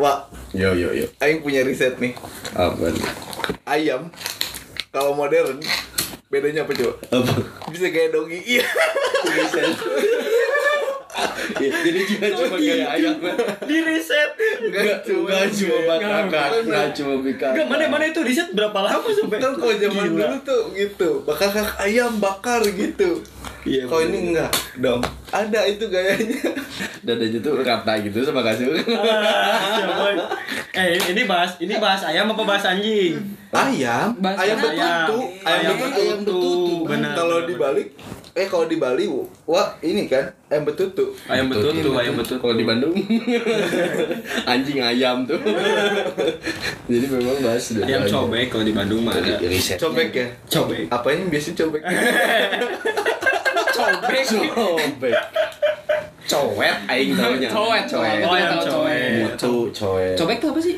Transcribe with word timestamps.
Wah, 0.00 0.24
Yo 0.56 0.72
yo 0.72 0.96
yo. 0.96 1.04
Aing 1.20 1.44
punya 1.44 1.60
riset 1.60 2.00
nih. 2.00 2.16
Apa 2.56 2.88
nih? 2.88 3.04
Ayam 3.68 4.08
kalau 4.88 5.12
modern 5.12 5.60
bedanya 6.32 6.64
apa 6.64 6.72
coba? 6.72 6.96
Apa? 7.12 7.32
Bisa 7.68 7.92
kayak 7.92 8.16
doggy. 8.16 8.40
Iya. 8.40 8.64
Iya, 11.60 11.70
Jadi 11.84 12.00
juga 12.08 12.26
cuma 12.32 12.56
kayak 12.56 12.88
ayam. 12.96 13.14
Di 13.68 13.76
riset. 13.84 14.30
Enggak 14.64 15.04
enggak 15.04 15.46
cuma 15.52 15.76
bakakan, 15.84 16.50
enggak 16.64 16.88
cuma 16.96 17.14
bikakan. 17.20 17.52
Enggak 17.52 17.66
mana 17.68 17.84
mana 17.92 18.04
itu 18.08 18.20
riset 18.24 18.48
berapa 18.56 18.78
lama 18.80 19.04
sampai? 19.12 19.36
Kan 19.36 19.52
kalau 19.60 19.74
zaman 19.76 20.06
dulu 20.16 20.36
tuh 20.40 20.62
gitu, 20.72 21.10
bakar 21.28 21.52
ayam 21.84 22.16
bakar 22.16 22.64
gitu. 22.64 23.20
Iya, 23.68 23.84
Kalau 23.84 24.00
ini 24.08 24.32
enggak 24.32 24.48
dong. 24.80 25.04
Ada 25.30 25.60
itu 25.64 25.84
gayanya. 25.86 26.38
Dadanya 27.06 27.38
tuh 27.38 27.52
rata 27.56 27.92
gitu 27.98 28.18
sama 28.20 28.42
kasur. 28.42 28.74
Coba. 28.76 30.26
Eh 30.70 30.98
ini 31.08 31.22
bahas 31.24 31.54
ini 31.56 31.74
bahas 31.76 32.02
ayam 32.02 32.28
apa 32.28 32.42
bahas 32.42 32.64
anjing? 32.64 33.14
Ayam, 33.50 34.14
Bahasa 34.16 34.46
ayam 34.46 34.56
ayam. 34.56 34.70
betutu, 34.70 35.18
ayam 35.42 35.58
Ayam 35.60 35.74
betutu, 35.76 35.90
betutu, 35.90 35.98
ayam 35.98 36.18
betutu. 36.22 36.74
benar, 36.86 37.12
Kalau 37.12 37.38
dibalik, 37.42 37.86
eh 38.32 38.46
kalau 38.46 38.64
di 38.64 38.76
Bali, 38.76 39.10
wah 39.44 39.74
ini 39.80 40.06
kan 40.06 40.30
ayam 40.46 40.62
betutu. 40.62 41.10
Ayam 41.26 41.46
betul 41.46 41.74
tuh, 41.74 41.90
ayam 41.92 42.14
betul. 42.14 42.38
Kalau 42.38 42.54
di 42.54 42.62
Bandung 42.62 42.94
anjing 44.50 44.78
ayam 44.80 45.26
tuh. 45.26 45.38
Jadi 46.90 47.06
memang 47.06 47.38
bahas 47.40 47.64
udah 47.70 47.84
Ayam 47.84 48.02
aja. 48.02 48.10
cobek 48.12 48.46
kalau 48.48 48.62
di 48.62 48.70
Bandung 48.72 49.00
mah 49.02 49.14
ada. 49.14 49.34
Riset. 49.40 49.78
Cobek 49.78 50.08
ya? 50.12 50.26
Cobek. 50.46 50.86
Apa 50.86 51.06
yang 51.10 51.26
biasa 51.26 51.50
cobek? 51.52 51.82
Cobek. 53.80 54.22
Cobek. 54.50 55.14
Cowet 56.22 56.76
aing 56.86 57.10
taunya. 57.12 57.48
Cowet, 57.48 57.84
cowet. 57.84 58.22
Oh, 58.22 58.30
ayam 58.30 58.48
Tahu 58.52 58.62
cowet. 58.62 59.26
Mutu 59.26 59.54
cowet. 59.72 60.14
Cobek 60.14 60.36
tuh 60.38 60.48
apa 60.52 60.60
sih? 60.62 60.76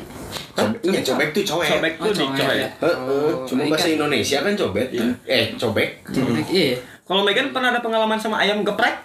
Cobek, 0.53 0.77
iya, 0.83 0.99
cobek 1.03 1.27
tuh 1.29 1.43
cowet. 1.43 1.69
Cobek 1.69 1.93
tuh 1.95 2.05
Oh, 2.05 2.13
di 2.13 2.25
cowek. 2.25 2.37
cobek. 2.39 2.57
Heeh, 2.81 3.29
cuma 3.43 3.61
Oh, 3.61 3.69
bahasa. 3.69 3.87
Indonesia 3.87 4.37
kan 4.41 4.53
cobek. 4.55 4.87
Eh, 5.23 5.45
cobek. 5.53 5.89
Cobek. 6.05 6.45
Iya. 6.49 6.73
Kalau 7.03 7.21
Megan 7.21 7.51
pernah 7.51 7.69
ada 7.69 7.83
pengalaman 7.83 8.15
sama 8.15 8.39
ayam 8.39 8.63
geprek? 8.63 9.03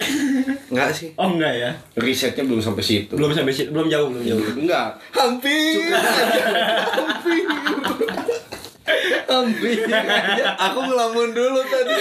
Enggak 0.70 0.94
sih. 0.94 1.10
Oh 1.18 1.28
enggak 1.28 1.50
ya. 1.50 1.70
Risetnya 1.98 2.46
belum 2.46 2.62
sampai 2.62 2.80
situ. 2.80 3.10
Belum 3.12 3.34
sampai 3.34 3.50
situ, 3.50 3.74
belum 3.74 3.90
jauh, 3.90 4.06
belum 4.06 4.22
jauh. 4.24 4.42
Enggak. 4.54 4.94
Hampir. 5.10 5.90
Hampir. 6.96 7.42
Aku 10.58 10.78
ngelamun 10.82 11.28
dulu 11.32 11.60
tadi. 11.66 11.94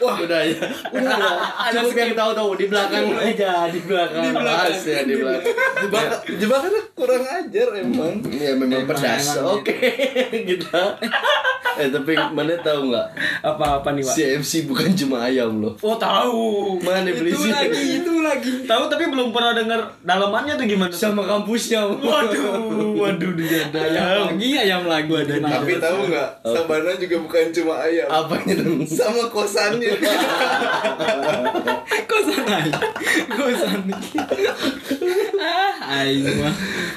Wah, 0.00 0.16
udah 0.18 0.40
ya. 0.42 0.58
Udah 0.92 1.16
ya. 1.16 1.32
Cukup 1.78 1.94
yang 1.96 2.12
tahu-tahu 2.16 2.50
di 2.56 2.66
belakang 2.66 3.04
aja, 3.14 3.52
di 3.68 3.80
belakang. 3.84 4.22
Di 4.24 4.30
belakang 4.32 4.74
ya, 4.82 5.00
di 5.04 5.14
belakang. 5.16 5.54
Jebakan, 5.78 6.18
jebakannya 6.40 6.82
kurang 6.96 7.24
ajar 7.24 7.68
emang. 7.78 8.14
Ya 8.32 8.52
memang 8.56 8.84
pedas. 8.88 9.36
emang 9.36 9.60
Oke, 9.60 9.76
kita. 10.44 10.84
Eh 11.78 11.94
tapi 11.94 12.10
mana 12.34 12.58
tahu 12.58 12.90
nggak? 12.90 13.06
Apa-apa 13.38 13.94
nih, 13.94 14.02
Pak? 14.02 14.14
CFC 14.18 14.66
bukan 14.66 14.90
cuma 14.98 15.30
ayam 15.30 15.62
loh. 15.62 15.78
Oh, 15.78 15.94
tahu. 15.94 16.74
Mana 16.82 17.06
beli 17.06 17.30
Itu 17.30 17.46
sih? 17.46 17.54
lagi, 17.54 18.02
itu 18.02 18.12
lagi. 18.18 18.66
Tahu 18.66 18.90
tapi 18.90 19.06
belum 19.06 19.30
pernah 19.30 19.54
dengar 19.54 19.94
dalamannya 20.02 20.58
tuh 20.58 20.66
gimana. 20.66 20.90
Sama 20.90 21.22
kampusnya. 21.22 21.86
Waduh, 21.86 22.98
waduh 22.98 23.30
dia 23.38 23.70
ada 23.70 23.78
Ayam 23.78 24.34
lagi, 24.34 24.48
ayam 24.58 24.82
lagi. 24.90 25.12
Tapi 25.38 25.72
tahu 25.78 25.97
nggak, 26.04 26.28
Sabana 26.44 26.92
juga 26.94 27.16
bukan 27.18 27.44
cuma 27.50 27.74
ayam. 27.80 28.06
Apanya 28.06 28.54
dong? 28.56 28.82
Sama 28.84 29.26
kosannya. 29.26 29.90
Kosan 32.08 32.44
aja. 32.46 32.78
Kosan. 33.28 33.80
ah. 35.38 35.72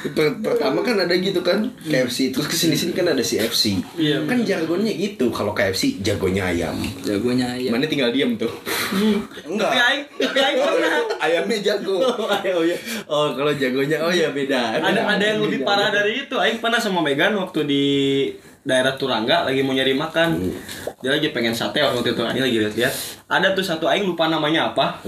Per- 0.03 0.37
pertama 0.39 0.81
kan 0.81 0.97
ada 0.97 1.13
gitu 1.13 1.39
kan 1.39 1.69
KFC 1.81 2.31
terus 2.31 2.47
ke 2.47 2.55
sini 2.55 2.73
sini 2.73 2.91
kan 2.91 3.05
ada 3.05 3.21
CFC 3.21 3.79
Iya, 3.95 4.25
kan 4.25 4.41
jargonnya 4.41 4.91
gitu 4.91 5.29
kalau 5.29 5.53
KFC 5.53 6.01
jagonya 6.01 6.47
ayam 6.47 6.75
Jagonya 7.01 7.53
ayam. 7.53 7.71
mana 7.71 7.85
tinggal 7.85 8.09
diem 8.09 8.35
tuh 8.35 8.49
Tapi 8.49 9.47
Enggak. 9.47 9.71
aing, 9.71 10.03
tapi 10.17 10.37
aing 10.37 10.57
pernah. 10.59 10.91
Ayamnya 11.21 11.57
jago. 11.61 11.95
oh 12.57 12.63
ya 12.63 12.75
oh 13.07 13.31
kalau 13.31 13.53
jagonya 13.53 13.97
oh 14.01 14.11
ya 14.11 14.31
beda 14.31 14.81
Ada 14.81 15.01
ada 15.07 15.23
yang 15.25 15.39
lebih 15.39 15.63
parah 15.63 15.89
dari 15.89 16.25
itu. 16.25 16.35
Aing 16.35 16.59
pernah 16.59 16.77
sama 16.77 16.99
Megan 16.99 17.37
waktu 17.37 17.59
di 17.63 17.85
daerah 18.61 18.93
Turangga 18.93 19.45
lagi 19.45 19.65
mau 19.65 19.73
nyari 19.73 19.97
makan. 19.97 20.37
Dia 21.01 21.17
lagi 21.17 21.33
pengen 21.33 21.53
sate 21.57 21.81
waktu 21.81 22.13
itu. 22.13 22.21
Aing 22.21 22.43
lagi 22.45 22.57
lihat-lihat. 22.61 22.93
Ada 23.25 23.57
tuh 23.57 23.65
satu 23.65 23.89
aing 23.89 24.05
lupa 24.05 24.29
namanya 24.29 24.69
apa. 24.73 25.01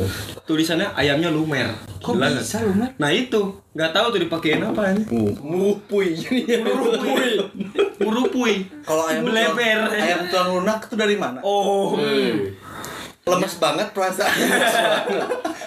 Tulisannya 0.50 0.90
ayamnya 0.98 1.30
lumer. 1.30 1.70
Kok 2.02 2.18
Gila 2.18 2.28
bisa 2.34 2.60
lu, 2.66 2.74
Mat? 2.76 2.92
Nah 2.98 3.14
itu, 3.14 3.42
nggak 3.78 3.92
tahu 3.94 4.06
tuh 4.18 4.20
dipakein 4.26 4.60
apa 4.60 4.92
ini. 4.92 5.04
mupui 5.40 6.18
Murupui. 6.66 7.32
Murupui. 8.02 8.54
Kalau 8.84 9.04
ayam 9.08 9.24
tulang, 9.30 9.56
ayam 9.94 10.22
tulang 10.28 10.50
lunak 10.60 10.80
itu 10.90 10.96
dari 10.98 11.16
mana? 11.16 11.40
Oh. 11.46 11.96
Lemes 13.24 13.56
banget 13.56 13.88
perasaan. 13.92 14.36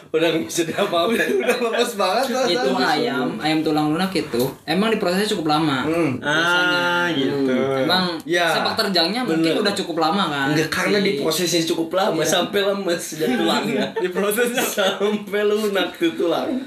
udah 0.07 0.29
nggak 0.29 0.45
bisa 0.45 0.63
diapa 0.63 1.09
udah, 1.09 1.25
lemes 1.41 1.93
banget 1.95 2.25
perasaan. 2.29 2.53
Itu 2.53 2.69
ayam, 2.77 3.29
ayam 3.37 3.59
tulang 3.61 3.91
lunak 3.91 4.13
itu 4.13 4.45
emang 4.65 4.89
diprosesnya 4.91 5.33
cukup 5.33 5.47
lama. 5.51 5.85
Hmm. 5.85 6.21
Ah, 6.21 7.09
gitu. 7.11 7.49
Emang 7.79 8.21
Ya, 8.23 8.53
sepak 8.53 8.77
terjangnya 8.77 9.25
mungkin 9.25 9.57
bener. 9.57 9.63
udah 9.63 9.75
cukup 9.75 9.97
lama 9.99 10.25
kan. 10.27 10.47
Enggak 10.53 10.69
karena 10.69 10.99
diprosesnya 11.01 11.65
cukup 11.65 11.89
lama 11.93 12.21
sampai 12.21 12.61
lemes 12.63 13.05
dan 13.17 13.29
tulangnya 13.35 13.85
diprosesnya 14.05 14.61
sampai 14.77 15.41
lunak 15.43 15.97
tuh 15.97 16.13
tulang 16.13 16.61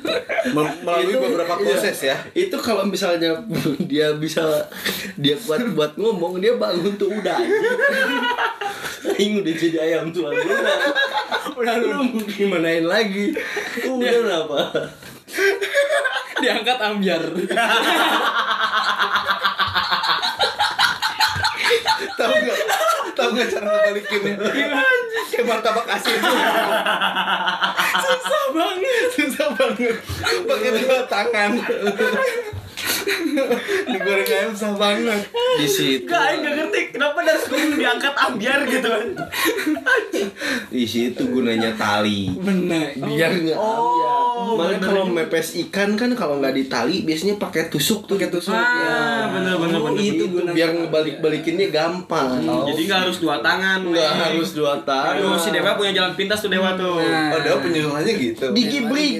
melalui 0.51 1.05
Itu- 1.07 1.21
beberapa 1.21 1.53
proses 1.53 1.97
ya. 2.01 2.17
itu 2.33 2.57
kalau 2.57 2.81
misalnya 2.83 3.37
dia 3.83 4.09
bisa 4.15 4.41
dia 5.15 5.37
kuat 5.37 5.61
buat 5.69 5.93
ngomong 5.95 6.39
dia 6.39 6.55
bangun 6.55 6.95
tuh 6.95 7.11
udah 7.11 7.37
Aing 9.09 9.39
udah 9.39 9.53
jadi 9.53 9.77
ayam 9.81 10.11
tulang 10.11 10.31
lunak 10.33 10.78
udah 11.59 11.75
lu 11.81 11.87
mau 11.91 12.23
gimanain 12.25 12.85
lagi 12.87 13.35
udah 13.87 14.11
kenapa 14.11 14.59
Diangkat 16.39 16.79
ambiar. 16.79 17.21
Tahu 22.15 22.31
nggak? 22.31 22.57
Tahu 23.15 23.27
nggak 23.35 23.47
cara 23.51 23.65
ngebalikinnya? 23.67 24.35
Kayak 25.29 25.45
martabak 25.47 25.87
asin. 25.87 26.19
Susah 28.03 28.45
banget. 28.55 29.07
Susah 29.15 29.47
banget. 29.55 29.95
Pakai 30.47 30.69
dua 30.79 30.99
tangan. 31.07 31.51
Digoreng 33.85 34.27
ayam 34.27 34.51
susah 34.51 34.73
banget. 34.75 35.21
di 35.51 35.65
situ 35.65 36.05
Gak, 36.05 36.21
aing 36.21 36.41
gak 36.41 36.53
ngerti 36.55 36.81
kenapa 36.93 37.19
dari 37.19 37.39
sebelum 37.39 37.69
diangkat 37.75 38.13
ambiar 38.15 38.59
gitu 38.65 38.87
kan. 38.87 39.07
di 40.69 40.85
situ 40.85 41.21
gunanya 41.25 41.73
tali 41.73 42.29
Bener. 42.31 42.93
biar 42.95 43.31
nggak 43.35 43.57
Oh, 43.59 44.55
Malah 44.55 44.71
bener 44.73 44.81
kalau 44.81 45.03
mepes 45.05 45.47
ikan 45.59 45.93
kan 45.93 46.13
kalau 46.13 46.37
nggak 46.37 46.53
ditali 46.53 47.03
biasanya 47.03 47.35
pakai 47.35 47.67
tusuk 47.67 48.05
tuh 48.05 48.15
pakai 48.15 48.29
tusuk 48.29 48.51
Ah, 48.51 49.27
bener 49.29 49.55
bener 49.57 49.79
bener. 49.79 49.99
itu 49.99 50.23
biar 50.47 50.69
ngebalik 50.71 51.19
balikinnya 51.19 51.67
gampang 51.69 52.39
Jadi 52.41 52.81
nggak 52.83 53.01
harus 53.03 53.17
dua 53.19 53.39
tangan. 53.39 53.83
nggak 53.85 54.11
harus 54.11 54.49
dua 54.53 54.79
tangan 54.81 55.17
Aduh, 55.17 55.35
si 55.35 55.49
Dewa 55.49 55.75
punya 55.75 55.91
jalan 55.93 56.13
pintas 56.13 56.39
tuh 56.39 56.49
Dewa 56.49 56.73
tuh. 56.73 56.97
Nah. 56.99 57.31
Oh, 57.31 57.39
dia 57.39 57.55
penyuluhannya 57.57 58.13
gitu. 58.15 58.45
digibrig 58.51 59.19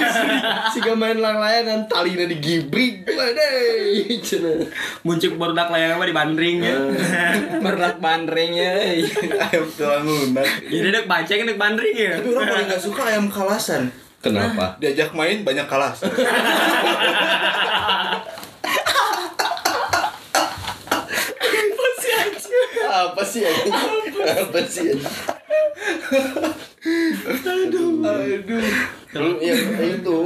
si 0.72 0.78
gak 0.78 0.94
main 0.94 1.16
lang-layangan 1.16 1.86
talinya 1.86 2.26
digibrig 2.26 2.99
deh 3.06 4.20
cenah 4.20 4.58
Muncul 5.06 5.36
baru 5.36 5.52
dak 5.56 5.68
layang 5.72 5.96
apa 5.96 6.04
di 6.04 6.14
bandring 6.14 6.58
ya. 6.60 6.76
Berat 7.64 7.96
bandringnya. 7.98 8.70
eh. 8.84 9.04
ayam 9.48 9.66
tulang 9.74 10.04
lunak. 10.04 10.48
Jadi 10.68 10.88
dek 10.92 11.06
banceng 11.08 11.46
dek 11.46 11.60
bandring 11.60 11.96
ya. 11.96 12.12
Tapi 12.20 12.28
orang 12.34 12.46
paling 12.48 12.66
gak 12.68 12.82
suka 12.82 13.00
ayam 13.08 13.26
kalasan. 13.32 13.90
kenapa 14.20 14.76
Diajak 14.76 15.16
main 15.16 15.40
banyak 15.40 15.64
kalas. 15.64 16.04
apa 22.90 23.22
sih 23.22 23.46
ya 23.46 23.52
apa 24.34 24.60
sih 24.66 24.90
ya 24.90 24.98
Aduh. 26.80 28.00
Lu 29.10 29.30
yang 29.42 29.60
itu. 29.80 30.18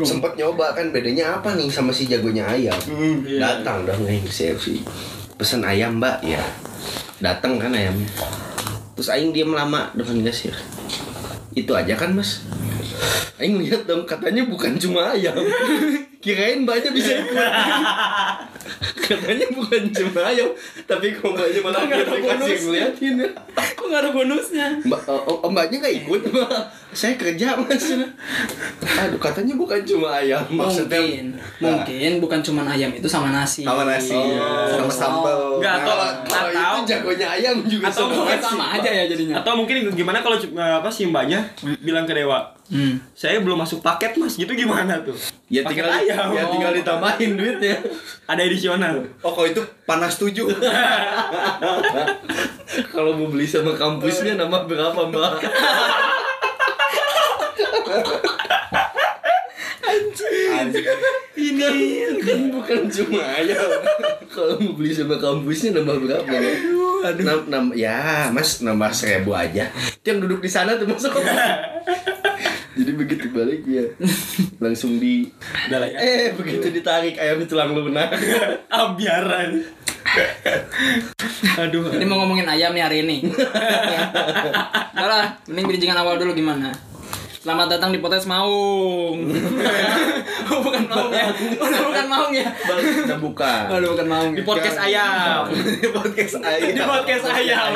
Sempat 0.00 0.32
nyoba 0.40 0.72
kan 0.72 0.88
bedanya 0.88 1.36
apa 1.40 1.52
nih 1.52 1.68
sama 1.68 1.92
si 1.92 2.08
jagonya 2.08 2.48
ayam? 2.48 2.76
Datang 3.26 3.84
dong 3.84 4.08
nih 4.08 4.24
CFC 4.24 4.80
pesan 5.36 5.66
ayam 5.66 6.00
mbak 6.00 6.24
ya. 6.24 6.40
Datang 7.20 7.60
kan 7.60 7.74
ayamnya. 7.76 8.08
Terus 8.94 9.10
aing 9.10 9.34
diam 9.34 9.52
lama 9.52 9.90
depan 9.92 10.22
kasir 10.22 10.54
itu 11.54 11.70
aja 11.70 11.94
kan 11.94 12.10
mas 12.10 12.42
aing 13.36 13.58
lihat 13.58 13.82
dong 13.84 14.02
katanya 14.04 14.42
bukan 14.44 14.74
cuma 14.76 15.10
ayam 15.10 15.34
kirain 16.24 16.62
mbaknya 16.62 16.90
bisa 16.90 17.12
ikut 17.16 17.36
katanya 18.96 19.46
bukan 19.50 19.82
cuma 19.90 20.20
ayam 20.24 20.48
tapi 20.84 21.12
kok 21.12 21.28
mbaknya 21.28 21.60
malah 21.60 21.80
Kok 21.80 21.86
nggak 21.86 22.00
ada 22.00 22.14
kasih 22.14 22.22
bonus? 22.40 22.60
ngeliatin 22.64 23.14
ya 23.16 23.28
Kok 23.74 23.84
nggak 23.84 24.00
ada 24.00 24.10
bonusnya? 24.10 24.66
Mbak, 24.80 25.00
oh, 25.06 25.20
oh, 25.36 25.50
mbaknya 25.50 25.76
nggak 25.78 25.94
ikut 26.00 26.20
mbak 26.26 26.50
saya 26.94 27.18
kerja 27.18 27.58
mas 27.58 27.84
aduh 28.94 29.18
katanya 29.18 29.54
bukan 29.54 29.82
cuma 29.82 30.14
ayam 30.16 30.40
maksudnya 30.48 31.02
Mungkin, 31.02 31.26
mungkin 31.58 32.10
bukan 32.22 32.40
cuma 32.40 32.62
ayam 32.64 32.88
itu 32.88 33.04
sama 33.04 33.28
nasi. 33.28 33.66
Sama 33.66 33.82
nasi, 33.84 34.14
Oh. 34.14 34.70
sama 34.70 34.86
sambal. 34.88 35.58
Enggak, 35.58 35.82
atau 35.82 35.90
kalau 35.90 36.08
kalau 36.24 36.48
atau 36.48 36.78
itu 36.78 36.86
jagonya 36.88 37.26
ayam 37.28 37.56
juga 37.66 37.90
atau 37.90 38.06
sama 38.06 38.38
sama 38.38 38.64
aja 38.72 38.86
ya 38.88 39.04
jadinya. 39.04 39.42
atau 39.42 39.52
mungkin 39.54 39.90
gimana 39.90 40.22
kalau 40.22 40.38
cu- 40.38 40.54
apa 40.54 40.86
si 40.86 41.10
mbaknya 41.10 41.42
bilang 41.78 42.04
ke 42.04 42.14
dewa 42.14 42.52
Hmm. 42.64 42.96
saya 43.12 43.44
belum 43.44 43.60
masuk 43.60 43.84
paket 43.84 44.16
mas. 44.16 44.34
Gitu 44.34 44.48
gimana 44.48 44.96
tuh? 44.98 45.12
Ya 45.46 45.60
Paket 45.60 45.84
tinggal 45.84 45.88
ayam. 45.94 46.32
ya 46.32 46.48
tinggal 46.48 46.72
ditambahin 46.72 47.30
duitnya. 47.38 47.76
Ada 48.24 48.40
edisional. 48.40 49.04
Oh, 49.20 49.36
kalau 49.36 49.44
itu 49.46 49.60
panas 49.84 50.16
tujuh. 50.16 50.48
kalau 52.88 53.12
mau 53.14 53.28
beli 53.28 53.44
sama 53.44 53.76
kampusnya 53.76 54.34
nama 54.34 54.64
berapa 54.64 54.96
mbak 54.96 55.44
ini 61.34 61.62
kan 62.22 62.40
bukan 62.50 62.80
cuma 62.88 63.22
ayam 63.36 63.70
kalau 64.30 64.54
mau 64.60 64.72
beli 64.74 64.90
sama 64.94 65.18
kampusnya 65.18 65.76
nambah 65.76 65.96
berapa 66.04 66.30
ya? 66.30 66.54
Nam, 67.20 67.40
nam, 67.52 67.64
ya 67.76 68.32
mas 68.32 68.64
nambah 68.64 68.90
seribu 68.96 69.36
aja. 69.36 69.68
Itu 70.00 70.06
yang 70.08 70.20
duduk 70.24 70.40
di 70.40 70.50
sana 70.50 70.80
tuh 70.80 70.88
masuk 70.88 71.12
jadi 72.74 72.90
begitu 72.90 73.30
balik 73.30 73.62
ya 73.70 73.86
langsung 74.58 74.98
di 74.98 75.30
ya. 75.70 75.78
eh 75.94 76.34
begitu 76.34 76.74
ditarik 76.74 77.14
ayam 77.22 77.38
itu 77.38 77.54
tulang 77.54 77.70
lunak. 77.70 78.10
Ah 78.74 78.90
biaran 78.98 79.62
aduh 81.58 81.90
Jadi 81.90 82.04
mau 82.06 82.22
ngomongin 82.22 82.46
ayam 82.46 82.70
nih 82.74 82.82
hari 82.82 82.96
ini. 83.02 83.16
Udah 84.94 85.06
lah, 85.06 85.26
mending 85.50 85.66
bridgingan 85.66 85.98
awal 85.98 86.18
dulu 86.18 86.34
gimana? 86.34 86.70
Selamat 87.44 87.76
datang 87.76 87.92
di 87.92 88.00
podcast 88.00 88.24
Maung. 88.24 89.20
oh, 90.48 90.60
bukan 90.64 90.88
Maung 90.88 91.12
ya. 91.12 91.28
Oh, 91.60 91.68
bukan 91.92 92.06
Maung 92.08 92.32
ya. 92.32 92.48
udah 93.04 93.20
buka 93.20 93.68
Oh, 93.68 93.76
bukan 93.84 94.06
Maung. 94.08 94.32
di 94.32 94.40
Ya. 94.40 94.48
podcast 94.48 94.80
ayam 94.80 95.44
Di 95.52 95.88
podcast 95.92 96.40
ayam. 96.40 96.72
di 96.72 96.80
podcast 96.80 97.24
ayam 97.28 97.68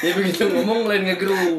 ya 0.00 0.14
begitu 0.14 0.46
ngomong 0.46 0.86
lain 0.86 1.10
ngegeru 1.10 1.58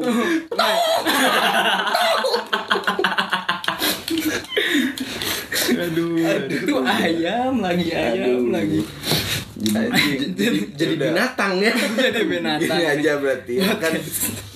aduh 5.76 6.16
Itu 6.48 6.74
ayam 6.80 7.60
lagi, 7.60 7.92
ayam 7.92 8.48
lagi. 8.48 8.80
Jadi, 9.62 10.58
jadi 10.74 10.94
binatang 10.98 11.62
ya 11.62 11.70
Jadi 12.02 12.22
binatang. 12.26 12.78
Ini 12.78 12.86
aja 12.98 13.12
berarti 13.22 13.62
ya 13.62 13.70
kan. 13.78 13.92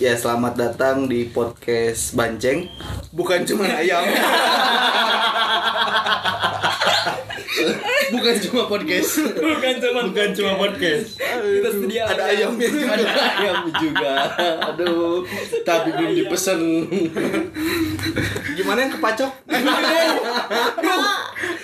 Ya 0.02 0.18
selamat 0.18 0.54
datang 0.58 1.06
di 1.06 1.30
podcast 1.30 2.18
Banceng. 2.18 2.66
Bukan 3.14 3.46
cuma 3.46 3.70
ayam. 3.70 4.02
bukan 8.14 8.34
cuma 8.42 8.62
podcast. 8.66 9.10
Bukan 9.34 9.74
cuma 9.78 10.00
bukan 10.10 10.28
cuma 10.34 10.52
podcast. 10.58 11.18
Kita 11.18 11.68
sedia 11.70 12.02
Ada 12.06 12.22
ayamnya 12.32 12.68
juga. 12.68 12.92
ada 12.92 13.06
ayam 13.38 13.56
juga. 13.78 14.12
Aduh. 14.72 15.22
Tapi 15.62 15.88
belum 15.94 16.12
dipesen 16.14 16.60
Gimana 18.56 18.78
yang 18.86 18.92
kepacok? 18.98 19.32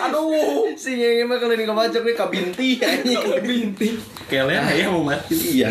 aduh. 0.02 0.66
Si 0.74 0.98
ngenge 0.98 1.24
mah 1.26 1.36
kalau 1.38 1.54
ini 1.54 1.64
kebacok 1.66 2.02
nih 2.02 2.14
kabinti. 2.16 2.68
Kabinti. 2.80 3.88
Kalian 4.32 4.64
ayam 4.64 4.96
mau 4.96 5.12
mati. 5.12 5.60
Iya. 5.60 5.68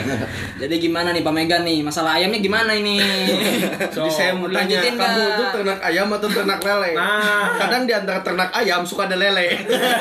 Jadi 0.62 0.76
gimana 0.78 1.10
nih 1.16 1.26
Pak 1.26 1.34
Megan 1.34 1.66
nih? 1.66 1.82
Masalah 1.82 2.22
ayamnya 2.22 2.40
gimana 2.40 2.78
ini? 2.78 3.02
jadi 3.96 4.12
saya 4.12 4.32
mau 4.38 4.46
tanya 4.52 4.78
kamu 4.86 5.24
tuh 5.34 5.48
ternak 5.60 5.80
ayam 5.82 6.08
atau 6.14 6.30
ternak 6.30 6.60
lele? 6.62 6.92
Nah. 6.94 7.58
kadang 7.58 7.84
di 7.90 7.94
antara 7.94 8.20
ternak 8.22 8.50
ayam 8.54 8.86
suka 8.86 9.10
ada 9.10 9.18
lele 9.18 9.48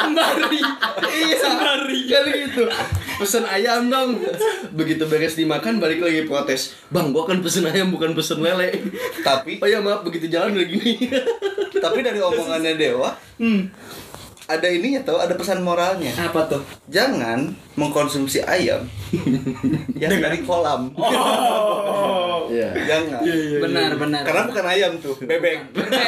Sembari. 0.00 0.62
iya. 1.14 1.36
Sembari. 1.38 2.00
Kan 2.10 2.24
gitu. 2.28 2.64
Pesen 3.20 3.44
ayam 3.44 3.92
dong 3.92 4.16
begitu 4.72 5.04
beres 5.04 5.36
dimakan 5.36 5.78
balik 5.78 6.00
lagi 6.00 6.24
protes. 6.24 6.74
Bang 6.88 7.12
gua 7.14 7.28
kan 7.28 7.44
pesen 7.44 7.68
ayam 7.68 7.92
bukan 7.92 8.16
pesen 8.16 8.40
lele. 8.40 8.74
Tapi 9.20 9.60
oh 9.60 9.68
ya 9.68 9.78
maaf 9.84 10.02
begitu 10.02 10.26
jalan 10.26 10.56
udah 10.56 10.66
gini 10.66 10.92
tapi 11.80 12.04
dari 12.04 12.20
omongannya 12.20 12.76
Dewa, 12.76 13.10
ada 14.50 14.66
ininya 14.68 15.00
tau, 15.06 15.18
ada 15.22 15.34
pesan 15.38 15.64
moralnya. 15.64 16.12
Apa 16.18 16.50
tuh? 16.50 16.62
Jangan 16.90 17.54
mengkonsumsi 17.80 18.44
ayam 18.44 18.84
yang 20.02 20.20
dari 20.20 20.44
kolam. 20.44 20.92
Iya. 22.50 22.74
Jangan. 22.82 23.22
Benar, 23.62 23.90
benar. 23.94 24.22
Karena 24.26 24.42
bukan 24.50 24.66
ayam 24.66 24.92
tuh, 24.98 25.14
bebek. 25.22 25.70
Bebek, 25.70 26.02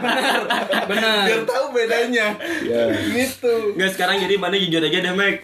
benar. 0.00 0.40
Benar. 0.86 1.26
Biar 1.26 1.42
tahu 1.42 1.66
bedanya. 1.74 2.26
Ya. 2.62 2.82
Gitu. 2.94 3.74
Nggak 3.76 3.90
sekarang 3.98 4.22
jadi 4.22 4.34
mana 4.38 4.56
jujur 4.56 4.82
aja 4.82 4.98
deh 5.02 5.14
Mek 5.14 5.42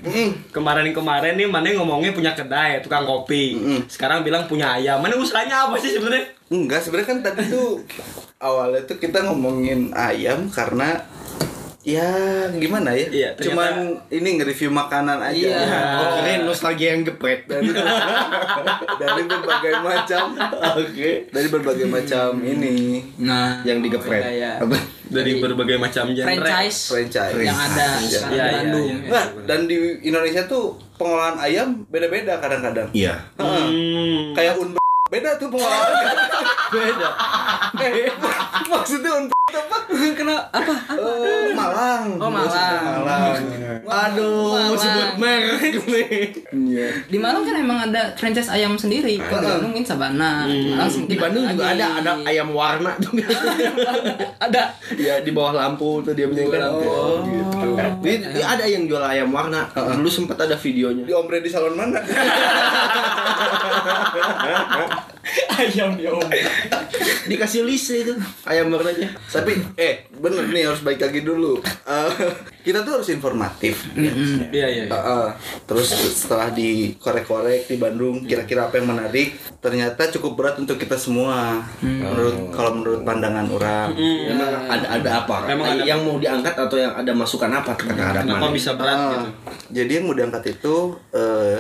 Kemarin-kemarin 0.55 1.35
nih 1.35 1.49
mana 1.51 1.67
ngomongnya 1.75 2.15
punya 2.15 2.33
kedai 2.39 2.79
Tukang 2.81 3.05
kopi 3.05 3.59
Sekarang 3.91 4.23
bilang 4.23 4.47
punya 4.47 4.79
ayam 4.79 5.03
Mana 5.03 5.19
usahanya 5.19 5.69
apa 5.69 5.77
sih 5.81 5.95
sebenarnya? 5.95 6.39
Enggak, 6.49 6.81
sebenarnya 6.81 7.09
kan 7.13 7.19
tadi 7.21 7.53
tuh 7.53 7.85
awalnya 8.41 8.81
tuh 8.89 8.97
kita 8.97 9.21
ngomongin 9.29 9.93
ayam 9.93 10.49
karena 10.49 10.97
ya 11.89 12.11
gimana 12.53 12.93
ya? 12.93 13.09
Iya, 13.09 13.29
ternyata- 13.33 13.45
Cuman 13.47 13.73
ini 14.11 14.29
nge-review 14.37 14.69
makanan 14.71 15.19
aja. 15.23 15.33
Iya. 15.33 15.81
Oh, 15.97 16.09
keren 16.15 16.41
nostalgia 16.45 16.89
yang 16.93 17.03
gepret. 17.03 17.45
Dari, 17.45 17.73
dari 19.01 19.23
berbagai 19.25 19.75
macam 19.81 20.25
Oke. 20.77 21.11
dari 21.29 21.49
berbagai 21.49 21.87
macam 21.87 22.29
ini 22.39 23.01
Nah, 23.19 23.65
Yang 23.65 23.79
digepret. 23.85 24.23
ya. 24.37 24.53
apa 24.59 24.77
Dari 25.09 25.41
berbagai 25.41 25.77
macam 25.77 26.05
genre 26.07 26.29
franchise 26.29 26.79
franchise 26.87 27.33
yang 27.41 27.57
ada 27.57 27.87
Iya. 27.97 28.09
sekarang 28.13 28.29
Iya, 28.31 28.37
di 28.39 28.45
iya, 28.45 28.55
Bandung. 28.55 28.87
iya. 28.87 28.97
Nah, 29.09 29.25
dan 29.43 29.61
di 29.65 29.77
Indonesia 30.03 30.43
tuh 30.45 30.65
pengolahan 30.95 31.37
ayam 31.39 31.69
beda-beda 31.89 32.37
kadang-kadang. 32.37 32.89
Iya. 32.93 33.17
Heeh. 33.35 33.65
Hmm. 33.65 34.21
Kayak 34.33 34.55
un 34.59 34.77
beda 35.09 35.37
tuh 35.37 35.49
pengolahan. 35.49 36.17
beda. 36.75 37.09
Eh, 37.81 38.09
maksudnya 38.65 39.13
un 39.15 39.25
apa? 39.49 39.77
Kenapa? 39.89 40.45
Apa? 40.53 40.75
Eh, 40.93 41.57
Malang. 41.57 42.21
Oh, 42.21 42.29
Malang. 42.29 43.01
Malang. 43.01 43.41
Aduh, 43.81 44.53
Malang. 44.53 44.77
sebut 44.77 45.11
merek 45.17 45.75
nih. 45.89 46.29
Iya. 46.53 46.87
Di 47.09 47.17
Malang 47.17 47.43
kan 47.43 47.57
emang 47.57 47.79
ada 47.89 48.13
franchise 48.13 48.53
ayam 48.53 48.77
sendiri. 48.77 49.17
Kalau 49.17 49.41
di 49.41 49.49
Bandung 49.49 49.73
mungkin 49.73 49.89
Sabana. 49.89 50.45
Di 50.45 50.77
Malang 50.77 51.09
Di 51.09 51.17
Bandung 51.17 51.45
juga 51.49 51.65
lagi. 51.65 51.81
ada 51.81 51.87
ada 51.97 52.11
ayam 52.29 52.53
warna 52.53 52.93
tuh. 53.01 53.17
ada. 54.45 54.63
ya 54.95 55.25
di 55.25 55.33
bawah 55.33 55.57
lampu 55.57 56.05
tuh 56.05 56.13
dia 56.13 56.29
punya 56.29 56.45
kan. 56.53 56.69
Oh, 56.69 57.25
gitu. 57.25 57.69
Di- 58.05 58.21
di- 58.29 58.45
ada 58.45 58.69
yang 58.69 58.85
jual 58.85 59.01
ayam 59.01 59.33
warna. 59.33 59.65
Dulu 59.73 60.09
sempat 60.13 60.37
ada 60.37 60.61
videonya. 60.61 61.09
Di 61.09 61.15
ombre 61.17 61.41
di 61.41 61.49
salon 61.49 61.73
mana? 61.73 61.97
ayam 65.55 65.95
di 65.95 66.05
om. 66.07 66.21
Dikasih 67.25 67.63
list 67.63 67.91
itu 67.91 68.15
ayam 68.43 68.69
warnanya. 68.69 69.13
Tapi 69.25 69.53
eh 69.75 70.09
bener 70.11 70.47
nih 70.47 70.65
harus 70.65 70.81
baik 70.81 70.99
lagi 70.99 71.21
dulu. 71.21 71.61
Eh, 71.85 72.11
kita 72.63 72.81
tuh 72.81 72.97
harus 72.97 73.09
informatif. 73.09 73.85
Iya 74.49 74.67
iya. 74.67 74.85
Eh, 74.85 74.93
eh, 74.93 75.29
terus 75.65 75.89
setelah 75.93 76.49
dikorek-korek 76.51 77.67
di 77.67 77.77
Bandung, 77.77 78.23
kira-kira 78.23 78.67
apa 78.67 78.77
yang 78.77 78.89
menarik? 78.89 79.37
Ternyata 79.59 80.09
cukup 80.11 80.33
berat 80.35 80.57
untuk 80.57 80.77
kita 80.77 80.95
semua. 80.95 81.61
Menurut 81.81 82.51
kalau 82.51 82.73
menurut 82.75 83.01
pandangan 83.03 83.47
orang. 83.49 83.89
Emang 84.25 84.49
ada 84.65 84.87
ada 84.91 85.11
apa? 85.19 85.37
Memang 85.47 85.67
ada- 85.71 85.85
yang 85.85 86.01
mau 86.01 86.17
diangkat 86.17 86.55
atau 86.55 86.77
yang 86.77 86.93
ada 86.93 87.13
masukan 87.13 87.51
apa 87.51 87.73
terhadap 87.75 88.25
Kenapa 88.25 88.41
mana? 88.43 88.55
bisa 88.55 88.71
berat 88.73 88.95
Ah, 88.95 89.09
gitu? 89.11 89.29
Jadi 89.71 89.91
yang 89.93 90.05
mau 90.05 90.15
diangkat 90.15 90.45
itu 90.51 90.77
eh, 91.11 91.59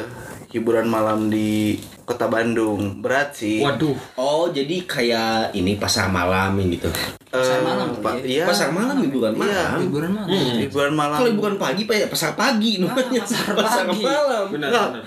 hiburan 0.48 0.86
malam 0.86 1.28
di 1.28 1.76
kota 2.08 2.24
Bandung. 2.24 2.98
Berat 2.98 3.36
sih. 3.36 3.60
Waduh. 3.60 3.92
Oh, 4.16 4.48
jadi 4.48 4.80
kayak 4.82 5.52
ini 5.52 5.76
pasar 5.76 6.08
malam 6.08 6.56
ini 6.56 6.74
gitu. 6.74 6.88
Pasar 7.28 7.60
Eh, 7.60 7.62
malam 7.62 7.88
Pak. 7.94 8.12
kali 8.16 8.32
Iya. 8.32 8.44
Pasar 8.48 8.72
malam 8.72 8.96
hiburan 8.98 9.32
Iya. 9.32 9.44
malam. 9.44 9.78
Hiburan 9.84 10.10
mana? 10.10 10.32
Hiburan 10.56 10.92
malam. 10.94 11.18
Kalau 11.18 11.30
hiburan 11.30 11.56
pagi 11.56 11.82
pak 11.84 12.08
pasar 12.08 12.32
pagi 12.32 12.80
namanya. 12.80 13.20
pasar 13.20 13.52
pasar 13.60 13.84
pagi. 13.86 14.00
malam. 14.02 14.44
Benar 14.48 14.68
Nah, 14.68 14.86
benar. 14.90 15.02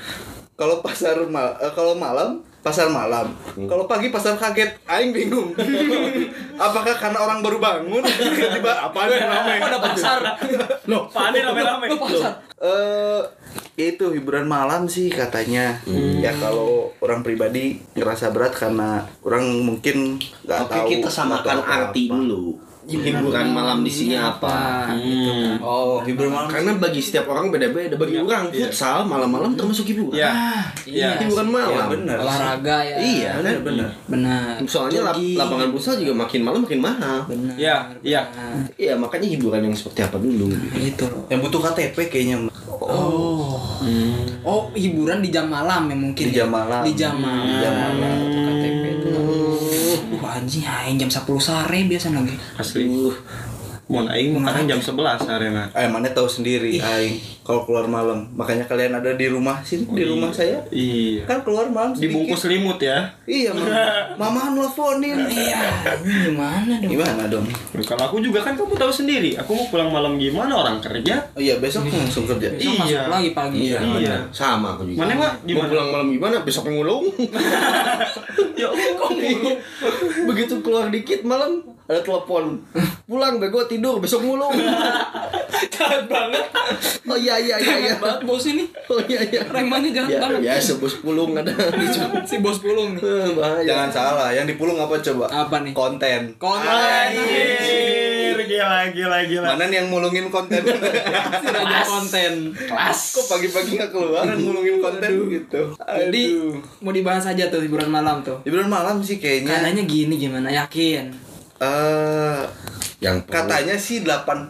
Kalau 0.54 0.76
pasar 0.80 1.16
mal 1.26 1.58
eh, 1.58 1.74
kalau 1.74 1.98
malam 1.98 2.46
pasar 2.62 2.88
malam. 2.94 3.34
Kalau 3.58 3.90
pagi 3.90 4.14
pasar 4.14 4.38
kaget, 4.38 4.78
aing 4.86 5.12
bingung. 5.12 5.54
Apakah 6.66 6.94
karena 6.94 7.18
orang 7.18 7.42
baru 7.42 7.58
bangun 7.58 8.06
tiba-tiba 8.06 8.86
apa 8.86 9.00
nih 9.10 9.18
rame? 9.26 9.54
Oh, 9.58 9.68
ada 9.68 9.80
pasar. 9.82 10.20
Loh, 10.86 11.10
Ade 11.10 11.40
rame-rame. 11.42 11.86
Pasar. 11.98 12.34
Eh 12.62 13.22
itu 13.82 14.14
hiburan 14.14 14.46
malam 14.46 14.86
sih 14.86 15.10
katanya. 15.10 15.82
Ya 16.22 16.30
kalau 16.38 16.94
orang 17.02 17.26
pribadi 17.26 17.82
ngerasa 17.98 18.30
berat 18.30 18.54
karena 18.54 19.10
orang 19.26 19.46
mungkin 19.66 20.22
nggak 20.46 20.60
Oke 20.70 20.72
tahu 20.72 20.88
kita 20.94 21.10
samakan 21.10 21.66
arti 21.66 22.08
dulu. 22.08 22.71
Hiburan 22.94 23.48
malam 23.50 23.80
di 23.80 23.90
sini 23.90 24.16
apa. 24.16 24.92
Hmm. 24.92 25.56
Oh, 25.60 26.02
hiburan 26.02 26.28
malam. 26.28 26.48
Karena 26.48 26.72
bagi 26.76 27.00
setiap 27.00 27.28
orang 27.28 27.48
beda-beda. 27.48 27.96
Bagi 27.96 28.18
orang 28.18 28.50
futsal 28.50 29.06
malam-malam 29.06 29.56
termasuk 29.56 29.88
hiburan. 29.88 30.18
Ya. 30.18 30.32
iya. 30.84 31.16
Hiburan 31.18 31.48
Ya, 31.48 31.54
malam. 31.54 31.88
benar. 31.90 32.18
Olahraga 32.20 32.78
ya. 32.82 32.96
Iya 32.98 33.32
kan? 33.38 33.56
Benar. 33.62 33.90
Benar. 34.06 34.54
Soalnya 34.66 35.00
lap- 35.06 35.22
lapangan 35.22 35.70
futsal 35.72 35.96
juga 35.96 36.14
makin 36.18 36.42
malam 36.42 36.60
makin 36.62 36.80
mahal. 36.80 37.20
Benar. 37.26 37.56
Iya, 37.56 37.76
iya. 38.02 38.22
Iya, 38.76 38.94
makanya 38.98 39.28
hiburan 39.30 39.62
yang 39.64 39.76
seperti 39.76 40.04
apa 40.04 40.18
dulu. 40.18 40.52
Itu 40.74 41.06
loh. 41.08 41.24
Yang 41.30 41.40
butuh 41.48 41.60
KTP 41.64 41.98
kayaknya. 42.08 42.38
Oh. 42.82 43.62
Oh, 44.42 44.74
hiburan 44.74 45.22
di 45.22 45.30
jam 45.30 45.46
malam 45.46 45.86
ya 45.86 45.96
mungkin. 45.96 46.26
Di 46.28 46.34
ya? 46.34 46.44
jam 46.44 46.50
malam. 46.50 46.82
Di 46.82 46.94
jam 46.98 47.14
malam. 47.14 47.46
Di 47.46 47.56
jam 47.62 47.74
malam. 47.78 48.16
Butuh 48.26 48.42
KTP 48.42 48.81
Wah, 50.22 50.38
anjing 50.40 50.64
aing 50.64 50.98
jam 51.02 51.10
10 51.12 51.26
sore 51.42 51.80
biasa 51.88 52.08
lagi. 52.14 52.36
Asli. 52.56 52.88
Mau 53.92 54.08
aing 54.08 54.32
mau 54.32 54.42
kadang 54.42 54.66
jam 54.66 54.80
11 54.80 55.28
arena. 55.28 55.68
Eh, 55.72 55.84
mana 55.86 56.08
tahu 56.08 56.24
sendiri, 56.24 56.80
aing 56.80 57.20
kalau 57.44 57.68
keluar 57.68 57.84
malam. 57.86 58.24
Makanya 58.32 58.64
kalian 58.64 58.96
ada 58.96 59.12
di 59.12 59.28
rumah 59.28 59.60
sini, 59.62 59.84
di 59.86 60.08
rumah 60.08 60.32
saya. 60.32 60.64
Iya. 60.72 61.28
Kan 61.28 61.44
keluar 61.44 61.68
malam 61.68 61.92
sedikit. 61.92 62.16
Dibungkus 62.16 62.40
selimut 62.42 62.80
ya. 62.80 63.12
Iya, 63.28 63.52
mama. 63.52 63.76
Mama 64.22 64.56
nelfonin. 64.56 65.28
Iya, 65.28 65.60
ini 66.00 66.32
gimana 66.32 66.74
dong? 66.80 66.88
Gimana 66.90 67.24
dong? 67.28 67.46
Kalau 67.82 68.04
aku 68.08 68.24
juga 68.24 68.40
kan 68.40 68.56
kamu 68.56 68.80
tahu 68.80 68.94
sendiri, 68.94 69.36
aku 69.36 69.52
mau 69.52 69.68
pulang 69.68 69.92
malam 69.92 70.16
gimana 70.16 70.56
orang 70.56 70.80
kerja? 70.80 71.28
Oh 71.36 71.42
iya, 71.42 71.60
besok 71.60 71.84
langsung 71.86 72.24
kerja. 72.24 72.48
Besok 72.48 72.80
masuk 72.80 72.96
Iya. 72.96 73.02
lagi 73.12 73.30
pagi. 73.36 73.60
Iya. 73.68 73.80
Iya. 74.00 74.16
Sama 74.32 74.80
aku 74.80 74.88
juga. 74.88 75.04
Mana? 75.04 75.14
Mau 75.20 75.28
Gimana? 75.44 75.68
pulang 75.68 75.88
malam 75.92 76.08
gimana? 76.10 76.36
Besok 76.42 76.72
ngulung. 76.72 77.12
Ya 78.52 78.70
Allah. 78.70 79.10
Begitu 80.30 80.62
keluar 80.62 80.94
dikit 80.94 81.26
malam 81.26 81.66
ada 81.92 82.00
telepon. 82.00 82.64
Pulang 83.04 83.36
bego 83.38 83.68
tidur 83.68 84.00
besok 84.00 84.24
ngulung. 84.24 84.56
Jahat 85.74 86.08
banget. 86.08 86.46
Oh 87.04 87.14
iya 87.14 87.36
iya 87.36 87.56
iya 87.58 87.76
iya. 87.82 87.94
Banget 87.98 88.24
bos 88.24 88.46
ini. 88.46 88.64
Oh 88.88 88.98
iya 89.02 89.20
iya. 89.22 89.44
Remannya 89.44 89.92
jahat 89.92 90.10
Ya, 90.10 90.20
banget. 90.20 90.40
ya 90.42 90.56
sebus 90.58 90.96
pulung 90.98 91.36
ada. 91.36 91.52
si 92.30 92.40
bos 92.40 92.58
pulung 92.58 92.96
nih. 92.96 93.04
Eh, 93.04 93.30
Bahaya. 93.34 93.68
Jangan 93.68 93.90
salah, 93.92 94.30
yang 94.32 94.48
dipulung 94.48 94.80
apa 94.80 94.96
coba? 94.98 95.28
Apa 95.28 95.60
nih? 95.60 95.76
Konten. 95.76 96.34
Konten. 96.38 96.66
Anjir, 96.66 98.38
gila 98.42 98.88
gila 98.90 99.20
gila. 99.28 99.48
Mana 99.50 99.64
nih 99.68 99.78
yang 99.78 99.90
mulungin 99.90 100.26
konten? 100.28 100.64
Si 101.42 101.48
raja 101.48 101.80
konten. 101.84 102.34
Kelas. 102.54 103.00
Kok 103.14 103.26
pagi-pagi 103.30 103.72
nggak 103.76 103.92
keluaran 103.92 104.38
mulungin 104.40 104.80
konten 104.80 105.12
gitu? 105.30 105.62
Jadi 105.76 106.24
Aduh. 106.32 106.56
mau 106.80 106.94
dibahas 106.94 107.26
aja 107.26 107.50
tuh 107.50 107.60
hiburan 107.60 107.90
malam 107.90 108.22
tuh. 108.22 108.40
Hiburan 108.44 108.72
malam 108.72 109.02
sih 109.02 109.18
kayaknya. 109.18 109.60
Katanya 109.60 109.84
gini 109.84 110.16
gimana 110.16 110.48
yakin? 110.50 111.12
Eh 111.62 112.42
yang 113.00 113.18
perlu- 113.20 113.34
katanya 113.36 113.74
sih 113.76 114.02
80% 114.02 114.46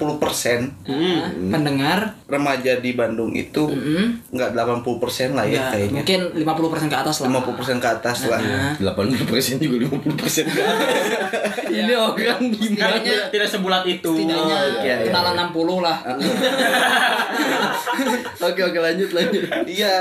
Hah? 0.83 1.23
Pendengar? 1.49 2.19
remaja 2.25 2.75
di 2.77 2.91
Bandung 2.93 3.31
itu 3.31 3.63
Mm-mm. 3.65 4.27
nggak 4.29 4.51
80% 4.53 5.31
lah 5.31 5.43
ya 5.43 5.55
Ya, 5.57 5.63
kayaknya. 5.69 5.99
mungkin 5.99 6.21
50% 6.37 6.87
ke 6.87 6.97
atas 6.97 7.15
lah. 7.17 7.27
50% 7.29 7.47
ke 7.77 7.89
atas 7.89 8.19
lah. 8.25 8.39
Nah. 8.39 8.75
80% 8.77 9.27
juga 9.57 9.75
50% 9.85 10.47
kan. 10.49 10.67
Ini 11.73 11.93
orang 11.93 12.39
gimana? 12.49 12.95
Tidak 13.27 13.47
sebulat 13.49 13.83
itu. 13.85 14.11
Setidaknya 14.13 14.55
Oh, 14.55 14.67
iya, 14.81 14.95
iya. 14.97 15.07
kenalan 15.07 15.35
60 15.45 15.79
lah. 15.81 15.97
Oke 18.41 18.61
oke 18.63 18.79
lanjut 18.79 19.09
lanjut. 19.11 19.43
Iya, 19.63 19.95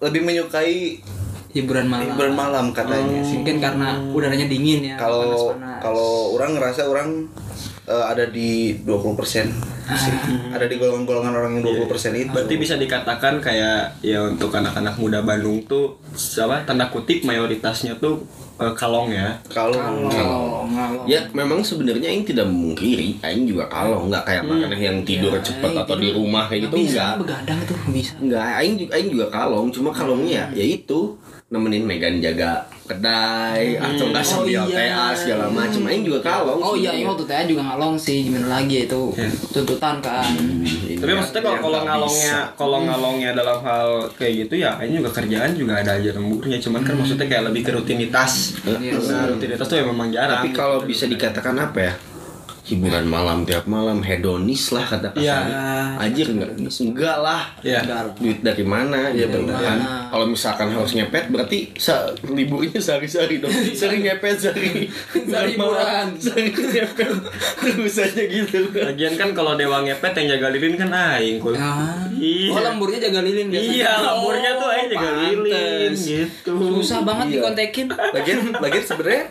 lebih 0.00 0.22
menyukai 0.22 0.98
Hiburan 1.54 1.86
malam. 1.86 2.10
hiburan 2.10 2.34
malam 2.34 2.66
katanya 2.74 3.22
sih. 3.22 3.38
Mungkin 3.38 3.62
karena 3.62 4.02
udaranya 4.10 4.46
dingin 4.50 4.90
ya. 4.90 4.96
Kalau 4.98 5.54
kalau 5.78 6.34
orang 6.34 6.58
ngerasa 6.58 6.90
orang 6.90 7.30
eh, 7.86 8.04
ada 8.10 8.26
di 8.26 8.74
20% 8.82 9.74
sih. 9.94 10.14
Ada 10.50 10.66
di 10.66 10.76
golongan-golongan 10.80 11.30
orang 11.30 11.52
yang 11.60 11.86
20% 11.86 12.10
itu. 12.16 12.32
Berarti 12.34 12.54
bisa 12.58 12.74
dikatakan 12.74 13.38
kayak 13.38 14.02
ya 14.02 14.26
untuk 14.26 14.50
anak-anak 14.50 14.98
muda 14.98 15.22
Bandung 15.22 15.62
tuh 15.68 16.00
apa 16.40 16.66
tanda 16.66 16.90
kutip 16.90 17.22
mayoritasnya 17.22 18.02
tuh 18.02 18.26
eh, 18.58 18.74
kalong 18.74 19.14
ya. 19.14 19.38
Kalau 19.46 19.78
kalau 20.10 20.66
ngalor. 20.66 21.04
Ya 21.06 21.22
memang 21.30 21.62
sebenarnya 21.62 22.10
Aing 22.10 22.26
tidak 22.26 22.50
memungkiri 22.50 23.20
Aing 23.22 23.46
juga 23.46 23.70
kalau 23.70 24.10
nggak 24.10 24.24
kayak 24.26 24.42
makanya 24.42 24.78
yang 24.90 24.98
tidur 25.06 25.36
cepet 25.38 25.70
atau 25.70 25.94
di 26.00 26.10
rumah 26.10 26.50
kayak 26.50 26.66
gitu 26.66 26.76
bisa 26.82 27.14
enggak 27.14 27.20
begadang 27.22 27.60
tuh 27.68 27.76
bisa. 27.92 28.12
Enggak, 28.18 28.42
Aing 28.58 28.74
juga 28.80 28.90
Aing 28.96 29.08
juga 29.12 29.26
kalong, 29.30 29.66
cuma 29.70 29.90
kalongnya 29.94 30.50
ya, 30.50 30.64
ya 30.64 30.66
itu 30.80 31.00
nemenin 31.54 31.86
Megan 31.86 32.18
jaga 32.18 32.66
kedai 32.84 33.80
atau 33.80 34.12
enggak 34.12 34.24
Oh, 34.24 34.44
sambil 34.44 34.60
iya. 34.68 34.90
TA 34.92 35.06
segala 35.16 35.48
macam. 35.48 35.88
Aing 35.88 36.04
juga 36.04 36.20
kalong. 36.20 36.60
Oh 36.60 36.74
iya, 36.76 36.92
ini 36.92 37.08
waktu 37.08 37.24
TA 37.24 37.46
juga 37.46 37.62
ngalong 37.64 37.96
sih, 37.96 38.28
gimana 38.28 38.60
lagi 38.60 38.84
itu 38.84 39.02
tuntutan 39.54 40.02
kan. 40.04 40.28
Ini 40.36 41.00
Tapi 41.00 41.12
maksudnya 41.16 41.42
kalau 41.44 41.54
yang 41.54 41.62
kalau 41.64 41.80
ngalongnya 41.86 42.36
kalau 42.58 42.78
ngalongnya 42.84 43.30
dalam 43.32 43.58
hal 43.64 43.88
kayak 44.18 44.32
gitu 44.44 44.54
ya 44.60 44.76
ini 44.82 45.00
juga 45.00 45.10
kerjaan 45.16 45.56
juga 45.56 45.80
ada 45.80 45.96
aja 45.96 46.10
lemburnya 46.12 46.58
cuman 46.60 46.80
kan 46.84 46.94
maksudnya 46.98 47.26
kayak 47.30 47.44
lebih 47.48 47.62
ke 47.64 47.70
rutinitas. 47.72 48.32
Iya. 48.66 49.00
Nah, 49.00 49.32
rutinitas 49.32 49.64
tuh 49.64 49.76
ya 49.80 49.84
memang 49.88 50.08
jarang. 50.12 50.44
Tapi 50.44 50.50
kalau 50.52 50.84
bisa 50.84 51.08
dikatakan 51.08 51.56
apa 51.56 51.78
ya? 51.80 51.94
Hiburan 52.64 53.04
malam 53.04 53.44
tiap 53.44 53.64
malam 53.66 54.00
hedonis 54.00 54.72
lah 54.72 54.82
kata 54.82 55.12
Iya. 55.14 55.36
kasarnya. 55.36 55.60
Anjir 56.00 56.26
enggak 56.26 56.50
enggak 56.56 57.16
lah. 57.18 57.42
ya. 57.60 57.78
Enggak 57.78 58.00
lah. 58.00 58.12
Duit 58.16 58.38
dari 58.40 58.64
mana 58.64 59.00
ya 59.10 59.28
dari 59.28 59.44
benar. 59.44 59.60
mana? 59.60 59.92
Kalau 60.08 60.26
misalkan 60.26 60.68
harus 60.70 60.92
ngepet 60.92 61.28
berarti 61.28 61.58
sa 61.74 61.92
liburnya 62.24 62.78
sehari-sari 62.78 63.38
dong. 63.38 63.52
Sehari 63.52 64.00
ngepet 64.00 64.36
sehari. 64.38 64.88
Sehari 65.28 65.52
hiburan. 65.52 66.06
Sehari 66.16 66.48
ngepet. 66.50 67.12
Terus 67.60 67.96
aja 68.00 68.22
gitu. 68.24 68.58
Lagian 68.72 69.14
kan 69.14 69.30
kalau 69.30 69.54
dewa 69.54 69.84
ngepet 69.84 70.12
yang 70.16 70.26
jaga 70.32 70.48
lilin 70.50 70.74
kan 70.74 70.88
aing 70.88 71.36
kul. 71.38 71.52
Ah. 71.54 72.00
Iya. 72.10 72.48
Oh 72.48 72.60
lemburnya 72.60 72.98
jaga 73.04 73.20
lilin 73.20 73.52
biasanya. 73.52 73.74
Iya, 73.74 73.92
lemburnya 74.00 74.50
tuh 74.54 74.68
aing 74.70 74.88
jaga 74.88 75.08
lilin 75.20 75.52
pantes. 75.92 76.00
gitu. 76.00 76.52
Susah 76.72 76.98
banget 77.02 77.26
Iya. 77.26 77.34
dikontekin. 77.36 77.86
Lagian, 77.92 78.38
lagian 78.56 78.84
sebenarnya 78.84 79.22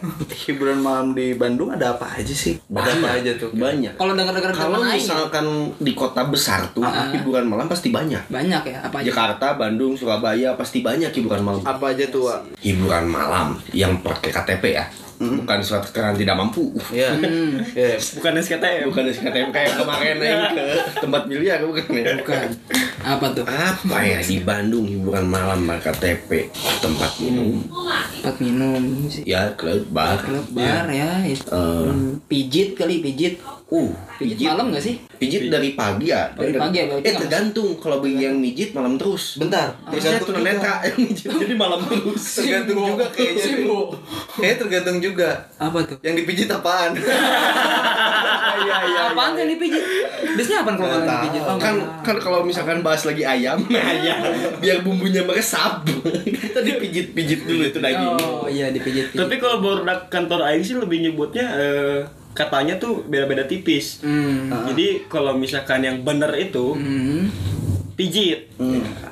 hiburan 0.44 0.78
malam 0.78 1.08
di 1.12 1.34
Bandung 1.34 1.74
ada 1.74 1.98
apa 1.98 2.13
aja 2.13 2.30
sih? 2.30 2.62
Ada 2.70 2.92
apa 2.94 3.10
aja 3.16 3.23
tuh? 3.34 3.50
Banyak. 3.50 3.94
Kalau 3.94 4.13
dengar-dengar 4.13 4.51
Kalau 4.51 4.80
misalkan 4.84 5.46
di 5.77 5.92
kota 5.92 6.27
besar 6.27 6.68
tuh 6.72 6.84
Ah. 6.84 7.08
hiburan 7.10 7.46
malam 7.46 7.65
pasti 7.65 7.89
banyak. 7.89 8.27
banyak 8.27 8.63
ya 8.65 8.80
apa 8.84 9.00
aja? 9.00 9.06
Jakarta, 9.08 9.56
Bandung, 9.56 9.96
Surabaya 9.96 10.53
pasti 10.53 10.80
banyak 10.80 11.10
hiburan 11.10 11.42
malam. 11.42 11.62
Apa 11.62 11.92
aja 11.92 12.06
tuh? 12.08 12.27
Wak? 12.27 12.60
Hiburan 12.60 13.06
malam 13.06 13.56
yang 13.72 13.96
pakai 14.00 14.30
KTP 14.30 14.63
ya. 14.74 14.86
Bukan 15.15 15.60
surat 15.60 15.84
keterangan 15.84 16.15
tidak 16.15 16.36
mampu. 16.36 16.74
Iya. 16.89 17.13
Hmm. 17.13 17.62
Iya. 17.74 17.98
Bukan 17.98 18.34
SKTM. 18.36 18.86
Bukan 18.88 19.05
SKTM 19.08 19.50
kayak 19.50 19.72
kemarin 19.79 20.15
yang 20.17 20.41
ke 20.51 20.65
tempat 20.98 21.22
miliar 21.25 21.60
bukan 21.62 21.86
ya? 21.91 22.05
Bukan. 22.17 22.48
Apa 23.00 23.25
tuh? 23.32 23.43
Apa 23.43 23.98
ya 24.00 24.20
di 24.20 24.39
Bandung 24.39 24.86
hiburan 24.86 25.25
malam 25.25 25.65
pakai 25.65 25.91
KTP 25.91 26.48
tempat 26.79 27.12
minum 27.20 27.60
Tempat 28.15 28.36
minum 28.39 28.82
sih. 29.05 29.24
ya 29.25 29.51
klub 29.53 29.84
bar 29.89 30.15
Klub 30.17 30.48
bar 30.51 30.88
ya. 30.88 31.20
itu. 31.22 31.43
Eh, 31.46 31.84
Hmm, 31.84 32.15
Pijit 32.24 32.74
kali 32.74 33.00
pijit. 33.00 33.43
uh 33.65 33.91
Pijit, 34.15 34.38
pijit 34.38 34.48
malam 34.48 34.70
gak 34.70 34.82
sih? 34.82 34.96
pijit 35.13 35.48
dari 35.48 35.72
pagi 35.72 36.10
ya 36.10 36.32
Dari 36.32 36.51
pagi 36.53 36.77
ya, 36.77 36.86
eh 36.98 37.13
tergantung 37.13 37.75
kalau 37.77 38.00
bagi 38.00 38.22
yang 38.22 38.36
mijit 38.36 38.72
malam 38.72 38.96
terus 38.96 39.36
Bentar. 39.36 39.72
Terusnya 39.86 40.20
Tergantung 40.20 40.27
tunanetra 40.34 40.74
yang 40.86 40.98
mijit 41.01 41.29
jadi 41.34 41.55
malam 41.55 41.79
terus 41.82 42.24
Tergantung 42.38 42.79
juga 42.86 43.05
kayaknya. 43.10 43.43
Kayaknya 44.34 44.55
tergantung 44.58 44.98
juga. 45.04 45.30
Apa 45.60 45.84
tuh? 45.84 45.98
Yang 46.00 46.24
dipijit 46.24 46.48
apaan? 46.48 46.96
iya 48.64 48.78
iya 48.86 49.02
Apaan 49.12 49.36
tuh 49.36 49.40
yang 49.44 49.52
dipijit? 49.52 49.84
Biasanya 50.34 50.60
apa 50.64 50.72
kalau 50.74 50.96
Nggak 51.04 51.18
dipijit? 51.20 51.42
Oh, 51.44 51.58
kan 51.60 51.76
kan 52.02 52.16
kalau 52.18 52.40
misalkan 52.42 52.80
bahas 52.80 53.04
lagi 53.04 53.24
ayam 53.24 53.60
ayam 53.94 54.20
biar 54.58 54.80
bumbunya 54.82 55.22
meresap 55.22 55.84
kita 56.24 56.64
dipijit 56.64 57.12
pijit 57.12 57.44
dulu 57.44 57.68
itu 57.68 57.80
daging 57.80 58.16
Oh 58.16 58.48
iya 58.48 58.72
dipijit. 58.72 59.12
Tapi 59.12 59.36
kalau 59.38 59.60
produk 59.60 60.08
kantor 60.08 60.40
aing 60.48 60.64
sih 60.64 60.76
lebih 60.76 61.04
nyebutnya 61.04 61.46
eh, 61.54 62.00
katanya 62.34 62.78
tuh 62.78 63.06
beda-beda 63.06 63.46
tipis. 63.46 64.02
Hmm. 64.02 64.50
Jadi 64.72 65.06
kalau 65.06 65.36
misalkan 65.36 65.84
yang 65.84 66.02
bener 66.02 66.34
itu 66.34 66.74
Hmm. 66.74 67.30
Pijit. 67.94 68.50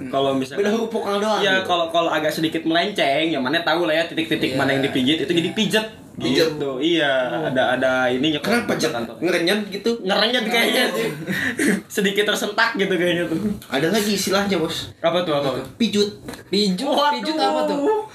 Kalau 0.09 0.33
misalkan 0.33 0.65
beda 0.65 0.71
huruf 0.73 0.89
vokal 0.89 1.21
doang 1.21 1.39
Ya 1.39 1.61
kalau 1.61 1.87
kalau 1.89 2.09
agak 2.09 2.33
sedikit 2.33 2.65
melenceng, 2.65 3.29
yang 3.29 3.39
mana 3.39 3.61
tahu 3.61 3.85
lah 3.85 3.93
ya 3.93 4.03
titik-titik 4.05 4.53
Iya. 4.53 4.57
mana 4.57 4.73
yang 4.73 4.83
dipijit 4.83 5.17
itu 5.21 5.31
jadi. 5.31 5.49
Pijet. 5.53 5.85
Gitu. 6.23 6.69
Iya, 6.77 7.11
ada 7.47 7.63
ada 7.73 7.91
ininya 8.07 8.37
kenapa 8.37 8.73
kantor. 8.73 9.15
ngerenyet 9.17 9.59
gitu 9.69 9.91
Ngerenyet 9.99 10.45
kayaknya 10.45 10.83
sih. 10.91 11.09
Sedikit 11.95 12.25
tersentak 12.25 12.75
gitu 12.75 12.93
kayaknya 12.93 13.25
tuh. 13.25 13.37
ada 13.67 13.87
lagi 13.87 14.11
istilahnya 14.11 14.55
bos 14.55 14.93
Apa 14.99 15.21
tuh 15.21 15.33
apa 15.33 15.49
tuh? 15.55 15.65
pijut 15.75 16.09
Pijut, 16.47 16.87
pijut 16.87 17.35
apa 17.35 17.61
tuh? 17.65 18.05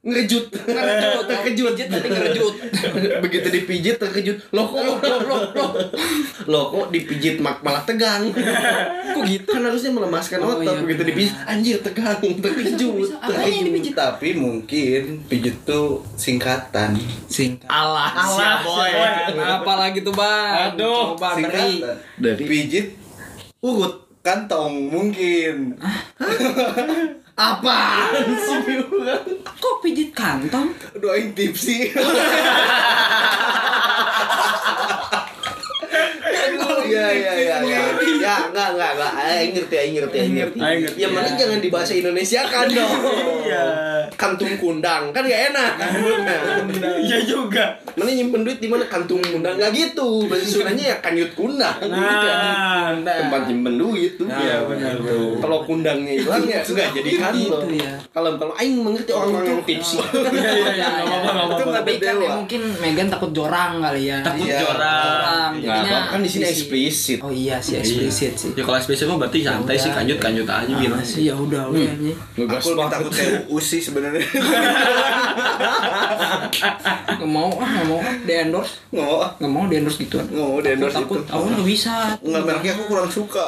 ngerejut 0.00 0.48
Ngerejut, 0.48 1.24
terkejut 1.26 1.74
tapi 1.76 2.08
ngerejut. 2.08 2.54
begitu 3.20 3.48
dipijit 3.50 3.96
terkejut 3.96 4.40
loh 4.50 4.64
kok 4.66 4.80
loh 4.80 4.96
loh 4.96 5.20
loh 5.20 5.40
loh 5.52 5.70
loh 6.46 6.64
kok 6.70 6.86
dipijit 6.88 7.36
mak- 7.36 7.60
malah 7.60 7.84
tegang 7.84 8.32
Kok 9.10 9.24
gitu? 9.26 9.50
kan 9.50 9.60
harusnya 9.62 9.92
melemaskan 9.92 10.38
Oh, 10.40 10.56
otot 10.56 10.72
iya, 10.72 10.80
begitu 10.80 11.02
dipijit 11.04 11.34
anjir 11.44 11.76
tegang 11.78 12.16
terkejut 12.16 13.12
dipijit? 13.60 13.92
Tapi 13.92 14.28
mungkin 14.32 15.02
pijit 15.26 15.56
tuh 15.62 16.00
singkatan. 16.14 16.96
Singkat. 17.50 17.66
alah 17.66 18.08
Alah, 18.14 18.54
boy 18.62 18.90
Apalagi 19.34 19.98
tuh 20.00 20.14
bang? 20.14 20.70
Aduh, 20.70 21.14
Coba 21.14 21.34
beri. 21.34 21.42
Singkatan. 21.42 21.98
Dari- 22.16 22.46
pijit 22.46 22.86
urut 23.58 24.06
kantong 24.20 24.88
mungkin. 24.88 25.74
apa 27.34 27.80
sih 28.12 28.84
Kok 29.60 29.74
pijit 29.80 30.12
kantong? 30.12 30.76
Doain 30.96 31.32
tipsi. 31.32 31.88
Iya 36.80 37.06
iya 37.08 37.32
iya 37.36 37.56
iya. 37.60 37.80
Ya 38.18 38.34
enggak 38.46 38.68
enggak 38.74 38.90
enggak. 38.94 39.12
Aing 39.16 39.52
ngerti 39.52 39.74
aing 39.76 39.94
ngerti 39.94 40.16
aing 40.18 40.34
ngerti. 40.36 40.58
Aing 40.58 40.80
ngerti, 40.82 40.98
Yang 40.98 41.10
penting 41.12 41.34
jangan 41.36 41.58
di 41.60 41.68
bahasa 41.68 41.92
Indonesia 41.94 42.40
kan 42.44 42.66
dong. 42.76 42.98
Iya. 43.40 43.64
Kantung 44.12 44.54
kundang 44.56 45.02
kan 45.10 45.22
gak 45.22 45.42
enak. 45.50 45.72
Iya 47.00 47.18
juga. 47.22 47.64
Mana 47.94 48.10
nyimpen 48.10 48.42
duit 48.42 48.58
di 48.58 48.66
mana 48.66 48.84
kantung 48.86 49.20
kundang 49.22 49.56
nggak 49.56 49.72
gitu. 49.72 50.26
Bahasa 50.26 50.46
Sundanya 50.46 50.84
ya 50.88 50.96
kanyut 51.00 51.30
kundang. 51.32 51.76
Nah, 51.80 52.92
Tempat 53.00 53.40
nyimpen 53.46 53.74
duit 53.76 54.12
tuh. 54.16 54.26
Iya, 54.26 54.64
benar, 54.64 54.94
tuh. 54.98 55.38
Kalau 55.38 55.58
kundangnya 55.62 56.14
hilang 56.16 56.44
ya 56.44 56.60
enggak 56.60 56.88
jadi 56.92 57.10
kantong. 57.16 57.62
Gitu 57.64 57.76
ya. 57.80 57.92
Kalau 58.10 58.30
kalau 58.36 58.52
aing 58.56 58.76
mengerti 58.76 59.10
orang-orang 59.10 59.46
yang 59.52 59.62
tipsi. 59.64 59.96
Iya 60.00 60.50
iya 60.52 60.74
iya. 60.74 60.86
Enggak 61.00 61.20
apa-apa 61.20 61.30
enggak 61.30 61.46
Itu 61.50 61.54
apa-apa. 61.54 61.70
nggak 61.70 61.80
Tapi 61.80 61.92
kan 62.00 62.16
ya 62.16 62.30
mungkin 62.36 62.62
Megan 62.80 63.08
takut 63.08 63.30
jorang 63.32 63.72
kali 63.80 64.02
ya. 64.06 64.18
Takut 64.20 64.46
Iya. 64.46 64.58
jorang. 64.60 65.50
Jorang. 65.60 66.08
Kan 66.20 66.22
di 66.22 66.30
sini 66.30 66.44
isi. 66.44 66.52
eksplisit. 66.54 67.18
Oh 67.18 67.32
iya 67.32 67.56
sih 67.56 67.74
eksplisit 67.74 68.32
sih. 68.36 68.50
Ya 68.52 68.60
kalau 68.60 68.76
eksplisit 68.76 69.06
mah 69.06 69.16
berarti 69.16 69.40
santai 69.40 69.74
sih 69.74 69.88
kanjut 69.88 70.20
kanjut 70.20 70.44
aja 70.44 70.68
bilang. 70.70 70.94
Ah, 70.94 71.02
sih 71.02 71.24
ya 71.24 71.34
udah 71.34 71.64
udah 71.66 71.80
anjing. 71.82 72.16
Ngegas 72.36 72.60
Aku 72.60 72.68
lebih 72.70 72.88
takut 72.90 73.10
kayak 73.10 73.48
usi 73.48 73.78
sebenarnya. 73.78 74.20
Nggak 77.10 77.30
mau 77.30 77.50
ah 77.54 77.68
nggak 77.70 77.86
mau 77.86 77.98
ah 77.98 78.14
di 78.18 78.32
endorse 78.34 78.74
Nggak 78.90 79.00
mau 79.02 79.16
ah. 79.18 79.30
nggak 79.34 79.50
mau 79.50 79.64
di 79.64 79.74
endorse 79.76 79.98
gituan. 79.98 80.24
Nggak 80.26 80.44
mau 80.44 80.58
di-endorse 80.58 80.96
takut, 80.98 81.18
itu. 81.18 81.30
Aku 81.30 81.44
nggak 81.46 81.66
bisa. 81.66 81.94
Nggak 82.20 82.42
mereknya 82.44 82.72
aku 82.74 82.82
kurang 82.86 83.08
suka. 83.08 83.44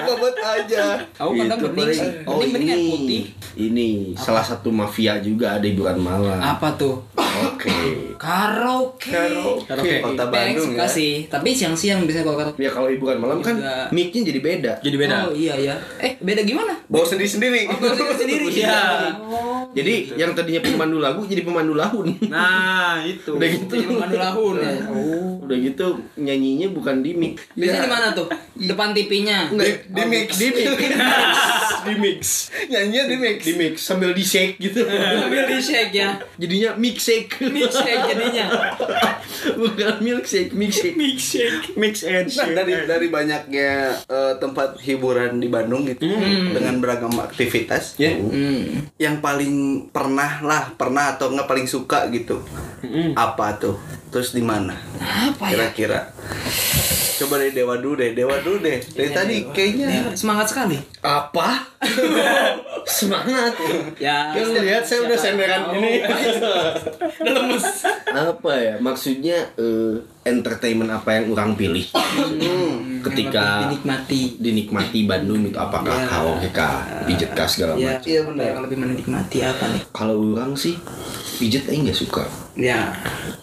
Bobot 0.00 0.36
aja. 0.36 0.56
Aja. 0.58 0.84
Aku 1.16 1.30
kadang 1.34 1.58
bening 1.66 1.90
sih. 1.90 2.02
paling- 2.02 2.26
Oh 2.26 2.36
Bening 2.36 2.52
bening 2.52 2.68
air 2.68 2.78
ini, 2.78 2.90
putih. 2.90 3.22
ini 3.56 3.88
salah 4.14 4.42
satu 4.42 4.68
mafia 4.68 5.16
juga 5.18 5.54
ada 5.54 5.64
hiburan 5.64 5.96
malam. 5.96 6.36
Apa 6.36 6.74
tuh? 6.74 6.98
Oke. 7.16 7.70
Karaoke. 8.18 9.14
Karaoke. 9.14 9.94
Kota 10.02 10.24
Bang 10.28 10.52
Bandung 10.52 10.74
suka 10.74 10.84
ya. 10.84 10.88
sih, 10.90 11.12
tapi 11.30 11.54
siang-siang 11.54 12.02
bisa 12.04 12.26
kalau 12.26 12.36
karaoke. 12.36 12.58
Ya 12.60 12.70
kalau 12.74 12.90
hiburan 12.90 13.18
malam 13.22 13.38
kan 13.40 13.56
mic-nya 13.94 14.26
jadi 14.26 14.40
beda. 14.42 14.72
Jadi 14.82 14.96
beda. 14.98 15.30
Oh 15.30 15.32
iya 15.32 15.54
ya. 15.54 15.74
Eh 16.02 16.18
beda 16.18 16.42
gimana? 16.42 16.74
Bawa 16.90 17.06
sendiri-sendiri. 17.06 17.70
sendiri. 18.18 18.46
Iya. 18.58 19.14
Oh. 19.22 19.70
Jadi 19.70 20.18
yang 20.18 20.34
tadinya 20.34 20.58
pemandu 20.58 20.98
lagu 20.98 21.22
jadi 21.22 21.46
pemandu 21.46 21.78
lahun. 21.78 22.10
Nah, 22.26 22.98
itu. 23.06 23.38
Udah 23.38 23.46
gitu. 23.46 23.70
Jadi 23.70 23.86
pemandu 23.86 24.16
lahun 24.18 24.54
ya. 24.58 24.72
Oh. 24.88 25.38
Udah 25.44 25.56
gitu 25.56 25.86
nyanyinya 26.18 26.68
bukan 26.74 27.00
di 27.04 27.14
mic. 27.14 27.38
Biasanya 27.54 27.86
di 27.86 27.90
mana 27.92 28.06
tuh? 28.12 28.26
Depan 28.58 28.90
TV-nya. 28.92 29.52
Di- 29.52 29.84
di 29.86 30.02
mix. 30.10 30.28
Di 30.40 30.48
mix. 30.50 30.80
di 31.86 31.94
mix. 31.94 32.20
Nyanyinya 32.68 33.04
di 33.06 33.16
mix. 33.16 33.38
Di 33.46 33.52
mix 33.54 33.74
sambil 33.80 34.10
di 34.10 34.24
shake 34.24 34.58
gitu. 34.58 34.82
Sambil 34.88 35.46
di 35.46 35.56
shake 35.62 35.92
ya. 35.94 36.18
Jadinya 36.36 36.70
mix 36.74 36.96
shake. 37.00 37.30
Mix 37.48 37.70
shake 37.72 38.07
jadinya. 38.08 38.46
bukan 39.60 39.94
milkshake, 39.98 40.50
mix 40.52 40.72
shake. 40.78 40.96
mix 40.96 41.18
shake, 41.30 41.64
mix 41.74 41.94
and 42.02 42.26
Nah, 42.26 42.44
shake. 42.44 42.54
dari 42.54 42.72
dari 42.84 43.06
banyaknya 43.08 43.70
eh, 44.02 44.34
tempat 44.36 44.76
hiburan 44.78 45.36
di 45.36 45.46
Bandung 45.46 45.84
gitu 45.84 46.04
dengan 46.50 46.78
beragam 46.78 47.12
aktivitas 47.14 47.94
Ya. 47.96 48.14
Hmm. 48.14 48.88
yang 48.96 49.18
paling 49.18 49.54
pernah 49.88 50.40
lah 50.40 50.72
pernah 50.72 51.14
atau 51.14 51.28
nggak 51.28 51.46
paling 51.46 51.66
suka 51.66 52.06
gitu 52.08 52.40
apa 53.12 53.56
tuh 53.56 53.76
terus 54.08 54.30
di 54.30 54.40
mana 54.40 54.74
Apa 54.98 55.46
ya? 55.46 55.68
kira-kira 55.70 56.00
coba 57.18 57.34
dari 57.36 57.50
dewa 57.50 57.74
dulu 57.74 57.98
deh 57.98 58.10
dewa 58.12 58.38
dulu 58.38 58.58
deh 58.60 58.78
dari 58.88 59.10
tadi 59.10 59.36
kayaknya 59.48 60.14
Semangat 60.14 60.46
sekali. 60.48 60.78
Apa? 61.00 61.66
Semangat. 62.88 63.54
Ya. 63.98 64.32
Lihat 64.34 64.82
saya 64.82 65.02
udah 65.02 65.14
senderan 65.14 65.62
ini. 65.74 66.02
Udah 67.20 67.32
lemes. 67.34 67.66
Apa 68.06 68.52
ya? 68.58 68.74
Maksudnya 68.80 69.50
eh, 69.56 69.94
entertainment 70.28 70.90
apa 70.90 71.18
yang 71.18 71.32
orang 71.32 71.56
pilih? 71.56 71.84
Ketika 72.98 73.64
dinikmati. 73.66 74.36
dinikmati 74.38 75.06
Bandung 75.06 75.46
itu 75.46 75.56
apakah 75.56 75.94
Ya. 75.94 76.06
karaoke 76.06 76.48
kah, 76.50 76.82
pijet 77.06 77.30
kah 77.32 77.46
segala 77.46 77.78
Ya, 77.78 77.96
macam. 77.96 78.06
Iya, 78.10 78.20
benar. 78.26 78.44
Yang 78.44 78.60
lebih 78.68 78.78
menikmati 78.78 79.38
apa 79.40 79.64
nih? 79.70 79.82
Kalau 79.94 80.14
orang 80.34 80.52
sih 80.54 80.74
pijet 81.38 81.70
aja 81.70 81.78
nggak 81.78 81.98
suka. 81.98 82.24
Ya. 82.58 82.90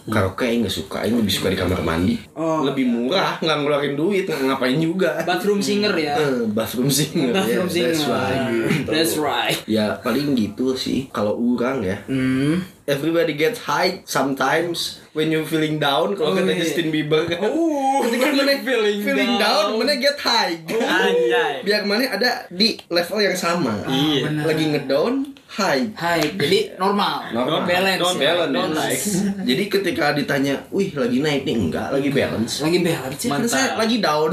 Karaoke 0.06 0.44
aja 0.44 0.56
nggak 0.60 0.76
suka, 0.76 0.96
aja 1.02 1.12
lebih 1.12 1.32
suka 1.32 1.48
di 1.48 1.56
kamar 1.56 1.80
mandi. 1.80 2.20
Oh. 2.36 2.62
Lebih 2.62 2.84
murah, 2.84 3.40
nggak 3.40 3.56
ngeluarin 3.58 3.94
duit, 3.96 4.28
nggak 4.28 4.44
ngapain 4.44 4.76
juga. 4.76 5.24
Bathroom 5.24 5.64
singer 5.64 5.94
ya. 5.96 6.14
Eh, 6.20 6.44
bathroom 6.52 6.92
singer. 6.92 7.32
Bathroom 7.32 7.66
ya, 7.66 7.72
singer. 7.72 7.88
that's 7.88 8.04
right. 8.04 8.44
That's 8.86 9.14
right. 9.16 9.56
Ya 9.64 9.96
paling 9.98 10.36
gitu 10.36 10.76
sih 10.76 11.08
kalau 11.10 11.32
orang 11.34 11.80
ya. 11.80 11.96
Hmm. 12.06 12.60
Everybody 12.86 13.34
gets 13.34 13.66
high 13.66 14.04
sometimes 14.06 15.02
when 15.16 15.32
you 15.32 15.40
feeling 15.42 15.80
down 15.80 16.12
kalau 16.12 16.30
Oh, 16.30 16.36
kata 16.36 16.52
iya. 16.52 16.60
Justin 16.60 16.92
Bieber 16.92 17.24
kan. 17.24 17.40
Oh, 17.42 18.04
Ketika 18.04 18.28
mana 18.30 18.52
feeling 18.60 18.98
feeling 19.00 19.32
down, 19.36 19.72
down. 19.72 19.80
mana 19.80 19.96
get 19.96 20.16
high. 20.18 20.60
Anjay. 20.68 21.64
Biar 21.64 21.82
mana 21.82 22.12
ada 22.12 22.30
di 22.48 22.76
level 22.86 23.18
yang 23.18 23.32
sama. 23.34 23.80
Iya. 23.86 24.44
Lagi 24.44 24.64
ngedown, 24.68 25.32
high. 25.56 25.84
Hai, 25.96 26.20
jadi 26.36 26.76
normal. 26.76 27.32
Normal. 27.32 27.64
Balance. 27.64 28.00
Don't 28.04 28.20
ya. 28.20 28.36
Balance. 28.36 28.52
Don't 28.52 28.74
Like. 28.76 29.02
Jadi 29.48 29.64
ketika 29.72 30.04
ditanya, 30.12 30.54
wih 30.68 30.92
lagi 30.92 31.18
naik 31.24 31.48
nih 31.48 31.56
enggak, 31.56 31.88
lagi 31.88 32.12
balance. 32.12 32.60
Lagi 32.60 32.78
balance 32.84 33.20
ya. 33.24 33.30
Kan 33.32 33.40
Mantap. 33.40 33.52
saya 33.56 33.66
lagi 33.80 33.96
down. 34.04 34.32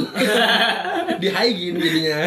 di 1.23 1.27
high 1.31 1.51
gini 1.55 1.79
jadinya. 1.79 2.19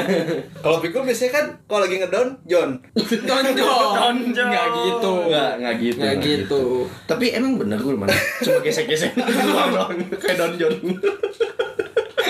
kalau 0.65 0.81
pikul 0.81 1.05
biasanya 1.05 1.33
kan 1.33 1.45
kalau 1.69 1.85
lagi 1.85 1.97
ngedown 2.01 2.29
John 2.49 2.71
Tonjol. 2.97 3.87
Tonjol. 4.01 4.47
Enggak 4.49 4.67
gitu. 4.73 5.13
Enggak, 5.29 5.51
enggak 5.61 5.75
gitu. 5.81 6.01
Enggak 6.01 6.17
gitu. 6.25 6.63
Tapi 7.05 7.25
emang 7.37 7.53
bener 7.61 7.79
gue 7.81 7.93
mana? 7.93 8.17
Cuma 8.41 8.59
gesek-gesek 8.65 9.13
kayak 10.25 10.37
Don 10.41 10.53
John. 10.57 10.75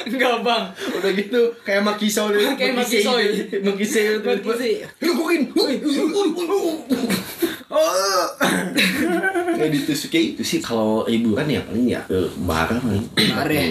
Enggak, 0.04 0.34
Bang. 0.44 0.64
Udah 0.76 1.10
gitu 1.16 1.40
kayak 1.64 1.82
Makiso 1.86 2.28
dia. 2.34 2.52
Kayak 2.54 2.84
ya. 3.16 3.30
Itu. 3.48 3.56
Makisi. 3.64 4.70
Lukuin. 5.00 5.42
Oh. 7.66 8.26
Kayak 9.56 9.72
ditusuk 9.72 10.08
kayak 10.12 10.36
itu 10.36 10.42
sih 10.46 10.60
kalau 10.62 11.02
ya 11.08 11.18
paling 11.26 11.50
ya 11.50 11.62
paling. 11.66 11.86
Ya? 11.90 12.02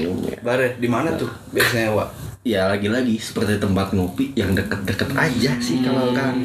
Minum 0.04 0.18
ya. 0.28 0.38
bare 0.44 0.68
di 0.82 0.90
mana 0.90 1.16
tuh 1.16 1.32
biasanya 1.54 1.96
Wak 1.96 2.25
Ya 2.46 2.70
lagi-lagi 2.70 3.18
seperti 3.18 3.58
tempat 3.58 3.90
ngopi 3.90 4.30
yang 4.34 4.54
deket-deket 4.54 5.18
aja 5.18 5.58
sih 5.58 5.82
kalau 5.82 6.14
kan. 6.14 6.38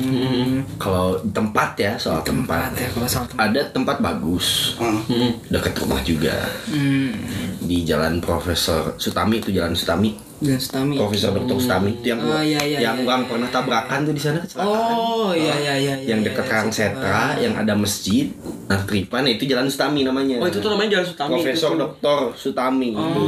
Kalau 0.80 1.20
tempat 1.28 1.76
ya 1.76 1.92
soal 1.94 2.24
tempat. 2.24 2.72
Tempat 2.72 2.80
ya 2.80 2.88
kalau 2.88 3.04
soal 3.06 3.26
tempat. 3.28 3.44
Ada 3.44 3.60
tempat 3.68 3.96
bagus 4.00 4.80
Hmm. 4.80 5.36
dekat 5.46 5.76
rumah 5.76 6.00
juga 6.00 6.40
Hmm. 6.66 7.12
di 7.60 7.84
Jalan 7.84 8.16
Profesor 8.18 8.96
Sutami 8.96 9.38
itu 9.38 9.52
Jalan 9.52 9.76
Sutami. 9.76 10.16
Dan 10.40 10.56
Stami. 10.56 10.96
Profesor 10.96 11.30
Dr. 11.32 11.52
Sutami 11.54 11.92
itu 11.94 12.06
yang 12.08 12.20
Oh, 12.22 12.40
iya, 12.40 12.56
iya, 12.60 12.78
yang 12.80 12.96
iya, 12.96 13.04
orang 13.04 13.24
pernah 13.24 13.46
tabrakan 13.46 13.98
tuh 14.02 14.12
di 14.12 14.18
sana 14.18 14.40
kecelakaan. 14.40 14.92
Oh, 14.96 15.30
iya 15.30 15.52
iya 15.54 15.74
iya 15.76 15.94
iya. 15.94 15.94
yang 16.08 16.20
iya, 16.20 16.26
dekat 16.26 16.42
iya, 16.42 16.50
Karang? 16.50 16.68
Setra 16.70 17.20
yang 17.36 17.54
ada 17.54 17.74
masjid 17.74 18.32
nah 18.64 18.80
Tripan 18.80 19.26
itu 19.26 19.44
Jalan 19.44 19.66
Sutami 19.66 20.00
namanya 20.00 20.38
Oh, 20.38 20.46
itu 20.46 20.56
tuh 20.56 20.70
namanya 20.70 20.96
Jalan 20.96 21.06
Sutami. 21.06 21.32
Profesor. 21.36 21.70
Dr. 21.76 22.18
Sutami 22.34 22.88
itu 22.90 23.22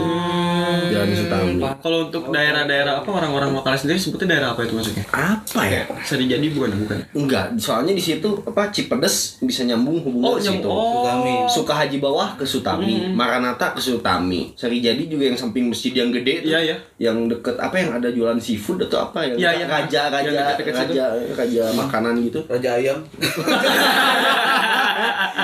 Hmm. 0.62 0.88
Jalan 0.88 1.09
Sutami 1.11 1.53
Kalau 1.77 1.98
untuk 2.07 2.31
daerah-daerah 2.31 3.03
apa 3.03 3.11
orang-orang 3.11 3.51
lokal 3.53 3.75
sendiri 3.75 3.98
sebutnya 3.98 4.33
daerah 4.33 4.55
apa 4.55 4.62
itu 4.62 4.72
maksudnya? 4.72 5.05
apa 5.11 5.62
ya 5.64 5.83
Seri 6.01 6.25
jadi 6.25 6.46
bukan 6.48 6.70
bukan. 6.79 6.98
enggak 7.12 7.59
soalnya 7.59 7.92
di 7.92 8.01
situ 8.01 8.25
apa 8.40 8.70
Cipedes 8.70 9.37
bisa 9.40 9.62
nyambung 9.62 10.01
hubungan 10.01 10.25
Oh, 10.25 10.35
ke 10.35 10.42
situ. 10.42 10.64
Oh. 10.64 11.03
Sutami. 11.03 11.35
Sukahaji 11.44 11.96
bawah 11.98 12.38
ke 12.38 12.44
Sutami, 12.44 13.11
Maranata 13.11 13.75
ke 13.75 13.81
Sutami, 13.81 14.55
Sarijadi 14.55 15.07
juga 15.07 15.27
yang 15.27 15.37
samping 15.37 15.68
masjid 15.68 15.92
yang 15.92 16.09
gede 16.09 16.40
itu, 16.40 16.48
Iya, 16.48 16.61
iya. 16.62 16.77
Yang 17.02 17.26
deket 17.26 17.58
apa 17.58 17.74
yang 17.74 17.90
ada 17.92 18.08
jualan 18.08 18.38
seafood 18.38 18.78
atau 18.80 19.10
apa 19.10 19.26
yang 19.26 19.34
Iya, 19.34 19.50
iya. 19.58 19.66
raja 19.66 20.02
raja 20.06 20.22
Yang 20.22 20.46
deket-deket 20.54 20.74
situ. 20.78 20.92
raja 20.94 21.04
raja 21.34 21.62
makanan 21.74 22.14
gitu. 22.22 22.38
raja 22.46 22.68
ayam 22.78 22.98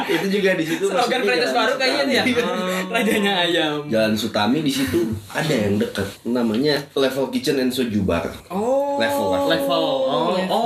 itu 0.08 0.26
juga 0.30 0.50
di 0.54 0.64
situ 0.64 0.84
Slogan 0.86 1.20
franchise 1.20 1.52
baru 1.52 1.74
kayaknya 1.74 2.02
nih 2.04 2.14
ya. 2.14 2.24
Sutami. 2.24 2.72
Rajanya 2.88 3.32
ayam. 3.42 3.74
Jalan 3.86 4.14
Sutami 4.14 4.58
di 4.62 4.70
situ 4.70 5.00
ada 5.28 5.50
yang 5.52 5.76
deket 5.76 6.08
namanya 6.24 6.76
Level 6.94 7.28
Kitchen 7.28 7.58
and 7.58 7.68
Soju 7.68 8.00
Bar. 8.02 8.24
Oh, 8.48 8.96
level 8.96 9.26
level. 9.28 9.48
Level. 9.48 9.84
Oh, 10.06 10.32
oh 10.48 10.57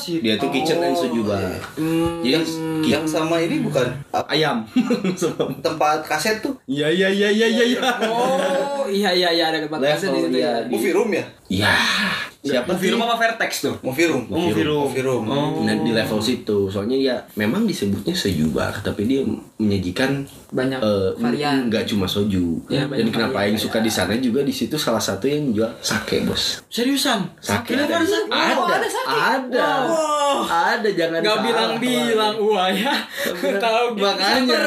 sih. 0.00 0.16
Dia 0.18 0.34
tuh 0.34 0.48
kitchen 0.48 0.80
and 0.80 0.92
soju 0.92 1.20
bar. 1.22 1.44
Jadi 1.76 2.28
yang, 2.30 2.44
ki- 2.44 2.56
yang 2.90 3.04
sama 3.04 3.36
ini 3.38 3.60
bukan 3.60 3.84
apa, 4.08 4.24
ayam. 4.26 4.64
tempat 5.60 6.00
kaset 6.02 6.40
tuh 6.40 6.56
Iya 6.64 6.88
iya 6.88 7.08
iya 7.08 7.28
iya 7.28 7.46
iya. 7.46 7.64
iya. 7.68 7.80
Oh, 8.06 8.88
iya 8.88 9.10
iya 9.10 9.28
iya 9.30 9.44
ada 9.46 9.58
tempat 9.60 9.78
Level, 9.78 9.92
kaset 9.92 10.08
di 10.08 10.20
situ 10.22 10.38
iya. 10.38 10.52
ya. 10.56 10.66
movie 10.66 10.92
room 10.92 11.10
ya 11.10 11.24
Iya. 11.46 11.72
Siapa 12.40 12.72
room 12.88 13.04
apa 13.04 13.20
Vertex 13.20 13.60
tuh? 13.60 13.76
room 14.06 14.24
Oh, 14.32 14.40
movie 14.48 14.64
room 14.64 15.28
Oh. 15.28 15.60
Nah, 15.60 15.76
di 15.76 15.92
level 15.92 16.16
situ, 16.18 16.72
soalnya 16.72 16.96
ya 16.96 17.16
memang 17.36 17.68
disebutnya 17.68 18.16
soju 18.16 18.48
bar, 18.48 18.72
tapi 18.80 19.04
dia 19.04 19.20
menyajikan 19.60 20.24
Banyak 20.48 20.80
eh, 20.80 21.08
varian. 21.20 21.68
nggak 21.68 21.84
cuma 21.84 22.08
soju. 22.08 22.64
Ya, 22.66 22.88
Dan 22.88 23.12
kenapa 23.12 23.44
varian, 23.44 23.52
yang 23.52 23.60
suka 23.60 23.78
di 23.78 23.92
sana 23.92 24.16
juga 24.16 24.40
di 24.40 24.50
situ 24.50 24.74
salah 24.74 24.98
satu 24.98 25.28
yang 25.28 25.52
jual 25.52 25.68
sake, 25.78 26.24
Bos. 26.24 26.64
Seriusan? 26.66 27.28
Sake 27.38 27.76
ada 27.76 28.00
sake? 28.00 28.32
Ada, 28.32 28.56
Oh, 28.56 28.64
ada, 28.64 28.74
ada 28.74 28.88
sake. 28.88 29.08
ada. 29.12 29.68
Ada, 30.40 30.88
jangan 30.96 31.20
Gak 31.20 31.38
bilang-bilang 31.44 32.34
wah 32.40 32.72
ya. 32.72 32.94
Tahu 33.60 33.86
gitu 33.92 34.00
makanya 34.00 34.58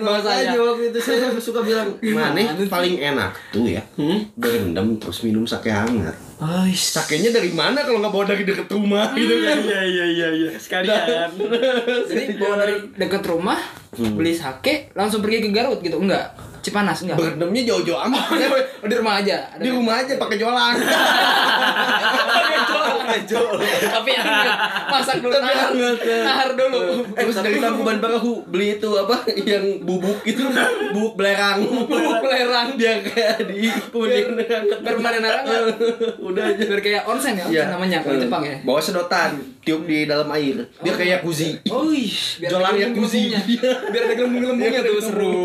makanya 0.00 0.56
waktu 0.56 0.84
itu 0.88 0.98
saya 0.98 1.28
suka 1.36 1.60
bilang 1.60 1.92
mana 2.00 2.40
paling 2.64 2.96
enak 2.96 3.36
tuh 3.50 3.68
ya 3.68 3.82
berendam 4.32 4.96
terus 4.96 5.20
minum 5.20 5.44
sake 5.44 5.68
hangat 5.68 6.14
sakenya 6.70 7.34
dari 7.34 7.50
mana 7.50 7.82
kalau 7.82 7.98
nggak 7.98 8.14
bawa 8.14 8.24
dari 8.30 8.46
deket 8.46 8.70
rumah 8.70 9.10
gitu 9.18 9.34
kan 9.42 9.58
Iya 9.58 9.82
iya 9.82 10.04
iya 10.06 10.28
iya. 10.30 10.50
Sekalian. 10.54 11.30
Jadi 12.06 12.38
bawa 12.38 12.54
dari 12.62 12.74
dekat 12.94 13.26
rumah, 13.26 13.58
beli 13.94 14.38
sake, 14.38 14.94
langsung 14.94 15.18
pergi 15.18 15.42
ke 15.42 15.50
Garut 15.50 15.82
gitu. 15.82 15.98
Enggak. 15.98 16.30
Cipanas 16.68 16.98
enggak. 17.00 17.16
berendamnya 17.16 17.62
jauh-jauh 17.64 18.00
amat 18.04 18.22
di 18.84 18.94
rumah 18.94 19.14
aja. 19.16 19.36
Ada 19.50 19.60
di 19.60 19.70
rumah 19.70 19.94
aja 19.96 20.12
pakai 20.14 20.36
jolang 20.36 20.74
Tapi 23.88 24.10
hangat. 24.12 24.56
masak 24.88 25.16
dulu 25.18 25.32
nahar. 25.34 25.70
ya. 25.72 26.20
Nahar 26.22 26.50
dulu. 26.54 26.80
terus 27.10 27.36
dari 27.36 27.56
tangkuban 27.58 27.98
perahu 27.98 28.44
beli 28.46 28.76
itu 28.76 28.90
apa 28.94 29.16
yang 29.36 29.64
bubuk 29.82 30.22
itu 30.24 30.42
bubuk 30.92 31.14
belerang 31.14 31.60
Bubuk 31.64 32.18
belerang. 32.20 32.74
dia 32.74 33.00
kayak 33.00 33.46
di 33.46 33.68
kemudian 33.88 34.36
Permanen 34.80 35.22
hangat. 35.22 35.62
udah 36.28 36.44
aja 36.46 36.62
Biar 36.68 36.80
kayak 36.80 37.02
onsen 37.06 37.34
ya, 37.34 37.44
onsen 37.44 37.54
Iya. 37.54 37.64
namanya 37.70 37.98
kalau 38.00 38.16
Eh, 38.16 38.20
Jepang 38.20 38.42
ya. 38.42 38.56
Bawa 38.60 38.80
sedotan, 38.80 39.30
tiup 39.68 39.84
di 39.84 40.08
dalam 40.08 40.24
air. 40.32 40.64
Dia 40.80 40.94
kayak 40.94 41.20
kuzi. 41.20 41.60
Oh, 41.68 41.92
ih, 41.92 42.08
biar 42.40 42.50
Jolang 42.50 42.72
ada 42.72 42.80
yang 42.80 42.92
kuzi. 42.92 43.28
gelembung-gelembungnya. 43.28 43.92
Biar 43.92 44.02
ada 44.02 44.14
gelembung-gelembungnya 44.14 44.80
tuh 44.82 44.96
seru. 44.98 45.36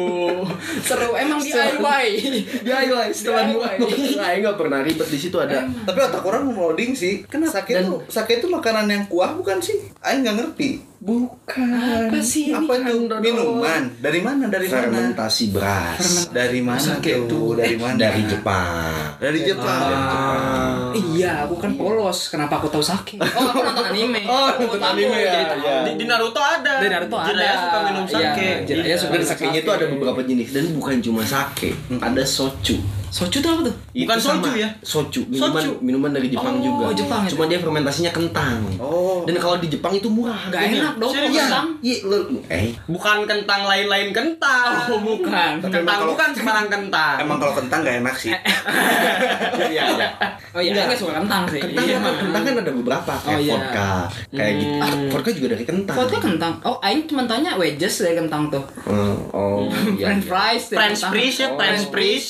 Seru 0.79 1.09
emang 1.13 1.39
DIY. 1.39 2.05
DIY 2.65 3.07
setelah 3.11 3.43
DIY. 3.45 3.75
Saya 4.13 4.35
nggak 4.41 4.55
pernah 4.55 4.79
ribet 4.79 5.05
di 5.05 5.19
situ 5.19 5.35
ada. 5.35 5.67
tapi 5.83 5.99
otak 5.99 6.23
orang 6.23 6.47
loading 6.47 6.93
sih 6.93 7.25
kenapa 7.25 7.59
sake 7.59 7.73
Dan- 7.73 7.89
tuh 7.89 7.99
sake 8.07 8.39
itu 8.39 8.47
makanan 8.47 8.85
yang 8.85 9.03
kuah 9.05 9.33
bukan 9.33 9.59
sih 9.59 9.75
Aing 9.99 10.21
nggak 10.21 10.35
ngerti 10.37 10.69
Bukan. 11.03 11.67
Apa 12.07 12.19
sih? 12.23 12.55
apa 12.55 12.79
itu 12.79 13.03
minuman 13.11 13.91
dari 13.99 14.23
mana 14.23 14.47
dari 14.47 14.71
mana 14.71 14.87
Fermentasi 14.87 15.51
beras. 15.51 16.31
dari 16.31 16.63
mana 16.63 16.79
Sake 16.79 17.27
tuh 17.27 17.59
dari 17.59 17.75
mana 17.75 17.99
Dari 17.99 18.23
Jepang. 18.23 19.19
dari 19.19 19.39
Jepang 19.43 20.95
Iya, 20.95 21.43
aku 21.43 21.59
kan 21.59 21.75
polos. 21.75 22.31
Kenapa 22.31 22.55
aku 22.55 22.71
tahu 22.71 22.79
sake? 22.79 23.19
Oh, 23.19 23.27
aku 23.45 23.59
nonton 23.59 23.85
anime. 23.91 24.23
Oh, 24.23 24.47
nonton 24.55 24.79
anime 24.79 25.17
ya, 25.17 25.43
iya. 25.53 25.75
Di, 25.83 25.91
di 25.99 26.05
Naruto 26.07 26.39
ada. 26.39 26.79
Di 26.79 26.87
Naruto 26.87 27.17
ada. 27.19 27.27
Jiraiya 27.27 27.55
suka 27.59 27.77
minum 27.83 28.03
Iya, 28.03 28.13
sake. 28.31 28.47
Jiraiya 28.63 28.95
suka 28.95 29.13
Dan 29.13 29.25
sakenya 29.27 29.51
sake. 29.51 29.59
itu 29.59 29.71
ada 29.73 29.85
beberapa 29.91 30.19
jenis 30.23 30.49
dan 30.55 30.65
bukan 30.71 31.03
cuma 31.03 31.23
sake, 31.23 31.75
ada 31.93 32.23
soju. 32.23 32.79
Soju 33.13 33.37
tuh 33.37 33.51
apa 33.51 33.61
tuh? 33.63 33.75
Bukan 33.93 34.17
Itu 34.17 34.25
sama. 34.25 34.41
soju 34.41 34.51
ya? 34.57 34.69
Soju, 34.81 35.21
minuman 35.27 35.53
Soju. 35.53 35.71
minuman 35.79 36.11
dari 36.11 36.27
Jepang 36.27 36.55
Oh, 36.55 36.65
juga. 36.65 36.85
Jepang 36.95 37.21
itu. 37.21 37.31
Cuma 37.31 37.45
dia 37.45 37.59
fermentasinya 37.59 38.09
kentang. 38.09 38.57
Oh. 38.77 39.21
Dan 39.21 39.37
kalau 39.37 39.57
di 39.57 39.69
Jepang 39.69 39.93
itu 39.93 40.09
murah. 40.09 40.33
Gak 40.43 40.57
harganya. 40.57 40.81
enak 40.81 40.93
dong 40.97 41.13
Iya, 41.13 41.21
kentang. 41.45 41.67
iya, 41.79 41.97
lu- 42.01 42.41
eh, 42.47 42.73
Bukan 42.83 43.17
kentang 43.23 43.61
lain-lain 43.63 44.09
kentang. 44.09 44.73
Oh, 44.89 44.97
bukan. 44.99 45.51
Tapi 45.59 45.69
Kentang 45.71 45.93
kalau- 45.95 46.11
bukan 46.11 46.29
sembarang 46.31 46.67
kentang. 46.67 47.15
emang 47.19 47.37
kalau 47.37 47.53
kentang 47.53 47.79
nggak 47.79 47.97
enak 47.99 48.15
sih 48.17 48.33
iya, 49.69 49.83
iya. 49.87 50.07
Oh 50.51 50.57
iya, 50.57 50.69
Enggak. 50.71 50.85
enggak 50.87 50.99
suka 50.99 51.13
kentang 51.15 51.43
sih. 51.47 51.61
Kentang, 51.61 51.83
Iya, 51.83 51.97
kan, 51.99 52.13
kentang 52.15 52.41
kan 52.43 52.53
ada 52.59 52.71
beberapa 52.71 53.13
kayak 53.15 53.29
Oh, 53.31 53.39
iya. 53.39 53.53
vodka, 53.53 53.89
kayak 54.31 54.53
gitu. 54.55 54.73
Ah, 54.75 54.89
vodka 55.09 55.29
juga 55.31 55.47
dari 55.51 55.65
kentang. 55.65 55.95
Vodka 55.95 56.17
kentang. 56.19 56.53
Oh, 56.63 56.77
aing 56.79 57.05
cuma 57.05 57.23
tanya 57.23 57.51
wedges 57.55 57.93
dari 57.99 58.15
kentang 58.15 58.49
tuh. 58.49 58.63
Oh, 58.85 59.15
oh 59.31 59.57
iya. 59.93 60.09
French 60.09 60.25
fries 60.25 60.63
dari 60.67 60.77
French 60.79 60.97
kentang. 60.99 61.11
fries 61.11 61.35
ya, 61.35 61.47
Oh. 61.47 61.57
French 61.59 61.85
fries. 61.87 62.25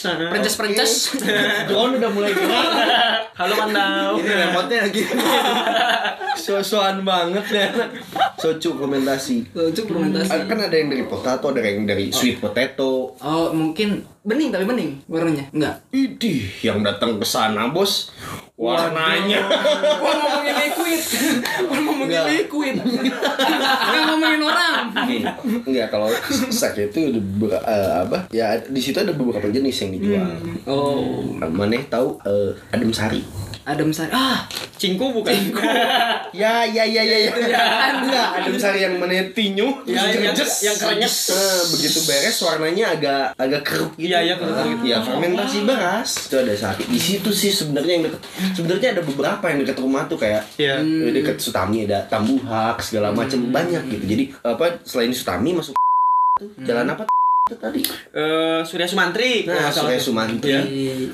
Prences. 0.73 1.13
John 1.69 1.89
udah 2.01 2.09
mulai 2.09 2.33
gerak. 2.33 3.29
Halo 3.33 3.53
Mandau. 3.55 4.17
ini 4.17 4.29
remote-nya 4.29 4.79
lagi 4.85 5.01
So-soan 6.43 7.05
banget 7.05 7.45
ya. 7.49 7.67
Soju 8.35 8.73
fermentasi. 8.75 9.53
Lucu 9.53 9.81
fermentasi. 9.85 10.33
Ah, 10.33 10.45
Kan 10.45 10.59
ada 10.59 10.73
yang 10.73 10.89
dari 10.89 11.05
potato, 11.05 11.45
ada 11.49 11.61
yang 11.61 11.85
dari 11.85 12.09
sweet 12.09 12.41
potato. 12.41 13.13
Oh, 13.21 13.53
mungkin 13.53 14.01
bening 14.23 14.49
tapi 14.55 14.63
bening 14.63 15.03
warnanya. 15.05 15.45
Enggak. 15.51 15.75
Idih, 15.91 16.47
yang 16.63 16.79
datang 16.79 17.19
ke 17.19 17.25
sana, 17.27 17.67
Bos. 17.67 18.07
Warnanya. 18.55 19.43
Gua 19.99 20.11
ngomongin 20.15 20.55
liquid. 20.55 21.01
Gua 21.67 21.79
ngomongin 21.83 22.07
Enggak. 22.07 22.25
liquid. 22.31 22.75
Enggak 22.79 24.03
ngomongin 24.07 24.41
orang. 24.47 24.83
Enggak, 25.67 25.87
kalau 25.91 26.07
sake 26.49 26.87
itu 26.87 27.19
eh, 27.51 27.91
apa? 27.99 28.31
Ya 28.31 28.55
di 28.63 28.79
situ 28.79 28.95
ada 28.95 29.11
beberapa 29.11 29.51
jenis 29.51 29.75
yang 29.83 29.91
dijual. 29.99 30.31
Oh, 30.71 31.35
Mana 31.51 31.75
tahu 31.91 32.15
eh, 32.23 32.55
adem 32.71 32.95
sari. 32.95 33.19
Adem 33.63 33.89
sari. 33.89 34.11
Ah, 34.11 34.43
Cingku 34.75 35.11
bukan? 35.11 35.31
Ya, 36.33 36.65
ya, 36.65 36.81
ya, 36.81 37.05
ya, 37.05 37.17
ya. 37.19 37.31
kan? 37.53 37.93
Enggak, 38.03 38.27
adem 38.41 38.57
sari 38.57 38.81
yang 38.81 38.97
mana 38.97 39.13
tinyu, 39.29 39.69
Ya, 39.85 40.09
yang- 40.09 40.33
yang 40.33 40.75
kerenyes. 40.75 41.29
Eh, 41.29 41.61
begitu 41.69 41.99
beres 42.03 42.41
warnanya 42.41 42.85
agak 42.91 43.37
agak 43.37 43.61
keruk 43.61 43.93
gitu. 43.93 44.09
Iya, 44.09 44.19
iya, 44.23 44.33
keruk 44.35 44.57
Ah, 44.57 44.65
gitu. 44.65 44.83
Ya, 44.83 44.97
fermentasi 44.99 45.57
beras. 45.63 46.09
Itu 46.25 46.35
ada 46.35 46.53
sari. 46.53 46.83
Di 46.83 46.97
situ 46.97 47.29
sih 47.29 47.53
sebenarnya 47.53 47.93
yang 47.93 48.03
deket. 48.09 48.21
Sebenarnya 48.51 48.89
ada 48.97 49.01
beberapa 49.03 49.45
yang 49.45 49.61
dekat 49.61 49.77
rumah 49.77 50.09
tuh 50.09 50.17
kayak 50.17 50.41
Iya. 50.57 50.81
eh, 50.81 51.13
dekat 51.13 51.37
Sutami 51.37 51.85
ada 51.85 52.01
Tambuhak 52.03 52.81
segala 52.81 53.13
macam 53.13 53.39
banyak 53.47 53.83
gitu. 53.87 54.05
Jadi 54.09 54.23
apa 54.41 54.81
selain 54.81 55.13
Sutami 55.13 55.53
masuk 55.53 55.77
tuh 56.33 56.49
jalan 56.59 56.89
apa 56.89 57.05
tadi? 57.53 57.85
Eh, 58.09 58.61
Surya 58.65 58.89
Sumantri. 58.89 59.45
Nah, 59.45 59.69
Surya. 59.69 60.01
Sumantri. 60.01 60.49
Iya. 60.49 61.13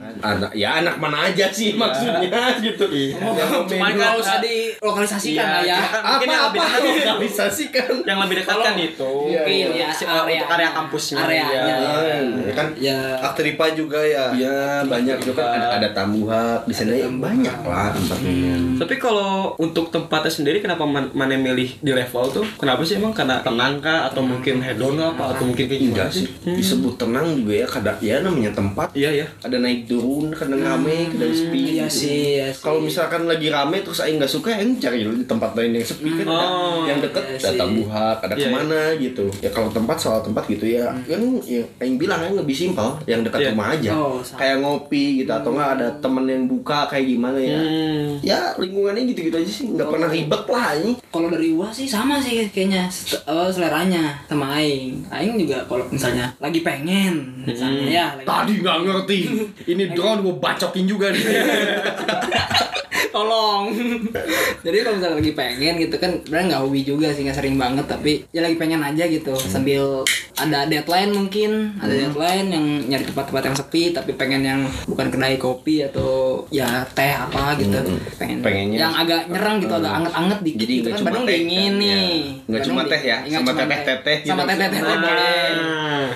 Anak 0.00 0.50
ya 0.52 0.80
anak 0.80 0.96
mana 0.96 1.26
aja 1.26 1.46
sih 1.48 1.74
maksudnya 1.74 2.28
gitu. 2.58 2.84
Iya. 2.86 3.14
Yang 3.16 3.50
Cuman 3.68 3.84
kan- 3.86 3.94
Enggak 3.94 4.12
usah 4.16 4.36
dilokalisasikan 4.40 5.46
lah 5.46 5.62
ya. 5.62 5.78
kan 5.82 6.00
mungkin 6.02 6.28
yang 6.28 6.44
lebih 6.46 6.60
apa 6.60 6.76
dekat 6.78 7.04
lokalisasikan? 7.06 7.88
yang 8.02 8.18
lebih 8.18 8.36
dekat 8.38 8.56
kan 8.58 8.74
itu. 8.76 9.12
Iya, 9.26 9.40
Mungkin 9.40 9.54
iya. 9.70 9.86
ya 9.86 9.88
Eh, 9.90 10.08
area. 10.10 10.40
untuk 10.40 10.50
area 10.50 10.70
kampusnya. 10.72 11.16
Areanya. 11.20 11.74
Iya. 11.76 12.16
Ya 12.40 12.52
kan 12.52 12.66
Ya. 12.76 12.98
aktripa 13.22 13.64
juga 13.72 14.00
ya 14.00 14.24
Ya 14.32 14.56
banyak 14.82 15.16
itu 15.18 15.32
kan 15.32 15.46
ada, 15.52 15.66
ada 15.76 15.88
tambuhak 15.92 16.64
di 16.64 16.72
sana 16.72 16.92
ya 16.92 17.08
banyak 17.08 17.58
lah 17.62 17.92
tempatnya. 17.92 18.56
Tapi 18.78 18.94
kalau 18.96 19.30
untuk 19.56 19.88
tempatnya 19.88 20.30
sendiri 20.30 20.58
kenapa 20.58 20.82
man- 20.82 21.12
mana 21.12 21.34
milih 21.34 21.76
di 21.76 21.92
level 21.92 22.24
tuh? 22.32 22.46
Kenapa 22.56 22.80
sih 22.80 22.96
emang 22.96 23.12
karena 23.12 23.40
tenang 23.40 23.78
kah 23.78 24.06
atau 24.06 24.22
mungkin 24.22 24.60
hedon 24.60 24.96
apa 24.96 25.34
atau 25.34 25.44
mungkin 25.44 25.66
kayak 25.66 25.82
Enggak 25.82 26.10
sih 26.10 26.26
disebut 26.46 26.94
tenang 26.96 27.34
juga 27.34 27.52
ya 27.54 27.66
kadang 27.66 27.96
ya 28.00 28.16
namanya 28.20 28.52
tempat 28.52 28.88
Iya 28.92 29.10
ya. 29.14 29.26
ada 29.40 29.56
naik 29.56 29.89
turun 29.90 30.30
kadang 30.30 30.60
rame 30.60 31.10
kadang 31.10 31.32
sepi 31.32 31.58
Iya 31.72 31.84
gitu. 31.84 31.98
sih, 31.98 32.18
iya 32.32 32.46
sih. 32.48 32.62
kalau 32.62 32.78
misalkan 32.78 33.22
lagi 33.24 33.48
rame 33.48 33.80
terus 33.80 33.98
aing 33.98 34.16
nggak 34.16 34.30
suka 34.30 34.50
aing 34.52 34.78
cari 34.78 35.02
di 35.02 35.24
tempat 35.24 35.50
lain 35.52 35.74
yang 35.74 35.82
sepi 35.84 36.10
kan 36.14 36.26
ada 36.26 36.46
Oh, 36.50 36.82
yang 36.84 36.98
deket 36.98 37.24
iya 37.26 37.38
ada 37.40 37.50
tambuhak 37.56 38.16
ada 38.20 38.34
Iya, 38.34 38.42
ke 38.42 38.48
mana 38.52 38.80
gitu. 38.96 39.24
Ya 39.38 39.50
kalau 39.50 39.68
tempat 39.68 39.96
soal 39.96 40.20
tempat 40.20 40.46
gitu 40.46 40.64
ya. 40.64 40.94
Kan 41.02 41.20
ya 41.42 41.62
aing 41.76 41.96
bilang 41.96 42.20
aing 42.20 42.36
lebih 42.36 42.54
simpel 42.54 42.94
yang 43.04 43.20
dekat 43.20 43.40
Iya. 43.40 43.48
rumah 43.50 43.66
aja. 43.70 43.90
Oh, 43.92 44.18
sama. 44.20 44.38
kayak 44.38 44.56
ngopi 44.60 45.04
gitu 45.18 45.30
atau 45.30 45.50
nggak 45.50 45.70
ada 45.74 45.86
temen 45.98 46.24
yang 46.24 46.44
buka 46.46 46.86
kayak 46.86 47.06
gimana 47.08 47.38
ya. 47.38 47.58
Hmm. 47.60 48.08
ya 48.20 48.38
lingkungannya 48.54 49.02
gitu-gitu 49.06 49.36
aja 49.36 49.50
sih 49.50 49.66
nggak 49.68 49.88
pernah 49.88 50.08
ribet 50.08 50.42
lah 50.46 50.68
ini 50.74 50.92
Kalau 51.08 51.26
dari 51.26 51.50
gua 51.50 51.68
sih 51.70 51.84
sama 51.84 52.18
sih 52.18 52.46
kayaknya. 52.46 52.86
Oh, 53.26 53.48
seleranya 53.48 54.20
sama 54.24 54.54
aing. 54.54 55.02
Aing 55.08 55.34
juga 55.36 55.64
kalau 55.64 55.82
misalnya 55.88 56.30
lagi 56.36 56.60
pengen 56.60 57.42
misalnya 57.42 57.84
ya 57.84 58.06
lagi 58.14 58.26
tadi 58.26 58.52
nggak 58.60 58.76
ngerti. 58.80 59.18
ini 59.66 59.79
drone 59.88 60.20
gue 60.20 60.34
bacokin 60.36 60.84
juga 60.84 61.08
nih 61.14 61.24
tolong. 63.10 63.70
Jadi 64.64 64.76
kalau 64.80 64.94
misalnya 64.96 65.16
lagi 65.16 65.32
pengen 65.32 65.74
gitu 65.78 65.96
kan 65.96 66.10
sebenarnya 66.20 66.46
nggak 66.48 66.62
hobi 66.62 66.80
juga 66.82 67.08
sih 67.10 67.22
nggak 67.22 67.36
sering 67.36 67.56
banget 67.56 67.86
tapi 67.86 68.24
ya 68.30 68.40
lagi 68.40 68.56
pengen 68.56 68.80
aja 68.80 69.04
gitu. 69.04 69.34
Sambil 69.36 70.02
ada 70.34 70.64
deadline 70.64 71.10
mungkin 71.10 71.76
ada 71.76 71.90
deadline 71.90 72.48
yang 72.48 72.64
nyari 72.86 73.04
tempat-tempat 73.04 73.42
yang 73.44 73.56
sepi 73.56 73.82
tapi 73.90 74.14
pengen 74.14 74.42
yang 74.42 74.60
bukan 74.86 75.08
kedai 75.08 75.36
kopi 75.36 75.82
atau 75.82 76.44
ya 76.48 76.82
teh 76.90 77.10
apa 77.10 77.56
gitu. 77.56 77.76
Pengen 78.16 78.40
Pengennya- 78.40 78.80
yang 78.80 78.92
agak 78.94 79.26
nyerang 79.26 79.58
gitu 79.58 79.74
agak 79.74 79.92
anget-anget 79.92 80.38
dikit 80.40 80.60
Jadi 80.60 80.74
gitu 80.74 80.88
kan 80.88 80.96
cuma 80.96 81.08
Bandung 81.10 81.24
teh 81.24 81.36
dingin 81.36 81.72
kan, 81.72 81.80
nih. 81.80 81.90
Ya. 81.90 82.48
Nggak 82.48 82.62
cuma 82.64 82.80
teh 82.84 83.00
ya, 83.00 83.16
nggak 83.20 83.40
sama 83.40 83.50
cuma 83.50 83.60
teteh-teteh 83.60 84.16
gitu. 84.20 84.30
sama 84.30 84.42
teteh-teteh 84.44 84.82
Nah. 84.90 85.00
boleh. 85.00 85.50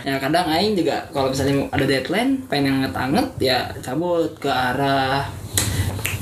Ya 0.04 0.14
kadang 0.18 0.46
aing 0.48 0.74
juga 0.74 0.96
kalau 1.10 1.28
misalnya 1.30 1.54
ada 1.70 1.84
deadline 1.84 2.30
pengen 2.46 2.64
yang 2.64 2.76
anget-anget 2.80 3.26
ya 3.38 3.58
cabut 3.80 4.32
ke 4.36 4.48
arah 4.48 5.24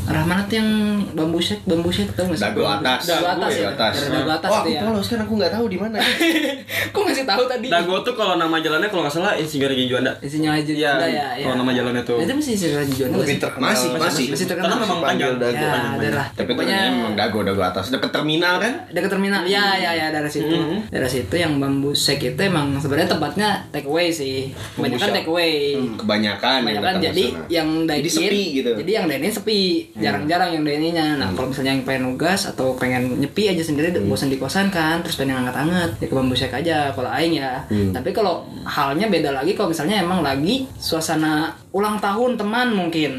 arah 0.04 0.24
mana 0.24 0.42
tuh 0.42 0.56
yang 0.56 0.70
bambu 1.10 1.38
shake 1.38 1.62
bambu 1.62 1.86
shake 1.88 2.10
tau 2.10 2.26
nggak 2.26 2.34
sih 2.34 2.44
Dago 2.44 2.62
atas. 2.64 3.00
dago 3.04 3.26
atas 3.28 3.52
ya 3.54 3.68
atas. 3.70 3.92
Daerah 3.96 4.10
dago 4.16 4.30
atas 4.32 4.50
Oh, 4.50 4.58
aku 4.58 4.68
ya 4.68 4.80
polos 4.82 5.06
kan 5.06 5.18
aku 5.20 5.32
nggak 5.34 5.52
tahu 5.52 5.64
di 5.66 5.76
mana. 5.76 5.98
kok 6.92 7.00
ngasih 7.00 7.24
tahu 7.24 7.42
tadi 7.46 7.66
Dago 7.68 7.94
tuh 8.00 8.12
kalau 8.12 8.34
nama 8.34 8.56
jalannya 8.56 8.86
kalau 8.86 9.02
nggak 9.02 9.14
salah 9.14 9.32
Insinyur 9.34 9.70
Haji 9.70 9.84
Juanda. 9.86 10.12
isinya 10.18 10.50
aja 10.52 10.64
Iya, 10.64 10.90
Juanda 10.90 11.06
ya 11.06 11.26
ya 11.32 11.44
kalau 11.44 11.56
nama 11.56 11.70
jalannya 11.72 12.02
tuh. 12.02 12.18
itu 12.18 12.32
masih 12.32 12.52
aja 12.52 12.66
Juanda 12.84 12.90
nggak 13.08 13.22
Lebih 13.22 13.30
sih? 13.30 13.40
terkenal. 13.40 13.68
Masih, 13.68 13.88
masih. 13.92 14.24
masih 14.28 14.46
terkenal 14.46 14.68
Karena 14.68 14.82
memang 14.82 15.00
panjang. 15.00 15.32
Dago. 15.34 15.54
ya 15.56 15.70
ada 15.92 16.08
lah 16.12 16.26
Tapi 16.32 16.48
pokoknya 16.48 16.74
ternyata 16.74 16.98
emang 16.98 17.14
dago 17.14 17.38
dago 17.42 17.62
atas 17.62 17.84
dekat 17.88 18.10
terminal 18.10 18.54
kan? 18.58 18.72
dekat 18.88 19.10
terminal 19.10 19.42
ya 19.44 19.64
ya 19.74 19.90
ya 19.92 20.06
daerah 20.08 20.28
situ 20.28 20.50
Mm-hmm. 20.52 20.90
daerah 20.90 21.08
situ 21.08 21.34
yang 21.34 21.56
bambu 21.56 21.90
shake 21.92 22.28
itu 22.28 22.42
emang 22.42 22.74
sebenarnya 22.76 23.08
tempatnya 23.08 23.48
take 23.70 23.86
away 23.86 24.10
sih 24.10 24.50
kebanyakan 24.74 25.08
take 25.12 25.28
away 25.28 25.78
Kebanyakan 25.94 26.58
yang 26.58 26.64
kebanyakan 26.66 26.82
datang 26.82 26.98
ke 26.98 27.06
jadi 27.06 27.24
yang 27.48 27.68
dine 27.82 27.96
Jadi 27.96 28.10
sepi 28.10 28.42
gitu. 28.54 28.70
jadi 28.76 28.90
yang 28.92 29.06
dine 29.06 29.28
sepi 29.28 29.62
jarang-jarang 29.92 30.56
yang 30.56 30.64
dine-nya 30.64 31.16
nah 31.16 31.28
kalau 31.32 31.52
misalnya 31.52 31.76
yang 31.76 31.84
pengen 31.84 32.02
nugas 32.08 32.48
atau 32.48 32.72
pengen 32.74 33.20
nyepi 33.20 33.52
aja 33.52 33.60
sendiri 33.60 33.92
bosan 34.02 34.28
di 34.28 34.36
kosan 34.36 34.68
kan 34.68 35.00
terus 35.00 35.16
pengen 35.16 35.36
anget-anget 35.38 36.00
ya 36.00 36.06
ke 36.06 36.14
bambu 36.14 36.32
shake 36.32 36.54
aja 36.54 36.90
kalau 36.92 37.08
aing 37.08 37.36
ya. 37.36 37.60
Tapi 37.68 38.10
kalau 38.10 38.42
halnya 38.64 39.06
beda 39.06 39.32
lagi 39.32 39.52
kalau 39.52 39.68
misalnya 39.68 40.00
emang 40.00 40.24
lagi 40.24 40.64
suasana 40.76 41.52
ulang 41.72 41.96
tahun 41.98 42.36
teman 42.36 42.72
mungkin. 42.72 43.16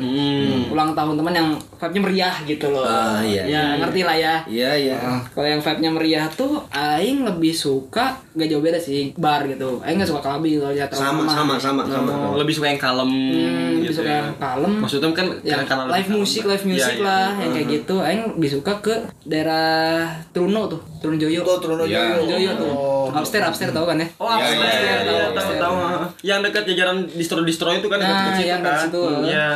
Ulang 0.70 0.94
tahun 0.94 1.18
teman 1.18 1.34
yang 1.34 1.50
vibe-nya 1.78 2.02
meriah 2.02 2.36
gitu 2.46 2.70
loh. 2.70 2.86
Ah, 2.86 3.20
iya, 3.22 3.44
ya 3.46 3.64
ngerti 3.78 4.02
lah 4.02 4.16
ya. 4.16 4.36
Iya 4.46 4.72
iya. 4.76 4.98
kalau 5.34 5.48
yang 5.48 5.62
vibe-nya 5.62 5.90
meriah 5.92 6.26
tuh 6.30 6.62
Aing 6.70 7.26
lebih 7.26 7.54
suka 7.54 8.18
Gak 8.34 8.50
jauh 8.50 8.66
beda 8.66 8.82
sih 8.82 9.14
Bar 9.14 9.46
gitu. 9.46 9.78
Aing 9.86 10.02
gak 10.02 10.10
suka 10.10 10.22
kelabi 10.26 10.58
kalau 10.58 10.74
lihat 10.74 10.90
Sama 10.90 11.24
sama 11.30 11.54
sama 11.62 11.84
sama. 11.86 12.12
Oh, 12.34 12.34
lebih 12.38 12.54
suka 12.54 12.66
yang 12.70 12.82
kalem 12.82 13.10
Hmm, 13.14 13.78
lebih 13.78 13.90
gitu 13.90 14.02
suka 14.02 14.10
ya. 14.10 14.18
yang 14.26 14.34
kalem. 14.42 14.72
Maksudnya 14.82 15.10
kan 15.14 15.28
ya, 15.46 15.56
karena 15.64 15.84
lebih 15.86 15.94
live 15.94 16.10
musik, 16.18 16.42
live 16.46 16.63
music 16.64 16.98
Iya, 16.98 17.02
iya. 17.02 17.06
lah 17.06 17.28
yang 17.40 17.52
kayak 17.54 17.68
gitu. 17.70 17.96
Aing 18.00 18.24
lebih 18.36 18.50
suka 18.60 18.74
ke 18.80 18.96
daerah 19.24 20.08
Truno 20.32 20.68
tuh, 20.68 20.82
Joyo. 21.04 21.44
Tuh 21.44 21.60
Truno 21.60 21.84
Iya. 21.84 22.16
Joyo. 22.16 22.32
Joyo 22.32 22.52
tuh. 22.56 22.72
Upstairs, 23.12 23.46
upstairs 23.46 23.72
tahu 23.72 23.86
kan 23.86 24.00
ya? 24.00 24.08
Oh, 24.16 24.26
Iya, 24.26 24.36
upstairs, 24.40 24.64
iya, 24.74 24.80
iya, 24.80 24.96
iya, 25.04 25.14
iya, 25.14 25.28
tahu 25.30 25.52
iya. 25.52 25.60
tahu. 25.60 25.76
Yang 26.24 26.40
dekat 26.42 26.64
jajaran 26.66 26.98
distro-distro 27.12 27.70
itu 27.70 27.86
kan 27.86 28.00
Nah, 28.00 28.08
dekat 28.08 28.48
yang 28.48 28.62
kan. 28.62 28.80
situ. 28.82 29.04
Hmm, 29.04 29.22
Iya. 29.22 29.48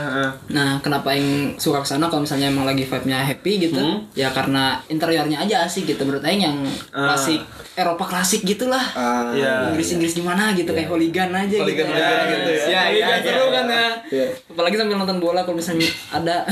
Nah, 0.50 0.70
kenapa 0.78 1.08
Aing 1.10 1.30
suka 1.56 1.80
ke 1.80 1.88
sana 1.88 2.06
kalau 2.06 2.22
misalnya 2.22 2.48
emang 2.48 2.64
lagi 2.64 2.84
vibe-nya 2.84 3.24
happy 3.24 3.52
gitu? 3.64 3.80
Hmm. 3.80 4.04
Ya 4.14 4.30
karena 4.30 4.84
interiornya 4.86 5.40
aja 5.40 5.64
asik 5.64 5.88
gitu. 5.88 6.04
Menurut 6.04 6.22
Aing 6.22 6.44
yang 6.44 6.58
Ah. 6.92 7.08
klasik 7.10 7.42
Eropa 7.74 8.04
klasik 8.04 8.42
gitulah. 8.44 8.82
Ah, 8.92 9.30
Iya. 9.32 9.70
Inggris-Inggris 9.70 10.14
gimana 10.14 10.52
gitu 10.52 10.68
kayak 10.68 10.88
hooligan 10.88 11.30
aja 11.30 11.46
gitu. 11.48 11.62
Hooligan-hooligan 11.62 12.26
gitu 12.28 12.50
ya. 12.52 12.58
Ya, 12.58 12.66
Iya, 12.68 12.82
iya, 12.90 13.06
iya, 13.08 13.18
seru 13.24 13.44
iya. 13.44 13.54
kan 13.54 13.66
ya. 13.68 13.88
Iya. 14.10 14.28
Apalagi 14.50 14.76
sambil 14.76 14.98
nonton 14.98 15.18
bola 15.18 15.42
kalau 15.42 15.56
misalnya 15.56 15.86
ada. 16.10 16.42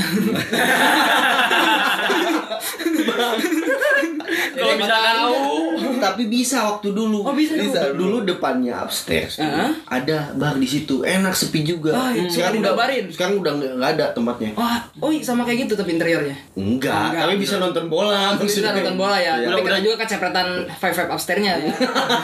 Kalau 4.56 4.74
misalkan 4.74 5.96
Tapi 5.96 6.22
bisa 6.28 6.58
waktu 6.66 6.92
dulu. 6.92 7.24
Oh, 7.24 7.32
bisa 7.32 7.56
dulu. 7.56 7.96
Dulu 7.96 8.16
depannya 8.26 8.84
upstairs. 8.84 9.40
Heeh. 9.40 9.70
Ada 9.86 10.34
bar 10.34 10.56
di 10.56 10.66
situ. 10.66 11.02
Enak 11.02 11.32
sepi 11.32 11.62
juga. 11.62 11.92
Ah, 11.94 12.10
iya. 12.12 12.28
Sekarang 12.28 12.60
udah 12.60 12.72
digabarin. 12.72 13.04
Sekarang 13.08 13.34
udah 13.40 13.52
nggak 13.56 13.70
nggak 13.76 13.90
ada 13.96 14.06
tempatnya. 14.12 14.50
Wah, 14.54 14.78
oh 15.00 15.10
iya, 15.10 15.22
sama 15.22 15.42
kayak 15.42 15.66
gitu 15.66 15.74
tapi 15.74 15.96
interiornya. 15.96 16.36
Enggak, 16.54 17.12
Enggak. 17.12 17.22
tapi 17.24 17.34
bisa 17.38 17.54
nonton 17.56 17.84
bola. 17.88 18.36
Bisa 18.36 18.60
maksudnya. 18.62 18.72
nonton 18.76 18.96
bola 18.96 19.16
ya. 19.16 19.34
Iya. 19.36 19.46
Tapi 19.50 19.60
kita 19.62 19.78
juga 19.80 19.96
kecepretan 20.04 20.46
five 20.74 20.94
five 20.94 21.10
upstairs-nya 21.10 21.52
ya. 21.56 21.72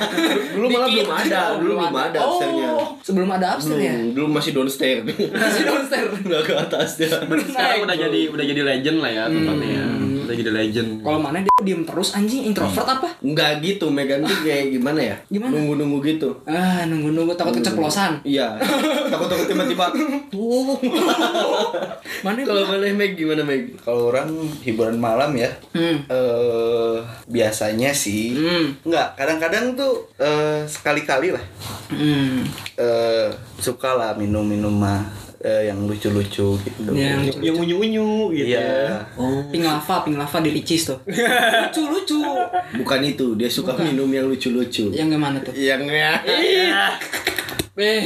Dulu 0.55 0.67
malah 0.69 0.89
belum 0.89 1.09
ada, 1.11 1.41
Oh, 1.43 1.57
dulu 1.59 1.73
belum 1.81 1.97
ada 1.97 2.19
Oh, 2.19 2.27
upstairs-nya. 2.29 2.69
sebelum 3.03 3.29
ada 3.31 3.47
upstairs 3.57 3.81
ya. 3.81 3.95
Belum, 3.97 4.13
dulu 4.15 4.27
masih 4.31 4.51
downstairs. 4.53 5.03
Masih 5.09 5.63
downstairs. 5.65 6.11
Enggak 6.25 6.43
ke 6.45 6.53
atas 6.55 6.89
ya. 7.01 7.09
sekarang 7.23 7.81
udah 7.83 7.97
jadi 7.97 8.21
udah 8.29 8.45
jadi 8.45 8.63
legend 8.63 8.99
lah 9.01 9.11
ya 9.11 9.25
tempatnya. 9.27 9.83
Udah 10.23 10.35
jadi 10.35 10.51
legend. 10.51 10.89
Kalau 11.03 11.19
mana 11.19 11.39
dia 11.41 11.51
diem 11.61 11.83
terus 11.83 12.13
anjing 12.13 12.47
introvert 12.47 12.87
apa? 12.87 13.09
Enggak 13.21 13.59
gitu, 13.61 13.89
Megan 13.89 14.23
tuh 14.23 14.39
kayak 14.41 14.71
gimana 14.71 15.01
ya? 15.01 15.17
Gimana? 15.29 15.53
Nunggu-nunggu 15.53 15.99
gitu. 16.05 16.31
Ah, 16.43 16.87
nunggu-nunggu 16.87 17.35
takut 17.35 17.55
keceplosan. 17.55 18.23
Iya. 18.23 18.59
Takut-takut 19.09 19.47
tiba-tiba. 19.47 19.87
Tuh. 20.29 20.79
Mana 22.25 22.39
Kalau 22.43 22.63
boleh 22.65 22.91
Meg 22.93 23.15
gimana 23.15 23.43
Meg? 23.43 23.75
Kalau 23.79 24.11
orang 24.11 24.31
hiburan 24.63 24.97
malam 24.97 25.35
ya, 25.35 25.51
Hmm. 25.73 26.07
eh 26.07 26.97
biasanya 27.27 27.91
sih, 27.91 28.35
Hmm. 28.35 28.79
nggak. 28.83 29.15
Kadang-kadang 29.15 29.75
tuh 29.75 30.07
eh, 30.17 30.63
sekali-kali 30.65 31.35
lah, 31.35 31.43
Hmm. 31.91 32.47
eh, 32.77 33.29
suka 33.59 33.95
lah 33.95 34.15
minum-minum 34.15 34.73
mah 34.73 35.03
eh, 35.43 35.69
yang 35.69 35.85
lucu-lucu 35.85 36.57
gitu. 36.63 36.91
Yang 36.95 37.43
Yang 37.43 37.57
unyu-unyu 37.59 38.31
gitu. 38.33 38.55
Iya. 38.55 39.03
Oh. 39.19 39.43
Pink 39.51 39.67
lava, 39.67 40.07
pink 40.07 40.17
lava 40.17 40.39
di 40.39 40.51
Ricis 40.55 40.89
tuh. 40.89 40.99
lucu 41.07 41.83
lucu. 41.91 42.19
Bukan 42.79 43.01
itu, 43.03 43.35
dia 43.35 43.51
suka 43.51 43.75
minum 43.77 44.09
yang 44.09 44.31
lucu-lucu. 44.31 44.95
Yang 44.95 45.19
gimana 45.19 45.39
tuh? 45.43 45.53
Yang 45.53 45.83
ya. 45.91 46.13
Eh, 47.73 48.05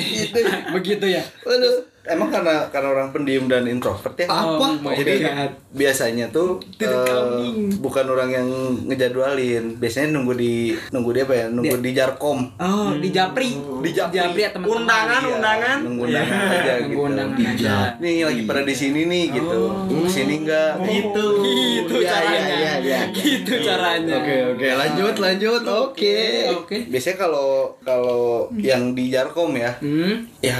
begitu 0.70 1.10
ya. 1.10 1.22
Waduh, 1.42 1.82
emang 2.06 2.30
karena 2.30 2.70
karena 2.70 2.88
orang 2.94 3.08
pendiam 3.10 3.50
dan 3.50 3.66
introvert 3.66 4.14
ya. 4.14 4.30
Apa? 4.30 4.78
Oh 4.78 4.94
Jadi 4.94 5.26
God. 5.26 5.52
Biasanya 5.76 6.32
tuh 6.32 6.56
eh, 6.80 7.44
bukan 7.76 8.06
orang 8.08 8.30
yang 8.32 8.48
ngejadwalin. 8.86 9.76
Biasanya 9.76 10.08
nunggu 10.10 10.32
di 10.32 10.54
nunggu 10.90 11.10
dia 11.12 11.22
apa 11.22 11.34
ya? 11.36 11.46
Nunggu 11.46 11.76
di 11.78 11.92
Jarkom. 11.92 12.38
Oh, 12.56 12.96
di 12.96 13.08
Japri. 13.10 13.52
Di 13.84 13.90
Japri. 13.92 14.40
ya 14.40 14.50
teman-teman. 14.50 14.80
Undangan, 14.82 15.20
Iya, 15.20 15.34
undangan. 15.36 15.76
Nunggu 15.84 16.02
undangan 16.06 16.38
aja 16.50 16.72
Nunggu 16.74 16.88
gitu. 16.90 17.06
undangan 17.06 17.38
aja. 17.46 17.74
Nih 17.98 18.16
lagi 18.22 18.42
pada 18.42 18.62
di 18.62 18.74
sini 18.74 19.00
nih 19.04 19.24
gitu. 19.32 19.60
Sini 20.06 20.34
enggak? 20.40 20.72
Gitu. 20.88 21.26
Gitu 21.44 21.94
Iya, 21.98 22.08
caranya. 22.08 22.40
iya, 22.40 22.56
iya, 22.56 22.72
iya. 22.80 23.00
Gitu 23.12 23.52
caranya. 23.60 24.16
Oke, 24.16 24.36
oke, 24.50 24.66
lanjut, 24.72 25.14
lanjut. 25.18 25.62
Oke. 25.62 26.18
Oke. 26.56 26.76
Biasanya 26.88 27.16
kalau 27.18 27.50
kalau 27.80 28.22
yang 28.56 28.96
di 28.96 29.12
Jarkom 29.12 29.52
ya, 29.52 29.76
Hmm. 29.76 30.24
ya 30.40 30.56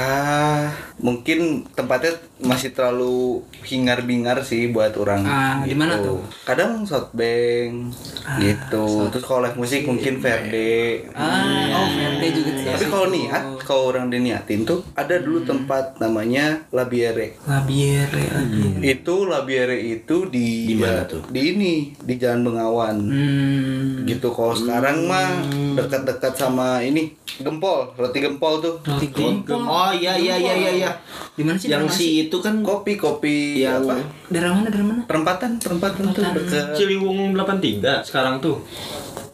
mungkin 0.99 1.65
tempatnya 1.73 2.13
masih 2.38 2.68
terlalu 2.70 3.40
hingar-bingar 3.62 4.37
sih 4.40 4.68
buat 4.68 4.92
orang 4.94 5.25
Ah, 5.25 5.57
di 5.62 5.72
mana 5.72 5.96
tuh? 5.99 6.20
kadang 6.42 6.85
Southbank 6.85 7.96
gitu 8.37 9.09
terus 9.09 9.25
kalau 9.25 9.40
live 9.40 9.57
musik 9.57 9.83
mungkin 9.83 10.18
Verde 10.18 11.01
Ah, 11.11 11.40
oh, 11.75 11.88
Verde 11.88 12.27
juga 12.31 12.51
sih. 12.53 12.66
tapi 12.68 12.85
kalau 12.87 13.07
niat 13.09 13.42
kalau 13.59 13.88
orang 13.88 14.07
diniatin 14.07 14.62
tuh 14.62 14.85
ada 14.92 15.16
dulu 15.16 15.42
tempat 15.42 15.96
namanya 15.96 16.61
Labiere 16.70 17.40
Labiere 17.42 18.25
lagi. 18.27 18.85
itu 18.85 19.14
Labiere 19.25 19.77
itu 19.81 20.29
di 20.29 20.49
Di 20.66 20.75
mana 20.75 21.03
tuh? 21.03 21.25
di 21.27 21.40
ini 21.51 21.72
di 21.96 22.14
Jalan 22.14 22.44
Bengawan 22.44 22.96
Hmm. 23.01 24.05
gitu 24.05 24.29
kalau 24.29 24.53
sekarang 24.53 25.09
mah 25.09 25.40
dekat-dekat 25.75 26.35
sama 26.35 26.79
ini 26.81 27.16
gempol 27.38 27.92
roti 27.94 28.18
gempol 28.18 28.59
tuh 28.59 28.77
Roti 28.83 29.09
gempol. 29.09 29.61
Oh 29.62 29.88
iya 29.90 30.12
iya 30.14 30.37
iya 30.37 30.55
iya 30.55 30.70
iya. 30.75 30.90
Di 31.33 31.42
mana 31.42 31.55
sih? 31.55 31.68
Yang 31.68 31.85
si 31.92 32.09
itu 32.27 32.37
kan 32.43 32.61
kopi 32.61 32.99
kopi 32.99 33.62
Yang- 33.62 33.87
apa 33.87 33.95
mana? 33.95 34.05
Daerah 34.27 34.51
mana? 34.53 34.69
Daerah 34.69 34.87
mana? 34.87 35.03
perempatan 35.07 35.51
perempatan 35.57 36.03
tuh 36.11 36.25
dekat 36.35 36.75
Ciliwung 36.75 37.33
83 37.33 38.03
sekarang 38.03 38.43
tuh. 38.43 38.59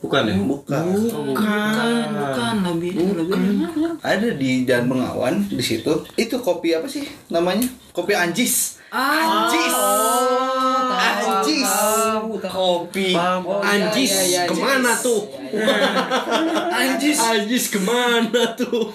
Bukan 0.03 0.27
ya? 0.27 0.35
bukan 0.35 0.83
Bukan, 0.99 1.95
bukan. 2.11 2.55
Labiere 2.67 3.03
mana? 3.07 3.95
ada 4.03 4.29
di 4.35 4.67
Jalan 4.67 4.91
Bengawan 4.91 5.35
di 5.47 5.63
situ 5.63 6.03
itu 6.19 6.35
kopi 6.43 6.75
apa 6.75 6.91
sih 6.91 7.07
namanya 7.31 7.71
kopi 7.95 8.11
anjis 8.13 8.83
anjis 8.91 9.75
anjis 10.91 11.71
kopi 12.43 13.15
Anjis 13.63 14.13
ke 14.43 14.55
mana 14.59 14.93
tuh? 14.99 15.23
anjis 16.75 17.19
Anjis 17.19 17.65
ke 17.69 17.79
mana 17.79 18.53
tuh? 18.53 18.89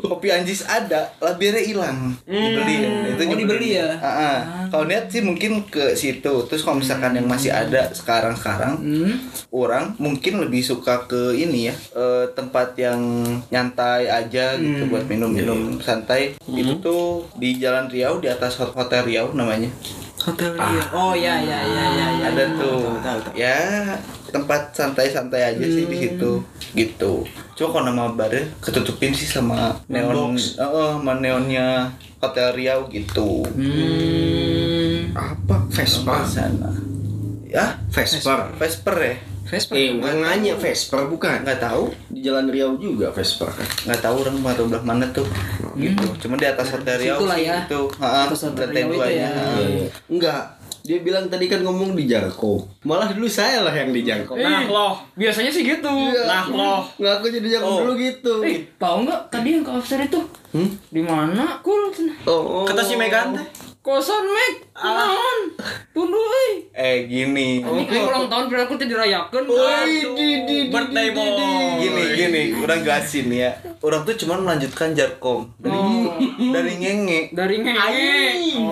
kopi 0.00 0.28
anjis 0.28 0.62
ada 0.62 1.08
labirnya 1.18 1.60
hilang 1.60 2.14
dibeli 2.22 2.74
itu 3.08 3.22
Oh, 3.24 3.36
dibeli 3.36 3.68
ya? 3.74 3.92
Ah, 3.94 4.08
ah. 4.08 4.36
kalau 4.68 4.84
niat 4.84 5.06
sih 5.06 5.20
mungkin 5.20 5.64
ke 5.64 5.92
situ 5.92 6.32
terus 6.44 6.60
kalau 6.60 6.78
misalkan 6.78 7.12
yang 7.12 7.24
masih 7.24 7.50
ada 7.50 7.88
sekarang 7.90 8.32
sekarang 8.32 8.74
Hmm. 8.78 9.18
orang 9.50 9.92
mungkin 9.96 10.38
lebih 10.38 10.60
suka 10.60 11.04
ke 11.04 11.34
ini 11.34 11.68
ya 11.68 11.74
eh, 11.92 12.24
tempat 12.30 12.72
yang 12.74 13.00
nyantai 13.48 14.06
aja 14.06 14.54
gitu 14.54 14.86
buat 14.86 15.04
minum-minum 15.04 15.76
santai 15.78 16.36
itu 16.46 16.72
tuh 16.78 17.26
di 17.34 17.56
Jalan 17.56 17.86
Riau 17.86 18.16
di 18.16 18.26
atas 18.26 18.56
hot- 18.56 18.72
hotel 18.72 19.04
Riau 19.04 19.32
namanya 19.32 19.68
Hotel 20.18 20.50
Rio. 20.52 20.82
Oh 20.92 21.12
iya 21.12 21.38
iya 21.38 21.58
iya 21.62 21.84
iya. 21.88 22.06
iya. 22.12 22.26
ada 22.28 22.44
tuh 22.52 22.80
ya 23.32 23.56
tempat 24.28 24.70
santai-santai 24.70 25.40
aja 25.48 25.64
sih 25.64 25.84
di 25.84 25.96
situ 25.98 26.44
gitu 26.70 27.24
cuma 27.54 27.68
kalau 27.70 27.84
nama 27.86 28.04
barnya 28.10 28.44
ketutupin 28.58 29.10
sih 29.10 29.24
sama 29.24 29.72
neon 29.86 30.36
eh, 30.36 30.60
eh, 30.60 30.90
sama 30.94 31.12
neonnya 31.14 31.88
hotel 32.18 32.52
Riau 32.52 32.86
gitu 32.88 33.46
Hmm. 33.48 35.14
Apa? 35.14 35.56
Vespa. 35.68 36.22
sana 36.24 36.68
ya 37.44 37.80
Vespa. 37.88 38.52
Vesper 38.54 38.96
ya 38.98 39.14
Vespa. 39.48 39.72
Eh, 39.72 39.96
bukan 39.96 40.20
nanya 40.20 40.52
Vespa 40.54 41.08
bukan. 41.08 41.40
nggak 41.40 41.56
tahu 41.58 41.88
Di 42.12 42.20
Jalan 42.20 42.52
Riau 42.52 42.76
juga 42.76 43.08
Vespa 43.08 43.48
kan. 43.48 43.64
nggak 43.86 44.00
tahu 44.02 44.14
orang 44.20 44.36
mau 44.36 44.52
belah 44.52 44.84
mana 44.84 45.08
tuh 45.08 45.24
gitu 45.74 46.04
cuma 46.20 46.36
di 46.36 46.44
atas 46.44 46.68
hotel 46.68 47.00
Riau 47.00 47.16
Situ 47.16 47.24
lah 47.24 47.38
sih 47.38 47.46
ya. 47.46 47.56
itu 47.64 47.80
ha, 47.96 48.28
Atas 48.28 48.40
hotel 48.44 48.68
Riau 48.68 48.88
itu 48.92 49.08
ya. 49.10 49.30
Enggak. 50.04 50.42
Dia 50.88 51.04
bilang 51.04 51.28
tadi 51.28 51.44
kan 51.52 51.60
ngomong 51.60 51.92
di 51.92 52.08
Jarko. 52.08 52.64
Malah 52.88 53.12
dulu 53.12 53.28
saya 53.28 53.60
lah 53.60 53.76
yang 53.76 53.92
di 53.92 54.00
Jarko. 54.08 54.40
Nah, 54.40 54.64
loh. 54.64 54.96
Biasanya 55.12 55.52
sih 55.52 55.60
gitu. 55.60 55.92
Nah, 56.24 56.48
loh. 56.48 56.80
Ngaku 56.96 57.28
jadi 57.28 57.60
Jarko 57.60 57.68
Oh. 57.68 57.78
dulu 57.84 57.92
gitu. 58.00 58.40
Eh, 58.40 58.64
tahu 58.80 59.04
nggak 59.04 59.28
tadi 59.28 59.52
yang 59.52 59.60
ke 59.60 59.68
offset 59.68 60.08
itu? 60.08 60.16
Hmm? 60.48 60.80
Di 60.88 61.04
mana? 61.04 61.60
Kul. 61.60 61.92
Oh. 62.24 62.64
Kata 62.64 62.80
si 62.80 62.96
Megan 62.96 63.36
teh. 63.36 63.44
Kosan 63.78 64.20
Mek. 64.26 64.54
Naon? 64.74 65.38
Tunduh 65.90 66.20
euy. 66.20 66.70
Eh 66.70 66.96
gini. 67.06 67.58
Ini 67.58 67.82
kan 67.84 68.02
ulang 68.04 68.26
tahun 68.28 68.44
berarti 68.46 68.74
teh 68.74 68.86
dirayakeun. 68.86 69.44
Woi, 69.44 69.90
di 69.90 70.02
di 70.12 70.28
di 70.44 70.56
Birthday 70.68 71.08
di- 71.08 71.14
boy. 71.16 71.78
Gini 71.78 72.02
gini, 72.12 72.42
orang 72.54 72.80
jelasin 72.80 73.26
ya. 73.28 73.50
Orang 73.80 74.02
tuh 74.02 74.14
cuma 74.16 74.36
melanjutkan 74.36 74.92
jarkom 74.92 75.50
dari 75.56 75.78
dari 76.48 76.72
ngenge. 76.76 77.20
Dari 77.32 77.56
ngenge. 77.58 78.14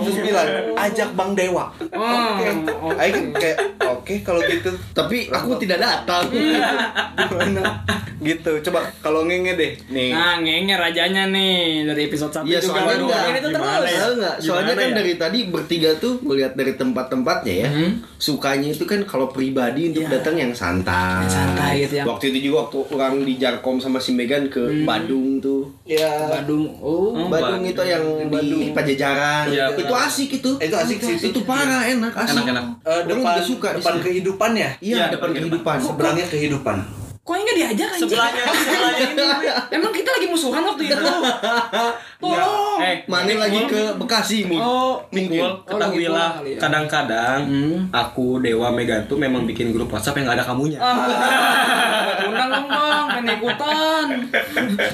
Terus 0.05 0.17
bilang 0.21 0.49
ajak 0.77 1.09
Bang 1.15 1.33
Dewa. 1.33 1.71
Oh, 1.91 2.39
Oke. 2.39 2.47
Aing 2.97 3.31
kayak 3.33 3.59
oke 3.81 4.15
kalau 4.23 4.43
gitu. 4.43 4.71
Tapi 4.93 5.27
aku 5.27 5.57
tidak 5.57 5.79
datang. 5.81 6.27
Gimana? 7.27 7.83
gitu. 8.19 8.53
Coba 8.61 8.87
kalau 9.01 9.23
ngenge 9.25 9.55
deh. 9.55 9.73
Nih. 9.89 10.11
Nah, 10.11 10.39
ngenge 10.39 10.75
rajanya 10.77 11.27
nih 11.27 11.83
dari 11.85 12.03
episode 12.07 12.31
1 12.33 12.43
Iya 12.45 12.59
juga 12.61 12.71
soalnya 12.77 12.95
enggak, 13.01 13.23
ini 13.25 13.39
tuh 13.39 13.51
terus. 13.51 13.83
ya? 13.83 14.07
Soalnya 14.39 14.75
kan 14.75 14.89
ya? 14.89 14.95
Dari 15.07 15.15
tadi 15.17 15.39
bertiga 15.47 15.95
tuh 15.95 16.19
melihat 16.21 16.53
dari 16.53 16.75
tempat-tempatnya 16.75 17.55
ya. 17.57 17.71
Sukanya 18.17 18.69
itu 18.69 18.83
kan 18.83 18.99
kalau 19.03 19.31
pribadi 19.31 19.89
untuk 19.89 20.03
datang 20.05 20.35
yang 20.35 20.51
santai. 20.51 21.23
Yang 21.23 21.31
santai 21.33 21.73
gitu, 21.81 21.95
yang- 21.97 22.09
Waktu 22.09 22.25
itu 22.29 22.39
juga 22.45 22.67
waktu 22.67 22.79
orang 22.91 23.15
di 23.23 23.35
Jarkom 23.37 23.79
sama 23.79 23.97
si 23.97 24.11
Megan 24.11 24.49
ke 24.49 24.83
Badung 24.83 25.39
tuh. 25.39 25.71
Ya. 25.85 26.27
Badung. 26.29 26.67
Oh. 26.81 27.15
Badung 27.29 27.63
itu 27.63 27.79
yang 27.81 28.03
di 28.27 28.75
Pajajaran. 28.75 29.47
Iya, 29.47 29.71
itu 29.73 29.95
asik 29.95 30.29
itu. 30.35 30.51
Itu 30.59 30.75
asik 30.75 30.99
sih 30.99 31.15
itu. 31.17 31.31
Itu 31.31 31.41
parah 31.43 31.87
enak 31.87 32.11
asik. 32.11 32.35
Enak-enak. 32.37 32.65
Eh, 32.83 32.91
Orang 33.07 33.07
depan 33.07 33.33
juga 33.33 33.47
suka 33.47 33.69
di 33.69 33.77
depan 33.79 33.95
situ. 33.95 34.05
kehidupan 34.05 34.51
ya. 34.53 34.71
Iya, 34.83 34.97
Iya, 34.97 35.05
depan 35.15 35.29
kehidupan. 35.33 35.77
Seberangnya 35.79 36.27
kehidupan. 36.27 36.79
Kok 37.27 37.35
enggak 37.35 37.57
diajak 37.59 37.89
anjing? 37.91 38.07
Sebelahnya, 38.07 38.43
sebelahnya 38.47 39.07
ini. 39.09 39.27
Emang 39.77 39.91
kita 39.91 40.09
lagi 40.09 40.27
musuhan 40.27 40.63
waktu 40.63 40.83
itu. 40.87 40.95
Tolong. 42.23 42.79
Eh, 42.79 42.97
Mana 43.05 43.33
lagi 43.37 43.67
ke 43.67 43.83
Bekasi 43.95 44.47
mungkin. 44.47 44.63
Oh, 44.63 45.03
Minggu 45.11 45.35
Oh, 45.37 45.59
ketahuilah 45.67 46.39
kali 46.39 46.55
ya. 46.55 46.59
kadang-kadang 46.59 47.39
aku 47.91 48.39
Dewa 48.39 48.71
Megan 48.71 49.05
tuh 49.05 49.19
memang 49.19 49.43
bikin 49.43 49.69
grup 49.69 49.91
WhatsApp 49.91 50.17
yang 50.17 50.31
gak 50.31 50.39
ada 50.39 50.47
kamunya. 50.47 50.79
Ah, 50.79 51.03
undang 52.23 52.47
dong 52.49 52.67
bang, 52.67 53.05
pengen 53.11 53.27
ikutan. 53.37 54.07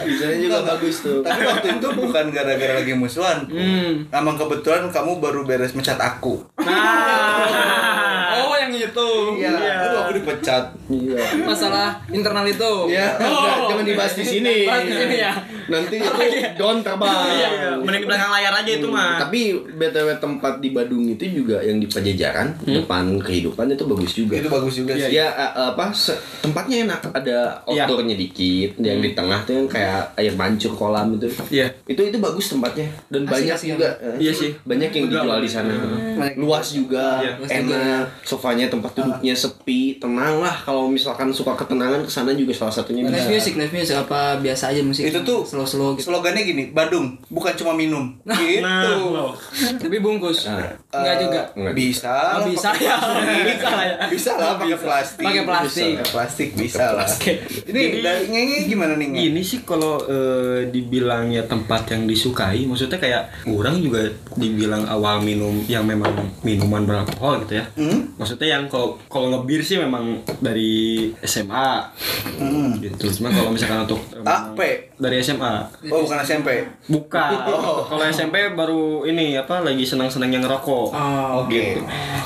Bisanya 0.02 0.36
juga 0.38 0.58
bagus 0.66 0.96
tuh. 0.98 1.20
Tapi 1.20 1.42
waktu 1.42 1.68
itu 1.74 1.88
bukan 2.00 2.24
gara-gara 2.28 2.74
lagi 2.74 2.92
musuhan. 2.92 3.44
Hmm. 3.44 4.08
Emang 4.08 4.34
kebetulan 4.34 4.88
kamu 4.88 5.20
baru 5.20 5.44
beres 5.44 5.76
mecat 5.76 6.00
aku. 6.00 6.48
Nah. 6.58 8.32
Oh 8.34 8.56
itu. 8.74 9.08
Iya. 9.36 9.52
Lalu 9.82 9.96
aku 9.98 10.12
dipecat. 10.18 10.64
Iya. 10.86 11.22
Masalah 11.42 11.88
internal 12.08 12.44
itu. 12.44 12.72
Ya, 12.88 13.16
Oh. 13.18 13.68
jangan 13.68 13.84
dibahas 13.84 14.14
di 14.14 14.24
sini. 14.24 14.64
Bahas 14.64 14.84
di 14.84 14.94
sini 14.94 15.16
ya. 15.18 15.32
Nanti 15.62 15.94
itu 15.96 16.10
don 16.54 16.82
terbang. 16.82 17.22
Iya, 17.32 17.48
mending 17.78 18.02
di 18.02 18.06
belakang 18.06 18.30
layar 18.30 18.52
aja 18.52 18.72
itu 18.72 18.86
mah. 18.86 19.16
Tapi 19.18 19.40
BTW 19.72 20.08
tempat 20.18 20.58
di 20.58 20.68
Badung 20.70 21.06
itu 21.06 21.24
juga 21.24 21.62
yang 21.62 21.78
di 21.78 21.86
Pajajaran, 21.86 22.58
depan 22.62 23.16
kehidupan 23.18 23.70
itu 23.70 23.84
bagus 23.86 24.12
juga. 24.12 24.34
Itu 24.36 24.48
bagus 24.48 24.74
juga 24.76 24.92
sih. 24.94 25.14
Ya 25.14 25.30
apa 25.54 25.94
tempatnya 26.42 26.84
enak, 26.84 27.00
ada 27.14 27.62
Iya. 27.64 27.86
outdoornya 27.86 28.14
dikit, 28.14 28.70
yang 28.78 28.98
di 28.98 29.12
tengah 29.12 29.40
tuh 29.42 29.54
yang 29.54 29.66
kayak 29.66 30.12
air 30.14 30.34
mancur 30.34 30.72
kolam 30.72 31.14
itu. 31.14 31.30
Iya. 31.48 31.70
Itu 31.86 32.02
itu 32.02 32.18
bagus 32.18 32.50
tempatnya 32.50 32.90
dan 33.08 33.22
Asik, 33.24 33.32
banyak 33.32 33.58
juga. 33.78 33.88
Iya 34.18 34.32
sih. 34.34 34.50
Banyak 34.62 34.90
yang 34.90 35.04
dijual 35.08 35.38
di 35.38 35.50
sana. 35.50 35.72
Luas 36.34 36.66
juga, 36.72 37.22
Iya. 37.22 37.32
Luas 37.38 37.48
juga. 37.48 37.74
enak. 37.78 38.04
Sofanya 38.24 38.61
tempat 38.68 38.92
duduknya 38.94 39.34
sepi, 39.34 39.96
tenang 39.96 40.42
lah. 40.42 40.54
Kalau 40.62 40.86
misalkan 40.90 41.30
suka 41.32 41.54
ketenangan 41.54 42.04
ke 42.04 42.10
sana 42.10 42.34
juga 42.34 42.52
salah 42.52 42.74
satunya 42.74 43.06
Live 43.06 43.26
bisa. 43.26 43.30
music, 43.30 43.52
live 43.58 43.74
music 43.74 43.96
apa 43.96 44.38
biasa 44.38 44.74
aja 44.74 44.80
musik? 44.82 45.08
Itu 45.08 45.22
tuh 45.24 45.46
slow 45.46 45.66
slow 45.66 45.90
gitu. 45.96 46.12
Slogannya 46.12 46.42
gini, 46.44 46.70
Badung 46.70 47.18
bukan 47.32 47.52
cuma 47.56 47.72
minum. 47.72 48.12
Gitu. 48.42 48.64
Nah. 48.64 49.32
Tapi 49.82 49.96
bungkus. 50.02 50.50
Nah. 50.50 50.74
Enggak 50.92 51.16
juga. 51.22 51.40
Enggak. 51.54 51.74
Bisa. 51.78 52.12
Oh, 52.12 52.40
lah, 52.42 52.48
bisa 52.50 52.68
ya. 52.76 52.96
plastik. 52.98 53.44
Bisa 53.52 53.68
lah 53.70 53.84
ya. 53.86 53.96
Bisa 54.10 54.30
lah 54.34 54.50
pakai 54.58 54.78
plastik. 54.78 55.24
Pakai 55.24 55.42
plastik. 55.46 55.70
Bisa, 55.72 56.02
pakai 56.02 56.12
plastik 56.12 56.48
bisa 56.58 56.84
lah. 56.96 57.08
Ini 57.70 57.80
dari 58.02 58.56
gimana 58.66 58.92
nih? 58.98 59.08
Gini 59.14 59.42
sih 59.46 59.62
kalau 59.62 60.02
eh, 60.04 60.68
dibilangnya 60.68 61.46
tempat 61.46 61.94
yang 61.94 62.04
disukai, 62.04 62.66
maksudnya 62.66 62.98
kayak 62.98 63.22
orang 63.46 63.78
juga 63.80 64.10
dibilang 64.36 64.84
awal 64.88 65.22
minum 65.22 65.62
yang 65.68 65.86
memang 65.86 66.12
minuman 66.42 66.84
beralkohol 66.84 67.44
gitu 67.46 67.62
ya. 67.62 67.64
Hmm? 67.78 68.12
Maksudnya 68.18 68.51
yang 68.52 68.64
kalau 68.66 69.00
kalau 69.06 69.26
ngebir 69.30 69.60
sih 69.60 69.76
memang 69.76 70.04
dari 70.38 70.72
SMA 71.20 71.88
Hmm. 72.34 72.76
gitu. 72.78 73.08
Cuma 73.12 73.28
kalau 73.28 73.48
misalkan 73.48 73.82
untuk 73.82 74.00
AP. 74.20 74.60
dari 74.94 75.18
SMA 75.18 75.66
Oh 75.88 76.02
bukan 76.02 76.18
SMP. 76.20 76.62
bukan. 76.86 77.30
Kalau 77.90 78.04
SMP 78.06 78.52
baru 78.52 78.82
ini 79.02 79.34
apa 79.34 79.60
lagi 79.60 79.82
senang-senangnya 79.82 80.38
ngerokok. 80.40 80.86
Oh. 80.88 81.42
Oke. 81.42 81.80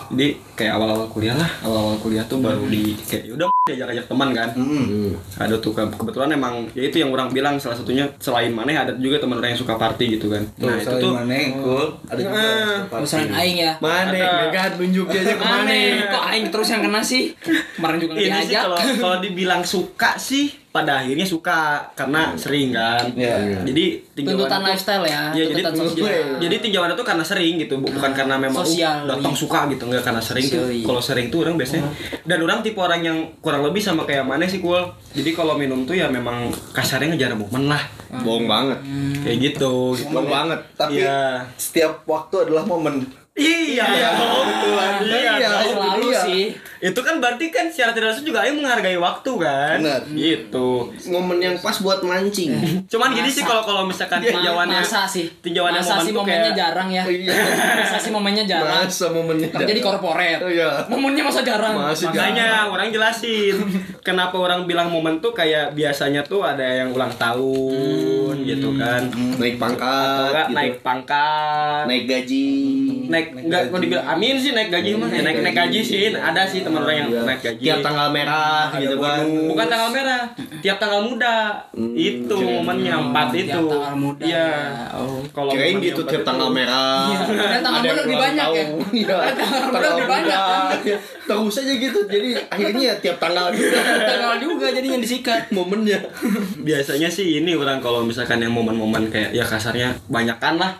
Jadi 0.08 0.26
kayak 0.54 0.72
awal-awal 0.74 1.08
kuliah 1.08 1.32
lah, 1.32 1.48
awal-awal 1.62 1.96
kuliah 1.98 2.24
tuh 2.24 2.38
baru 2.38 2.64
di 2.66 2.92
kayak 3.00 3.32
udah 3.32 3.48
diajak-ajak 3.66 4.06
teman 4.06 4.30
kan. 4.30 4.48
Hmm. 4.54 5.10
ada 5.34 5.58
tuh 5.58 5.74
ke- 5.74 5.90
kebetulan 5.90 6.30
emang 6.30 6.70
ya 6.70 6.86
itu 6.86 7.02
yang 7.02 7.10
orang 7.10 7.26
bilang 7.28 7.58
salah 7.58 7.74
satunya 7.74 8.06
selain 8.16 8.54
mana 8.54 8.70
ada 8.78 8.94
juga 8.94 9.18
teman 9.18 9.42
orang 9.42 9.50
yang 9.50 9.58
suka 9.58 9.74
party 9.74 10.14
gitu 10.14 10.30
kan 10.30 10.46
Tuh, 10.54 10.70
nah 10.70 10.78
itu 10.78 10.94
tuh 10.96 11.10
mana 11.10 11.34
cool. 11.58 11.86
Ada 12.06 12.20
juga. 12.20 12.30
Nah. 12.30 12.46
yang 12.46 12.86
suka 12.86 12.94
Oh, 12.94 13.02
selain 13.04 13.26
party. 13.26 13.42
aing 13.42 13.56
ya. 13.58 13.72
Mana? 13.82 14.06
Ada. 14.06 14.28
Megan 14.38 14.70
nunjukin 14.78 15.18
aja 15.18 15.34
ke 15.34 15.42
mana? 15.42 15.58
Aneh, 15.66 15.86
kok 16.06 16.24
aing 16.24 16.46
terus 16.46 16.68
yang 16.70 16.80
kena 16.80 17.00
sih? 17.02 17.22
Kemarin 17.74 17.98
juga 17.98 18.12
diajak. 18.14 18.62
kalau 18.62 18.76
kalau 19.02 19.16
dibilang 19.18 19.62
suka 19.66 20.10
sih 20.14 20.46
pada 20.76 20.92
akhirnya 20.98 21.24
suka 21.24 21.58
karena 21.92 22.36
sering 22.36 22.68
kan 22.70 23.08
Iya. 23.10 23.64
jadi 23.64 23.84
tinjauan 24.12 24.36
Tuntutan 24.38 24.60
itu- 24.60 24.68
lifestyle 24.68 25.04
ya, 25.04 25.22
Iya, 25.30 25.44
jadi 25.46 25.62
tuntutan 25.62 25.74
sosial. 25.88 26.24
jadi 26.36 26.54
tinjauan 26.58 26.90
itu 26.90 27.04
karena 27.04 27.24
sering 27.24 27.54
gitu 27.56 27.74
bu- 27.76 27.88
bukan 27.90 28.12
karena 28.12 28.36
memang 28.36 28.60
Sosial, 28.62 28.96
uh, 29.00 29.08
datang 29.10 29.32
iya. 29.32 29.40
suka 29.40 29.58
gitu 29.66 29.82
enggak 29.86 30.02
karena 30.02 30.20
sering 30.20 30.46
tuh 30.46 30.60
Sosial, 30.60 30.76
iya. 30.76 30.84
kalau 30.84 31.00
sering 31.00 31.26
tuh 31.26 31.38
orang 31.40 31.54
biasanya 31.56 31.88
dan 32.22 32.38
orang 32.38 32.58
tipe 32.60 32.76
orang 32.78 33.00
yang 33.00 33.18
kurang 33.38 33.62
lebih 33.62 33.80
sama 33.80 34.04
kayak 34.04 34.22
mana 34.22 34.44
sih 34.44 34.58
cool 34.58 34.84
jadi 35.10 35.30
kalau 35.32 35.56
minum 35.56 35.82
tuh 35.82 35.94
ya 35.94 36.06
memang 36.06 36.46
kasarnya 36.70 37.10
ngejar 37.10 37.32
momen 37.32 37.66
lah 37.66 37.80
Bohong 38.06 38.46
banget. 38.46 38.78
kayak 39.18 39.38
gitu 39.42 39.92
Bohong 40.06 40.28
banget. 40.28 40.60
Tapi 40.74 41.00
Iya. 41.00 41.42
setiap 41.56 42.06
waktu 42.06 42.46
adalah 42.46 42.62
momen. 42.62 43.02
Iya. 43.36 43.84
Iya, 43.86 44.08
Iya, 44.96 45.36
dong. 45.38 45.68
Selalu 45.68 46.08
Iya. 46.08 46.20
sih. 46.22 46.44
Itu 46.78 47.00
kan 47.00 47.18
berarti 47.18 47.48
kan 47.48 47.68
secara 47.68 47.90
tidak 47.90 48.08
langsung 48.10 48.24
juga 48.26 48.40
Aing 48.40 48.56
menghargai 48.56 48.96
waktu 48.96 49.32
kan. 49.34 49.76
Benar. 49.78 50.00
Gitu. 50.08 50.68
Momen 51.06 51.38
yang 51.38 51.56
pas 51.56 51.76
buat 51.76 52.00
mancing. 52.00 52.52
Cuman 52.86 53.12
gini 53.12 53.26
Masa. 53.26 53.36
sih 53.36 53.44
kalau 53.44 53.62
kalau 53.62 53.82
misalkan 53.84 54.20
tinjauannya 54.20 54.78
masa 54.78 55.04
sih 55.04 55.28
tinjauannya 55.38 55.80
masa 55.80 55.92
momen 55.94 56.06
sih 56.06 56.12
momennya 56.14 56.40
kayak- 56.46 56.56
jarang 56.58 56.88
ya 56.90 57.02
Iya. 57.04 57.34
masa 57.76 57.96
sih 57.98 58.10
momennya 58.10 58.44
jarang 58.46 58.72
Masa 58.82 59.06
momennya. 59.10 59.48
kerja 59.50 59.72
di 59.74 59.82
korporat 59.82 60.38
Oh, 60.38 60.48
iya. 60.48 60.68
momennya 60.86 61.22
masa 61.22 61.40
jarang 61.42 61.74
Masih 61.76 62.06
Makanya 62.08 62.48
orang 62.66 62.88
jelasin 62.88 63.56
kenapa 64.00 64.36
orang 64.36 64.64
bilang 64.64 64.88
momen 64.88 65.18
tuh 65.18 65.32
kayak 65.32 65.72
biasanya 65.72 66.22
tuh 66.22 66.40
ada 66.40 66.64
yang 66.64 66.88
ulang 66.90 67.12
tahun 67.16 68.34
gitu 68.38 68.68
kan. 68.74 69.02
Naik 69.34 69.56
Atau 69.56 69.62
pangkat, 69.66 70.30
enggak 70.30 70.46
gitu. 70.46 70.54
naik 70.54 70.74
pangkat, 70.80 71.84
naik 71.86 72.04
gaji. 72.06 72.48
naik 73.06 73.25
enggak 73.34 73.60
kok 73.72 73.80
dibilang 73.82 74.06
amin 74.06 74.34
sih 74.38 74.52
naik 74.54 74.70
gaji 74.70 74.90
mah. 74.94 75.08
Ya, 75.10 75.20
naik 75.26 75.38
naik 75.42 75.56
gaji. 75.56 75.80
sih. 75.82 76.14
Ada 76.14 76.42
sih 76.46 76.60
teman 76.62 76.84
orang 76.84 76.96
yang 77.06 77.10
Iya. 77.10 77.20
naik 77.26 77.40
gaji. 77.42 77.64
Tiap 77.66 77.80
tanggal 77.82 78.08
merah 78.12 78.70
gitu 78.78 78.96
kan. 79.00 79.20
bukan 79.26 79.66
tanggal 79.66 79.90
merah 79.90 80.22
tiap 80.62 80.76
tanggal 80.78 81.00
muda. 81.04 81.36
Itu 81.94 82.36
momennya 82.36 82.94
empat 83.10 83.28
itu. 83.34 83.50
tiap 83.50 83.66
tanggal 83.70 83.94
muda 83.96 84.24
iya. 84.24 84.46
ya. 84.46 84.98
oh. 84.98 85.20
Kalau 85.30 85.50
Kirain 85.52 85.76
gitu 85.80 86.00
tiap 86.06 86.22
tanggal 86.22 86.48
merah. 86.50 87.06
Iya, 87.10 87.18
padahal 87.26 87.62
tanggal 87.62 87.80
Ada 87.80 87.88
muda 87.88 88.02
lebih 88.02 88.18
banyak 88.18 88.48
ya. 88.50 88.64
Iya. 89.06 89.16
tanggal 89.36 89.62
muda 89.70 89.88
lebih 89.94 90.08
banyak. 90.08 90.70
Terus 91.26 91.54
aja 91.58 91.74
gitu. 91.74 91.98
Jadi 92.06 92.28
akhirnya 92.50 92.90
tiap 93.02 93.16
tanggal. 93.18 93.46
Tanggal 94.10 94.34
juga 94.38 94.66
jadi 94.70 94.86
yang 94.96 95.02
disikat. 95.02 95.50
Momennya. 95.50 95.98
biasanya 96.62 97.08
sih 97.10 97.42
ini 97.42 97.54
orang 97.54 97.78
kalau 97.78 98.02
misalkan 98.02 98.42
yang 98.42 98.52
momen-momen 98.54 99.08
kayak 99.10 99.30
ya 99.34 99.44
kasarnya 99.46 99.94
banyakan 100.10 100.58
lah. 100.58 100.72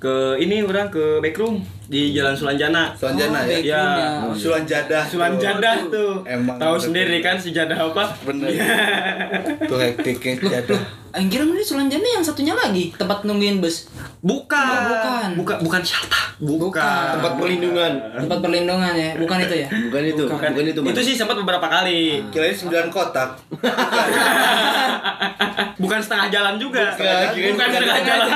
Ke 0.00 0.36
ini 0.40 0.62
orang 0.64 0.88
ke 0.90 1.20
backroom 1.20 1.59
di 1.90 2.14
Jalan 2.14 2.34
Sulanjana 2.38 2.94
Sulanjana 2.94 3.42
ya. 3.50 3.58
Ya. 3.64 3.82
Oh, 4.22 4.34
Sulan 4.36 4.62
jadah. 4.62 5.02
Sulan 5.08 5.34
jadah 5.40 5.90
tuh 5.90 6.22
Emang 6.22 6.54
tahu 6.60 6.76
sendiri 6.78 7.18
kan 7.18 7.34
si 7.40 7.50
jadah 7.50 7.74
apa 7.74 8.14
Bener. 8.22 8.52
Tuh 9.70 9.78
hektiknya 9.78 10.38
jadah. 10.38 10.99
Aing 11.10 11.26
kira 11.26 11.42
ini 11.42 11.60
Sulanjana 11.60 12.08
yang 12.08 12.22
satunya 12.22 12.54
lagi 12.54 12.94
tempat 12.94 13.22
nungguin 13.22 13.58
bus 13.58 13.90
bukan 14.20 14.62
Oh, 14.62 14.80
bukan. 14.86 15.28
bukan 15.34 15.56
bukan 15.60 15.80
shelter 15.82 16.24
bukan, 16.38 16.70
Bukan. 16.70 17.04
Tempat 17.18 17.32
perlindungan. 17.34 17.92
tempat 18.14 18.38
perlindungan 18.38 18.92
ya 18.94 19.10
bukan 19.18 19.38
itu 19.42 19.54
ya 19.56 19.68
Bukan 19.90 20.02
itu. 20.06 20.22
Bukan, 20.24 20.50
itu. 20.62 20.80
itu 20.86 20.94
Mas. 20.94 21.02
sih 21.02 21.14
sempat 21.14 21.34
beberapa 21.36 21.64
kali 21.64 22.22
Kirain 22.30 22.54
9 22.54 22.70
kotak. 22.88 23.42
bukan 25.82 25.98
setengah 25.98 26.26
jalan 26.30 26.54
juga 26.56 26.94
Bukan, 26.94 27.06
bukan, 27.50 27.66
setengah 27.66 27.82
bukan 27.82 28.02
jalan 28.06 28.28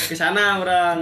ke 0.00 0.14
sana 0.16 0.56
orang 0.56 0.96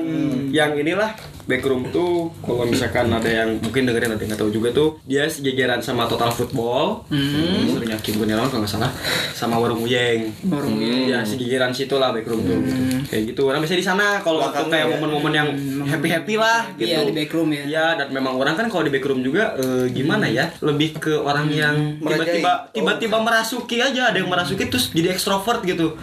yang 0.50 0.74
inilah 0.74 1.14
backroom 1.47 1.88
tuh 1.94 2.30
kalau 2.42 2.66
misalkan 2.66 3.07
ada 3.11 3.30
yang 3.30 3.57
mungkin 3.62 3.86
dengerin 3.86 4.12
ada 4.14 4.20
yang 4.20 4.30
nggak 4.34 4.42
tahu 4.42 4.53
juga 4.53 4.68
tuh 4.74 4.88
dia 5.07 5.30
sejajaran 5.30 5.78
sama 5.80 6.11
Total 6.11 6.30
Football, 6.34 7.07
hmm. 7.09 7.72
serunya 7.72 7.97
Kim 8.03 8.18
Gunawan 8.18 8.51
kalau 8.51 8.66
nggak 8.66 8.72
salah, 8.74 8.90
sama 9.32 9.57
Warung 9.62 9.86
Uyeng. 9.86 10.34
Warung 10.51 10.76
Uyeng. 10.78 11.07
Ya 11.07 11.22
sejajaran 11.22 11.70
situ 11.70 11.94
lah 11.97 12.11
backroom 12.11 12.42
tuh. 12.42 12.59
gitu. 12.59 12.74
Kayak 13.07 13.22
gitu. 13.32 13.42
Orang 13.47 13.62
bisa 13.62 13.78
di 13.78 13.86
sana 13.86 14.20
kalau 14.20 14.42
waktu 14.42 14.66
kayak 14.66 14.86
momen-momen 14.99 15.32
yang 15.32 15.49
happy 15.86 16.09
happy 16.11 16.34
lah 16.34 16.66
gitu. 16.74 16.90
Iya 16.90 17.07
di 17.07 17.14
backroom 17.14 17.49
ya. 17.55 17.64
Ya 17.66 17.86
dan 17.94 18.11
memang 18.11 18.34
orang 18.34 18.59
kan 18.59 18.66
kalau 18.66 18.82
di 18.82 18.92
backroom 18.92 19.22
juga 19.22 19.55
eh, 19.57 19.86
gimana 19.94 20.26
ya 20.26 20.51
lebih 20.61 20.99
ke 20.99 21.14
orang 21.14 21.47
yang 21.55 22.03
tiba-tiba 22.03 22.53
tiba-tiba 22.74 23.16
merasuki 23.22 23.78
aja 23.78 24.11
ada 24.11 24.18
yang 24.18 24.30
merasuki 24.30 24.66
terus 24.66 24.90
jadi 24.90 25.14
ekstrovert 25.14 25.62
gitu 25.62 25.94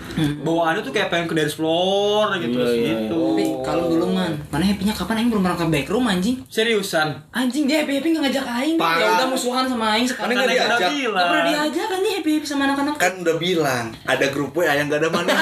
bawaannya 0.43 0.81
tuh 0.85 0.93
kayak 0.95 1.11
pengen 1.11 1.27
ke 1.27 1.35
dance 1.35 1.55
floor 1.57 2.31
gitu 2.39 2.59
gitu 2.59 3.21
Tapi 3.33 3.45
kalau 3.65 3.89
dulu 3.89 4.05
man, 4.13 4.37
mana 4.47 4.63
happy-nya 4.63 4.93
kapan 4.93 5.25
aing 5.25 5.32
belum 5.33 5.43
pernah 5.49 5.57
ke 5.57 5.65
backroom 5.73 6.05
anjing? 6.05 6.37
seriusan 6.45 7.07
Anjing 7.33 7.65
dia 7.65 7.81
happy 7.81 7.97
happy 7.97 8.13
nggak 8.13 8.23
ngajak 8.29 8.45
aing. 8.45 8.77
Parah. 8.77 9.01
Ya 9.01 9.07
udah 9.17 9.27
musuhan 9.33 9.65
sama 9.65 9.97
aing 9.97 10.05
sekarang. 10.05 10.37
Mana 10.37 10.45
nggak 10.45 10.57
Karena 10.61 10.77
diajak? 10.77 11.09
Gak 11.09 11.25
pernah 11.33 11.45
diajak 11.49 11.85
kan 11.89 11.99
dia 12.05 12.13
happy 12.21 12.31
happy 12.37 12.47
sama 12.47 12.63
anak-anak. 12.69 12.95
kan 13.01 13.13
udah 13.25 13.35
bilang 13.41 13.85
ada 14.05 14.25
grup 14.29 14.53
WA 14.53 14.73
yang 14.77 14.87
gak 14.87 15.01
ada 15.01 15.09
mana 15.09 15.33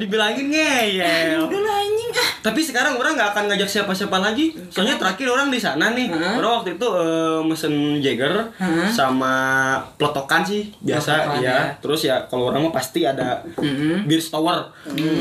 dibilangin 0.00 0.46
ngeyel 0.48 1.44
Udah 1.48 1.60
lah 1.60 1.76
anjing. 1.84 2.10
Tapi 2.42 2.60
sekarang 2.60 2.94
orang 2.94 3.14
nggak 3.14 3.30
akan 3.30 3.44
ngajak 3.48 3.70
siapa-siapa 3.70 4.18
lagi 4.18 4.50
soalnya 4.68 4.94
terakhir 4.96 5.26
orang 5.28 5.46
di 5.46 5.56
sana 5.56 5.90
nih 5.90 6.10
Hah? 6.10 6.34
orang 6.36 6.52
waktu 6.58 6.74
itu 6.74 6.86
eh, 6.92 7.40
mesen 7.40 7.74
Jagger 7.98 8.34
Hah? 8.52 8.88
sama 8.88 9.34
plotokan 9.94 10.42
sih 10.42 10.74
biasa 10.78 11.10
ya 11.32 11.40
ya. 11.40 11.58
terus 11.78 12.02
ya 12.02 12.26
kalau 12.26 12.50
orang 12.50 12.62
mah 12.62 12.72
pasti 12.72 13.02
ada 13.02 13.40
Mm-mm. 13.56 14.04
beer 14.04 14.20
tower 14.20 14.68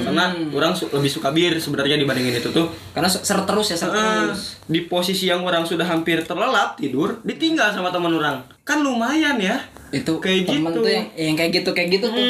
karena 0.01 0.26
orang 0.49 0.74
su- 0.74 0.89
lebih 0.89 1.07
suka 1.07 1.30
bir 1.30 1.55
sebenarnya 1.55 1.95
dibandingin 1.95 2.36
itu 2.36 2.49
tuh 2.49 2.65
Karena 2.91 3.07
seret 3.07 3.45
terus 3.45 3.67
ya 3.67 3.78
seret 3.78 3.93
Eh, 3.93 4.01
terus. 4.28 4.57
di 4.65 4.82
posisi 4.84 5.26
yang 5.26 5.41
orang 5.41 5.61
sudah 5.61 5.84
hampir 5.84 6.22
terlelap 6.22 6.74
tidur 6.76 7.22
ditinggal 7.22 7.69
sama 7.69 7.88
teman 7.88 8.11
orang 8.11 8.41
kan 8.61 8.80
lumayan 8.80 9.38
ya 9.38 9.61
Itu 9.91 10.13
Kayak 10.17 10.47
temen 10.47 10.71
gitu. 10.71 10.79
tuh 10.79 10.89
yang, 10.89 11.05
yang 11.13 11.35
kayak 11.35 11.51
gitu 11.53 11.69
kayak 11.71 11.89
gitu 11.91 12.05
tuh 12.07 12.23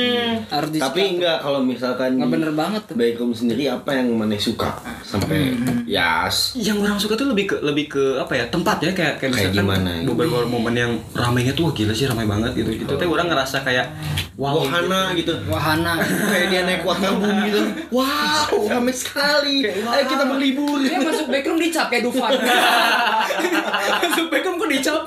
harus 0.48 0.70
di 0.70 0.78
Tapi 0.78 1.00
enggak 1.16 1.38
kalau 1.40 1.62
misalkan 1.62 2.10
nggak 2.16 2.30
bener 2.32 2.52
banget 2.52 2.82
tuh. 2.84 2.96
backroom 2.96 3.32
sendiri 3.32 3.64
apa 3.68 3.90
yang 3.94 4.10
mana 4.12 4.34
suka 4.36 4.70
sampai 5.02 5.54
ya 5.86 6.26
s- 6.26 6.54
yang 6.56 6.78
orang 6.78 6.98
suka 6.98 7.14
tuh 7.14 7.28
lebih 7.28 7.46
ke 7.48 7.58
lebih 7.60 7.86
ke 7.88 8.04
apa 8.18 8.34
ya 8.34 8.46
tempat 8.48 8.78
ya 8.80 8.92
kayak 8.92 9.16
kayak 9.16 9.32
Kayak 9.32 9.54
misalkan 9.54 9.62
gimana 9.64 9.90
ya? 9.92 10.02
beberapa 10.04 10.38
momen 10.44 10.74
yang 10.74 10.94
ramainya 11.12 11.52
tuh 11.52 11.64
wah, 11.64 11.74
gila 11.74 11.94
sih 11.94 12.06
ramai 12.06 12.26
banget 12.26 12.52
gitu 12.56 12.72
itu 12.76 12.92
teh 12.92 13.06
orang 13.06 13.28
ngerasa 13.28 13.62
kayak 13.62 13.88
wow 14.36 14.58
wahana 14.58 15.14
gitu. 15.14 15.38
Wahana. 15.46 16.02
Kayak 16.32 16.48
dia 16.50 16.62
naik 16.64 16.82
waterboom 16.82 17.30
gitu. 17.46 17.62
Wow, 17.92 18.50
ramai 18.66 18.90
sekali. 18.92 19.62
Ayo 19.62 20.04
kita 20.08 20.24
berlibur. 20.24 20.82
Dia 20.82 20.98
masuk 20.98 21.30
backroom 21.30 21.58
dicap 21.58 21.88
kayak 21.88 22.04
Dufan. 22.04 22.32
masuk 24.02 24.28
backroom 24.28 24.58
kok 24.58 24.70
dicap? 24.72 25.02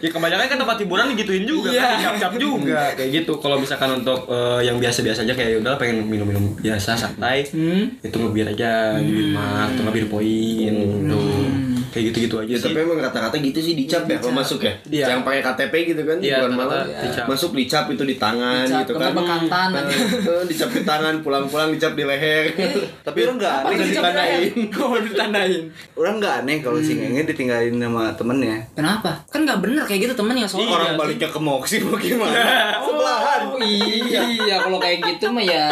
ya 0.00 0.08
kebanyakan 0.30 0.46
kan 0.48 0.58
tempat 0.60 0.76
hiburan 0.78 1.06
digituin 1.10 1.44
juga 1.44 1.68
Iya. 1.68 1.82
kan? 1.82 1.98
Cap-cap 2.00 2.32
juga. 2.36 2.82
Kayak 2.94 3.10
gitu. 3.12 3.32
Kalau 3.36 3.56
misalkan 3.56 3.90
untuk 3.96 4.20
eh, 4.26 4.60
yang 4.62 4.76
biasa-biasa 4.76 5.22
aja 5.22 5.34
kayak 5.34 5.58
udah 5.60 5.74
pengen 5.74 6.06
minum-minum 6.06 6.54
biasa 6.56 6.94
santai 6.94 7.42
Hmm. 7.46 7.98
itu 7.98 8.14
ngebir 8.14 8.46
aja 8.48 8.94
di 8.96 9.10
Birma 9.10 9.66
atau 9.66 9.82
ngebir 9.82 10.06
poin 10.06 10.74
tuh 11.04 11.44
kayak 11.90 12.04
gitu-gitu 12.08 12.36
aja 12.36 12.46
Ya, 12.46 12.56
sih 12.56 12.64
tapi 12.66 12.78
emang 12.80 12.98
rata-rata 12.98 13.36
gitu 13.36 13.58
sih 13.58 13.74
dicap 13.74 14.02
ya 14.04 14.16
kalau 14.16 14.32
masuk 14.32 14.60
ya. 14.60 14.72
Iya. 14.84 15.04
Yang 15.08 15.20
pakai 15.22 15.40
KTP 15.42 15.74
gitu 15.88 16.02
kan 16.02 16.16
Iya, 16.16 16.36
hiburan 16.36 16.52
malam. 16.52 16.70
rata-rata 16.72 17.02
dicap. 17.02 17.24
Masuk 17.26 17.50
dicap 17.52 17.84
itu 17.88 18.02
di 18.04 18.16
tangan 18.16 18.64
Dicap, 18.64 18.80
gitu 18.80 18.92
ke 18.92 18.98
kan. 18.98 19.12
Nah, 19.12 19.68
lagi. 19.70 19.94
itu 19.98 20.32
dicap 20.46 20.70
di 20.70 20.82
tangan, 20.82 21.14
pulang-pulang 21.20 21.68
dicap 21.70 21.92
di 21.92 22.04
leher. 22.04 22.44
tapi 23.06 23.18
orang 23.22 23.36
nggak 23.36 23.54
aneh 23.60 23.76
ditandain. 23.84 24.52
Oh 24.80 24.96
ditandain. 24.96 25.62
orang 25.94 26.14
nggak 26.16 26.34
aneh 26.40 26.56
kalau 26.58 26.78
si 26.78 26.92
Ngenge 26.92 27.22
ditinggalin 27.26 27.76
sama 27.76 28.10
temennya 28.12 28.56
Kenapa? 28.72 29.10
Kan 29.26 29.42
nggak 29.42 29.58
bener 29.60 29.82
kayak 29.82 30.00
gitu 30.04 30.14
temennya 30.16 30.46
soalnya. 30.46 30.72
orang 30.72 30.94
baliknya 30.96 31.28
ke 31.28 31.38
Moxie 31.38 31.82
bagaimana 31.82 32.38
sebelahan 32.86 33.40
Oh, 33.42 33.58
iya, 33.58 34.22
kalau 34.58 34.78
kayak 34.78 35.02
gitu 35.02 35.26
mah 35.28 35.42
ya. 35.42 35.66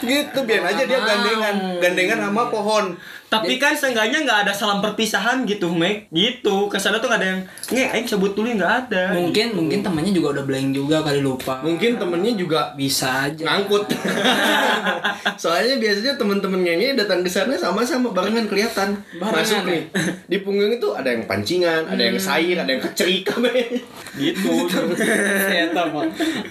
gitu 0.00 0.38
biar 0.40 0.62
aja 0.64 0.82
dia 0.82 0.98
gandengan 0.98 1.56
gandengan 1.78 2.18
sama 2.20 2.48
pohon 2.48 2.84
Tapi 3.28 3.60
kan 3.60 3.76
seenggaknya 3.76 4.24
nggak 4.24 4.40
ada 4.48 4.52
salam 4.56 4.80
perpisahan 4.80 5.44
gitu, 5.44 5.68
Mek. 5.68 6.08
Gitu. 6.08 6.72
Ke 6.72 6.80
sana 6.80 6.96
tuh 6.96 7.12
nggak 7.12 7.20
ada 7.20 7.28
yang, 7.28 7.40
nge, 7.68 7.84
aing 7.92 8.08
sebut 8.08 8.32
dulu 8.32 8.48
nggak 8.56 8.74
ada. 8.88 9.12
Mungkin 9.12 9.52
mungkin 9.52 9.84
temannya 9.84 10.12
juga 10.16 10.40
udah 10.40 10.44
blank 10.48 10.68
juga 10.72 10.96
kali 11.04 11.20
lupa. 11.20 11.60
Mungkin 11.60 12.00
temennya 12.00 12.32
juga 12.34 12.72
bisa 12.72 13.28
aja. 13.28 13.44
ngangkut. 13.44 13.84
Soalnya 15.42 15.76
biasanya 15.78 16.14
temen-temen 16.16 16.60
ini 16.64 16.96
datang 16.96 17.20
ke 17.24 17.30
sana 17.30 17.54
sama-sama 17.56 18.12
barengan 18.12 18.46
kelihatan. 18.48 18.98
Barengan, 19.18 19.42
Masuk 19.44 19.60
nih. 19.66 19.82
Di 20.28 20.36
punggung 20.42 20.72
itu 20.72 20.88
ada 20.94 21.08
yang 21.12 21.24
pancingan, 21.24 21.88
ada 21.88 22.02
yang 22.02 22.18
sair, 22.20 22.56
ada 22.58 22.70
yang 22.70 22.82
kecerik 22.82 23.28
Gitu. 24.22 24.50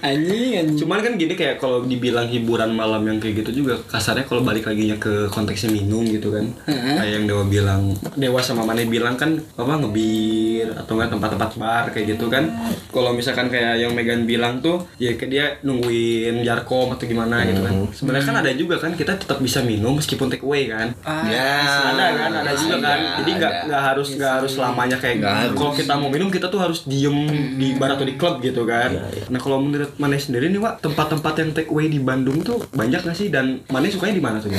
Anjing 0.02 0.52
anjing. 0.64 0.78
Cuman 0.80 1.00
kan 1.04 1.14
gini 1.20 1.34
kayak 1.36 1.60
kalau 1.60 1.84
dibilang 1.84 2.28
hiburan 2.30 2.72
malam 2.74 3.04
yang 3.06 3.18
kayak 3.20 3.44
gitu 3.44 3.64
juga 3.64 3.80
kasarnya 3.88 4.24
kalau 4.26 4.42
balik 4.44 4.68
lagi 4.68 4.94
ke 4.98 5.28
konteksnya 5.30 5.74
minum 5.74 6.04
gitu 6.08 6.32
kan. 6.32 6.46
Kayak 6.68 7.12
yang 7.14 7.26
Dewa 7.26 7.44
bilang, 7.44 7.82
Dewa 8.14 8.40
sama 8.40 8.62
Mane 8.62 8.84
bilang 8.86 9.16
kan 9.16 9.32
apa 9.56 9.74
ngebir 9.78 10.68
atau 10.76 10.94
enggak 10.94 11.10
tempat-tempat 11.10 11.52
bar 11.56 11.86
kayak 11.90 12.06
gitu 12.12 12.28
kan. 12.28 12.44
Kalau 12.88 13.16
misalkan 13.16 13.48
kayak 13.48 13.80
yang 13.80 13.96
Megan 13.96 14.24
bilang 14.24 14.60
tuh 14.60 14.84
ya 14.98 15.16
kayak 15.16 15.32
dia 15.32 15.46
nungguin 15.62 16.44
jarkom 16.44 16.92
atau 16.92 17.08
gimana 17.08 17.48
gitu 17.48 17.64
kan. 17.64 17.74
Sebenarnya 17.90 18.26
kan 18.26 18.38
ada 18.38 18.52
juga 18.52 18.76
kan 18.78 18.92
kita 18.94 19.16
tetap 19.16 19.40
bisa 19.40 19.64
minum 19.64 19.96
meskipun 19.96 20.28
take 20.28 20.44
away 20.44 20.68
kan. 20.68 20.92
Ah, 21.02 21.24
Ya. 21.24 21.56
ada 21.88 22.06
kan 22.14 22.32
ada 22.36 22.52
juga 22.52 22.76
kan. 22.78 22.98
Ada, 22.98 23.16
jadi 23.18 23.32
nggak 23.34 23.54
nggak 23.66 23.82
harus 23.86 24.08
nggak 24.14 24.32
harus 24.36 24.52
selamanya 24.52 24.98
kayak 25.00 25.16
Nggak 25.18 25.56
kalau 25.56 25.72
kita 25.72 25.94
mau 25.96 26.10
minum 26.12 26.28
kita 26.28 26.48
tuh 26.48 26.60
harus 26.60 26.84
diem 26.84 27.16
di 27.56 27.80
bar 27.80 27.96
atau 27.96 28.04
di 28.04 28.20
klub 28.20 28.44
gitu 28.44 28.68
kan. 28.68 28.92
Nah 29.32 29.40
kalau 29.40 29.64
menurut 29.64 29.96
Mane 29.96 30.20
sendiri 30.20 30.52
nih 30.52 30.60
Wak 30.60 30.84
tempat-tempat 30.84 31.34
yang 31.38 31.50
take 31.54 31.72
away 31.72 31.88
di 31.88 31.98
Bandung 31.98 32.44
tuh 32.44 32.60
banyak 32.70 33.00
gak 33.02 33.16
sih? 33.16 33.32
Dan 33.32 33.64
Mane 33.70 33.88
sukanya 33.88 34.14
di 34.14 34.24
mana 34.24 34.38
tuh? 34.38 34.52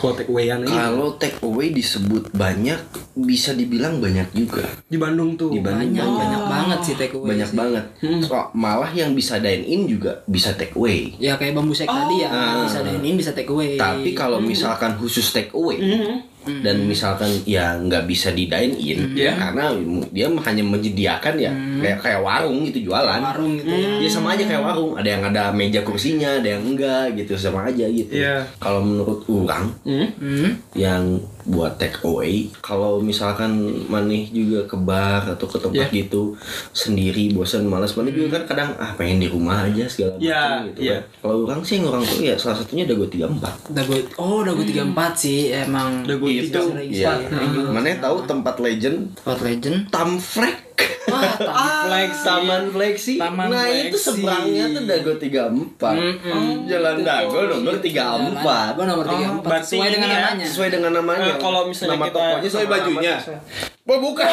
Kalau 0.00 0.16
take 0.16 0.30
awayan 0.30 0.64
ini? 0.64 0.72
Kalau 0.72 1.12
take 1.14 1.36
away 1.36 1.49
disebut 1.58 2.30
banyak, 2.30 2.78
bisa 3.14 3.50
dibilang 3.50 3.98
banyak 3.98 4.30
juga. 4.30 4.62
di 4.86 4.94
Bandung 4.94 5.34
tuh 5.34 5.50
Di 5.50 5.58
Bandung 5.58 5.90
banyak 5.90 6.06
banyak 6.06 6.42
banget 6.44 6.78
sih 6.82 6.94
take 6.94 7.12
away. 7.12 7.34
banyak 7.34 7.48
sih. 7.48 7.56
banget. 7.56 7.84
So, 8.22 8.34
malah 8.52 8.90
yang 8.90 9.12
bisa 9.12 9.36
dine 9.36 9.64
in 9.64 9.86
juga 9.86 10.22
bisa 10.24 10.52
take 10.52 10.74
away. 10.74 11.14
Ya 11.16 11.34
kayak 11.34 11.52
bambu 11.52 11.72
sek 11.72 11.86
tadi 11.86 12.22
ya, 12.22 12.28
Ah. 12.28 12.62
bisa 12.62 12.78
dine 12.80 13.02
in, 13.02 13.14
bisa 13.16 13.30
take 13.30 13.48
away. 13.48 13.74
Tapi 13.74 14.12
kalau 14.12 14.38
misalkan 14.38 14.94
khusus 14.94 15.26
take 15.28 15.50
away 15.50 15.78
dan 16.40 16.82
misalkan 16.82 17.28
ya 17.44 17.76
nggak 17.76 18.06
bisa 18.06 18.30
di 18.30 18.48
dine 18.48 18.72
in 18.74 19.12
Iya. 19.12 19.36
karena 19.36 19.76
dia 20.08 20.26
hanya 20.26 20.64
menyediakan 20.64 21.34
ya 21.36 21.52
kayak 21.80 21.98
kayak 22.00 22.20
warung 22.20 22.58
gitu 22.62 22.78
jualan. 22.86 23.20
warung 23.20 23.52
gitu 23.54 23.68
ya. 23.68 23.90
Ya 23.98 24.08
sama 24.08 24.32
aja 24.32 24.44
kayak 24.44 24.62
warung, 24.62 24.92
ada 24.94 25.08
yang 25.08 25.22
ada 25.24 25.42
meja 25.50 25.80
kursinya, 25.80 26.30
ada 26.34 26.48
yang 26.48 26.62
enggak 26.64 27.12
gitu 27.14 27.34
sama 27.34 27.66
aja 27.66 27.84
gitu. 27.84 28.12
Iya. 28.12 28.44
Kalau 28.56 28.80
menurut 28.80 29.20
orang 29.26 29.72
Hmm? 29.82 30.08
Hmm. 30.14 30.50
yang 30.72 31.02
buat 31.42 31.74
take 31.74 31.96
away, 32.02 32.46
kalau 32.60 33.00
misalkan 33.00 33.56
maneh 33.86 34.28
juga 34.28 34.64
ke 34.66 34.76
bar 34.76 35.24
atau 35.26 35.46
ke 35.46 35.56
tempat 35.56 35.88
Iya. 35.88 36.04
gitu 36.04 36.36
sendiri 36.70 37.32
bosan 37.32 37.64
malas 37.64 37.92
maneh 37.92 38.12
juga 38.12 38.38
kan 38.38 38.44
kadang 38.46 38.70
ah 38.76 38.92
pengen 38.94 39.18
di 39.18 39.28
rumah 39.28 39.64
aja 39.64 39.84
segala 39.84 40.14
macam 40.14 40.22
Iya, 40.22 40.42
gitu. 40.66 40.78
iya. 40.80 40.94
kan. 40.94 41.02
Kalau 41.20 41.36
orang 41.42 41.60
sih 41.60 41.76
orang 41.80 42.02
tuh 42.02 42.20
ya 42.20 42.34
salah 42.36 42.56
satunya 42.56 42.84
dago 42.84 43.04
34. 43.04 43.72
Dago, 43.72 43.92
oh 44.16 44.40
dago 44.40 44.62
34 44.62 44.84
sih 45.16 45.38
emang. 45.50 46.04
Dago 46.04 46.26
itu 46.26 46.52
sering 46.52 46.90
ya. 46.90 47.16
sekali. 47.18 47.56
Mana 47.66 47.96
tahu 47.98 48.16
tempat 48.22 48.54
legend 48.58 48.98
Sport 49.16 49.40
Legend. 49.40 49.76
Tamfrek. 49.90 50.69
Wah, 51.06 51.22
Tamflex. 51.50 52.10
Taman 52.22 52.62
Fleksi. 52.70 53.14
Taman 53.16 53.46
nah, 53.48 53.66
itu 53.66 53.90
Fleksi. 53.90 54.04
seberangnya 54.06 54.64
tuh 54.70 54.82
Dago 54.84 55.12
34. 55.14 56.66
Jalan 56.66 56.96
Dago 57.00 57.38
nomor 57.46 57.74
34. 57.78 58.76
Gua 58.76 58.84
nomor 58.84 59.04
34. 59.04 59.42
berarti 59.42 59.66
Sesuai 59.70 59.88
dengan 59.90 60.06
ini 60.06 60.12
ya, 60.12 60.20
namanya. 60.22 60.46
Sesuai 60.46 60.68
dengan 60.70 60.92
namanya. 60.94 61.24
Eh, 61.26 61.36
kalau 61.36 61.60
misalnya 61.66 61.92
nama 61.92 62.04
kita- 62.06 62.16
tokonya 62.16 62.48
sesuai 62.48 62.66
bajunya. 62.66 63.14
Oh, 63.82 63.98
bukan. 63.98 64.22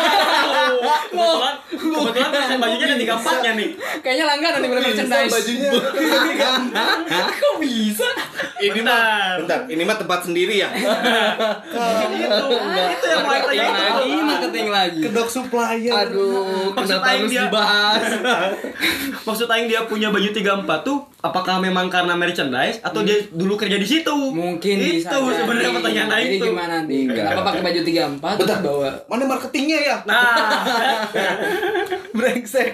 kebetulan 1.09 1.55
kebetulan 1.73 2.59
bajunya 2.61 2.85
ada 2.85 2.95
tiga 2.95 3.13
empatnya 3.17 3.51
nih 3.57 3.69
Kayaknya 4.05 4.25
langganan 4.27 4.59
nih 4.61 4.69
merchandise. 4.69 5.33
bajunya 5.33 5.69
Kok 7.41 7.55
bisa? 7.57 8.07
Ini 8.59 8.79
mah 8.79 9.01
bentar 9.37 9.59
ini 9.65 9.83
mah 9.83 9.95
tempat 9.95 10.19
sendiri 10.23 10.55
ya 10.57 10.69
itu 10.69 12.45
itu 12.87 13.05
yang 13.05 13.21
mulai 13.21 13.39
Marketing 13.39 13.59
tanya 13.59 13.89
lagi, 13.91 14.11
marketing 14.19 14.67
lagi. 14.69 15.01
kedok 15.03 15.27
supplier 15.27 15.93
Aduh, 15.99 16.71
Maksud 16.71 16.89
kenapa 16.89 17.07
harus 17.11 17.29
dia- 17.29 17.43
dibahas? 17.43 18.03
maksud 19.27 19.47
aing 19.47 19.67
dia 19.67 19.81
punya 19.83 20.07
baju 20.07 20.29
34 20.29 20.47
tuh 20.81 20.97
apakah 21.19 21.59
memang 21.59 21.87
karena 21.87 22.13
merchandise 22.13 22.79
atau 22.79 23.01
dia 23.01 23.27
dulu 23.29 23.53
kerja 23.55 23.75
di 23.75 23.83
situ? 23.83 24.15
Mungkin 24.31 24.75
itu 24.79 25.03
sebenarnya 25.27 25.71
pertanyaan 25.71 26.09
aing 26.13 26.27
Jadi 26.27 26.37
tuh. 26.37 26.47
gimana 26.49 26.75
nih? 26.81 27.01
Enggak. 27.03 27.23
Kenapa 27.27 27.41
pakai 27.45 27.61
baju 27.61 27.81
34 27.83 28.37
terus 28.37 28.57
bawa 28.61 28.89
Mana 29.05 29.23
marketingnya 29.25 29.79
ya? 29.81 29.97
Nah, 30.03 31.03
Brengsek. 32.17 32.69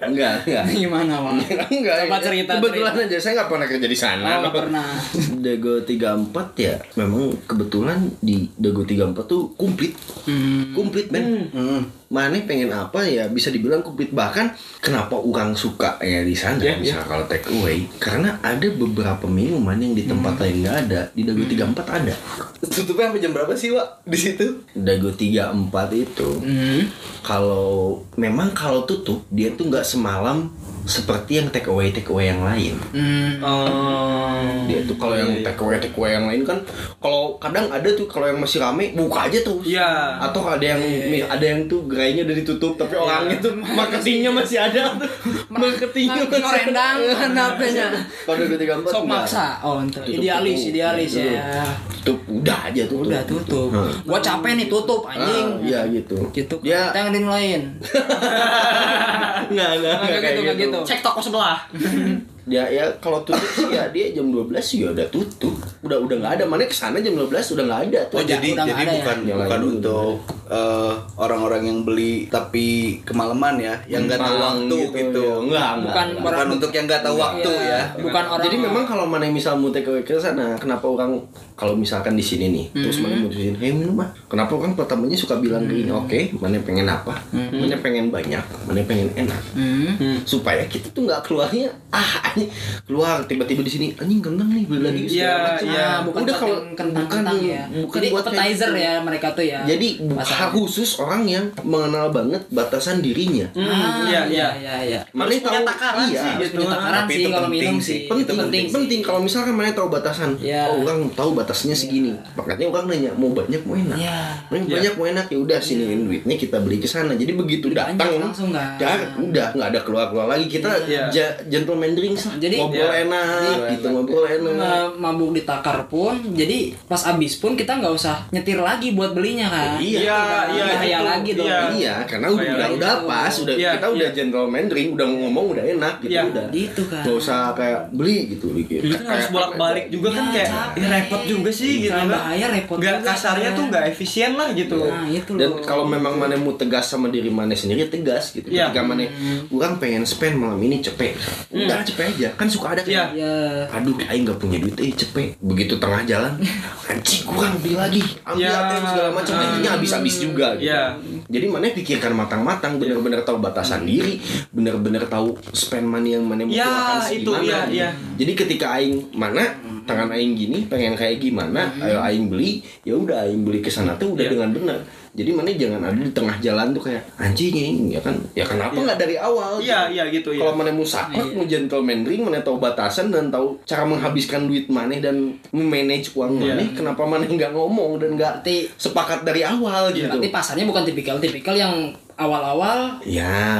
Enggak, 0.00 0.34
enggak. 0.44 0.64
gimana, 0.68 1.14
Bang? 1.18 1.36
Enggak. 1.68 1.96
Coba 2.04 2.18
cerita, 2.20 2.52
Kebetulan 2.58 2.92
aja 2.96 3.18
saya 3.18 3.32
nggak 3.34 3.48
pernah 3.48 3.66
kerja 3.66 3.86
di 3.86 3.98
sana. 3.98 4.28
Oh, 4.28 4.38
nggak 4.44 4.54
pernah. 4.56 4.88
Dago 5.44 5.80
34 5.80 6.28
ya 6.56 6.74
memang 6.94 7.34
kebetulan 7.44 8.10
di 8.18 8.48
Dago 8.54 8.82
34 8.82 9.14
tuh 9.24 9.52
komplit. 9.54 9.94
Hmm. 10.24 10.72
Komplit 10.72 11.08
men. 11.08 11.48
Hmm. 11.50 11.82
Mana 12.08 12.40
pengen 12.40 12.72
apa 12.72 13.04
ya 13.04 13.28
bisa 13.28 13.52
dibilang 13.52 13.84
komplit 13.84 14.08
bahkan 14.10 14.48
kenapa 14.80 15.12
orang 15.14 15.52
suka 15.52 16.00
ya 16.00 16.24
di 16.24 16.32
sana 16.32 16.56
Ya, 16.58 16.80
misalnya 16.80 17.04
kalau 17.04 17.24
take 17.28 17.44
away 17.52 17.84
karena 18.00 18.40
ada 18.40 18.64
beberapa 18.72 19.28
minuman 19.28 19.76
yang 19.76 19.92
di 19.92 20.08
tempat 20.08 20.40
lain 20.40 20.64
nggak 20.64 20.76
ada 20.88 21.00
di 21.12 21.22
Dago 21.22 21.44
34 21.44 21.76
ada 21.84 22.14
Tutupnya 22.58 23.12
sampai 23.12 23.20
jam 23.20 23.30
berapa 23.30 23.52
sih, 23.52 23.70
Wak? 23.70 24.08
Di 24.08 24.16
situ? 24.16 24.64
Dago 24.72 25.12
34 25.12 25.52
itu 25.94 26.28
Hmm. 26.40 26.88
kalau 27.20 28.00
memang 28.16 28.56
kalau 28.56 28.82
tutup 28.82 29.28
dia 29.28 29.52
tuh 29.52 29.68
nggak 29.68 29.84
semalam 29.84 30.48
seperti 30.88 31.36
yang 31.36 31.48
take 31.48 31.66
away 31.66 31.92
take 31.92 32.08
away 32.08 32.26
yang 32.26 32.40
lain 32.40 32.80
Hmm. 32.88 33.36
oh, 33.38 34.40
dia 34.64 34.80
tuh 34.82 34.96
kalau 34.96 35.14
yang 35.14 35.28
take 35.38 35.58
away 35.58 35.76
take 35.76 35.92
away 35.92 36.10
yang 36.10 36.24
lain 36.24 36.42
kan 36.42 36.56
kalau 36.96 37.36
kadang 37.36 37.68
ada 37.68 37.84
tuh 37.90 38.08
kalau 38.08 38.24
yang 38.24 38.36
masih 38.36 38.56
rame 38.58 38.90
buka 38.92 39.28
aja 39.28 39.38
terus 39.38 39.60
Iya. 39.62 40.16
atau 40.18 40.40
ada 40.42 40.64
yang 40.64 40.80
ada 41.22 41.44
yang 41.44 41.60
tuh 41.66 41.84
gerainya 41.84 42.24
udah 42.24 42.32
ditutup 42.34 42.72
tapi 42.74 42.96
orangnya 42.96 43.36
tuh 43.38 43.52
marketingnya 43.78 44.30
masih 44.30 44.58
ada 44.58 44.96
marketingnya 45.52 46.24
Marketing 46.24 46.40
masih 46.40 46.62
rendang 46.64 46.96
kan 47.10 47.30
apanya. 47.36 47.86
pada 48.24 48.42
tiga 48.48 48.74
empat 48.74 48.90
Sok 48.90 49.04
maksa. 49.04 49.46
Oh, 49.60 49.76
entar. 49.78 50.00
Idealis, 50.02 50.56
tutup. 50.58 50.70
idealis 50.70 51.10
Tutup. 51.10 51.28
ya. 51.28 51.64
tutup 51.98 52.18
udah 52.30 52.58
aja 52.64 52.82
tutup 52.84 53.04
Udah 53.04 53.22
tutup. 53.24 53.68
Hah. 53.70 53.90
Gua 54.02 54.18
capek 54.18 54.52
nih 54.54 54.66
tutup 54.66 55.00
Ah, 55.04 55.12
anjing. 55.12 55.48
iya 55.62 55.80
gitu 55.86 56.16
Gitu. 56.30 56.54
Kita 56.58 56.96
yang 56.96 57.12
dinulain. 57.12 57.62
nggak 59.48 59.70
nggak 59.74 59.96
Nggak 59.98 60.20
gitu, 60.22 60.40
nggak 60.40 60.56
gitu. 60.58 60.77
Cek 60.84 61.00
toko 61.00 61.20
sebelah. 61.22 61.58
dia 62.48 62.64
ya 62.72 62.88
kalau 62.98 63.20
tutup 63.28 63.44
sih 63.52 63.68
ya 63.68 63.92
dia 63.92 64.08
jam 64.16 64.32
12 64.32 64.56
ya 64.80 64.88
udah 64.96 65.06
tutup 65.12 65.52
udah 65.84 66.00
udah 66.00 66.16
nggak 66.16 66.32
ada 66.40 66.44
mana 66.48 66.64
ke 66.64 66.72
sana 66.72 66.96
jam 66.96 67.12
12 67.12 67.28
udah 67.28 67.64
nggak 67.68 67.82
ada 67.92 68.00
tuh 68.08 68.16
Oh 68.16 68.24
jadi 68.24 68.48
udah 68.56 68.64
jadi 68.64 68.72
nggak 68.72 68.88
ada 68.88 68.88
ya? 68.88 68.96
bukan 69.04 69.18
Yang 69.20 69.38
bukan 69.44 69.60
lain 69.60 69.72
untuk 69.76 70.14
eh, 70.48 70.94
orang-orang 71.20 71.62
yang 71.68 71.78
beli 71.84 72.14
tapi 72.32 72.66
kemalaman 73.04 73.60
ya, 73.60 73.74
yang 73.84 74.08
nggak 74.08 74.16
tahu 74.16 74.36
waktu 74.40 74.76
gitu, 74.80 74.96
gitu. 74.96 75.20
ya. 75.20 75.36
Enggak, 75.44 75.68
enggak. 75.68 75.84
Bukan 75.84 76.06
Bukan 76.08 76.32
orang 76.32 76.50
untuk 76.56 76.70
yang 76.72 76.84
nggak 76.88 77.02
tahu 77.04 77.16
waktu 77.20 77.50
Iya, 77.52 77.68
ya. 77.68 77.82
Bukan 78.00 78.24
orang 78.24 78.44
Jadi 78.48 78.56
memang 78.56 78.84
kalau 78.88 79.04
mana 79.04 79.22
yang 79.28 79.36
misal 79.36 79.54
mau 79.60 79.68
ke 79.68 80.14
sana, 80.16 80.56
kenapa 80.56 80.88
orang 80.88 81.20
kalau 81.58 81.74
misalkan 81.74 82.14
di 82.14 82.22
sini 82.22 82.46
nih, 82.48 82.66
terus 82.72 83.02
mana 83.02 83.18
mutusin, 83.18 83.52
"Hei 83.52 83.74
minum 83.74 83.98
ah." 83.98 84.06
Kenapa 84.24 84.54
orang 84.54 84.72
pertamanya 84.72 85.12
suka 85.12 85.34
bilang 85.36 85.66
gini, 85.66 85.90
"Oke, 85.90 86.30
mana 86.32 86.54
pengen 86.58 86.86
apa? 86.86 87.18
Mana 87.32 87.74
pengen 87.76 88.08
banyak, 88.08 88.38
mana 88.62 88.78
pengen 88.84 89.10
enak." 89.12 89.42
Hmm. 89.52 90.22
Supaya 90.22 90.62
kita 90.64 90.88
tuh 90.88 91.02
nggak 91.04 91.18
keluarnya 91.20 91.66
ah 91.90 92.06
anjing 92.24 92.46
keluar 92.84 93.24
tiba-tiba 93.24 93.60
di 93.60 93.68
sini 93.68 93.86
anjing 93.92 94.20
kentang 94.20 94.48
nih 94.48 94.64
beli 94.64 94.80
lagi 94.80 95.02
segala 95.04 95.18
Iya, 95.18 95.34
macam." 95.34 95.66
iya. 95.66 95.82
Ah, 95.82 95.98
bukan 96.00 96.20
Udah 96.22 96.36
kalau 96.36 96.56
kentang-kentang 96.70 97.06
bukan- 97.34 97.50
ya. 97.50 97.62
bukan 97.68 97.96
Jadi 97.98 98.08
buat 98.08 98.24
appetizer 98.24 98.70
gitu. 98.70 98.78
ya 98.78 98.92
mereka 99.02 99.26
tuh 99.32 99.44
ya. 99.44 99.60
Jadi 99.64 99.88
Pasarnya. 100.08 100.46
khusus 100.48 100.90
orang 100.96 101.22
yang 101.24 101.44
mengenal 101.60 102.06
banget 102.08 102.42
batasan 102.48 103.00
dirinya. 103.00 103.50
Ah, 103.52 104.06
iya, 104.06 104.20
iya, 104.24 104.24
iya. 104.28 104.48
iya, 104.54 104.74
iya. 104.86 105.00
Mana 105.10 105.26
punya 105.28 105.42
tahu 105.58 105.66
takaran 105.66 106.06
iya, 106.06 106.22
sih, 106.22 106.30
gitu. 106.38 106.54
punya 106.54 106.68
takaran 106.70 107.00
Tapi 107.00 107.10
sih 107.10 107.18
itu 107.18 107.28
kalau 107.28 107.48
penting 107.48 107.58
minum 107.66 107.76
sih. 107.80 108.00
penting 108.06 108.36
penting 108.38 108.64
penting 108.68 109.00
kalau 109.00 109.20
misalkan 109.20 109.52
mana 109.52 109.70
tahu 109.72 109.88
batasan 109.88 110.30
Iya. 110.38 110.62
oh 110.68 110.84
orang 110.84 111.10
tahu 111.10 111.30
batasnya 111.48 111.72
segini 111.72 112.12
makanya 112.36 112.68
orang 112.68 112.84
nanya 112.86 113.10
mau 113.16 113.32
banyak 113.32 113.64
mau 113.64 113.72
enak 113.72 113.96
Iya. 113.96 114.20
mau 114.44 114.60
banyak 114.60 114.92
mau 114.92 115.06
enak 115.08 115.26
ya 115.26 115.38
udah 115.40 115.58
siniin 115.58 116.04
duitnya 116.04 116.36
kita 116.36 116.60
beli 116.60 116.76
ke 116.76 116.84
sana 116.84 117.16
jadi 117.16 117.32
begitu 117.32 117.72
datang 117.72 118.20
langsung 118.20 118.52
kan. 118.52 118.76
dar 118.76 119.16
udah 119.16 119.56
nggak 119.56 119.68
ada 119.72 119.80
keluar 119.80 120.12
keluar 120.12 120.28
lagi 120.28 120.44
kita 120.46 120.68
Iya. 120.84 121.08
ja- 121.08 121.36
gentleman 121.48 121.96
drinks 121.96 122.28
lah 122.28 122.36
Jadi- 122.36 122.60
ngobrol 122.60 122.84
Iya. 122.86 123.08
enak 123.08 123.40
Iya, 123.40 123.68
gitu 123.72 123.86
ngobrol 123.88 124.24
enak 124.28 124.52
Ma- 124.52 124.92
mabuk 125.08 125.32
di 125.32 125.42
takar 125.42 125.88
pun 125.88 126.20
jadi 126.36 126.76
pas 126.84 127.00
abis 127.06 127.32
pun 127.34 127.56
kita 127.56 127.80
nggak 127.80 127.94
usah 127.94 128.28
nyetir 128.28 128.60
lagi 128.60 128.92
buat 128.92 129.16
belinya 129.16 129.48
kan 129.48 129.80
Iya. 129.80 129.98
Iya, 129.98 130.20
iya, 130.52 130.64
bahaya 130.68 130.84
gitu. 130.92 131.08
lagi 131.08 131.30
dong 131.32 131.46
Iya. 131.48 131.60
Iya, 131.70 131.94
karena 132.04 132.26
udah 132.28 132.36
Kayak 132.38 132.52
udah, 132.52 132.68
gitu. 132.68 132.76
udah 132.76 132.94
pas, 133.06 133.32
udah 133.38 133.54
Iya, 133.56 133.70
kita 133.72 133.86
udah 133.88 134.04
iya. 134.04 134.14
gentleman 134.14 134.64
drink, 134.66 134.88
udah 134.92 135.06
ngomong 135.08 135.46
udah 135.48 135.64
enak 135.66 135.94
gitu 135.98 136.12
Iya. 136.12 136.22
udah. 136.26 136.46
Gitu 136.50 136.82
kan. 136.84 137.02
Gak 137.02 137.16
usah 137.16 137.40
kayak 137.54 137.80
beli 137.90 138.18
gitu 138.28 138.46
gitu. 138.54 138.82
Jadi 138.82 138.94
kan 138.94 139.06
harus 139.08 139.28
bolak-balik 139.30 139.86
juga 139.88 140.08
kan 140.10 140.24
Iya, 140.26 140.34
kayak 140.34 140.50
ya 140.76 140.86
repot 140.90 141.22
juga 141.24 141.36
sih 141.48 141.72
gitu 141.80 141.92
kan. 141.92 142.06
bahaya, 142.06 142.46
repot 142.48 142.76
Nggak 142.76 142.96
juga, 142.96 143.08
kasarnya 143.08 143.48
kan. 143.48 143.56
tuh 143.56 143.64
nggak 143.68 143.84
efisien 143.88 144.30
lah 144.32 144.48
gitu. 144.50 144.78
nah 144.80 145.04
itu 145.04 145.32
Dan 145.32 145.48
loh 145.48 145.60
kalau 145.60 145.84
memang 145.84 146.14
mana 146.14 146.34
mau 146.34 146.52
tegas 146.52 146.86
sama 146.86 147.06
diri 147.06 147.28
mana 147.28 147.52
sendiri 147.52 147.86
tegas 147.86 148.32
gitu. 148.32 148.46
Iya. 148.46 148.68
Ketika 148.68 148.82
mana 148.82 149.06
orang 149.48 149.74
pengen 149.76 150.02
spend 150.02 150.36
malam 150.36 150.58
ini 150.58 150.78
cepet, 150.78 151.14
udah 151.48 151.82
cepet 151.82 152.04
aja. 152.12 152.28
Kan 152.34 152.46
suka 152.46 152.72
ada 152.72 152.82
Iya. 152.82 153.04
kan. 153.04 153.08
ya 153.14 153.32
Aduh, 153.70 153.94
aing 154.00 154.24
nggak 154.24 154.38
punya 154.38 154.58
duit, 154.58 154.74
eh 154.76 154.90
cepet. 154.90 155.38
Begitu 155.38 155.76
tengah 155.76 156.02
jalan, 156.02 156.34
anjing 156.88 157.22
kurang 157.24 157.58
beli 157.58 157.74
lagi, 157.74 158.02
ambil 158.22 158.42
Iya. 158.42 158.58
ATM 158.58 158.84
segala 158.86 159.10
macam, 159.12 159.34
akhirnya 159.34 159.70
habis-habis 159.70 160.14
juga. 160.18 160.48
Gitu. 160.54 160.66
Iya. 160.66 160.82
Jadi 161.28 161.46
mana 161.46 161.68
pikirkan 161.68 162.12
matang-matang, 162.12 162.72
bener-bener 162.76 163.20
tahu 163.20 163.38
batasan 163.38 163.84
diri, 163.84 164.18
bener-bener 164.48 165.04
tahu 165.04 165.36
spend 165.50 165.84
money 165.84 166.10
yang 166.10 166.24
mana 166.24 166.42
mau 166.42 166.50
Iya, 166.50 166.64
keluarkan 166.64 166.98
itu, 167.10 167.30
segimana. 167.30 167.44
iya, 167.44 167.58
iya. 167.68 167.88
Jadi 168.16 168.32
ketika 168.34 168.66
aing 168.72 169.12
mana 169.12 169.42
tangan 169.88 170.12
aing 170.12 170.36
gini, 170.36 170.58
pengen 170.68 170.92
kayak 170.92 171.16
gimana, 171.16 171.72
ayo 171.80 171.98
aing 171.98 172.28
beli, 172.28 172.60
ya 172.84 172.92
udah 172.92 173.24
aing 173.24 173.40
beli 173.42 173.58
ke 173.58 173.66
sana 173.66 173.96
tuh 173.96 174.12
udah 174.12 174.22
Iya. 174.22 174.32
dengan 174.36 174.50
benar. 174.52 174.78
Jadi 175.08 175.34
mana 175.34 175.50
jangan 175.50 175.82
ada 175.82 175.98
di 175.98 176.12
tengah 176.12 176.36
jalan 176.38 176.70
tuh 176.70 176.82
kayak 176.84 177.02
anjing 177.18 177.50
ini 177.50 177.96
ya 177.96 177.98
kan 177.98 178.14
ya 178.36 178.44
kenapa 178.44 178.76
Iya. 178.76 178.84
nggak 178.86 178.98
dari 179.00 179.16
awal 179.18 179.52
Iya, 179.58 179.80
iya 179.90 180.04
gitu 180.12 180.30
ya. 180.30 180.44
kalau 180.44 180.54
mana 180.54 180.70
mau 180.70 180.86
saklek 180.86 181.32
mau 181.32 181.42
gentleman 181.42 182.06
ring 182.06 182.22
mana 182.22 182.38
tahu 182.38 182.60
batasan 182.60 183.10
dan 183.10 183.26
tahu 183.26 183.58
cara 183.64 183.82
menghabiskan 183.82 184.46
duit 184.46 184.68
mana 184.68 184.94
dan 185.00 185.34
memanage 185.50 186.12
uang 186.14 186.38
Iya. 186.38 186.54
mana 186.54 186.62
kenapa 186.70 187.02
mana 187.02 187.24
nggak 187.26 187.50
ngomong 187.50 187.98
dan 187.98 188.14
nggak 188.14 188.46
sepakat 188.78 189.24
dari 189.24 189.42
awal 189.42 189.90
gitu 189.90 190.06
berarti 190.06 190.30
pasarnya 190.30 190.68
bukan 190.68 190.84
tipikal-tipikal 190.86 191.56
yang 191.56 191.74
awal-awal 192.18 192.98
ya 193.00 193.54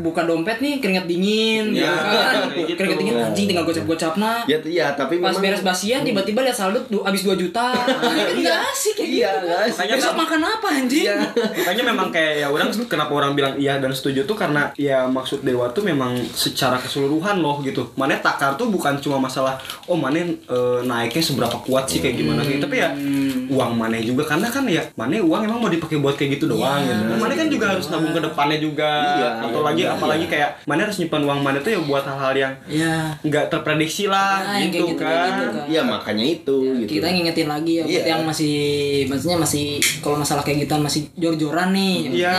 buka 0.00 0.24
dompet 0.24 0.58
nih 0.58 0.80
keringat 0.80 1.04
dingin 1.04 1.70
Ya, 1.70 1.84
gitu 1.84 2.06
kan 2.08 2.34
gitu. 2.56 2.72
keringat 2.74 2.98
dingin 2.98 3.14
anjing 3.20 3.46
tinggal 3.46 3.62
gocap-gocapna 3.62 4.42
ya 4.44 4.56
ya 4.64 4.88
tapi 4.92 5.20
pas 5.20 5.30
memang- 5.30 5.44
beres 5.44 5.60
basian 5.60 6.00
tiba-tiba 6.00 6.40
lihat 6.40 6.56
saldo 6.56 6.80
du- 6.86 7.04
habis 7.04 7.20
2 7.20 7.36
juta 7.36 7.68
nah, 7.68 8.00
kan 8.24 8.34
nggak 8.34 8.60
asik 8.66 8.94
kayak 8.96 9.10
Iya, 9.10 9.30
gitu 9.30 9.44
nggak 9.44 9.60
kan 9.60 9.68
asik. 9.84 9.94
besok 9.94 10.14
makan 10.16 10.40
apa 10.42 10.68
anjing 10.70 10.96
Iya. 11.00 11.16
Makanya 11.58 11.84
memang 11.86 12.08
kayak 12.08 12.32
ya 12.38 12.46
orang 12.48 12.68
kenapa 12.82 13.12
orang 13.12 13.32
bilang 13.32 13.54
iya 13.56 13.76
dan 13.76 13.92
setuju 13.92 14.24
tuh 14.24 14.34
karena 14.34 14.72
ya 14.74 15.04
maksud 15.06 15.40
dewa 15.40 15.68
tuh 15.68 15.84
memang 15.84 16.16
secara 16.32 16.76
keseluruhan 16.76 17.38
loh 17.38 17.60
gitu. 17.60 17.92
Mana 17.92 18.16
takar 18.18 18.54
tuh 18.54 18.66
bukan 18.66 18.96
cuma 18.98 19.18
masalah 19.18 19.54
oh 19.84 19.94
mana 19.94 20.18
eh, 20.18 20.34
naiknya 20.82 21.20
seberapa 21.22 21.60
kuat 21.60 21.86
sih 21.86 21.98
kayak 21.98 22.16
gimana 22.16 22.40
sih, 22.40 22.56
tapi 22.56 22.78
ya 22.78 22.88
uang 23.48 23.72
mana 23.74 23.98
juga 23.98 24.24
karena 24.26 24.48
kan 24.48 24.64
ya 24.66 24.80
mana 24.94 25.18
uang 25.18 25.42
emang 25.44 25.58
mau 25.58 25.68
dipakai 25.68 25.98
buat 25.98 26.14
kayak 26.14 26.36
gitu 26.36 26.48
doang 26.48 26.80
Iya, 26.80 26.94
gitu. 26.94 27.12
Mana 27.16 27.34
kan 27.34 27.46
juga 27.48 27.66
harus 27.70 27.86
nabung 27.98 28.12
ke 28.12 28.22
depannya 28.22 28.58
juga. 28.58 28.90
Iya, 29.10 29.28
atau 29.42 29.60
iya, 29.60 29.66
lagi 29.66 29.82
iya. 29.82 29.90
apalagi 29.92 30.26
kayak 30.26 30.50
mana 30.64 30.80
harus 30.80 30.96
nyimpan 30.96 31.22
uang 31.24 31.40
mana 31.40 31.58
tuh 31.58 31.70
ya 31.70 31.80
buat 31.80 32.04
hal-hal 32.04 32.34
yang 32.34 32.52
ya 32.66 32.94
nggak 33.20 33.44
terprediksi 33.48 34.06
lah 34.06 34.40
Nah, 34.40 34.58
gitu, 34.60 34.72
kayak 34.72 34.88
gitu, 34.88 34.94
kan. 34.96 35.08
kayak 35.08 35.26
gitu 35.28 35.44
kan. 35.48 35.64
Iya 35.66 35.82
makanya 35.82 36.24
itu 36.26 36.56
gitu. 36.78 36.90
kita 36.94 37.06
ngingetin 37.08 37.48
lagi 37.48 37.72
ya 37.72 37.82
buat 37.82 37.90
Iya. 37.90 38.02
yang 38.06 38.22
masih 38.22 38.56
maksudnya 39.06 39.38
masih 39.38 39.64
kalau 39.98 40.16
masalah 40.16 40.42
kayak 40.42 40.58
gitu 40.62 40.72
masih 40.78 41.02
jor-joran 41.14 41.68
nih 41.70 41.96
Iya. 42.14 42.32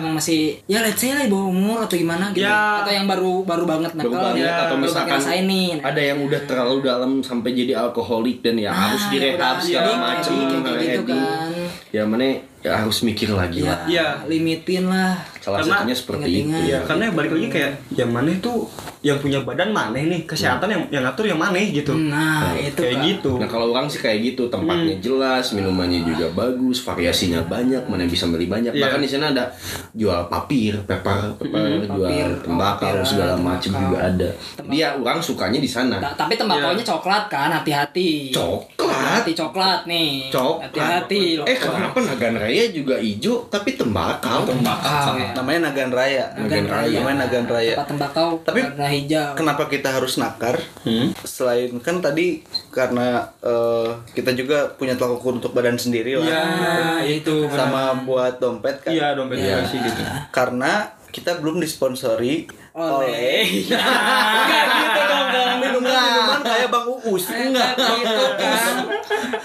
yang 0.00 0.12
masih 0.12 0.40
ya 0.64 0.78
let's 0.80 0.98
say 0.98 1.10
lah 1.10 1.22
di 1.22 1.30
bawah 1.30 1.46
umur 1.46 1.78
atau 1.80 1.94
gimana 1.94 2.30
gitu 2.30 2.42
Iya. 2.42 2.82
atau 2.82 2.92
yang 2.92 3.06
baru 3.06 3.32
baru 3.44 3.64
banget 3.64 3.90
Baru 3.94 4.10
nakal 4.10 4.22
banget, 4.24 4.36
nih, 4.36 4.50
atau 4.50 4.74
baru 4.74 4.82
misalkan 4.82 5.08
ngerasain 5.14 5.44
nih 5.44 5.68
ada 5.80 6.00
yang 6.02 6.18
udah 6.20 6.40
terlalu 6.44 6.76
dalam 6.82 7.10
sampai 7.20 7.50
jadi 7.52 7.72
alkoholik 7.78 8.38
dan 8.40 8.56
ya 8.56 8.70
Ah, 8.70 8.90
harus 8.90 9.04
direhab 9.08 9.56
segala 9.60 9.92
macam 9.94 10.32
gitu 10.74 11.02
kan. 11.04 11.50
ya 11.90 12.02
mana 12.02 12.24
ya 12.64 12.80
harus 12.80 13.04
mikir 13.04 13.28
lagi 13.28 13.60
ya 13.60 13.68
lah 13.68 13.78
Iya. 13.84 14.08
limitin 14.24 14.88
lah 14.88 15.20
salah 15.44 15.60
Karena 15.60 15.76
satunya 15.76 15.92
seperti 15.94 16.24
itu 16.24 16.38
ingat-ingat. 16.40 16.62
Iya, 16.64 16.78
karena 16.88 17.04
balik 17.12 17.30
lagi 17.30 17.48
kayak 17.50 17.70
yang 17.92 18.10
mana 18.10 18.30
tuh 18.40 18.58
yang 19.00 19.20
punya 19.20 19.38
badan 19.38 19.68
mana 19.68 20.00
nih 20.00 20.24
kesehatan 20.24 20.64
yang 20.64 20.82
yang 20.88 21.02
ngatur 21.04 21.28
yang 21.28 21.36
mana 21.36 21.60
gitu. 21.60 21.92
nah 21.92 22.56
itu 22.56 22.80
kayak 22.80 22.96
Kak. 22.96 23.04
gitu. 23.04 23.30
Nah 23.36 23.44
kalau 23.44 23.66
orang 23.68 23.84
sih 23.84 24.00
kayak 24.00 24.18
gitu 24.24 24.48
tempatnya 24.48 24.96
Hmm. 24.96 25.04
jelas, 25.04 25.52
minumannya 25.52 26.00
juga 26.02 26.32
bagus, 26.32 26.80
variasinya 26.80 27.44
banyak, 27.44 27.84
mana 27.84 28.08
bisa 28.08 28.24
beli 28.24 28.48
banyak. 28.48 28.72
Iya. 28.72 28.80
Bahkan 28.80 29.00
di 29.04 29.10
sana 29.10 29.28
ada 29.28 29.52
jual 29.92 30.24
papir, 30.26 30.80
pepper, 30.82 31.36
pepper, 31.36 31.84
jual 31.84 32.08
Papir, 32.08 32.28
tembakau 32.40 32.88
papir, 32.88 33.04
segala 33.04 33.34
macam 33.36 33.70
juga 33.70 33.98
ada. 34.02 34.28
Dia 34.64 34.96
orang 34.96 35.20
sukanya 35.20 35.60
di 35.60 35.68
sana. 35.68 36.00
Ta- 36.00 36.16
tapi 36.16 36.34
tembakonya 36.34 36.72
Iya. 36.74 36.88
coklat 36.88 37.24
kan 37.28 37.52
hati-hati 37.52 38.32
Coklat 38.32 39.20
hati 39.20 39.32
coklat 39.34 39.84
nih. 39.84 40.30
Coklat. 40.30 40.70
Hati-hati. 40.70 41.44
Eh 41.44 41.56
kenapa 41.58 41.98
Nagan 42.00 42.34
Raya 42.36 42.64
juga 42.70 42.96
hijau 42.96 43.44
tapi 43.48 43.74
tembakau? 43.74 44.48
Tembakau 44.48 45.12
ya. 45.14 45.33
Namanya 45.34 45.70
Nagan 45.70 45.90
Raya. 45.90 46.26
Nagan 46.38 46.66
Raya. 46.70 46.98
Namanya 47.02 47.18
Nagan 47.26 47.46
Raya. 47.50 47.74
Tempat 47.74 47.88
tembakau 47.90 48.28
Tapi 48.46 48.60
warna 48.62 48.88
hijau. 48.88 49.30
Kenapa 49.34 49.62
kita 49.66 49.88
harus 49.90 50.14
nakar? 50.16 50.56
Hmm? 50.86 51.10
Selain 51.26 51.70
kan 51.82 51.98
tadi 51.98 52.46
karena 52.70 53.28
eh, 53.42 53.88
kita 54.14 54.32
juga 54.32 54.70
punya 54.74 54.94
tolak 54.94 55.20
ukur 55.20 55.36
untuk 55.36 55.52
badan 55.52 55.76
sendiri 55.76 56.16
lah. 56.16 56.26
Iya, 56.26 57.22
itu 57.22 57.50
Sama 57.50 58.06
buat 58.06 58.38
dompet 58.38 58.86
kan. 58.86 58.94
Iya, 58.94 59.18
dompet 59.18 59.42
juga 59.42 59.66
sih 59.68 59.78
gitu. 59.82 60.02
Karena 60.30 60.94
kita 61.14 61.38
belum 61.38 61.62
disponsori 61.62 62.50
Oleh. 62.74 63.46
Enggak 63.70 64.66
gitu 64.66 65.00
dong, 65.06 65.26
Bang. 65.30 65.56
minuman 65.62 66.42
kayak 66.42 66.68
Bang 66.74 66.86
Uus. 66.90 67.30
Enggak 67.30 67.78
gitu 67.78 68.24
kan. 68.34 68.74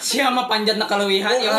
Siapa 0.02 0.50
panjat 0.50 0.82
nakaluwihan 0.82 1.38
ya. 1.38 1.54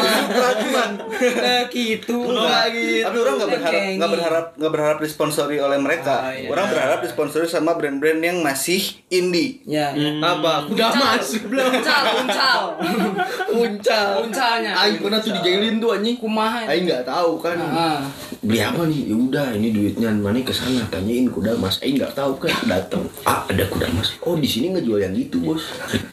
Cuman 0.66 0.91
Eh 1.14 1.62
gitu. 1.71 2.27
Enggak 2.27 2.75
gitu. 2.75 3.07
Tapi 3.07 3.16
orang 3.23 3.35
nggak 3.39 3.51
berharap 3.55 3.71
Kengi. 3.79 3.95
nggak 4.03 4.11
berharap 4.11 4.45
nggak 4.59 4.73
berharap 4.75 4.99
disponsori 4.99 5.57
oleh 5.62 5.79
mereka. 5.79 6.14
Oh, 6.27 6.33
iya. 6.35 6.49
Orang 6.51 6.66
berharap 6.75 6.99
disponsori 7.07 7.47
sama 7.47 7.79
brand-brand 7.79 8.18
yang 8.18 8.43
masih 8.43 8.83
indie. 9.07 9.62
Ya. 9.62 9.95
Apa? 10.18 10.66
Udah 10.66 10.91
masuk 10.91 11.55
belum? 11.55 11.71
Uncal, 11.71 12.05
uncal. 12.18 12.62
Uncal. 13.62 14.09
Uncalnya. 14.27 14.73
Aing 14.75 14.99
pernah 14.99 15.23
tuh 15.23 15.39
dijailin 15.39 15.79
tuh 15.79 15.95
anjing. 15.95 16.18
Kumaha. 16.18 16.66
Aing 16.66 16.83
nggak 16.83 17.07
tahu 17.07 17.39
kan. 17.39 17.55
Ah. 17.62 18.03
Beli 18.41 18.59
apa 18.59 18.83
nih? 18.89 19.07
Ya 19.07 19.16
udah, 19.21 19.47
ini 19.55 19.68
duitnya 19.71 20.11
mana 20.11 20.41
ke 20.41 20.51
sana. 20.51 20.83
Tanyain 20.91 21.29
kuda 21.31 21.60
mas. 21.61 21.77
Aing 21.79 22.01
nggak 22.01 22.17
tahu 22.17 22.33
kan. 22.41 22.51
Datang. 22.65 23.05
Ah, 23.23 23.45
ada 23.45 23.65
kuda 23.65 23.87
mas. 23.93 24.17
Oh, 24.21 24.35
di 24.35 24.49
sini 24.49 24.73
ngejual 24.73 24.99
yang 24.99 25.13
gitu 25.13 25.39
bos. 25.39 25.61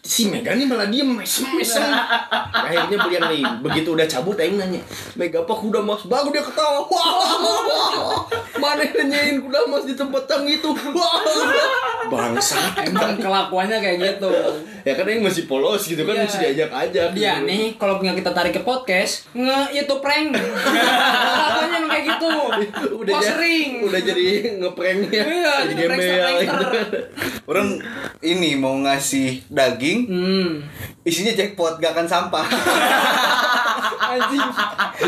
Si 0.04 0.28
Mega 0.28 0.52
nih 0.52 0.68
malah 0.68 0.86
diem 0.86 1.08
mesem 1.08 1.48
mesem. 1.56 1.82
Akhirnya 2.52 2.98
beli 3.00 3.16
yang 3.16 3.26
lain. 3.26 3.46
Begitu 3.64 3.96
udah 3.96 4.06
cabut, 4.06 4.36
Aing 4.36 4.60
nanya. 4.60 4.84
Mega 5.16 5.42
apa 5.42 5.54
kuda 5.56 5.80
mas? 5.80 6.04
Baru 6.04 6.30
dia 6.30 6.44
ketawa. 6.44 6.84
Wah, 6.84 8.28
mana 8.62 8.84
yang 8.84 9.08
nanyain 9.08 9.38
kuda 9.40 9.60
mas 9.66 9.84
di 9.84 9.96
tempat 9.96 10.28
yang 10.28 10.44
itu? 10.46 10.70
Wah, 10.92 11.18
bangsat. 12.12 12.84
Emang 12.86 13.16
kelakuannya 13.16 13.80
kayak 13.80 13.98
gitu. 14.04 14.30
Ya 14.84 14.96
kan 14.96 15.04
Aing 15.04 15.24
masih 15.24 15.48
polos 15.48 15.84
gitu 15.84 16.04
kan, 16.04 16.16
Iya. 16.16 16.24
mesti 16.24 16.38
diajak-ajak. 16.40 17.08
Dia 17.12 17.34
gitu. 17.40 17.48
nih 17.48 17.64
kalau 17.76 18.00
punya 18.00 18.12
kita 18.12 18.32
tarik 18.32 18.52
ke 18.52 18.62
podcast, 18.62 19.28
nge 19.32 19.60
itu 19.76 19.96
prank. 20.00 20.32
Kelakuannya 20.38 21.78
emang 21.78 21.92
kayak 21.92 22.06
gitu. 22.08 22.30
udah 22.98 23.16
sering. 23.20 23.70
udah 23.84 24.00
jadi 24.00 24.26
ngepranknya 24.58 25.24
Iya, 25.38 25.54
jadi 25.66 25.82
gembel 25.86 26.34
gitu. 26.42 26.66
Orang 27.50 27.78
ini 28.20 28.58
mau 28.58 28.74
ngasih 28.76 29.46
daging, 29.48 30.00
Hmm. 30.08 30.50
isinya 31.04 31.32
jackpot 31.32 31.78
gak 31.78 31.94
akan 31.94 32.08
sampah. 32.10 32.46
Anjing. 33.98 34.50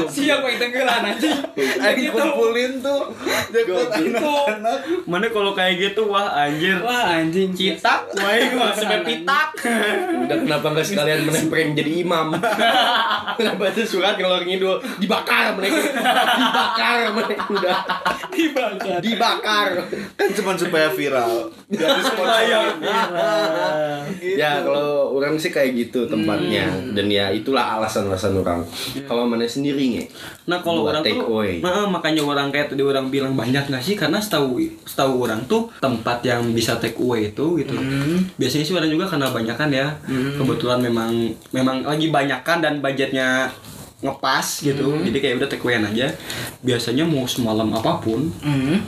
Siap 0.09 0.39
yang 0.41 0.57
tenggelan 0.57 1.01
anjing. 1.11 1.37
Aing 1.57 2.09
kumpulin 2.11 2.71
tuh 2.79 3.11
jackpot 3.51 3.89
anak-anak. 3.91 4.77
Mana 5.03 5.27
kalau 5.29 5.51
kayak 5.51 5.75
gitu 5.79 6.07
wah 6.07 6.47
anjir. 6.47 6.79
Wah 6.79 7.19
anjing. 7.19 7.51
Citak, 7.51 8.13
wah 8.15 8.31
ini 8.31 8.55
mah 8.55 8.71
sampai 8.71 9.01
pitak. 9.03 9.49
udah 10.29 10.37
kenapa 10.45 10.65
nggak 10.71 10.87
sekalian 10.87 11.19
menempel 11.25 11.73
jadi 11.73 11.91
imam 12.05 12.27
kenapa 13.37 13.63
itu 13.73 13.83
surat 13.85 14.15
kalau 14.15 14.39
ngidul 14.41 14.77
dibakar 14.97 15.57
mereka 15.57 15.77
dibakar 16.37 16.97
mereka 17.13 17.43
udah 17.49 17.77
Dibakar. 18.29 18.99
dibakar 19.03 19.69
Kan 20.15 20.29
cuma 20.31 20.53
supaya 20.55 20.87
viral. 20.93 21.51
Biar 21.67 21.89
disponsori. 21.99 22.53
ya 24.37 24.63
kalau 24.63 25.17
orang 25.17 25.35
sih 25.35 25.49
kayak 25.49 25.75
gitu 25.75 26.05
tempatnya 26.07 26.69
dan 26.93 27.09
ya 27.09 27.29
itulah 27.29 27.77
alasan-alasan 27.79 28.37
orang 28.39 28.61
kalau 29.07 29.25
mana 29.27 29.45
sendiri 29.45 29.97
nge 29.97 30.05
Nah 30.49 30.59
kalau 30.65 30.89
orang 30.89 31.05
take 31.05 31.17
tuh, 31.17 31.29
away. 31.29 31.61
nah 31.61 31.85
makanya 31.85 32.25
orang 32.25 32.49
kayak 32.49 32.73
tadi 32.73 32.81
orang 32.81 33.13
bilang 33.13 33.37
banyak 33.37 33.69
nggak 33.69 33.83
sih? 33.83 33.93
Karena 33.93 34.17
setahu 34.17 34.57
setahu 34.85 35.29
orang 35.29 35.45
tuh 35.45 35.69
tempat 35.77 36.25
yang 36.25 36.41
bisa 36.53 36.77
take 36.81 36.97
away 36.97 37.29
itu 37.29 37.45
gitu. 37.61 37.75
Biasanya 38.41 38.65
sih 38.65 38.75
orang 38.75 38.89
juga 38.89 39.05
karena 39.09 39.29
banyakan 39.29 39.69
ya. 39.69 39.87
Kebetulan 40.09 40.79
memang 40.81 41.11
memang 41.53 41.85
lagi 41.85 42.09
banyakan 42.09 42.57
dan 42.61 42.73
budgetnya 42.81 43.53
ngepas 43.99 44.63
gitu. 44.63 44.95
Jadi 44.97 45.17
kayak 45.17 45.35
udah 45.37 45.47
take 45.47 45.59
awayan 45.61 45.83
aja. 45.85 46.07
Biasanya 46.59 47.03
mau 47.03 47.23
semalam 47.23 47.67
apa 47.69 47.99
pun 47.99 48.31
Hmm. 48.39 48.79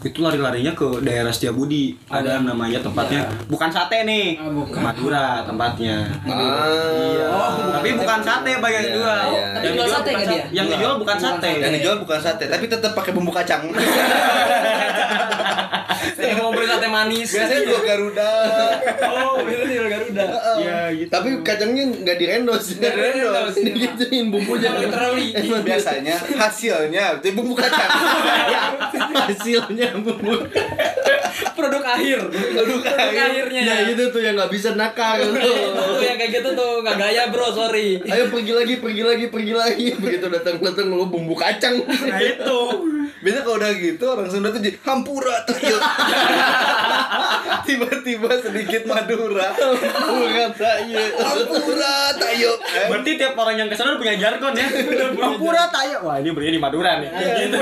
itu 0.00 0.18
lari-larinya 0.18 0.72
ke 0.72 1.00
daerah 1.00 1.28
Setiabudi. 1.28 1.96
Ada 2.06 2.40
namanya 2.40 2.78
tempatnya 2.78 3.24
bukan 3.46 3.68
sate 3.68 4.04
nih. 4.04 4.36
Ah, 4.36 4.48
bukan. 4.48 4.80
Madura 4.80 5.44
tempatnya. 5.44 6.08
ah 6.22 7.28
Oh, 7.30 7.50
tapi 7.70 7.92
bukan 7.94 8.20
sate 8.20 8.52
bagian 8.58 8.82
Iya, 8.82 8.92
jual. 8.94 9.20
iya. 9.26 9.44
Yang 9.60 9.60
jual 9.62 9.72
dijual 9.72 9.88
sate 9.90 10.10
bukan 10.10 10.26
dia? 10.26 10.44
Yang 10.50 10.66
dijual 10.70 10.94
bukan 10.94 11.08
Bukan 11.10 11.16
sate. 11.18 11.50
Yang 11.56 11.72
dijual 11.76 11.96
bukan 11.98 12.18
sate, 12.18 12.44
tapi 12.46 12.64
tetap 12.66 12.92
pakai 12.92 13.12
bumbu 13.12 13.30
kacang. 13.30 13.62
Saya 16.00 16.32
mau 16.40 16.50
beli 16.52 16.66
sate 16.66 16.88
manis. 16.88 17.28
Biasanya 17.28 17.62
dua 17.68 17.80
Garuda. 17.84 18.32
Oh, 19.10 19.36
itu 19.44 19.64
di 19.68 19.76
Garuda. 19.76 20.26
Iya 20.60 20.80
gitu. 20.96 21.10
tapi 21.10 21.28
kacangnya 21.44 21.84
nggak 22.02 22.16
direndos 22.18 22.64
Nggak 22.76 22.92
direndos, 22.96 23.54
iya. 23.56 23.64
digituin 23.72 24.26
bumbunya 24.32 24.70
Literally. 24.76 25.28
Biasanya 25.60 26.16
hasilnya 26.16 27.04
itu 27.20 27.28
bumbu 27.36 27.54
kacang. 27.54 27.90
hasilnya 29.28 29.88
bumbu 30.00 30.34
Produk 31.54 31.84
akhir. 31.84 32.18
Produk 32.32 32.82
akhirnya. 32.96 33.62
ya 33.62 33.76
itu 33.92 34.02
tuh 34.10 34.20
yang 34.20 34.34
nggak 34.34 34.50
bisa 34.50 34.74
nakar 34.74 35.20
Itu 35.24 35.36
tuh 35.76 36.04
yang 36.04 36.16
kayak 36.18 36.32
gitu 36.40 36.48
tuh 36.56 36.82
nggak 36.82 36.96
gaya 36.96 37.22
bro 37.28 37.48
sorry. 37.52 38.00
Ayo 38.02 38.32
pergi 38.32 38.52
lagi, 38.56 38.74
pergi 38.80 39.02
lagi, 39.04 39.24
pergi 39.28 39.54
lagi. 39.54 39.86
Begitu 39.96 40.26
datang-datang 40.26 40.86
lu 40.90 41.06
bumbu 41.06 41.36
kacang. 41.36 41.80
Nah 41.86 42.20
itu. 42.20 42.60
Biasanya 43.20 43.44
kalau 43.44 43.56
udah 43.60 43.72
gitu 43.76 44.04
orang 44.08 44.28
Sunda 44.32 44.48
tuh 44.48 44.64
jadi 44.64 44.76
hampura 44.80 45.36
tayo. 45.44 45.76
Tiba-tiba 47.68 48.30
sedikit 48.40 48.82
Madura. 48.88 49.52
Bukan 49.52 50.50
iya. 50.88 51.04
Hampura 51.20 51.96
tayo. 52.16 52.50
Berarti 52.88 53.10
tiap 53.20 53.36
orang 53.36 53.56
yang 53.60 53.68
ke 53.68 53.76
sana 53.76 54.00
punya 54.00 54.16
jargon 54.16 54.56
ya. 54.56 54.64
Hampura 55.28 55.68
tayo. 55.68 56.08
Wah 56.08 56.16
ini 56.16 56.32
berarti 56.32 56.56
di 56.56 56.60
Madura 56.64 56.90
nih. 56.96 57.10
Gitu. 57.44 57.58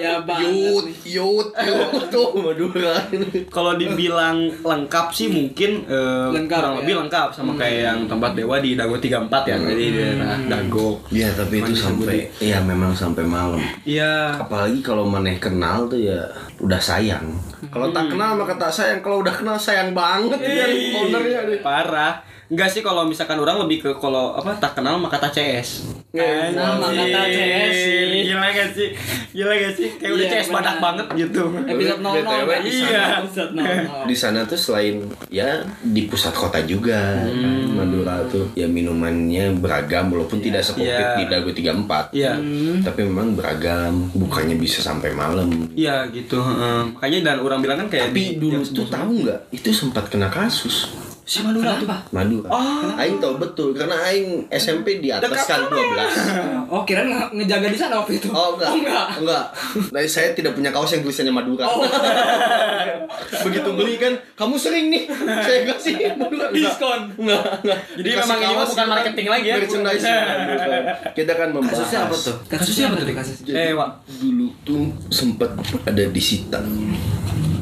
Ya 0.00 0.20
Yut, 0.20 0.86
yut, 1.08 1.48
yut 1.56 2.04
tuh 2.12 2.28
Madura. 2.36 3.00
Kalau 3.48 3.80
dibilang 3.80 4.52
lengkap 4.60 5.16
sih 5.16 5.32
mungkin 5.32 5.88
eh, 5.88 6.28
Lengkap, 6.28 6.60
kurang 6.60 6.74
ya. 6.76 6.78
lebih 6.84 6.94
lengkap 7.06 7.28
sama 7.32 7.56
kayak 7.56 7.80
yang 7.88 7.98
tempat 8.04 8.36
dewa 8.36 8.60
di 8.60 8.76
Dago 8.76 9.00
34 9.00 9.32
ya. 9.48 9.56
Jadi 9.56 9.80
di 9.80 9.96
daerah 9.96 10.36
Dago. 10.44 11.00
Iya, 11.08 11.32
tapi 11.32 11.64
itu 11.64 11.72
sampai 11.72 12.28
ya 12.36 12.60
memang 12.60 12.92
sampai 12.92 13.24
malam. 13.24 13.64
Iya. 13.88 14.09
Apalagi 14.38 14.80
kalau 14.80 15.04
maneh 15.08 15.36
kenal 15.36 15.86
tuh 15.90 16.00
ya 16.00 16.26
udah 16.60 16.80
sayang. 16.80 17.26
Kalau 17.70 17.92
tak 17.94 18.12
kenal 18.12 18.36
maka 18.36 18.54
tak 18.56 18.72
sayang. 18.72 19.00
Kalau 19.00 19.22
udah 19.22 19.34
kenal 19.34 19.56
sayang 19.56 19.94
banget 19.94 20.40
ya 20.40 20.66
ownernya 21.00 21.48
deh. 21.48 21.60
Parah. 21.60 22.22
Enggak 22.50 22.66
sih 22.68 22.82
kalau 22.82 23.02
misalkan 23.04 23.38
orang 23.38 23.62
lebih 23.62 23.78
ke 23.80 23.90
kalau 23.94 24.34
apa 24.34 24.58
tak 24.58 24.74
kenal 24.74 24.98
maka 24.98 25.16
tak 25.16 25.30
CS. 25.32 25.86
Kenal 26.10 26.76
maka 26.76 26.98
tak 27.00 27.26
CS 27.28 27.70
sih. 27.72 28.26
Gila 28.26 28.48
gak 28.50 28.68
sih? 28.74 28.88
Gila 29.30 29.54
gak 29.54 29.72
sih? 29.72 29.88
Kayak 29.94 30.12
udah 30.12 30.26
Iya, 30.26 30.32
CS 30.34 30.48
badak 30.50 30.66
benar. 30.68 30.82
banget 30.82 31.06
gitu. 31.16 31.42
Episode 31.64 32.00
00 32.00 32.10
BTW 32.10 32.50
kan? 32.50 32.60
di 32.60 32.72
sana. 32.74 33.06
Episode 33.16 33.52
00. 33.54 34.02
Di 34.04 34.16
sana 34.16 34.38
tuh 34.44 34.58
selain 34.58 34.94
ya 35.28 35.48
di 35.80 36.02
pusat 36.04 36.34
kota 36.34 36.58
juga 36.60 37.22
kan, 37.22 37.30
Madura 37.70 38.26
tuh 38.26 38.50
ya 38.52 38.66
minumannya 38.66 39.54
beragam 39.54 40.10
walaupun 40.10 40.38
tidak 40.38 40.60
sekomplit 40.60 40.90
Iya. 40.90 41.16
di 41.16 41.24
Dago 41.24 41.50
34. 41.52 42.10
Iya. 42.10 42.34
Tapi 42.82 43.00
memang 43.00 43.32
beragam, 43.32 44.10
bukannya 44.12 44.56
bisa 44.56 44.82
sampai 44.82 45.12
malam. 45.12 45.70
Iya 45.72 46.10
gitu. 46.10 46.34
heeh. 46.36 46.90
Makanya 46.92 47.18
dan 47.24 47.36
orang 47.38 47.60
bilang 47.60 47.78
kan 47.78 47.88
kayak 47.88 48.10
Tapi 48.10 48.22
di- 48.26 48.42
dulu 48.42 48.58
tuh 48.64 48.86
tahu 48.86 49.22
nggak? 49.22 49.40
Itu 49.52 49.70
sempat 49.70 50.10
kena 50.10 50.26
kasus. 50.26 50.90
Si 51.30 51.46
Madura 51.46 51.78
tuh. 51.78 51.86
Madura. 52.10 52.50
Aing 52.98 53.22
tahu 53.22 53.38
betul 53.38 53.70
karena 53.70 53.94
Aing 54.02 54.50
SMP 54.50 54.98
di 54.98 55.14
atas 55.14 55.30
Dekat 55.30 55.46
kan 55.46 55.70
12. 55.70 56.66
Oh, 56.74 56.82
kira 56.82 57.02
nge- 57.02 57.34
ngejaga 57.34 57.66
di 57.66 57.74
sana 57.74 57.98
waktu 57.98 58.18
itu. 58.18 58.30
Oh 58.30 58.54
enggak. 58.54 58.70
Oh, 58.70 58.78
enggak. 58.78 59.06
Enggak. 59.18 59.44
Nah, 59.90 59.98
saya 60.06 60.30
tidak 60.34 60.54
punya 60.54 60.70
kaos 60.70 60.90
yang 60.90 61.02
tulisannya 61.02 61.34
Madura. 61.34 61.66
Oh. 61.66 61.82
Begitu 63.46 63.70
beli 63.74 63.94
kan, 63.94 64.14
kamu 64.34 64.54
sering 64.54 64.86
nih. 64.86 65.02
Saya 65.46 65.66
kasih 65.66 66.14
Madura. 66.14 66.46
Enggak. 66.46 66.54
Diskon. 66.54 67.00
Enggak, 67.18 67.42
enggak. 67.62 67.78
Jadi 67.90 68.06
Dikasih 68.06 68.22
memang 68.24 68.38
ini 68.40 68.54
bukan 68.64 68.86
marketing 68.86 69.26
lagi 69.26 69.46
ya. 69.46 69.54
Merchandise. 69.58 70.04
Kita 71.10 71.32
kan 71.34 71.48
membahas. 71.50 71.74
Kasusnya 71.74 72.00
apa 72.00 72.14
tuh? 72.14 72.36
Kasusnya 72.46 72.84
apa 72.86 72.94
tuh 72.98 73.14
kasus? 73.14 73.36
Eh, 73.46 73.70
Wak. 73.74 73.90
Dulu 74.18 74.46
tuh 74.62 74.82
sempat 75.10 75.50
ada 75.82 76.02
disita. 76.06 76.58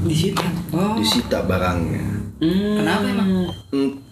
Di 0.04 0.12
situ. 0.12 0.44
Oh. 0.72 1.00
Disita 1.00 1.48
barangnya. 1.48 2.17
Kenapa 2.38 3.06
emang? 3.10 3.50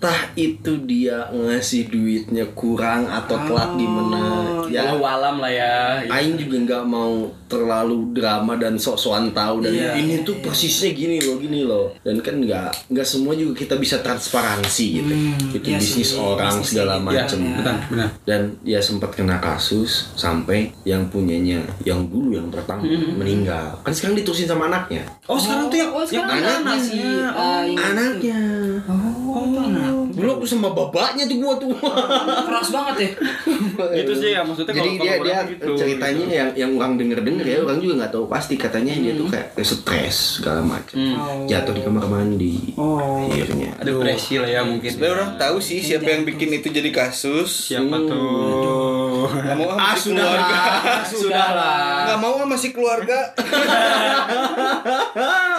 Entah 0.07 0.38
itu 0.38 0.86
dia 0.86 1.26
ngasih 1.28 1.90
duitnya 1.90 2.46
kurang 2.54 3.11
atau 3.11 3.42
telat 3.42 3.74
gimana. 3.74 4.22
Ya, 4.70 4.86
Walau 4.88 5.02
alam 5.02 5.42
lah 5.42 5.50
ya. 5.50 5.98
Aing 6.07 6.38
juga 6.38 6.62
nggak 6.62 6.84
mau 6.86 7.26
terlalu 7.46 8.11
drama 8.12 8.54
dan 8.54 8.74
sok-sokan 8.74 9.30
tahu 9.30 9.62
dan 9.62 9.70
Iya. 9.72 9.90
ini 9.96 10.22
tuh 10.22 10.38
persisnya 10.38 10.90
gini 10.92 11.18
loh 11.20 11.38
gini 11.38 11.62
loh 11.62 11.94
dan 12.02 12.18
kan 12.18 12.34
nggak 12.36 12.90
nggak 12.90 13.07
semua 13.07 13.34
juga 13.34 13.54
kita 13.57 13.78
bisa 13.78 13.98
transparansi 14.00 14.86
gitu 14.92 15.14
itu 15.52 15.59
iya 15.64 15.78
bisnis 15.78 16.11
sih, 16.11 16.18
orang 16.18 16.59
bisnis 16.59 16.66
segala 16.72 16.94
gitu. 16.96 17.07
macem 17.07 17.38
Ya, 17.40 17.54
benar, 17.57 17.76
benar. 17.86 18.09
dan 18.24 18.40
ya 18.62 18.80
sempat 18.80 19.11
kena 19.12 19.38
kasus 19.38 20.11
sampai 20.12 20.74
yang 20.82 21.07
punyanya 21.07 21.62
yang 21.82 22.02
dulu 22.04 22.34
yang 22.34 22.50
pertama 22.50 22.82
meninggal 23.14 23.78
kan 23.80 23.94
sekarang 23.94 24.18
diterusin 24.18 24.46
sama 24.46 24.66
anaknya 24.66 25.07
Oh, 25.26 25.38
sekarang 25.38 25.66
tuh 25.68 25.78
yang 25.78 25.90
Oh, 25.92 26.02
yang 26.04 26.26
anaknya. 26.26 26.59
masih 26.64 26.98
ini. 26.98 27.74
anaknya 27.76 28.40
Oh, 28.84 29.54
anak. 29.57 29.76
Dulu 30.16 30.30
aku 30.40 30.44
sama 30.48 30.72
bapaknya 30.72 31.28
tuh 31.28 31.36
gua 31.44 31.54
tuh 31.60 31.70
Keras 32.48 32.68
banget 32.72 32.96
ya. 32.96 33.10
Itu 34.00 34.12
sih 34.16 34.30
ya 34.32 34.40
maksudnya 34.40 34.72
jadi 34.72 34.90
kalau 34.96 35.04
dia 35.04 35.12
kalau 35.12 35.26
dia 35.26 35.38
gitu. 35.52 35.72
ceritanya 35.76 36.24
yang 36.26 36.50
yang 36.56 36.70
orang 36.80 36.96
denger 36.96 37.20
denger 37.20 37.46
ya 37.46 37.58
orang 37.60 37.78
juga 37.84 37.94
nggak 38.04 38.12
tahu 38.16 38.24
pasti 38.26 38.54
katanya 38.56 38.96
dia 38.96 39.12
tuh 39.12 39.28
kayak 39.28 39.52
stres 39.60 40.40
segala 40.40 40.64
macam 40.64 40.96
jatuh 41.44 41.72
di 41.76 41.82
kamar 41.84 42.06
mandi 42.08 42.56
Oh. 42.76 43.28
akhirnya 43.28 43.76
ada 43.76 43.88
depresi 43.88 44.38
lah 44.40 44.48
ya 44.48 44.60
mungkin. 44.64 44.88
Sebenarnya 44.88 45.14
orang 45.16 45.32
tahu 45.36 45.56
sih 45.60 45.80
siapa 45.80 46.06
yang 46.06 46.22
bikin 46.24 46.48
itu 46.56 46.68
jadi 46.72 46.90
kasus. 46.92 47.72
Siapa 47.72 47.96
tuh? 48.06 49.26
Gak 49.26 49.56
mau 49.58 49.74
ah, 49.74 49.92
ah 49.92 49.94
sudah 49.96 50.22
keluarga. 50.22 50.56
lah 50.56 51.02
sudah 51.22 51.48
lah 51.56 52.04
Gak 52.06 52.18
mau 52.22 52.34
ah, 52.38 52.46
masih 52.46 52.70
keluarga. 52.72 53.18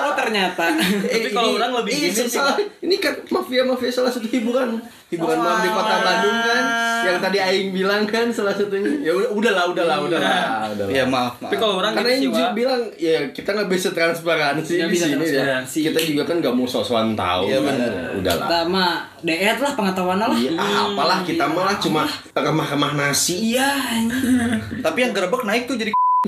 Oh, 0.08 0.14
ternyata. 0.16 0.64
Tapi 0.78 1.30
kalau 1.34 1.58
orang 1.60 1.72
lebih 1.84 1.92
ini 1.98 2.08
gini 2.14 2.28
sih. 2.30 2.42
ini 2.84 2.96
kan 3.02 3.14
mafia 3.30 3.62
mafia 3.68 3.92
salah 3.92 4.12
satu 4.14 4.28
hiburan 4.48 4.70
hiburan 5.08 5.38
malam 5.40 5.60
di 5.60 5.70
kota 5.70 5.96
Bandung 6.00 6.40
kan 6.42 6.64
yang 6.98 7.18
tadi 7.20 7.38
Aing 7.40 7.70
bilang 7.72 8.04
kan 8.04 8.28
salah 8.28 8.52
satunya 8.52 8.92
ya 9.00 9.12
udah 9.12 9.32
udahlah 9.32 9.64
udahlah 9.72 9.98
udahlah 10.04 10.68
udahlah 10.76 10.92
ya 10.92 11.04
maaf, 11.08 11.40
maaf. 11.40 11.48
Tapi 11.48 11.56
kalau 11.56 11.80
orang 11.80 11.94
karena 11.96 12.12
gitu 12.12 12.20
sih, 12.20 12.28
Aing 12.28 12.44
Wak. 12.44 12.52
bilang 12.52 12.82
ya 12.96 13.18
kita 13.32 13.50
nggak 13.56 13.70
bisa 13.70 13.90
transparansi 13.92 14.74
di 14.88 14.98
sini 14.98 15.26
ya 15.28 15.64
kita 15.64 16.00
juga 16.04 16.24
kan 16.28 16.36
nggak 16.40 16.52
mau 16.52 16.68
sosokan 16.68 17.16
tahu 17.16 17.48
Iya, 17.48 17.60
kan. 17.64 17.76
benar. 17.76 17.92
udahlah 18.20 18.48
Kita 18.48 18.60
mah 18.68 18.92
deet 19.24 19.58
lah 19.58 19.72
pengetahuan 19.76 20.18
lah. 20.20 20.36
Iya, 20.36 20.52
ah, 20.60 20.92
apalah 20.92 21.20
kita 21.24 21.46
malah 21.48 21.76
cuma 21.80 22.04
remah-remah 22.36 22.92
nasi. 22.94 23.56
Iya. 23.56 23.72
Tapi 24.80 24.98
yang 25.00 25.12
gerbek 25.12 25.44
naik 25.44 25.64
tuh 25.66 25.76
jadi 25.76 25.92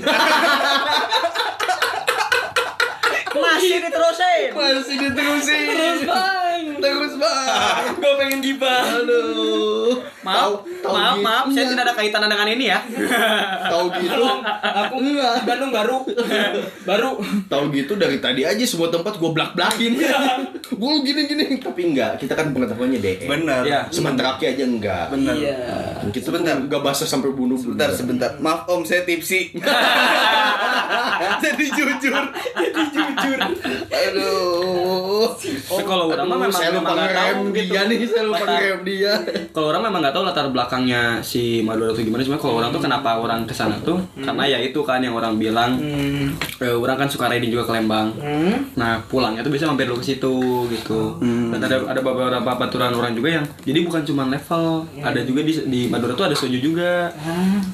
Masih 3.30 3.78
diterusin. 3.84 4.48
Masih 4.52 4.96
diterusin. 4.96 5.60
Terus 5.70 6.00
Bang. 6.08 6.39
Terus 6.80 7.12
bang. 7.14 7.46
Gue 8.00 8.12
pengen 8.16 8.38
gibah. 8.40 8.82
Aduh. 8.96 9.92
Maaf, 10.20 10.36
Tahu- 10.36 10.58
tahu 10.80 10.92
maaf, 10.92 11.14
gitu. 11.16 11.24
maaf, 11.24 11.44
saya 11.48 11.64
tidak 11.66 11.84
ada 11.86 11.94
kaitan 11.94 12.22
dengan 12.22 12.44
ini 12.46 12.64
ya. 12.68 12.78
Tahu 13.72 13.84
gitu. 13.98 14.24
Aku 14.60 14.94
enggak. 14.98 15.34
Bandung 15.44 15.70
baru. 15.70 15.98
baru. 16.88 17.10
Tahu 17.46 17.64
gitu 17.72 17.92
dari 17.94 18.18
tadi 18.18 18.44
aja 18.44 18.64
semua 18.64 18.88
tempat 18.88 19.16
gue 19.16 19.30
blak-blakin. 19.30 19.92
gue 20.70 20.92
gini-gini 21.02 21.56
tapi 21.56 21.82
enggak. 21.88 22.16
Kita 22.16 22.32
kan 22.34 22.52
pengetahuannya 22.52 22.98
DE. 22.98 23.24
benar. 23.24 23.62
Iya. 23.64 23.80
Sementara 23.88 24.36
Ki 24.36 24.48
aja 24.48 24.64
enggak. 24.64 25.08
Benar. 25.10 25.34
Iya. 25.34 25.56
Kita 26.08 26.26
Sebentar. 26.26 26.56
enggak 26.58 26.80
basah 26.80 27.04
sampai 27.04 27.32
bunuh 27.32 27.56
Sebentar, 27.56 27.88
sebentar. 27.90 28.30
Maaf 28.38 28.64
Om, 28.66 28.84
saya 28.84 29.04
tipsi. 29.04 29.52
Jadi 31.40 31.64
jujur. 31.70 32.24
Jadi 32.52 32.82
jujur. 32.92 33.38
Aduh. 33.88 34.49
Tapi 35.80 35.88
kalau 35.88 36.04
orang 36.12 36.26
mah 36.26 36.36
memang 36.36 36.52
saya 36.52 36.70
lupa 36.70 36.92
ngerem 36.92 37.38
gitu. 37.48 37.72
dia 37.72 37.80
nih, 37.88 37.96
saya 38.04 38.22
lupa 38.28 38.44
ngerem 38.44 38.80
dia. 38.84 39.12
Kalau 39.50 39.66
orang 39.72 39.82
memang 39.88 40.00
nggak 40.04 40.12
tahu 40.12 40.24
latar 40.28 40.46
belakangnya 40.52 41.02
si 41.20 41.64
Madura 41.64 41.90
tuh 41.90 42.04
gimana, 42.04 42.20
cuma 42.20 42.36
kalau 42.36 42.60
orang 42.60 42.68
tuh 42.68 42.82
kenapa 42.82 43.16
orang 43.16 43.40
ke 43.42 43.54
sana 43.56 43.80
tuh 43.80 43.96
karena 44.14 44.44
ya 44.46 44.58
itu 44.60 44.80
kan 44.82 45.00
yang 45.00 45.16
orang 45.16 45.36
bilang 45.36 45.72
Hmm. 45.80 46.36
eh, 46.60 46.74
orang 46.74 46.98
kan 46.98 47.08
suka 47.08 47.26
riding 47.26 47.48
juga 47.48 47.64
ke 47.64 47.72
Lembang. 47.72 48.12
Hmm. 48.18 48.68
Nah 48.76 49.00
pulangnya 49.06 49.40
tuh 49.40 49.48
biasa 49.48 49.64
mampir 49.66 49.88
dulu 49.88 49.98
ke 49.98 50.12
situ 50.12 50.34
gitu. 50.68 51.16
Dan 51.22 51.56
ada 51.56 51.76
ada 51.86 52.00
beberapa 52.00 52.50
baturan 52.52 52.92
orang 52.92 53.14
juga 53.14 53.40
yang 53.40 53.44
jadi 53.62 53.80
bukan 53.80 54.02
cuma 54.04 54.26
level, 54.26 54.84
ada 55.00 55.20
juga 55.22 55.40
di 55.40 55.52
di 55.64 55.80
Madura 55.88 56.12
tuh 56.12 56.26
ada 56.26 56.36
soju 56.36 56.60
juga. 56.60 57.08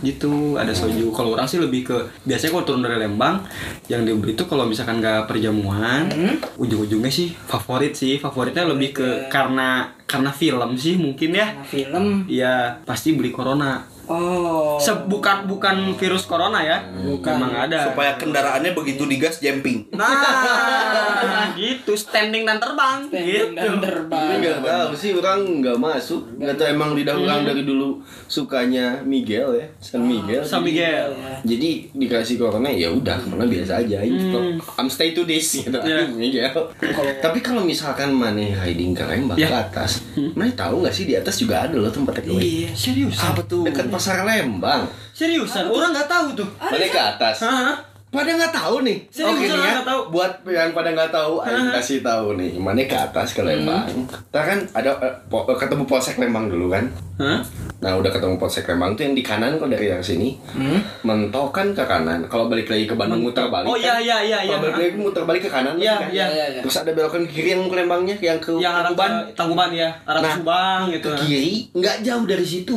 Gitu, 0.01 0.55
ada 0.55 0.71
soju. 0.71 1.09
Kalau 1.11 1.33
orang 1.33 1.49
sih 1.49 1.57
lebih 1.57 1.83
ke 1.83 1.97
biasanya 2.23 2.53
kalau 2.53 2.65
turun 2.65 2.83
dari 2.83 3.01
Lembang 3.01 3.43
yang 3.89 4.05
dibeli 4.05 4.33
itu 4.33 4.45
kalau 4.45 4.65
misalkan 4.65 5.01
nggak 5.01 5.25
perjamuan, 5.27 6.07
ujung-ujungnya 6.55 7.09
sih 7.09 7.33
favorit 7.33 7.96
sih. 7.97 8.21
Favoritnya 8.21 8.69
lebih 8.69 8.93
ke 8.93 9.09
karena 9.33 9.97
karena 10.05 10.31
film 10.31 10.77
sih 10.77 11.01
mungkin 11.01 11.33
ya. 11.33 11.57
Nah, 11.57 11.65
film. 11.65 12.29
Iya, 12.29 12.85
pasti 12.85 13.17
beli 13.17 13.33
corona. 13.33 13.96
Oh. 14.07 14.77
Se- 14.77 15.05
bukan 15.05 15.45
bukan 15.45 15.77
virus 15.95 16.25
corona 16.25 16.59
ya. 16.59 16.79
Memang 16.97 17.53
ada. 17.61 17.91
Supaya 17.91 18.15
kendaraannya 18.15 18.71
begitu 18.73 19.05
digas 19.05 19.39
jumping. 19.39 19.87
Nah, 19.91 21.51
gitu 21.57 21.93
standing 21.93 22.43
dan 22.43 22.57
terbang. 22.57 23.03
Standing 23.05 23.27
gitu. 23.27 23.47
dan 23.53 23.67
Ini 23.69 23.81
terbang. 23.81 24.27
nggak 24.39 24.59
tahu 24.63 24.91
sih 24.93 25.11
orang 25.13 25.41
nggak 25.59 25.77
masuk 25.77 26.23
nggak 26.37 26.55
tahu 26.55 26.67
emang 26.69 26.91
lidah 26.93 27.15
orang 27.15 27.43
dari 27.43 27.63
dulu 27.63 27.99
sukanya 28.27 29.01
Miguel 29.03 29.55
ya 29.55 29.67
San 29.79 30.03
Miguel 30.03 30.43
San 30.43 30.61
Miguel. 30.61 31.11
jadi 31.43 31.71
dikasih 31.91 32.37
corona 32.37 32.69
ya 32.69 32.89
udah 32.89 33.17
karena 33.19 33.45
biasa 33.45 33.81
aja 33.81 33.99
ini 34.01 34.35
I'm 34.75 34.87
stay 34.87 35.11
to 35.13 35.25
this 35.25 35.57
gitu 35.57 35.73
Iya. 35.73 36.07
Miguel 36.13 36.53
tapi 37.19 37.39
kalau 37.41 37.63
misalkan 37.63 38.13
mana 38.13 38.39
riding 38.61 38.93
ke 38.93 39.03
Lembang 39.03 39.37
Ya. 39.37 39.49
ke 39.49 39.57
atas 39.63 40.05
mana 40.35 40.51
tahu 40.53 40.81
nggak 40.81 40.93
sih 40.93 41.05
di 41.05 41.15
atas 41.15 41.37
juga 41.37 41.65
ada 41.65 41.75
loh 41.75 41.89
tempat 41.89 42.21
takeaway 42.21 42.43
Iya. 42.67 42.71
Serius? 42.73 43.17
Apa 43.19 43.41
tuh? 43.43 43.65
dekat 43.65 43.89
pasar 43.97 44.23
Lembang 44.23 44.83
Seriusan? 45.11 45.65
Orang 45.67 45.91
nggak 45.91 46.05
tahu 46.07 46.27
tuh. 46.35 46.49
mana 46.59 46.87
ke 46.87 47.01
atas 47.01 47.41
Hah? 47.41 47.73
pada 48.07 48.33
nggak 48.33 48.49
tahu 48.51 48.81
nih 48.81 48.97
Serius, 49.11 49.29
Oke 49.31 49.45
nih 49.45 49.51
orang 49.51 49.61
ya 49.61 49.73
nggak 49.75 49.89
tahu. 49.89 50.01
buat 50.09 50.33
yang 50.47 50.71
pada 50.71 50.89
nggak 50.91 51.11
tahu 51.11 51.33
ayo 51.39 51.59
kasih 51.71 52.01
tahu 52.01 52.27
nih 52.35 52.51
mana 52.55 52.81
ke 52.83 52.97
atas 52.97 53.29
ke 53.31 53.43
Lembang 53.43 53.85
Ntar 54.31 54.43
kan 54.47 54.59
ada 54.73 54.91
eh, 54.99 55.13
po- 55.27 55.45
eh, 55.45 55.53
ketemu 55.55 55.85
polsek 55.85 56.17
Lembang 56.17 56.47
dulu 56.47 56.71
kan 56.71 56.85
Hah? 57.17 57.41
Nah 57.77 57.93
udah 57.95 58.09
ketemu 58.09 58.37
Polsek 58.37 58.65
Lembang 58.67 58.93
tuh 58.93 59.05
yang 59.05 59.13
di 59.13 59.21
kanan 59.21 59.57
kalau 59.57 59.69
dari 59.69 59.85
yang 59.87 60.01
sini 60.01 60.37
mentokan 61.03 61.73
ke 61.73 61.81
kanan. 61.81 62.25
Kalau 62.27 62.45
balik 62.47 62.67
lagi 62.67 62.85
ke 62.85 62.93
Bandung 62.93 63.21
muter 63.23 63.47
balik. 63.47 63.65
Oh 63.65 63.73
kan? 63.75 63.81
iya 63.81 63.95
iya 63.99 64.17
iya 64.23 64.39
iya. 64.43 64.51
Kalau 64.51 64.63
balik 64.67 64.77
lagi 64.79 64.97
muter 64.99 65.23
balik 65.25 65.43
ke 65.43 65.51
kanan 65.51 65.75
Iya, 65.77 65.93
lagi 65.95 66.03
kan? 66.03 66.11
iya. 66.11 66.27
Iya, 66.27 66.47
iya. 66.51 66.61
Terus 66.61 66.77
ada 66.79 66.91
belokan 66.93 67.23
ke 67.23 67.33
kiri 67.33 67.49
yang 67.53 67.65
ke 67.67 67.77
Lembangnya 67.77 68.15
yang 68.19 68.37
ke 68.37 68.51
Yang 68.55 68.75
arah 68.75 68.93
Tangkuban 69.33 69.71
ya, 69.73 69.89
arah 70.05 70.21
Nah, 70.21 70.35
Subang 70.35 70.81
gitu. 70.91 71.09
Ke 71.11 71.21
kiri 71.23 71.55
nggak 71.73 71.97
jauh 72.01 72.25
dari 72.25 72.45
situ. 72.45 72.77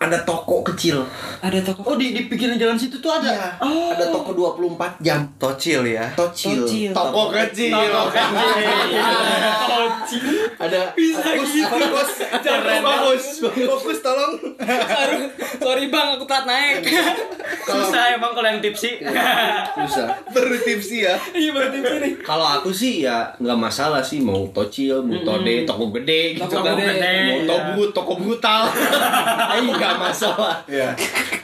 Ada 0.00 0.24
toko 0.24 0.64
kecil. 0.64 1.04
Ada 1.44 1.60
toko. 1.60 1.92
Oh 1.92 1.96
di 2.00 2.16
di 2.16 2.24
pinggiran 2.24 2.56
jalan 2.56 2.72
situ 2.72 2.96
tuh 3.04 3.12
ada. 3.12 3.28
Iya. 3.36 3.48
Oh. 3.60 3.92
Ada 3.92 4.08
toko 4.08 4.32
24 4.32 4.96
jam. 5.04 5.28
Tocil 5.36 5.92
ya. 5.92 6.08
Tocil. 6.16 6.64
Tocil. 6.64 6.88
Toko 6.96 7.28
kecil. 7.28 7.68
Toko 7.76 8.08
Ada 10.56 10.80
Fokus, 10.96 11.52
fokus. 11.68 12.10
Keren. 12.40 12.80
Bagus. 12.80 13.24
Fokus 13.44 13.98
tolong. 14.00 14.40
Sorry 15.60 15.92
bang, 15.92 16.06
aku 16.16 16.24
telat 16.24 16.44
naik. 16.48 16.80
Susah 17.60 18.16
emang 18.16 18.32
kalau 18.32 18.48
yang 18.48 18.60
tipsi. 18.64 19.04
Susah. 19.84 20.08
Baru 20.32 20.56
tipsi 20.64 21.04
ya. 21.04 21.20
Iya 21.36 21.52
berarti 21.52 21.76
ini. 21.76 22.10
Kalau 22.24 22.48
aku 22.48 22.72
sih 22.72 23.04
ya 23.04 23.28
nggak 23.36 23.58
masalah 23.58 24.00
sih 24.00 24.24
mau 24.24 24.48
tocil, 24.56 25.04
mau 25.04 25.20
tode, 25.20 25.68
toko 25.68 25.92
gede 25.92 26.40
gitu 26.40 26.48
Toko 26.48 26.64
kan. 26.64 26.80
gede, 26.80 27.12
Mau 27.28 27.38
iya. 27.44 27.48
tobu, 27.48 27.82
toko 27.92 28.12
brutal. 28.16 28.64
Ayo 29.52 29.60
nggak 29.90 30.00
masalah. 30.00 30.54
Iya. 30.64 30.88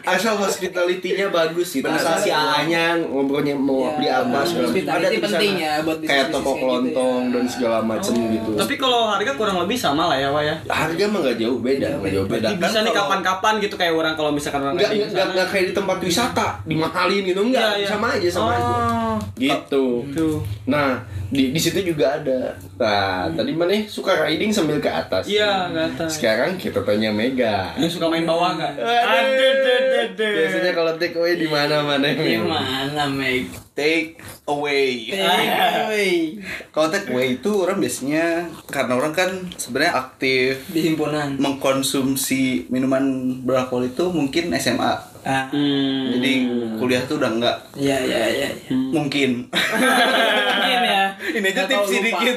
Asal 0.02 0.38
hospitality-nya 0.38 1.26
bagus 1.28 1.68
gitu. 1.72 1.82
Benar. 1.82 1.98
Asal 1.98 2.16
si 2.16 2.30
A-nya 2.30 2.94
ngobrolnya 2.96 3.52
mau 3.52 3.90
Iya, 3.90 3.90
beli 3.92 4.08
apa 4.08 4.38
segala 4.40 4.46
macam. 4.46 4.62
hospitality 4.64 5.10
tuh 5.12 5.22
penting 5.26 5.52
ya 5.56 5.72
buat 5.82 5.98
Kayak 6.00 6.26
toko 6.30 6.38
gitu 6.46 6.60
kelontong 6.60 7.20
ya. 7.20 7.32
dan 7.32 7.44
segala 7.46 7.78
macem 7.80 8.14
gitu. 8.14 8.50
Tapi 8.54 8.74
kalau 8.76 9.00
harga 9.04 9.32
kurang 9.34 9.56
lebih 9.58 9.76
sama 9.76 10.02
lah 10.06 10.16
ya, 10.16 10.28
Wak 10.28 10.42
ya. 10.42 10.54
harga 10.68 11.04
mah 11.04 11.18
nggak 11.20 11.36
jauh 11.36 11.58
beda, 11.58 11.88
nggak 11.98 12.12
jauh 12.12 12.26
beda. 12.26 12.46
Jadi 12.46 12.56
bisa 12.56 12.78
nih 12.80 12.92
kapan-kapan 12.92 13.54
gitu 13.58 13.74
kayak 13.74 13.92
orang 13.92 14.14
kalau 14.14 14.30
misalkan 14.30 14.60
orang 14.62 14.74
Nggak, 14.76 14.90
nggak, 15.10 15.26
nggak, 15.32 15.46
kayak 15.50 15.64
di 15.64 15.74
tempat 15.74 15.96
wisata, 16.00 16.46
dimahalin 16.62 17.22
gitu 17.24 17.40
enggak, 17.42 17.70
Iya, 17.72 17.80
iya. 17.80 17.88
sama 17.88 18.06
aja 18.14 18.28
sama 18.28 18.50
aja. 18.52 18.70
Oh. 18.70 19.18
Gitu. 19.34 19.84
Tuh. 20.12 20.38
Nah, 20.64 21.02
di 21.32 21.50
di 21.50 21.60
situ 21.60 21.82
juga 21.82 22.18
ada. 22.20 22.54
Nah, 22.78 23.30
tadi 23.34 23.50
mana 23.54 23.74
suka 23.90 24.14
riding 24.22 24.54
sambil 24.54 24.78
ke 24.78 24.90
atas. 24.90 25.26
Iya, 25.26 25.70
nggak 25.72 25.88
tahu. 25.98 26.08
Sekarang 26.10 26.54
kita 26.54 26.82
tanya 26.86 27.10
Mega. 27.10 27.74
Yang 27.76 27.98
suka 27.98 28.06
main 28.06 28.26
bawah 28.26 28.54
nggak? 28.54 28.72
Aduh. 28.78 30.16
Biasanya 30.16 30.72
kalau 30.72 30.92
take 30.96 31.16
away 31.18 31.34
di 31.36 31.48
mana 31.50 31.82
mana 31.82 32.06
Di 32.14 32.38
mana, 32.38 33.10
Meg? 33.10 33.50
Take 33.76 34.16
away. 34.48 35.12
Hey. 35.12 36.40
Kalau 36.72 36.88
take 36.88 37.12
away 37.12 37.36
itu 37.36 37.50
orang 37.52 37.76
biasanya 37.76 38.48
karena 38.72 38.96
orang 38.96 39.12
kan 39.12 39.30
sebenarnya 39.60 39.92
aktif 40.00 40.64
Di 40.72 40.80
himpunan. 40.92 41.36
mengkonsumsi 41.36 42.72
minuman 42.72 43.04
beralkohol 43.44 43.92
itu 43.92 44.08
mungkin 44.08 44.54
SMA 44.56 45.15
Ah, 45.26 45.50
Hmm. 45.50 46.14
Jadi 46.14 46.32
kuliah 46.78 47.02
tuh 47.02 47.18
udah 47.18 47.34
nggak 47.34 47.56
iya 47.74 47.98
iya 47.98 48.18
iya. 48.30 48.46
iya. 48.46 48.48
mungkin. 48.70 49.50
Mungkin 50.54 50.80
ya. 50.86 51.04
Ini 51.18 51.48
aja 51.50 51.66
tips 51.66 51.90
sedikit. 51.90 52.36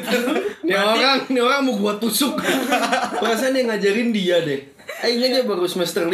Ini 0.66 0.74
orang, 0.74 1.22
ini 1.30 1.38
orang 1.38 1.70
mau 1.70 1.78
gua 1.78 1.94
tusuk. 2.02 2.42
Perasaan 3.22 3.54
dia 3.54 3.70
ngajarin 3.70 4.10
dia 4.10 4.42
deh. 4.42 4.62
Aing 5.00 5.22
aja 5.22 5.40
baru 5.42 5.64
semester 5.64 6.04
5 6.04 6.12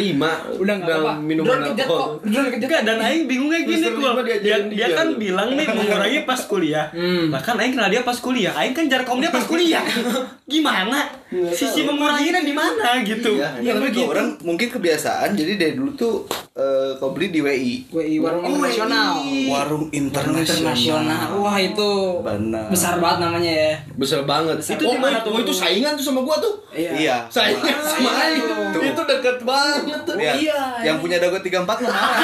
Udah 0.56 0.74
nggak 0.76 0.96
apa-apa. 0.96 1.18
minuman 1.18 1.58
Drone 1.58 1.66
kejat 1.70 1.86
kok. 1.86 1.98
alkohol. 2.22 2.54
Enggak, 2.54 2.82
dan 2.82 2.98
Aing 2.98 3.24
bingungnya 3.24 3.60
gini 3.60 3.86
kok 3.88 4.14
dia, 4.22 4.38
dia, 4.38 4.56
dia 4.64 4.86
kan 4.92 5.08
bilang 5.16 5.48
nih 5.52 5.66
mengurangi 5.66 6.20
pas 6.22 6.40
kuliah 6.40 6.86
Nah 7.26 7.40
kan 7.40 7.56
Aing 7.56 7.74
kenal 7.74 7.88
dia 7.88 8.00
pas 8.00 8.14
kuliah 8.16 8.52
Aing 8.52 8.72
kan 8.72 8.86
jarak 8.86 9.02
kaum 9.04 9.18
dia 9.18 9.28
pas 9.28 9.42
kuliah 9.42 9.82
Gimana? 10.46 11.02
Sisi 11.50 11.82
menguranginya 11.82 12.38
di 12.40 12.54
mana 12.54 13.02
gitu 13.02 13.34
Iya, 13.34 13.58
Ya, 13.58 13.72
tapi 13.74 13.90
ke 13.90 13.98
orang 14.00 14.38
mungkin 14.40 14.70
kebiasaan 14.70 15.34
jadi 15.34 15.52
dari 15.56 15.74
dulu 15.74 15.90
tuh 15.92 16.14
eh, 16.54 16.94
kau 16.96 17.10
beli 17.10 17.28
di 17.28 17.42
WI. 17.42 17.90
WI 17.90 18.16
warung 18.16 18.42
Oh, 18.42 18.54
internasional. 18.54 19.18
Warung 19.46 19.86
internasional. 19.90 21.28
Wah 21.36 21.58
itu 21.58 21.90
Benar. 22.22 22.70
besar 22.70 22.96
banget 22.96 23.18
namanya 23.20 23.52
ya. 23.52 23.72
Besar 23.92 24.22
banget. 24.22 24.56
Itu 24.62 24.84
oh, 24.84 24.94
oh, 24.94 25.10
tuh? 25.20 25.32
oh, 25.32 25.40
itu 25.42 25.52
saingan 25.52 25.98
tuh 25.98 26.04
sama 26.04 26.22
gua 26.22 26.38
tuh. 26.38 26.54
Iya. 26.72 27.26
Saingan 27.26 27.76
sama 27.76 28.10
Aing. 28.22 28.44
Tuh. 28.76 28.84
Itu 28.92 29.02
deket 29.08 29.38
banget 29.42 30.00
tuh. 30.04 30.14
Ya, 30.20 30.32
iya, 30.36 30.60
yang 30.84 31.00
punya 31.00 31.16
dago 31.16 31.40
34 31.40 31.64
mah 31.64 31.76
marah. 31.88 32.18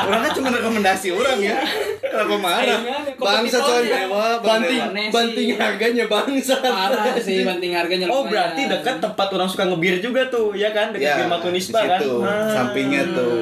orang 0.06 0.20
kan 0.28 0.32
cuma 0.36 0.48
rekomendasi 0.52 1.08
orang 1.10 1.38
ya. 1.40 1.56
Kenapa 2.04 2.36
marah? 2.36 2.80
Bangsa. 3.16 3.58
Wah, 4.10 4.36
Banting, 4.40 4.82
Bang 4.92 5.10
banting 5.10 5.48
harganya 5.56 6.04
bangsa. 6.06 6.56
Parah 6.60 7.16
sih 7.16 7.42
banting 7.42 7.72
harganya. 7.72 8.06
Oh 8.12 8.28
berarti 8.28 8.68
dekat 8.68 9.00
tempat 9.00 9.28
orang 9.32 9.48
suka 9.48 9.64
ngebir 9.64 9.98
juga 10.04 10.28
tuh 10.28 10.52
ya 10.52 10.70
kan 10.76 10.92
dekat 10.92 11.16
Ya, 11.20 11.38
Tunisba 11.40 11.80
kan 11.80 12.00
Ah. 12.20 12.52
sampingnya 12.52 13.02
tuh 13.16 13.40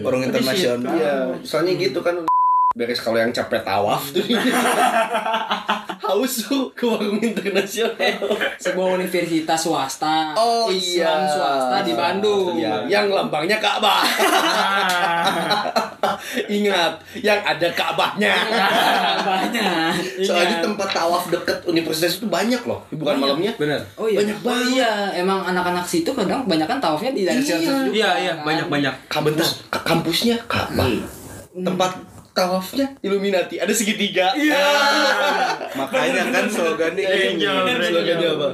Oh, 0.00 0.10
di 0.16 0.24
internasional. 0.24 0.92
Iya, 0.96 1.16
soalnya 1.44 1.76
gitu 1.76 2.00
kan 2.00 2.24
beres 2.70 3.02
kalau 3.02 3.18
yang 3.18 3.34
capek 3.34 3.66
tawaf 3.66 4.14
tuh 4.14 4.22
haus 6.00 6.42
tuh 6.42 6.72
ke 6.72 6.82
warung 6.82 7.16
internasional. 7.16 8.24
sebuah 8.62 8.86
universitas 8.94 9.60
swasta. 9.60 10.32
Oh 10.34 10.66
Islam 10.68 11.20
iya. 11.20 11.28
swasta 11.28 11.78
di 11.80 11.92
Bandung. 11.92 12.54
Iya, 12.54 12.88
yang 12.88 13.06
lambangnya 13.08 13.56
Ka'bah. 13.56 14.00
Ingat, 16.50 16.92
yang 17.16 17.40
ada 17.40 17.68
Ka'bahnya. 17.70 18.32
banyak. 19.20 19.92
Soalnya 20.26 20.58
tempat 20.60 20.88
tawaf 20.90 21.28
deket 21.28 21.60
universitas 21.64 22.16
itu 22.16 22.26
banyak 22.26 22.60
loh, 22.62 22.80
bukan 22.90 23.16
malamnya. 23.18 23.52
bener 23.56 23.80
Oh 23.94 24.06
iya. 24.06 24.20
Banyak 24.20 24.36
Oh 24.38 24.46
banget. 24.46 24.66
iya, 24.72 24.92
emang 25.14 25.40
anak-anak 25.42 25.84
situ 25.84 26.10
kadang 26.10 26.44
kebanyakan 26.44 26.78
tawafnya 26.78 27.12
di 27.12 27.22
daerah 27.22 27.38
Iya. 27.38 27.48
situ 27.50 27.68
juga. 27.68 27.90
iya 27.90 28.10
iya 28.18 28.32
kan? 28.34 28.44
banyak 28.46 28.66
banyak 28.68 28.94
Kampus, 29.06 29.48
ka- 29.68 29.84
kampusnya 29.84 30.36
Ka'bah. 30.46 30.88
Tempat 31.50 31.90
tawafnya 32.40 32.86
Illuminati, 33.04 33.60
ada 33.60 33.72
segitiga. 33.76 34.32
Iya. 34.32 34.64
Makanya 35.76 36.32
kan 36.32 36.44
slogannya 36.48 37.04
Iya, 37.04 37.36
ini. 37.36 37.44
Slogannya 37.44 38.28
apa? 38.32 38.48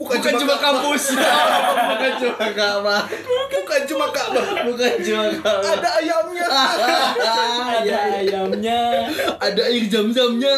Bukan, 0.00 0.16
cuma, 0.16 0.56
kampus. 0.56 1.12
Bukan 1.12 2.12
cuma 2.16 2.46
Ka'bah. 2.50 3.02
Bukan 3.04 3.80
cuma 3.84 4.06
Ka'bah. 4.08 4.44
Bukan 4.64 4.92
cuma 4.98 5.24
Ka'bah. 5.36 5.76
Ada 5.76 5.88
ayamnya. 6.00 6.46
Ada 6.48 7.96
ayamnya. 8.16 8.80
Ada 9.36 9.62
air 9.68 9.84
zam-zamnya. 9.86 10.54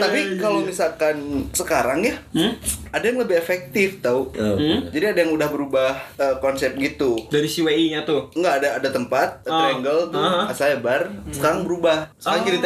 Tapi 0.00 0.20
kalau 0.36 0.64
misalkan 0.64 1.16
sekarang 1.52 2.00
ya, 2.02 2.16
Hmm? 2.32 2.56
ada 2.88 3.04
yang 3.04 3.18
lebih 3.18 3.36
efektif 3.36 4.00
tau. 4.00 4.32
Hmm? 4.32 4.88
Jadi 4.88 5.04
ada 5.06 5.18
yang 5.20 5.32
udah 5.32 5.48
berubah 5.48 5.90
eh, 6.16 6.36
konsep 6.38 6.72
gitu. 6.74 7.20
dari 7.28 7.44
si 7.44 7.60
WI 7.60 7.90
nya 7.90 8.00
tuh 8.02 8.32
Enggak 8.32 8.62
ada 8.62 8.68
ada 8.80 8.88
tempat 8.88 9.44
Oh. 9.44 9.52
triangle 9.52 10.08
tuh 10.08 10.18
Ah. 10.18 10.48
saya 10.50 10.78
bar 10.78 11.12
sekarang 11.28 11.62
berubah 11.62 12.08
sekarang 12.16 12.40
Oh. 12.40 12.46
jadi 12.46 12.58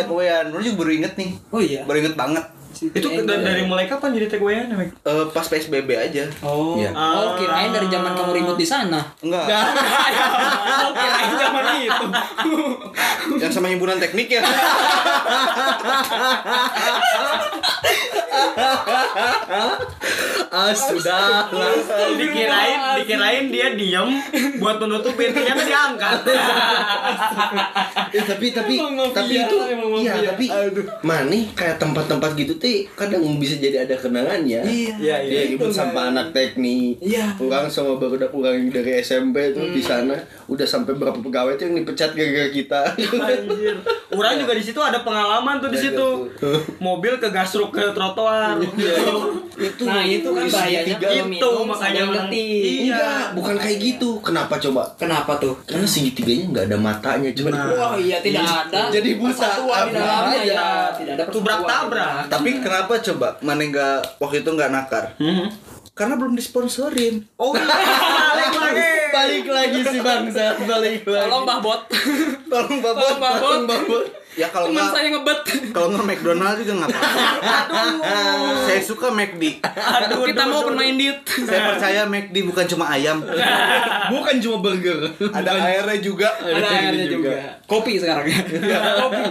lu 0.49 0.61
juga 0.61 0.77
baru 0.79 0.91
inget 0.95 1.15
nih 1.17 1.31
Oh 1.51 1.59
iya. 1.59 1.83
baru 1.83 1.99
inget 1.99 2.15
banget 2.15 2.45
itu 2.85 3.07
da- 3.23 3.39
dari 3.39 3.63
mulai 3.63 3.87
kapan 3.87 4.11
jadi 4.13 4.27
takeaway 4.29 4.65
nya 4.65 4.77
Eh, 4.83 5.25
pas 5.31 5.47
psbb 5.47 5.89
aja. 5.93 6.25
Oh. 6.41 6.75
Iya. 6.75 6.91
Oh, 6.91 7.37
kirain 7.37 7.71
dari 7.71 7.87
zaman 7.87 8.13
kamu 8.13 8.33
ribut 8.35 8.57
di 8.57 8.67
sana. 8.67 8.99
enggak. 9.21 9.47
Oh 10.73 10.91
kirain 10.93 11.31
zaman 11.33 11.65
itu. 11.79 12.07
Yang 13.39 13.53
sama 13.53 13.69
himpunan 13.69 13.99
teknik 13.99 14.29
ya. 14.31 14.43
Ah, 20.53 20.69
sudah 20.71 21.49
dikirain 22.13 22.81
dikirain 23.01 23.45
dia 23.49 23.73
diem 23.73 24.09
buat 24.61 24.77
menutupin 24.77 25.33
ternyata 25.33 25.63
diangkat. 25.65 26.19
Eh, 28.13 28.23
tapi 28.23 28.47
tapi 28.53 28.75
tapi 29.11 29.35
itu 29.35 29.57
iya 29.99 30.15
tapi 30.29 30.47
mana 31.03 31.39
kayak 31.57 31.77
tempat-tempat 31.79 32.31
gitu 32.37 32.53
teh 32.57 32.72
kadang 32.93 33.23
bisa 33.37 33.57
jadi 33.57 33.83
ada 33.83 33.95
kenangan 33.95 34.41
ya 34.43 34.63
Iya. 34.63 34.95
Iya, 34.97 35.17
iya. 35.23 35.41
Ribut 35.49 35.71
sama 35.71 36.11
anak 36.11 36.31
teknik 36.31 36.99
Iya. 36.99 37.35
orang 37.39 37.67
sama 37.67 37.97
baru 37.97 38.17
orang 38.23 38.69
dari 38.69 38.99
SMP 38.99 39.51
tuh 39.51 39.69
di 39.69 39.81
sana 39.81 40.15
udah 40.47 40.65
sampai 40.65 40.93
berapa 40.93 41.17
pegawai 41.17 41.55
tuh 41.55 41.65
yang 41.65 41.77
dipecat 41.79 42.11
gara-gara 42.13 42.49
kita 42.49 42.81
Anjir. 42.93 43.77
Orang 44.11 44.37
juga 44.37 44.53
di 44.53 44.61
situ 44.61 44.77
ada 44.77 45.01
pengalaman 45.01 45.57
tuh 45.57 45.69
di 45.69 45.79
situ. 45.79 46.09
Mobil 46.79 47.17
ke 47.17 47.29
gasruk 47.29 47.71
ke 47.71 47.81
trotoar. 47.91 48.61
itu 49.59 49.83
Nah, 49.83 50.03
itu 50.03 50.27
kan 50.27 50.45
bahayanya 50.45 50.97
Itu 51.23 51.49
makanya 51.63 52.03
ngetik. 52.07 52.89
Iya. 52.89 53.33
bukan 53.33 53.55
kayak 53.57 53.79
gitu 53.79 54.19
kenapa 54.21 54.57
coba 54.59 54.83
Kenapa 54.97 55.39
tuh? 55.39 55.55
karena 55.65 55.85
segitiganya 55.85 56.45
nggak 56.51 56.65
ada 56.69 56.79
matanya 56.79 57.31
cuma 57.33 57.51
Wah, 57.55 57.95
iya 57.95 58.19
tidak 58.21 58.43
ada. 58.45 58.91
Jadi 58.91 59.17
buta. 59.17 59.49
Ya. 60.43 60.93
Tidak 60.93 61.15
ada 61.15 61.25
Tubrak 61.27 61.61
persatuan. 61.61 61.89
tabrak. 61.89 62.23
tapi 62.29 62.49
kenapa 62.59 63.01
coba 63.01 63.29
mana 63.41 63.63
nggak 63.63 63.99
waktu 64.19 64.37
itu 64.39 64.51
nggak 64.51 64.71
nakar 64.71 65.05
Hmm. 65.17 65.49
karena 65.93 66.15
belum 66.15 66.33
disponsorin 66.33 67.25
Oh 67.37 67.53
iya, 67.53 67.65
balik 68.35 68.53
lagi. 68.55 68.81
balik 69.09 69.47
lagi 69.47 69.79
si 69.83 69.99
bangsa 69.99 70.57
balik 70.59 71.01
lagi 71.03 71.23
Tolong 71.23 71.43
Mbah 71.43 71.59
Bot. 71.59 71.81
tolong 72.45 72.79
bapak 72.79 73.01
Tolong 73.01 73.19
Mbah 73.19 73.33
Bot. 73.33 73.45
Bang 73.47 73.65
Babon. 73.67 74.05
Ya 74.33 74.49
kalau 74.49 74.73
nggak 74.73 74.89
saya 74.91 75.09
ngebet. 75.13 75.41
kalau 75.77 75.93
nggak 75.93 76.07
McDonald 76.09 76.57
juga 76.57 76.73
nggak 76.81 76.89
apa-apa 76.89 77.83
saya 78.65 78.81
suka 78.81 79.13
McD 79.13 79.61
Aduh, 79.63 80.25
Kita 80.25 80.49
mau 80.49 80.65
pemain 80.65 80.95
diet. 80.97 81.21
saya 81.45 81.61
percaya 81.75 82.01
McD 82.09 82.37
bukan 82.49 82.65
cuma 82.65 82.89
ayam 82.89 83.21
bukan 84.09 84.37
cuma 84.41 84.57
burger 84.61 84.99
ada 85.33 85.51
airnya 85.61 85.99
juga 86.01 86.29
Ada 86.41 86.67
airnya 86.69 87.07
juga. 87.09 87.31
Kopi 87.67 87.97
sekarang 87.97 88.27
ya. 88.29 88.41
Kopi. 89.01 89.23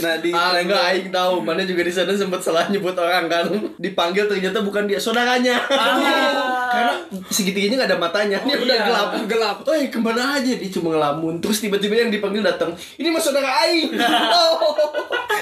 nah 0.00 0.14
di 0.20 0.30
Ah 0.32 0.56
enggak 0.56 0.82
aing 0.92 1.08
tahu, 1.12 1.44
mana 1.44 1.62
juga 1.64 1.84
di 1.84 1.92
sana 1.92 2.16
sempat 2.16 2.40
salah 2.40 2.64
nyebut 2.72 2.96
orang 2.96 3.28
kan. 3.28 3.44
Dipanggil 3.76 4.24
ternyata 4.24 4.64
bukan 4.64 4.88
dia, 4.88 4.96
saudaranya. 4.96 5.60
Karena 5.68 6.94
segitiganya 7.28 7.84
nggak 7.84 7.90
ada 7.92 7.98
matanya, 8.00 8.38
dia 8.42 8.56
udah 8.56 8.76
iya, 8.76 8.86
gelap. 8.88 9.08
gelap. 9.28 9.56
Oi, 9.68 9.92
ke 9.92 9.98
mana 10.00 10.40
aja 10.40 10.52
dia 10.56 10.70
cuma 10.72 10.96
ngelamun. 10.96 11.38
Terus 11.44 11.60
tiba-tiba 11.60 11.94
yang 11.94 12.10
dipanggil 12.10 12.40
datang. 12.40 12.72
Ini 12.96 13.08
mas 13.12 13.22
saudara 13.22 13.52
aing. 13.62 13.90
Oh, 14.34 14.74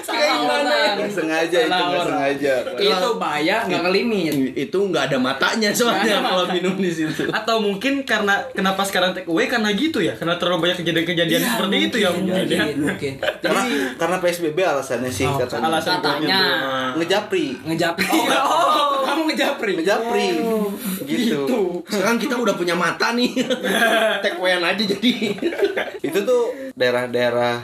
kirain 0.02 0.40
mana? 0.44 0.98
nggak 0.98 1.10
sengaja 1.10 1.58
itu 1.62 1.70
nggak 1.72 2.04
sengaja 2.04 2.52
Itu 2.76 3.08
bahaya 3.16 3.56
nggak 3.64 3.82
ngelimit. 3.86 4.34
Itu 4.54 4.78
nggak 4.88 5.12
ada 5.12 5.18
matanya 5.18 5.70
soalnya 5.72 6.20
kalau 6.20 6.44
minum 6.50 6.74
di 6.76 6.90
situ. 6.90 7.28
Atau 7.30 7.62
mungkin 7.62 8.02
karena 8.02 8.42
kenapa 8.50 8.82
sekarang 8.84 9.14
take 9.14 9.28
away 9.28 9.46
karena 9.46 9.70
gitu 9.72 10.02
ya? 10.02 10.14
Karena 10.14 10.36
terlalu 10.36 10.68
banyak 10.68 10.84
kejadian-kejadian 10.84 11.40
Iya, 11.42 11.50
seperti 11.54 11.76
itu 11.80 11.96
ya 11.98 12.10
mungkin 12.12 12.44
ya. 12.46 12.64
Mungkin, 12.72 13.12
karena 13.40 13.62
karena 13.96 14.16
PSBB 14.20 14.58
alasannya 14.58 15.10
sih 15.10 15.24
Oh, 15.24 15.38
katanya 15.38 15.66
Alasan 15.72 15.98
Katanya. 16.02 16.38
tuh. 16.38 16.98
ngejapri 17.00 17.46
ngejapri. 17.64 18.06
Oh, 18.36 19.00
kamu 19.06 19.22
ngejapri. 19.32 19.72
ngejapri 19.80 20.28
gitu 21.02 21.40
Sekarang 21.88 22.16
kita 22.16 22.34
udah 22.36 22.54
punya 22.54 22.74
mata 22.76 23.12
nih. 23.14 23.30
Tekwean 24.24 24.62
aja 24.62 24.82
jadi. 24.82 25.12
itu 26.06 26.18
tuh 26.22 26.42
daerah-daerah 26.74 27.62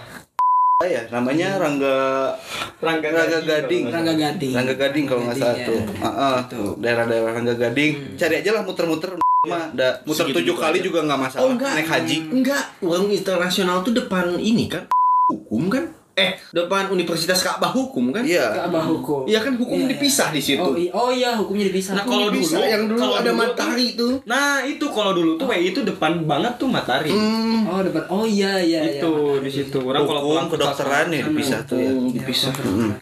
ya 0.80 1.02
namanya 1.10 1.58
Rangga 1.58 2.30
Rangga 2.78 3.10
Rangga 3.10 3.42
Gading, 3.42 3.50
Gading. 3.50 3.84
Rangga 3.90 4.14
Gading. 4.14 4.52
Rangga 4.54 4.74
Gading 4.78 5.04
kalau 5.04 5.20
nggak 5.26 5.36
salah 5.36 5.56
tuh. 5.58 5.74
ya. 5.74 5.82
Heeh, 6.06 6.36
Gitu. 6.38 6.62
daerah-daerah 6.78 7.30
Rangga 7.34 7.54
Gading. 7.58 7.92
Cari 8.14 8.34
aja 8.38 8.50
lah 8.54 8.62
muter-muter. 8.62 9.10
Mah 9.40 9.74
ada 9.74 9.98
muter 10.06 10.22
Segitu 10.22 10.38
tujuh 10.38 10.54
juga 10.54 10.62
kali 10.64 10.78
aja. 10.78 10.86
juga 10.86 10.98
nggak 11.02 11.18
masalah. 11.18 11.42
Oh 11.42 11.50
enggak. 11.50 11.72
naik 11.74 11.88
haji. 11.88 12.16
Enggak, 12.30 12.62
uang 12.78 13.10
internasional 13.10 13.82
tuh 13.82 13.90
depan 13.90 14.38
ini 14.38 14.70
kan. 14.70 14.86
Hukum 15.26 15.66
kan? 15.66 15.97
Eh 16.18 16.30
depan 16.50 16.90
Universitas 16.90 17.38
Ka'bah 17.38 17.70
Hukum 17.70 18.10
kan? 18.10 18.26
Iya. 18.26 18.66
Ka'bah 18.66 18.82
hukum. 18.82 19.22
Iya 19.24 19.38
kan 19.38 19.54
hukum 19.54 19.78
Iya, 19.78 19.86
iya. 19.86 19.90
dipisah 19.94 20.28
di 20.28 20.42
situ. 20.42 20.58
Oh, 20.60 20.74
i- 20.74 20.90
oh 20.90 21.08
iya, 21.08 21.38
hukumnya 21.38 21.70
dipisah. 21.70 21.94
Nah, 21.94 22.04
kalau 22.04 22.26
dulu 22.28 22.42
Bisa 22.42 22.58
yang 22.60 22.84
dulu 22.84 22.98
kalau 22.98 23.16
ada 23.16 23.30
dulu 23.30 23.38
matahari 23.38 23.86
itu. 23.94 24.08
Nah, 24.26 24.58
itu 24.60 24.86
kalau 24.88 25.12
dulu 25.14 25.30
tuh 25.36 25.46
WI 25.46 25.70
itu 25.70 25.80
depan 25.82 26.12
banget 26.24 26.52
tuh 26.56 26.66
matahari. 26.66 27.14
Hmm. 27.14 27.64
Oh, 27.64 27.80
depan. 27.80 28.02
Oh 28.08 28.24
iya 28.24 28.58
iya 28.58 28.80
iya. 28.82 28.98
itu 28.98 29.12
di 29.38 29.50
situ. 29.50 29.78
Orang 29.78 30.02
kalau 30.02 30.20
pulang 30.24 30.46
ke 30.46 30.58
kedokteran 30.58 31.06
ya 31.08 31.22
dipisah 31.22 31.60
tuh 31.62 31.78
ya. 31.78 31.90
Hmm, 31.94 32.10
dipisah. 32.10 32.52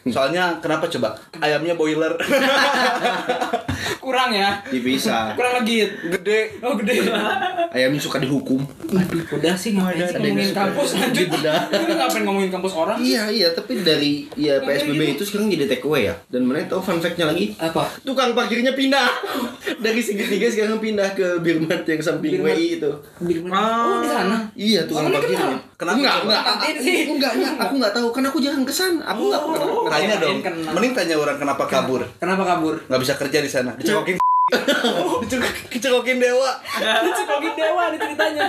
Soalnya 0.07 0.61
kenapa 0.61 0.85
coba? 0.87 1.17
Ayamnya 1.39 1.73
boiler. 1.73 2.13
Kurang 3.99 4.31
ya. 4.31 4.63
Dipisah. 4.67 5.35
Kurang 5.35 5.63
legit. 5.63 5.91
Gede. 6.13 6.63
Oh, 6.63 6.75
gede. 6.77 7.11
Ayamnya 7.73 7.99
suka 7.99 8.19
dihukum. 8.19 8.63
Aduh, 8.87 9.23
udah 9.27 9.55
sih 9.55 9.75
ngapain 9.75 9.99
sih 9.99 10.07
ada 10.07 10.23
yang 10.23 10.39
ngomongin 10.39 10.55
kampus 10.55 10.89
lanjut. 10.95 11.29
Lu 11.35 11.93
ngapain 11.93 12.23
ngomongin 12.23 12.51
kampus 12.51 12.73
orang? 12.73 12.99
Iya 13.07 13.23
iya 13.31 13.49
tapi 13.51 13.79
dari 13.81 14.27
ya 14.35 14.59
PSBB 14.59 15.15
itu 15.15 15.23
sekarang 15.23 15.47
jadi 15.47 15.65
take 15.67 15.87
away 15.87 16.11
ya. 16.11 16.15
Dan 16.27 16.43
mana 16.43 16.67
tahu 16.67 16.83
fun 16.83 16.99
fact-nya 16.99 17.31
lagi? 17.31 17.55
Apa? 17.57 17.87
Tukang 18.03 18.35
parkirnya 18.35 18.75
pindah 18.75 19.07
dari 19.85 20.01
segitiga 20.03 20.51
sekarang 20.51 20.83
pindah 20.83 21.15
ke 21.15 21.39
Birmat 21.39 21.87
yang 21.87 22.03
samping 22.03 22.43
Birmat. 22.43 22.59
WI 22.59 22.67
itu. 22.77 22.91
Birman. 23.23 23.51
Ah. 23.51 23.87
Oh, 23.87 23.99
di 24.03 24.09
sana. 24.09 24.37
Iya 24.53 24.81
tukang 24.85 25.07
Oh, 25.07 25.15
parkirnya. 25.15 25.55
Kenapa 25.77 25.97
Enggak, 25.97 26.17
enggak. 26.25 26.43
Enggak, 27.07 27.33
enggak. 27.37 27.53
Aku 27.63 27.75
enggak 27.79 27.93
tahu 27.95 28.09
kan 28.11 28.23
aku 28.25 28.39
jarang 28.43 28.65
ke 28.65 28.75
sana. 28.75 29.01
Aku 29.07 29.31
enggak 29.31 29.41
pernah. 29.47 29.67
Tanya 29.87 30.15
dong. 30.19 30.39
Mending 30.75 30.93
tanya 30.93 31.15
orang 31.15 31.37
kenapa 31.39 31.65
kabur. 31.65 32.03
Kenapa 32.19 32.43
kabur? 32.43 32.75
Nggak 32.91 33.01
bisa 33.01 33.15
kerja 33.15 33.39
di 33.39 33.51
sana. 33.51 33.71
Dicekokin. 33.79 34.26
Dicekok- 35.27 35.75
Dicekokin 35.75 36.23
dewa. 36.23 36.51
Cekokin 37.19 37.55
dewa 37.59 37.91
nih 37.91 37.99
ceritanya. 37.99 38.47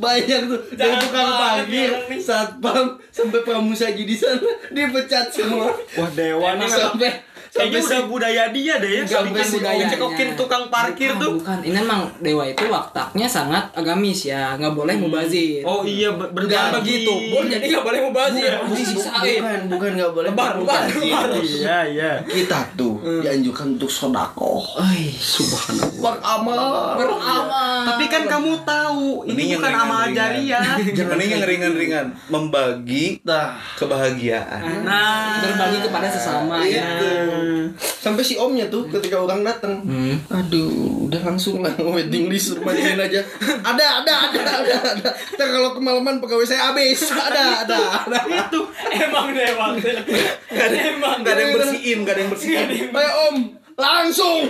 Banyak 0.00 0.40
tuh 0.48 0.60
dari 0.72 0.88
Jangan 0.88 1.00
tukang 1.04 1.28
banget 1.28 1.36
parkir, 1.68 1.90
satpam 2.16 2.86
sampai 3.12 3.40
pramusaji 3.44 4.02
di 4.08 4.16
sana 4.16 4.40
dipecat 4.72 5.28
semua. 5.28 5.68
Wah, 6.00 6.10
dewa 6.16 6.56
nih 6.56 6.64
sampai 6.64 7.12
Kayaknya 7.56 7.80
udah 7.82 8.02
budaya 8.06 8.42
dia 8.52 8.74
deh 8.78 8.90
ya. 8.90 9.02
Bukan, 9.04 9.24
Bikin 9.32 9.48
budayanya. 9.56 9.88
cekokin 9.90 10.28
tukang 10.36 10.64
parkir 10.68 11.10
Bukan, 11.16 11.22
tuh. 11.22 11.32
Bukan, 11.40 11.58
ini 11.64 11.78
emang 11.80 12.00
dewa 12.20 12.44
itu 12.44 12.64
waktaknya 12.68 13.26
sangat 13.26 13.64
agamis 13.72 14.28
ya, 14.28 14.54
nggak 14.60 14.74
boleh 14.76 14.94
mubazir. 15.00 15.64
Oh 15.64 15.82
iya 15.82 16.12
berbagi. 16.12 16.54
begitu 16.76 17.12
pun 17.32 17.44
jadi 17.48 17.64
nggak 17.64 17.84
boleh 17.84 18.00
mubazir. 18.06 18.52
Bukan 18.60 19.60
bukan 19.72 19.90
nggak 19.96 20.12
boleh 20.12 20.30
Lebar, 20.36 20.52
lebar. 20.60 21.28
Iya, 21.40 21.78
iya. 21.88 22.12
kita 22.26 22.76
tuh 22.76 22.98
dianjurkan 23.22 23.78
untuk 23.78 23.88
sodakoh 23.88 24.60
Oi, 24.76 25.08
subhanallah 25.14 25.96
beramal 25.96 26.96
beramal. 26.98 27.84
Tapi 27.86 28.04
kan 28.10 28.22
kamu 28.28 28.52
tahu, 28.66 29.24
ini 29.30 29.56
bukan 29.56 29.72
amal 29.72 30.04
jariah. 30.12 30.76
Mending 30.76 31.30
yang 31.38 31.44
ringan-ringan. 31.46 32.06
Membagi 32.32 33.22
kebahagiaan. 33.78 34.84
Nah, 34.84 35.40
berbagi 35.42 35.78
kepada 35.86 36.08
sesama 36.10 36.60
ya. 36.66 36.84
Sampai 37.76 38.22
si 38.24 38.38
omnya 38.40 38.66
tuh 38.70 38.88
ketika 38.88 39.20
orang 39.20 39.44
datang. 39.44 39.84
Aduh 40.30 41.06
udah 41.06 41.22
langsung 41.22 41.62
lah 41.62 41.74
wedding 41.78 42.30
list 42.32 42.58
mainin 42.62 42.98
aja. 42.98 43.20
Ada 43.62 44.02
ada 44.02 44.14
ada 44.30 44.40
ada 44.62 44.76
ada. 44.96 45.08
Ntar 45.36 45.46
kalau 45.50 45.70
kemalaman 45.76 46.18
pegawai 46.22 46.46
saya 46.46 46.72
habis. 46.72 47.06
Ada 47.10 47.66
ada 47.66 47.78
ada. 48.06 48.18
itu. 48.26 48.60
Emang 48.96 49.30
dewa. 49.34 49.74
Emang. 50.56 51.18
Gak 51.22 51.34
ada 51.34 51.42
yang 51.42 51.54
bersihin, 51.58 51.98
gak 52.06 52.14
ada 52.16 52.20
yang 52.22 52.30
bersihin. 52.32 52.68
ayo 52.90 53.10
om 53.30 53.65
langsung 53.76 54.48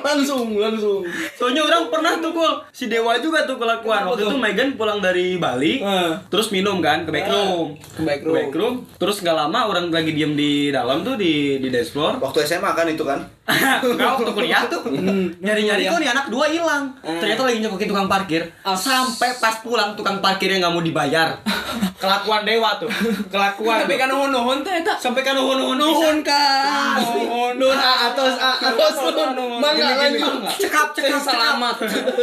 langsung 0.00 0.56
langsung 0.56 1.04
Soalnya 1.36 1.62
orang 1.62 1.92
pernah 1.92 2.16
tuh 2.16 2.32
kul 2.32 2.52
si 2.72 2.88
Dewa 2.88 3.20
juga 3.20 3.44
tuh 3.44 3.60
kelakuan. 3.60 4.08
Waktu 4.08 4.24
itu 4.24 4.36
Megan 4.40 4.68
pulang 4.74 4.98
dari 4.98 5.36
Bali, 5.36 5.84
Eh. 5.84 6.12
terus 6.28 6.48
minum 6.48 6.80
kan 6.80 7.04
ke 7.04 7.12
backroom. 7.12 7.76
Ke 7.76 8.00
backroom. 8.24 8.88
Terus 8.96 9.20
nggak 9.20 9.36
lama 9.36 9.68
orang 9.68 9.92
lagi 9.92 10.16
diem 10.16 10.32
di 10.32 10.72
dalam 10.72 11.04
tuh 11.04 11.14
di 11.14 11.60
di 11.60 11.68
dance 11.68 11.92
floor. 11.92 12.18
Waktu 12.18 12.48
SMA 12.48 12.72
kan 12.72 12.88
itu 12.88 13.04
kan? 13.04 13.20
Enggak 13.84 14.16
waktu 14.16 14.32
kuliah 14.32 14.64
tuh. 14.64 14.80
Nyari-nyari 15.44 15.84
kok 15.84 16.00
nih 16.00 16.10
anak 16.10 16.26
dua 16.32 16.48
hilang. 16.48 16.96
Ternyata 17.04 17.44
lagi 17.44 17.58
nyokokin 17.60 17.88
tukang 17.88 18.08
parkir. 18.08 18.48
Sampai 18.64 19.36
pas 19.36 19.60
pulang 19.60 19.92
tukang 19.92 20.24
parkirnya 20.24 20.64
nggak 20.64 20.72
mau 20.72 20.80
dibayar. 20.80 21.36
Kelakuan 22.04 22.42
Dewa 22.44 22.70
tuh. 22.76 22.90
Kelakuan. 23.28 23.78
Tapi 23.84 23.94
kan 23.96 24.08
nuhun-nuhun 24.08 24.58
teh 24.60 24.74
eta. 24.78 24.94
sampai 24.94 25.24
kan 25.24 25.32
nuhun-nuhun 25.34 25.76
Nuhun 25.80 26.16
kan. 26.20 27.00
nuhun 27.00 27.56
nuhun 27.56 27.74
ah, 27.74 28.12
atos 28.12 28.36
ah, 28.36 28.56
atos 28.60 28.94
nuhun 29.08 29.58
mangga 29.58 29.96
lanjut 29.96 30.44
Cekap, 30.54 30.92
Sing 30.92 31.08
cekap, 31.08 31.22
selamat. 31.24 31.74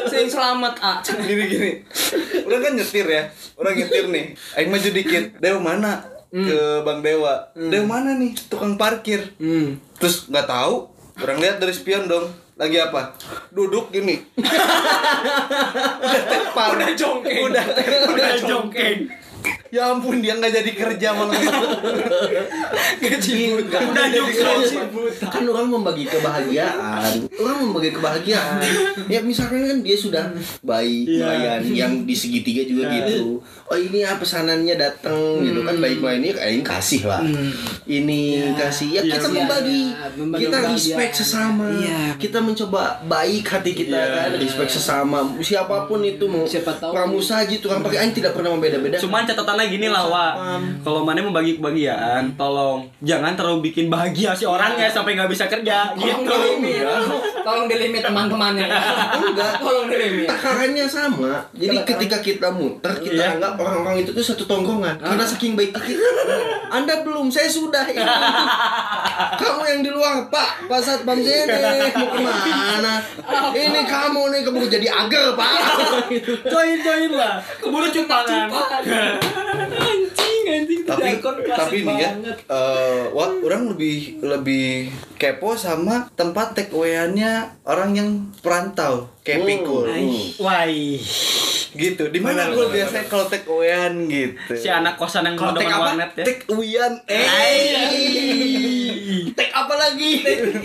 Sing 0.06 0.26
selamat 0.26 0.74
ah. 0.80 0.98
Gini 1.02 1.44
gini. 1.48 1.72
Udah 2.46 2.58
kan 2.60 2.72
nyetir 2.74 3.06
ya. 3.06 3.24
Orang 3.58 3.74
nyetir 3.74 4.06
nih. 4.08 4.26
Aing 4.56 4.70
maju 4.70 4.90
dikit. 4.92 5.24
Dewa 5.38 5.60
mana? 5.60 6.06
Ke 6.32 6.80
Bang 6.82 7.02
Dewa. 7.02 7.52
Dewa 7.54 7.86
mana 7.90 8.16
nih? 8.16 8.32
Tukang 8.48 8.78
parkir. 8.78 9.34
Hmm. 9.36 9.82
Terus 9.98 10.30
nggak 10.30 10.48
tahu. 10.48 10.88
Orang 11.20 11.38
lihat 11.38 11.60
dari 11.60 11.74
spion 11.74 12.08
dong. 12.08 12.30
Lagi 12.56 12.78
apa? 12.78 13.18
Duduk 13.50 13.90
gini. 13.90 14.22
udah 16.02 16.24
tepal. 16.24 16.70
Udah 16.78 16.90
jongkeng. 16.94 17.42
Udah 17.50 17.64
Udah 18.08 18.30
jongkeng. 18.38 18.98
Ya 19.72 19.88
ampun 19.88 20.20
dia 20.20 20.36
nggak 20.36 20.52
jadi 20.52 20.72
kerja 20.76 21.16
malam. 21.16 21.32
Gaji 23.02 23.32
buta 23.56 23.80
Udah 23.82 24.06
kan 25.32 25.44
orang 25.48 25.68
membagi 25.70 26.06
kebahagiaan. 26.06 27.32
Orang 27.40 27.58
membagi 27.64 27.96
kebahagiaan. 27.96 28.60
Ya 29.08 29.24
misalkan 29.24 29.64
kan 29.64 29.80
dia 29.80 29.96
sudah 29.96 30.28
baik 30.60 31.08
melayani 31.08 31.72
yang 31.72 31.94
di 32.04 32.12
segitiga 32.12 32.68
juga 32.68 32.92
gitu. 32.92 33.40
Oh 33.66 33.78
ini 33.78 34.04
ya 34.04 34.20
pesanannya 34.20 34.76
datang 34.76 35.40
gitu 35.40 35.64
kan 35.64 35.80
baik 35.80 36.04
melayani 36.04 36.36
ya 36.36 36.52
ini 36.52 36.64
kasih 36.64 37.08
lah. 37.08 37.24
Ini 37.88 38.22
kasih. 38.54 38.88
Ya 38.92 39.02
kita 39.08 39.24
Iya, 39.24 39.38
membagi. 39.40 39.82
Iya, 39.88 40.08
membagi 40.18 40.42
kita 40.44 40.58
respect 40.68 41.14
sesama. 41.16 41.66
Iya. 41.72 42.00
kita 42.20 42.40
mencoba 42.44 42.82
baik 43.08 43.48
hati 43.48 43.72
kita 43.72 43.96
kan. 43.96 44.30
Respect 44.36 44.72
sesama. 44.74 45.20
Siapa 45.40 45.88
pun 45.88 46.04
itu 46.04 46.28
mau 46.28 46.44
Siapa 46.44 46.76
tahu. 46.76 46.92
pramusaji 46.92 47.64
tukang 47.64 47.80
pakai 47.80 48.04
Aing 48.04 48.12
tidak 48.12 48.36
pernah 48.36 48.52
membeda-beda. 48.52 49.00
Cuman 49.00 49.24
catatannya 49.62 49.78
gini 49.78 49.88
lah, 49.88 50.04
Wak. 50.08 50.34
Kalau 50.82 51.02
mana 51.06 51.22
mau 51.22 51.34
bagi 51.34 51.58
kebahagiaan, 51.58 52.34
tolong 52.34 52.90
jangan 53.02 53.38
terlalu 53.38 53.70
bikin 53.70 53.86
bahagia 53.88 54.34
si 54.34 54.46
orangnya 54.46 54.90
sampai 54.90 55.14
nggak 55.14 55.30
bisa 55.30 55.46
kerja. 55.46 55.94
Tolong 55.94 56.26
Gitu. 56.26 56.34
dilimit. 56.34 56.82
Tolong 57.46 57.66
dilimit 57.68 58.02
teman-temannya. 58.02 58.68
enggak 59.22 59.52
Tolong 59.60 59.88
dilimit. 59.88 60.28
takarannya 60.28 60.86
sama. 60.86 61.46
Jadi 61.54 61.78
ketika 61.86 62.18
kita 62.20 62.48
muter, 62.50 62.94
kita 62.98 63.14
Iya. 63.14 63.28
anggap 63.38 63.54
orang-orang 63.58 64.02
itu 64.02 64.10
tuh 64.12 64.24
satu 64.24 64.44
tongkrongan. 64.46 64.98
Karena 64.98 65.24
saking 65.24 65.54
baik 65.54 65.74
kita. 65.74 66.10
Anda 66.72 67.04
belum, 67.04 67.28
saya 67.28 67.50
sudah. 67.50 67.84
Ya. 67.86 68.06
kamu 69.42 69.62
yang 69.68 69.82
di 69.82 69.92
luar, 69.92 70.26
Pak. 70.28 70.66
Pak 70.66 70.80
Satpam 70.80 71.20
sini 71.20 71.52
mau 71.52 72.08
ke 72.08 72.20
mana? 72.50 72.94
Ini 73.52 73.82
kamu 73.84 74.22
nih 74.32 74.42
kamu 74.42 74.58
jadi 74.68 74.88
agar, 74.90 75.26
Pak. 75.36 75.52
Gitu. 76.12 76.32
Join 76.44 76.80
join 76.80 77.12
lah. 77.14 77.40
Keburu 77.60 77.88
cupangan. 77.88 78.48
Anjing, 78.48 79.51
anjing. 80.44 80.82
tapi 80.84 81.10
tapi 81.48 81.78
nih 81.80 81.96
ya 81.96 82.10
banget. 82.14 82.38
eh, 82.44 83.04
wah 83.10 83.32
orang 83.38 83.64
lebih 83.68 83.98
lebih 84.20 84.90
kepo 85.16 85.54
sama 85.54 86.10
tempat 86.12 86.54
take 86.54 86.72
away-nya 86.72 87.32
orang 87.64 87.92
yang 87.92 88.10
perantau 88.38 89.10
kayak 89.22 89.40
Hmm. 89.40 89.50
pikul 89.52 89.86
Wah. 90.40 90.66
gitu 91.72 92.04
di 92.06 92.20
mana 92.20 92.50
gue 92.50 92.68
biasanya 92.68 93.06
kalau 93.06 93.26
take 93.26 93.46
away-an 93.46 94.06
gitu 94.06 94.54
Si 94.54 94.68
anak 94.68 94.96
kosan 94.96 95.24
yang 95.24 95.36
kalau 95.36 95.52
mau 95.52 95.56
take 95.56 95.66
depan 95.66 95.78
apa 95.78 95.88
warnet 95.88 96.12
ya. 96.12 96.24
take 96.24 96.44
away-an 96.48 96.94
eh 97.06 98.81
Tek 99.32 99.50
apa 99.54 99.74
lagi? 99.78 100.12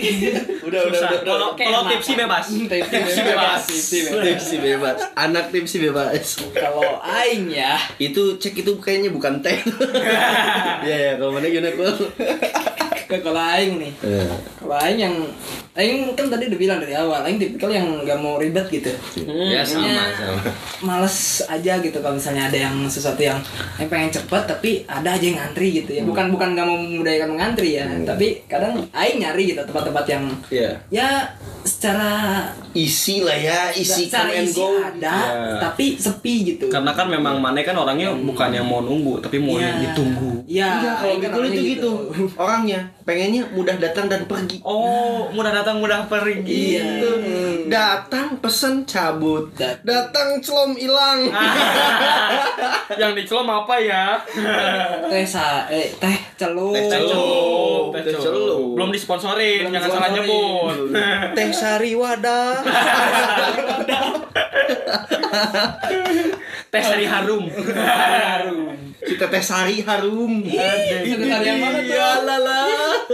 udah 0.67 0.79
udah 0.81 0.81
Susah. 0.91 1.09
udah, 1.09 1.19
udah. 1.21 1.23
Kalau 1.23 1.47
kalau 1.55 1.81
tipsi 1.89 2.13
bebas. 2.15 2.45
Tipsi 2.51 3.21
bebas. 3.23 3.61
Tipsi 3.67 3.97
bebas. 4.03 4.23
Tipsi 4.25 4.55
bebas. 4.59 4.97
Anak 5.15 5.45
tipsi 5.49 5.77
bebas. 5.79 6.25
Kalau 6.53 6.99
aing 7.01 7.51
ya, 7.51 7.77
Itu 7.97 8.35
cek 8.37 8.63
itu 8.65 8.71
kayaknya 8.79 9.09
bukan 9.13 9.39
teh. 9.41 9.57
Iya 10.87 10.97
ya, 10.97 11.11
kalau 11.19 11.35
mana 11.35 11.47
gimana 11.49 11.73
kalau 13.07 13.39
aing 13.39 13.79
nih. 13.79 13.93
Eh, 14.03 14.27
Kalau 14.59 14.75
aing 14.83 14.99
yang 14.99 15.15
aing 15.77 16.17
kan 16.17 16.25
tadi 16.25 16.49
udah 16.49 16.57
bilang 16.57 16.79
dari 16.81 16.97
awal, 16.97 17.21
aing 17.21 17.37
tipikal 17.37 17.69
yang 17.69 18.01
nggak 18.01 18.17
mau 18.17 18.41
ribet 18.41 18.65
gitu. 18.67 18.89
Ya 19.29 19.61
sama 19.61 19.85
Kayaknya 19.85 20.05
sama. 20.11 20.41
Males 20.81 21.17
aja 21.45 21.73
gitu 21.77 21.97
kalau 22.01 22.17
misalnya 22.17 22.49
ada 22.49 22.57
yang 22.57 22.75
sesuatu 22.89 23.21
yang 23.21 23.37
yang 23.77 23.85
pengen 23.85 24.09
cepet 24.09 24.43
tapi 24.43 24.71
ada 24.83 25.13
aja 25.13 25.21
yang 25.21 25.37
ngantri 25.37 25.77
gitu 25.77 25.91
ya. 25.93 26.01
Bukan 26.01 26.33
bukan 26.33 26.57
nggak 26.57 26.65
mau 26.65 26.77
memudahkan 26.77 27.29
mengantri 27.29 27.77
ya, 27.77 27.85
tapi 28.01 28.41
kadang 28.45 28.81
aing 28.89 29.21
nyari 29.21 29.53
gitu 29.53 29.61
tempat-tempat 29.63 30.05
yang 30.09 30.23
Iya. 30.49 30.71
ya 30.89 31.09
secara 31.61 32.41
Isi 32.73 33.25
lah 33.25 33.33
ya, 33.33 33.73
isi 33.73 34.05
secara 34.05 34.29
come 34.29 34.37
and 34.37 34.47
isi 34.49 34.57
go. 34.57 34.69
ada 34.77 35.15
Iya. 35.17 35.57
tapi 35.61 35.97
sepi 35.97 36.33
gitu. 36.45 36.65
Karena 36.69 36.93
kan 36.93 37.05
memang 37.05 37.37
Mane 37.37 37.61
kan 37.61 37.73
orangnya 37.73 38.13
bukan 38.13 38.49
yang 38.49 38.65
mau 38.65 38.81
nunggu, 38.81 39.17
tapi 39.17 39.37
mau 39.37 39.57
Iya. 39.57 39.65
yang 39.65 39.77
ditunggu. 39.85 40.31
Iya, 40.45 40.69
Iya, 40.77 40.91
kalau 40.95 41.15
gitu 41.17 41.37
orangnya 41.37 41.53
itu 41.53 41.69
gitu. 41.73 41.91
Orangnya 42.33 42.79
pengennya 43.07 43.47
mudah 43.47 43.79
datang 43.79 44.11
dan 44.11 44.27
pergi. 44.27 44.59
Oh, 44.61 45.31
mudah 45.31 45.55
datang 45.55 45.79
mudah 45.79 46.03
pergi. 46.05 46.75
Gitu. 46.75 47.11
Datang 47.65 48.35
pesen 48.37 48.83
cabut. 48.83 49.47
Dat- 49.55 49.79
Datang 49.81 50.43
celom 50.43 50.75
hilang. 50.75 51.31
Yang 52.93 53.11
dicelom 53.17 53.47
apa 53.47 53.79
ya? 53.79 54.19
teh 55.07 55.23
sa 55.23 55.63
eh 55.67 55.87
teh 55.95 56.17
celup 56.35 56.75
Teh 56.75 56.83
Celup, 56.91 57.95
Teh 57.95 58.03
celup. 58.13 58.75
Belum 58.75 58.91
disponsorin, 58.91 59.63
Belum 59.63 59.73
jangan 59.73 59.89
salah 59.89 60.09
nyebut. 60.11 60.75
Teh 61.31 61.49
sari 61.49 61.95
wadah. 61.95 62.59
Teh 66.67 66.83
sari 66.83 67.05
harum. 67.07 67.47
Kita 68.97 69.25
teh 69.31 69.39
sari 69.39 69.79
harum. 69.81 70.43
sekretarian 70.43 71.55
banget 71.57 71.83
tuh 71.87 71.95
Iya 71.95 72.11
lala. 72.27 72.61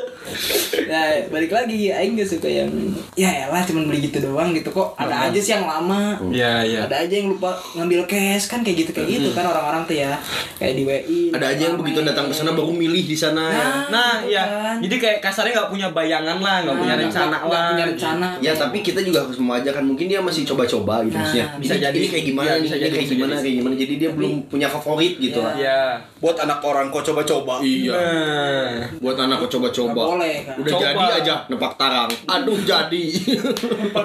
Nah, 0.83 1.05
balik 1.29 1.49
lagi, 1.49 1.89
Aing 1.89 2.13
gak 2.13 2.27
suka 2.27 2.45
yang 2.45 2.69
ya 3.13 3.47
elah 3.47 3.61
cuman 3.61 3.85
beli 3.85 4.03
gitu 4.03 4.19
doang 4.19 4.51
gitu 4.51 4.69
kok. 4.69 4.93
Ada 4.95 5.29
aja 5.29 5.39
sih 5.39 5.51
yang 5.51 5.63
lama. 5.63 6.17
Iya, 6.27 6.53
iya. 6.63 6.79
Ada 6.85 7.05
aja 7.05 7.13
yang 7.15 7.29
lupa 7.29 7.49
ngambil 7.73 8.05
cash 8.05 8.45
kan 8.47 8.61
kayak 8.61 8.83
gitu 8.83 8.91
kayak 8.91 9.09
gitu 9.11 9.29
kan 9.31 9.45
orang-orang 9.45 9.85
tuh 9.85 9.95
ya. 9.95 10.13
Kayak 10.57 10.73
di 10.73 10.83
WI. 10.83 11.21
Ada 11.31 11.45
aja 11.49 11.63
yang 11.63 11.77
begitu 11.77 11.99
datang 12.03 12.27
ke 12.27 12.33
sana 12.33 12.51
baru 12.51 12.69
milih 12.69 13.05
di 13.05 13.13
sana 13.13 13.43
ya. 13.47 13.65
Nah, 13.89 14.13
ya. 14.23 14.43
kan. 14.43 14.75
Jadi 14.81 14.95
kayak 14.97 15.17
kasarnya 15.19 15.53
nggak 15.55 15.69
punya 15.69 15.87
bayangan 15.89 16.37
lah, 16.39 16.55
nggak 16.61 16.77
punya 16.77 16.93
Nah, 16.93 17.01
rencana 17.01 17.25
nggak- 17.31 17.47
lah. 17.47 17.65
punya 17.69 17.85
rencana. 17.87 18.27
Ya 18.39 18.53
tapi 18.53 18.77
kita 18.81 18.99
juga 18.99 19.19
harus 19.23 19.37
memajakan 19.37 19.83
mungkin 19.85 20.05
dia 20.07 20.19
masih 20.19 20.41
coba-coba 20.43 21.01
gitu 21.03 21.15
Nah, 21.15 21.23
maksudnya. 21.23 21.47
bisa 21.57 21.73
jadi. 21.79 21.95
ini 21.95 22.07
kayak 22.07 22.25
gimana 22.27 22.45
Iya, 22.45 22.53
nih, 22.53 22.63
bisa 22.63 22.75
jadi, 22.77 22.93
kayak 22.93 23.09
gimana 23.09 23.31
jadi. 23.31 23.43
kayak 23.43 23.55
gimana. 23.55 23.73
Jadi 23.75 23.93
dia 23.95 24.09
belum 24.11 24.31
punya 24.45 24.67
favorit 24.67 25.13
gitu 25.17 25.39
Iya. 25.39 25.45
lah. 25.45 25.53
Ya. 25.55 25.79
Buat 26.19 26.37
anak 26.39 26.59
orang 26.61 26.87
kok 26.89 27.03
coba-coba. 27.03 27.53
Iya. 27.61 27.93
Nah. 27.93 28.71
Buat 28.99 29.17
anak 29.21 29.37
kok 29.39 29.51
coba-coba. 29.51 29.72
Nggak 29.73 29.95
boleh, 29.97 30.35
kan. 30.45 30.55
Udah 30.61 30.71
Coba. 30.71 30.83
jadi 30.85 31.05
aja 31.17 31.35
nepak 31.49 31.73
tarang. 31.75 32.09
Aduh 32.29 32.59
jadi. 32.61 33.05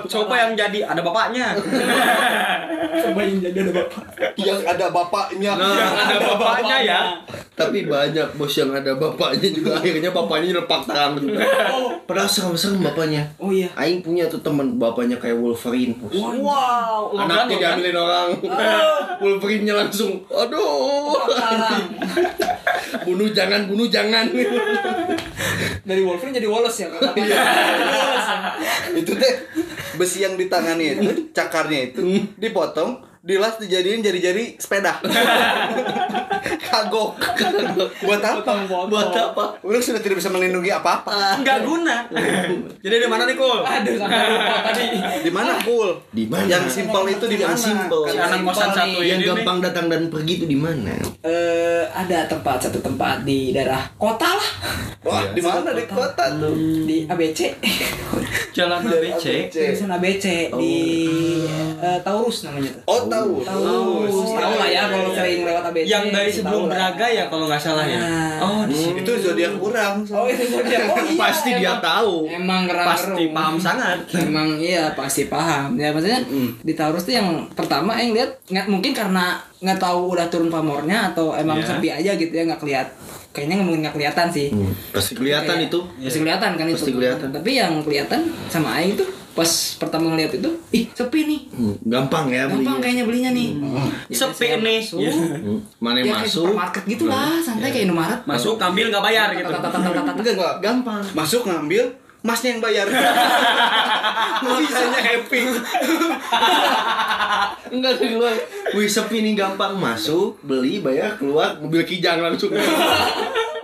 Coba 0.08 0.34
yang 0.42 0.52
jadi 0.56 0.78
ada 0.88 1.00
bapaknya. 1.04 1.46
Coba 3.04 3.20
yang 3.20 3.38
jadi 3.44 3.58
ada 3.60 3.72
bapak. 3.76 4.02
Yang 4.40 4.60
ada 4.64 4.86
bapaknya. 4.88 5.52
yang 5.54 5.92
ada 5.94 6.16
bapaknya 6.24 6.76
ya. 6.82 7.00
Tapi 7.58 7.90
banyak 7.90 8.28
bos 8.38 8.54
yang 8.54 8.70
ada 8.70 8.94
bapaknya 8.94 9.48
juga 9.50 9.82
akhirnya 9.82 10.10
bapaknya 10.14 10.62
nepak 10.62 10.82
tarang 10.86 11.18
juga. 11.18 11.42
Padahal 12.06 12.30
serem-serem 12.30 12.80
bapaknya. 12.80 13.28
Oh 13.36 13.50
iya. 13.50 13.68
Aing 13.74 14.00
punya 14.00 14.30
tuh 14.30 14.40
teman 14.40 14.78
bapaknya 14.78 15.18
kayak 15.18 15.36
Wolverine. 15.36 15.98
bos. 15.98 16.14
Wow, 16.14 17.18
Anaknya 17.18 17.58
Logan, 17.58 17.58
diambilin 17.58 17.96
orang. 17.98 18.28
Wolverine-nya 19.18 19.74
langsung, 19.74 20.22
aduh. 20.30 21.18
Bunuh 23.04 23.28
jangan, 23.34 23.68
bunuh 23.68 23.88
jangan. 23.90 24.28
Dari 25.82 26.02
Wolverine 26.04 26.36
jadi 26.38 26.48
Wallace 26.48 26.78
ya. 26.84 26.88
Kata 26.92 27.12
itu 28.94 29.12
teh 29.16 29.32
besi 29.98 30.22
yang 30.22 30.38
di 30.38 30.46
tangannya 30.46 30.98
itu 30.98 31.10
cakarnya 31.34 31.92
itu 31.92 32.00
dipotong 32.38 33.02
dilas 33.28 33.60
dijadiin 33.60 34.00
jari-jari 34.00 34.56
sepeda 34.56 34.96
kagok 36.68 37.16
buat 38.00 38.20
apa 38.20 38.52
Buat 38.88 39.12
apa? 39.12 39.44
Udah 39.60 39.80
sudah 39.80 40.00
tidak 40.00 40.16
bisa 40.16 40.28
melindungi 40.28 40.68
apa-apa 40.70 41.40
Nggak 41.40 41.58
guna. 41.62 42.08
Jadi 42.78 42.94
di 42.98 43.08
mana 43.08 43.24
nih, 43.24 43.36
Kul? 43.36 43.60
Aduh 43.60 43.94
sampai 43.96 44.28
lupa 44.28 44.56
tadi. 44.66 44.84
di 45.20 45.30
mana 45.30 45.52
kul 45.60 45.90
Di 46.10 46.24
mana? 46.24 46.44
yang 46.46 46.64
simpel 46.68 47.04
itu 47.06 47.24
di 47.26 47.36
mana 47.36 47.56
simpel. 47.56 48.00
Si 48.06 48.16
anak 48.16 48.40
kosan 48.42 48.68
Simpel 48.68 48.76
satu 48.76 49.00
yang 49.02 49.20
gampang 49.22 49.58
datang 49.60 49.86
dan 49.88 50.02
pergi 50.08 50.32
itu 50.34 50.46
di 50.46 50.56
mana? 50.56 50.92
Eh 51.22 51.84
ada 51.88 52.24
tempat 52.26 52.56
satu 52.62 52.80
tempat 52.80 53.24
di 53.24 53.50
daerah 53.50 53.88
kota 53.94 54.28
lah. 54.30 54.48
wah 55.00 55.24
di 55.28 55.40
mana 55.40 55.72
di 55.72 55.84
kota 55.84 56.24
tuh 56.34 56.52
Di 56.84 57.04
ABC. 57.06 57.40
Jalan 58.52 58.84
ABC. 58.84 59.24
Jurusan 59.48 59.90
ABC 59.90 60.26
di 60.52 60.74
eh, 61.78 61.98
Taurus 62.02 62.44
namanya 62.44 62.72
tuh. 62.74 62.82
oh 62.86 63.00
tahu 63.18 63.32
Taurus. 63.40 64.16
Tahu 64.30 64.52
lah 64.54 64.68
ya 64.68 64.82
kalau 64.86 65.10
sering 65.10 65.40
lewat 65.42 65.64
ABC. 65.66 65.84
Yang 65.84 66.04
dari 66.08 66.30
tahu 66.30 66.38
sebelum. 66.38 66.62
Braga 66.68 67.06
ya 67.08 67.24
kalau 67.26 67.44
nggak 67.46 67.60
salah 67.60 67.84
ya. 67.84 67.98
Nah. 67.98 68.36
Oh, 68.38 68.62
di 68.64 68.74
sini. 68.74 69.00
itu 69.00 69.12
zodiak 69.18 69.52
kurang 69.56 69.94
Oh 70.04 70.24
itu 70.24 70.42
dia. 70.62 70.78
Oh 70.84 70.96
iya. 70.96 71.16
Pasti 71.16 71.50
dia 71.52 71.72
tahu. 71.78 72.28
Emang 72.28 72.64
Pasti 72.66 73.24
paham 73.30 73.56
sangat. 73.56 73.98
Emang 74.14 74.48
iya 74.56 74.92
pasti 74.92 75.26
paham. 75.26 75.74
Ya 75.74 75.90
maksudnya 75.90 76.22
di 76.58 76.72
Taurus 76.72 77.02
tuh 77.02 77.14
yang 77.14 77.26
pertama 77.50 77.94
yang 77.94 78.14
lihat 78.14 78.38
nggak 78.46 78.66
mungkin 78.66 78.92
karena 78.92 79.36
nggak 79.58 79.78
tahu 79.78 80.14
udah 80.14 80.26
turun 80.28 80.46
pamornya 80.48 81.10
atau 81.10 81.34
emang 81.34 81.58
Iya. 81.58 81.66
sepi 81.68 81.88
aja 81.90 82.10
gitu 82.14 82.30
ya 82.30 82.44
nggak 82.44 82.60
keliat. 82.60 82.86
Kayaknya 83.28 83.56
mungkin 83.60 83.80
nggak 83.82 83.94
kelihatan 83.94 84.26
sih. 84.28 84.48
Pasti 84.90 85.12
kelihatan 85.14 85.58
Kayak- 85.58 85.68
itu. 85.68 85.78
Pasti 86.00 86.18
kelihatan 86.18 86.50
kan 86.54 86.66
itu. 86.66 86.76
Pasti 86.78 86.92
kelihatan. 86.92 87.28
Tapi 87.30 87.50
yang 87.52 87.72
kelihatan 87.82 88.20
sama 88.46 88.78
Aing 88.78 88.94
tuh 88.94 89.08
pas 89.38 89.46
pertama 89.78 90.10
ngeliat 90.10 90.34
itu, 90.34 90.50
ih 90.72 90.90
sepi 90.90 91.20
nih. 91.22 91.40
Hmm, 91.48 91.74
Gampang 91.80 92.26
ya 92.26 92.44
Gampang 92.44 92.58
belinya. 92.58 92.82
kayaknya 92.82 93.04
belinya 93.06 93.30
nih. 93.30 93.48
Ya, 94.10 94.16
Sepi 94.18 94.34
saya 94.44 94.56
nih. 94.58 94.82
Masuk, 94.82 94.98
Iya. 94.98 95.12
Hmm, 95.14 95.58
Mana 95.78 95.98
Ya 96.00 96.10
masuk? 96.10 96.42
supermarket 96.44 96.82
gitu 96.84 97.04
lah, 97.06 97.38
santai 97.38 97.70
kayak 97.70 97.86
Indomaret. 97.86 98.20
Masuk 98.24 98.58
ambil 98.58 98.90
nggak 98.90 99.04
bayar 99.04 99.28
gitu. 99.32 99.52
Gampang. 100.58 101.02
masuk 101.14 101.46
ngambil 101.46 101.84
masnya 102.18 102.50
yang 102.50 102.60
bayar 102.60 102.86
Bisanya 104.42 105.00
happy. 105.00 105.38
Enggak 107.70 107.94
keluar. 107.96 108.34
Wih 108.74 108.88
sepi 108.88 109.22
nih 109.22 109.34
gampang 109.34 109.76
masuk, 109.76 110.34
beli, 110.42 110.80
bayar, 110.80 111.14
keluar, 111.14 111.54
mobil 111.56 111.84
kijang 111.84 112.18
langsung. 112.18 112.50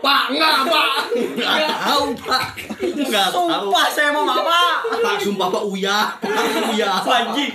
Pak, 0.05 0.25
enggak, 0.37 0.69
Pak. 0.69 0.97
Enggak 1.17 1.77
tahu, 1.81 2.07
Pak. 2.21 2.45
Enggak 2.85 3.29
tahu. 3.33 3.49
Sumpah 3.49 3.87
saya 3.89 4.13
mau 4.13 4.29
apa? 4.29 4.85
Pak, 5.01 5.17
sumpah 5.17 5.49
Pak 5.49 5.65
Uya. 5.73 5.99
Pak 6.21 6.45
Uya. 6.77 6.91
Wajib. 7.01 7.53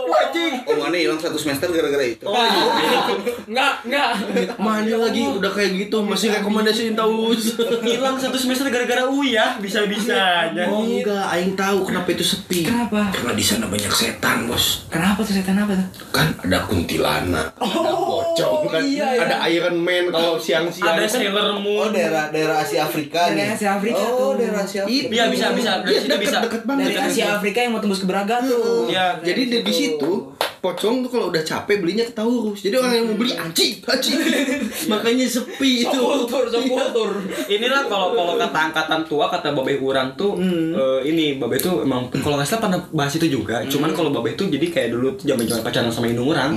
Wajib. 0.00 0.52
oh 0.64 0.76
mana 0.80 0.96
hilang 0.96 1.20
satu 1.20 1.36
semester 1.36 1.68
gara-gara 1.68 2.00
itu 2.00 2.24
Oh, 2.24 2.32
iya. 2.80 3.00
Enggak, 3.44 3.74
enggak. 3.84 4.10
Mana 4.56 4.96
lagi 5.04 5.22
udah 5.28 5.52
kayak 5.52 5.84
gitu 5.84 6.00
masih 6.00 6.32
rekomendasiin 6.32 6.96
taus. 6.96 7.60
Hilang 7.84 8.16
satu 8.16 8.40
semester 8.40 8.72
gara-gara 8.72 9.04
Uya, 9.04 9.60
bisa-bisanya. 9.60 10.64
Oh 10.72 10.80
enggak, 10.80 11.28
aing 11.36 11.52
tahu 11.60 11.84
kenapa 11.84 12.08
itu 12.16 12.24
sepi. 12.24 12.64
Kenapa? 12.64 13.12
Karena 13.12 13.36
di 13.36 13.44
sana 13.44 13.68
banyak 13.68 13.92
setan, 13.92 14.48
Bos. 14.48 14.88
Kenapa 14.88 15.20
tuh 15.20 15.36
setan 15.36 15.60
apa 15.60 15.76
tuh? 15.76 15.88
Kan 16.08 16.32
ada 16.40 16.64
kuntilanak, 16.64 17.52
ada 17.60 17.92
pocong, 17.92 18.64
kan 18.72 18.80
iya, 18.80 19.20
iya. 19.20 19.28
ada 19.28 19.36
Iron 19.52 19.76
Man 19.76 20.08
kalau 20.08 20.40
siang-siang. 20.40 20.96
Ada 20.96 21.04
kan. 21.04 21.49
Oh 21.52 21.60
Moon. 21.60 21.88
daerah 21.90 22.24
daerah 22.28 22.56
Asia 22.58 22.80
Afrika 22.82 23.20
nih 23.28 23.36
Daerah 23.36 23.54
Asia 23.54 23.70
Afrika 23.74 24.02
oh 24.02 24.16
tuh. 24.16 24.30
daerah 24.36 24.60
Asia 24.60 24.80
Afrika 24.82 25.10
Iya 25.10 25.24
bisa 25.28 25.46
bisa 25.50 25.70
dari 25.78 25.90
Iya, 25.90 26.00
situ 26.00 26.10
deket, 26.10 26.22
bisa. 26.22 26.38
deket 26.40 26.62
banget. 26.64 26.84
Dari 26.84 26.96
Asia 27.02 27.26
Afrika 27.32 27.58
yang 27.58 27.72
mau 27.72 27.80
tembus 27.80 27.98
ke 27.98 28.06
Braga 28.06 28.36
tuh. 28.40 28.86
Iya. 28.86 29.06
Jadi 29.20 29.42
di, 29.46 29.56
di 29.60 29.72
situ 29.72 30.12
pocong 30.60 31.00
tuh 31.00 31.10
kalau 31.10 31.26
udah 31.28 31.40
capek 31.40 31.80
belinya 31.80 32.04
ke 32.04 32.12
Taurus. 32.12 32.60
Jadi 32.60 32.76
orang 32.76 32.92
yang 32.94 33.06
mau 33.08 33.16
beli 33.16 33.32
anjing, 33.32 33.80
anjing. 33.82 34.16
Makanya 34.92 35.24
sepi 35.24 35.82
itu. 35.82 35.96
Kultur, 35.96 36.46
kultur. 36.46 37.10
Inilah 37.46 37.84
kalau 37.84 38.12
kalau 38.12 38.36
kata 38.36 38.58
angkatan 38.68 39.00
tua 39.04 39.26
kata 39.26 39.50
babe 39.50 39.76
urang 39.76 40.12
tuh 40.14 40.36
eh, 40.36 41.00
ini 41.04 41.36
babe 41.36 41.56
tuh 41.56 41.80
emang 41.80 42.12
kalau 42.14 42.36
nggak 42.36 42.46
salah 42.46 42.68
pernah 42.68 42.80
bahas 42.92 43.16
itu 43.16 43.26
juga. 43.26 43.64
Cuman 43.64 43.90
kalau 43.90 44.12
babe 44.12 44.32
tuh 44.34 44.46
jadi 44.46 44.68
kayak 44.68 44.88
dulu 44.92 45.16
tuh 45.16 45.24
zaman-zaman 45.26 45.62
pacaran 45.62 45.88
sama 45.88 46.06
indung 46.06 46.28
urang, 46.28 46.52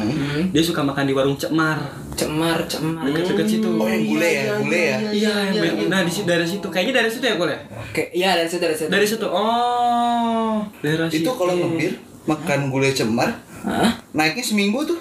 dia 0.51 0.61
suka 0.61 0.83
makan 0.83 1.03
di 1.03 1.13
warung 1.13 1.35
Cemar. 1.35 1.79
Cemar, 2.13 2.61
cemar. 2.67 3.07
Deket-deket 3.07 3.47
situ. 3.49 3.69
oh 3.73 3.87
yang 3.87 4.05
bule 4.05 4.29
ya 4.29 4.43
bule 4.55 4.81
ya 4.83 4.97
Iya, 5.09 5.33
yang- 5.49 5.89
nah 5.89 6.03
di 6.03 6.11
dari 6.23 6.45
situ 6.45 6.67
kayaknya 6.67 7.01
dari 7.01 7.09
situ 7.09 7.23
ya 7.23 7.35
kul 7.35 7.49
ya. 7.49 7.57
Oke, 7.73 8.03
iya 8.11 8.35
dari 8.35 8.45
situ 8.45 8.61
dari 8.61 8.75
situ. 8.75 8.89
Dari 8.91 9.05
situ. 9.07 9.25
Oh, 9.25 10.61
daerah 10.79 11.07
itu 11.07 11.25
kalau 11.27 11.53
ngebir 11.55 11.97
makan 12.23 12.69
gulai 12.69 12.91
cemar 12.91 13.33
Hah? 13.63 13.91
naiknya 14.13 14.43
seminggu 14.45 14.85
tuh 14.85 14.99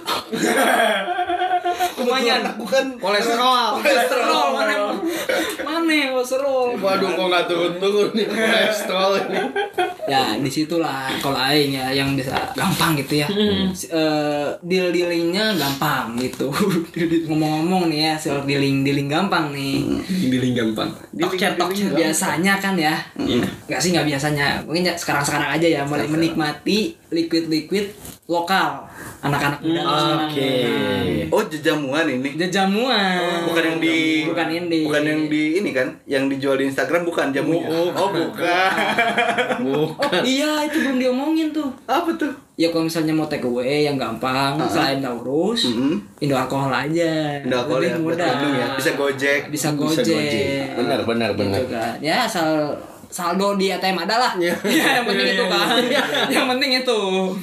Lumayan. 2.02 2.42
aku 2.42 2.64
kan 2.66 2.86
Kolesterol. 2.98 3.78
Kolesterol 3.78 4.46
mana? 4.56 4.74
Mana 5.62 5.94
kolesterol? 6.10 6.74
Waduh, 6.78 7.10
kok 7.14 7.26
nggak 7.30 7.44
turun-turun 7.46 8.10
nih 8.16 8.26
kolesterol 8.26 9.10
ini. 9.28 9.38
Ya 10.10 10.34
di 10.34 10.50
situlah 10.50 11.14
kalau 11.22 11.38
aing 11.38 11.78
ya 11.78 11.94
yang 11.94 12.18
bisa 12.18 12.34
gampang 12.58 12.98
gitu 12.98 13.22
ya. 13.22 13.28
Si- 13.70 13.86
eh, 13.86 14.50
deal 14.66 14.90
dealingnya 14.90 15.54
gampang 15.54 16.18
gitu. 16.18 16.50
Ngomong-ngomong 17.30 17.86
nih 17.92 18.00
ya 18.10 18.14
soal 18.18 18.42
dealing 18.42 18.82
dealing 18.82 19.06
gampang 19.06 19.54
nih. 19.54 19.86
Giling 20.10 20.54
gampang. 20.58 20.90
Tokcer 21.14 21.54
tokcer. 21.54 21.94
Biasanya 21.94 22.58
kan 22.58 22.74
ya. 22.74 22.98
Iya. 23.14 23.46
Nggak 23.70 23.80
sih 23.80 23.90
nggak 23.94 24.06
biasanya. 24.10 24.46
Mungkin 24.66 24.90
ya 24.90 24.94
sekarang-sekarang 24.98 25.54
aja 25.54 25.66
ya 25.70 25.82
mulai 25.86 26.10
menikmati 26.10 26.98
liquid-liquid 27.12 27.86
lokal 28.30 28.86
anak-anak 29.18 29.58
muda 29.66 29.82
sekarang. 29.82 30.30
Oke. 30.30 30.52
oh 31.34 31.42
jajamuan 31.50 32.06
ini 32.06 32.30
Jajamuan. 32.38 33.42
bukan 33.50 33.62
yang 33.66 33.78
di 33.82 33.98
bukan 34.30 34.46
yang 34.46 34.66
di 34.70 34.78
bukan 34.86 35.02
yang 35.02 35.20
di 35.26 35.42
ini 35.58 35.70
kan 35.74 35.88
yang 36.06 36.30
dijual 36.30 36.54
di 36.54 36.70
Instagram 36.70 37.02
bukan 37.02 37.34
jamunya 37.34 37.66
Oh, 37.66 37.90
oh 37.90 38.08
bukan 38.14 38.70
Oh 39.62 39.90
iya 40.22 40.62
itu 40.66 40.76
belum 40.82 40.96
diomongin 40.98 41.48
tuh. 41.50 41.70
Apa 41.86 42.14
tuh? 42.14 42.30
Ya 42.60 42.68
kalau 42.68 42.84
misalnya 42.86 43.16
mau 43.16 43.26
take 43.26 43.48
away 43.48 43.88
yang 43.88 43.96
gampang 43.96 44.60
selain 44.68 45.00
Taurus, 45.00 45.72
Indo 46.20 46.36
alkohol 46.36 46.68
aja. 46.68 47.40
Udah 47.42 47.58
aku 47.64 47.80
Lebih 47.80 47.82
lihat 47.88 47.98
mudah. 48.04 48.32
Ya. 48.52 48.66
Bisa 48.76 48.90
Gojek. 48.94 49.40
Bisa 49.48 49.72
Bisa 49.72 49.78
gojek. 49.78 50.04
Gojek. 50.04 50.66
Benar, 50.76 51.00
benar, 51.08 51.30
benar. 51.32 51.58
Gitu 51.64 51.72
kan. 51.72 51.94
Ya 52.04 52.28
asal 52.28 52.76
saldo 53.12 53.60
di 53.60 53.68
ATM 53.68 54.08
ada 54.08 54.16
lah. 54.16 54.32
Ya, 54.40 54.56
yang 54.98 55.04
penting 55.04 55.28
itu 55.36 55.44
kan. 55.44 55.66
yang 56.32 56.46
penting 56.48 56.70
itu. 56.80 57.00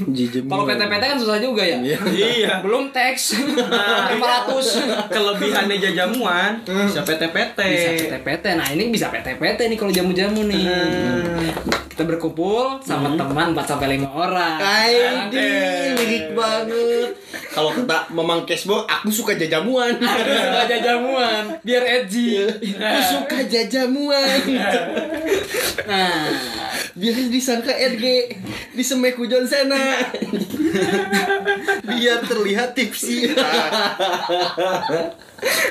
Jijik 0.09 0.43
Kalau 0.49 0.65
PT-PT 0.65 1.03
kan 1.05 1.17
susah 1.21 1.37
juga 1.37 1.61
ya. 1.61 1.77
Iya. 2.09 2.65
Belum 2.65 2.89
teks. 2.89 3.37
500. 3.37 5.13
Kelebihannya 5.13 5.77
jajamuan 5.77 6.65
bisa 6.65 7.05
PT-PT. 7.05 7.59
bisa 7.61 7.89
PT-PT. 8.09 8.45
Nah 8.57 8.67
ini 8.73 8.89
bisa 8.89 9.13
PT-PT 9.13 9.69
nih 9.69 9.77
kalau 9.77 9.93
jamu-jamu 9.93 10.41
nih. 10.49 10.65
Kita 11.99 12.15
berkumpul 12.15 12.79
sama 12.79 13.11
teman 13.19 13.51
4 13.51 13.75
sampai 13.75 13.99
5 13.99 14.07
orang. 14.07 14.55
Aidi, 14.55 15.51
lirik 15.99 16.31
banget. 16.31 17.11
Kalau 17.51 17.75
kata 17.75 18.07
Mamang 18.15 18.47
Cashbo, 18.47 18.87
aku 18.87 19.11
suka 19.11 19.35
jajamuan. 19.35 19.99
Harus 19.99 20.47
suka 20.47 20.63
jajamuan 20.63 21.59
biar 21.59 21.83
edgy. 21.83 22.39
aku 22.79 23.01
suka 23.03 23.43
jajamuan. 23.51 24.39
Nah, 25.83 26.39
Biar 26.95 27.19
disangka 27.27 27.75
RG 27.75 28.31
di 28.71 28.83
Semeku 28.87 29.27
John 29.27 29.43
Cena. 29.43 29.99
Biar 31.83 32.23
terlihat 32.23 32.79
tipsi. 32.79 33.27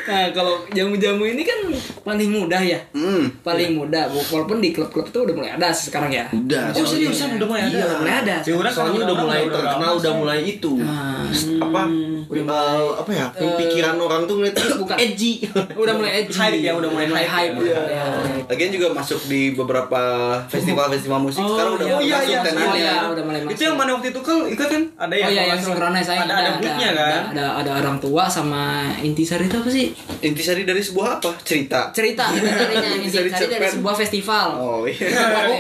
nah 0.08 0.24
kalau 0.32 0.64
jamu-jamu 0.72 1.24
ini 1.28 1.42
kan 1.44 1.58
paling 2.04 2.30
mudah 2.32 2.60
ya. 2.62 2.80
Hmm. 2.96 3.28
Paling 3.44 3.76
mudah 3.76 4.08
walaupun 4.08 4.64
di 4.64 4.72
klub-klub 4.72 5.08
itu 5.08 5.18
udah 5.28 5.34
mulai 5.36 5.50
ada 5.54 5.68
sih 5.72 5.92
sekarang 5.92 6.08
ya. 6.12 6.24
Udah. 6.32 6.72
Oh 6.72 6.86
seriusan 6.86 7.36
udah 7.36 7.46
mulai 7.48 7.62
ada? 7.68 7.76
Iya. 7.76 7.86
Mulai 8.00 8.14
ada. 8.24 8.36
Ya 8.42 8.54
udah 8.56 8.72
Soalnya 8.72 9.00
udah 9.04 9.16
mulai 9.20 9.40
terkenal, 9.48 9.92
udah 10.00 10.12
mulai 10.16 10.38
itu. 10.44 10.72
Nah, 10.80 11.26
Apa? 11.60 11.82
eh, 12.28 12.88
apa 12.98 13.10
ya? 13.12 13.26
pikiran 13.32 13.96
orang 13.98 14.22
tuh 14.24 14.34
ngeliatnya 14.40 14.76
bukan. 14.78 14.96
edgy. 15.04 15.32
udah 15.74 15.94
mulai 15.96 16.12
edgy. 16.24 16.38
Hype 16.38 16.60
ya, 16.62 16.72
udah 16.76 16.88
mulai 16.88 17.06
hype. 17.08 17.28
hype. 17.28 17.54
Iya. 17.64 17.80
Ya. 17.88 18.04
Lagian 18.48 18.70
juga 18.72 18.86
masuk 18.94 19.20
di 19.26 19.52
beberapa 19.52 20.00
festival-festival 20.48 21.20
musik 21.20 21.42
Oh, 21.42 21.56
sekarang 21.56 21.72
udah 21.80 21.86
iya. 21.86 21.96
Oh, 21.96 22.02
iya, 22.02 22.16
masuk 22.16 22.30
iya. 22.30 22.40
tenannya. 22.44 22.68
Oh 22.68 22.76
iya, 22.76 22.94
udah 23.12 23.24
mulai 23.24 23.40
masuk. 23.44 23.54
Itu 23.56 23.62
yang 23.68 23.76
mana 23.76 23.90
waktu 23.96 24.08
itu 24.12 24.20
kan 24.20 24.36
ikut 24.48 24.68
kan? 24.68 24.82
Ada 24.96 25.14
ya? 25.14 25.24
Oh 25.24 25.30
iya 25.30 25.42
yang 25.48 25.60
salah. 25.60 25.74
sinkronis 25.74 26.04
saya 26.06 26.20
Ada 26.24 26.34
ada 26.34 26.50
booknya 26.58 26.90
kan? 26.92 27.08
Ada, 27.08 27.18
ada 27.32 27.44
ada 27.64 27.70
orang 27.82 27.96
tua 27.98 28.24
sama 28.28 28.62
intisari 29.00 29.46
itu 29.48 29.57
apa 29.58 29.68
sih? 29.68 29.86
Intisari 30.22 30.62
dari 30.62 30.78
sebuah 30.78 31.18
apa? 31.18 31.30
Cerita. 31.42 31.90
Cerita 31.90 32.30
intisarinya. 32.34 32.90
Intisari 32.98 33.28
intisari 33.30 33.52
dari 33.58 33.68
sebuah 33.68 33.94
festival. 33.94 34.48
Oh 34.56 34.82
iya. 34.86 35.08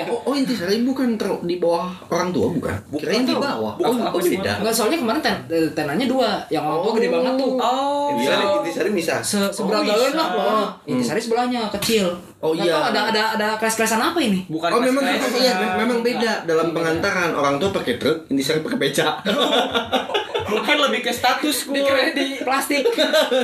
Oh, 0.08 0.14
oh, 0.14 0.18
oh 0.30 0.34
intisari 0.34 0.80
bukan 0.82 1.18
ter- 1.18 1.42
di 1.44 1.56
bawah 1.58 1.90
orang 2.08 2.30
tua 2.30 2.46
bukan? 2.50 2.76
Bukan. 2.88 3.00
Kirain 3.02 3.24
di 3.26 3.34
bawah. 3.34 3.74
Bukan, 3.76 3.90
Oh, 3.98 4.08
aku 4.08 4.18
oh, 4.18 4.22
beda. 4.22 4.52
Enggak 4.62 4.74
soalnya 4.74 4.98
kemarin 5.00 5.20
ten, 5.22 5.36
eh, 5.48 5.68
tenannya 5.74 6.06
dua, 6.06 6.28
yang 6.48 6.62
orang 6.64 6.80
tua 6.84 6.92
gede 6.98 7.08
banget 7.10 7.32
tuh. 7.36 7.52
Oh. 7.58 8.08
Intisari, 8.14 8.44
iya. 8.44 8.56
intisari 8.62 8.90
bisa. 8.94 9.14
Se 9.22 9.38
seberagalan 9.50 10.10
bisa. 10.12 10.18
lah. 10.18 10.28
Oh, 10.34 10.66
intisari 10.86 11.20
sebelahnya 11.20 11.62
kecil. 11.78 12.06
Oh, 12.38 12.54
iya. 12.54 12.70
tahu 12.70 12.94
ada 12.94 13.00
ada 13.10 13.22
ada 13.34 13.48
kelas-kelasan 13.58 13.98
apa 13.98 14.18
ini? 14.22 14.46
Bukan 14.46 14.70
Oh 14.70 14.78
memang 14.78 15.02
iya, 15.02 15.58
mem- 15.58 15.76
memang 15.86 15.98
beda 16.06 16.46
dalam 16.46 16.70
pengantaran 16.70 17.34
orang 17.34 17.58
tua 17.58 17.74
pakai 17.74 17.98
truk, 17.98 18.30
intisari 18.30 18.62
pakai 18.62 18.78
beca. 18.78 19.06
Mungkin 20.48 20.76
lebih 20.88 21.00
ke 21.04 21.12
status 21.12 21.56
gue. 21.68 21.84
di 22.16 22.26
plastik. 22.42 22.84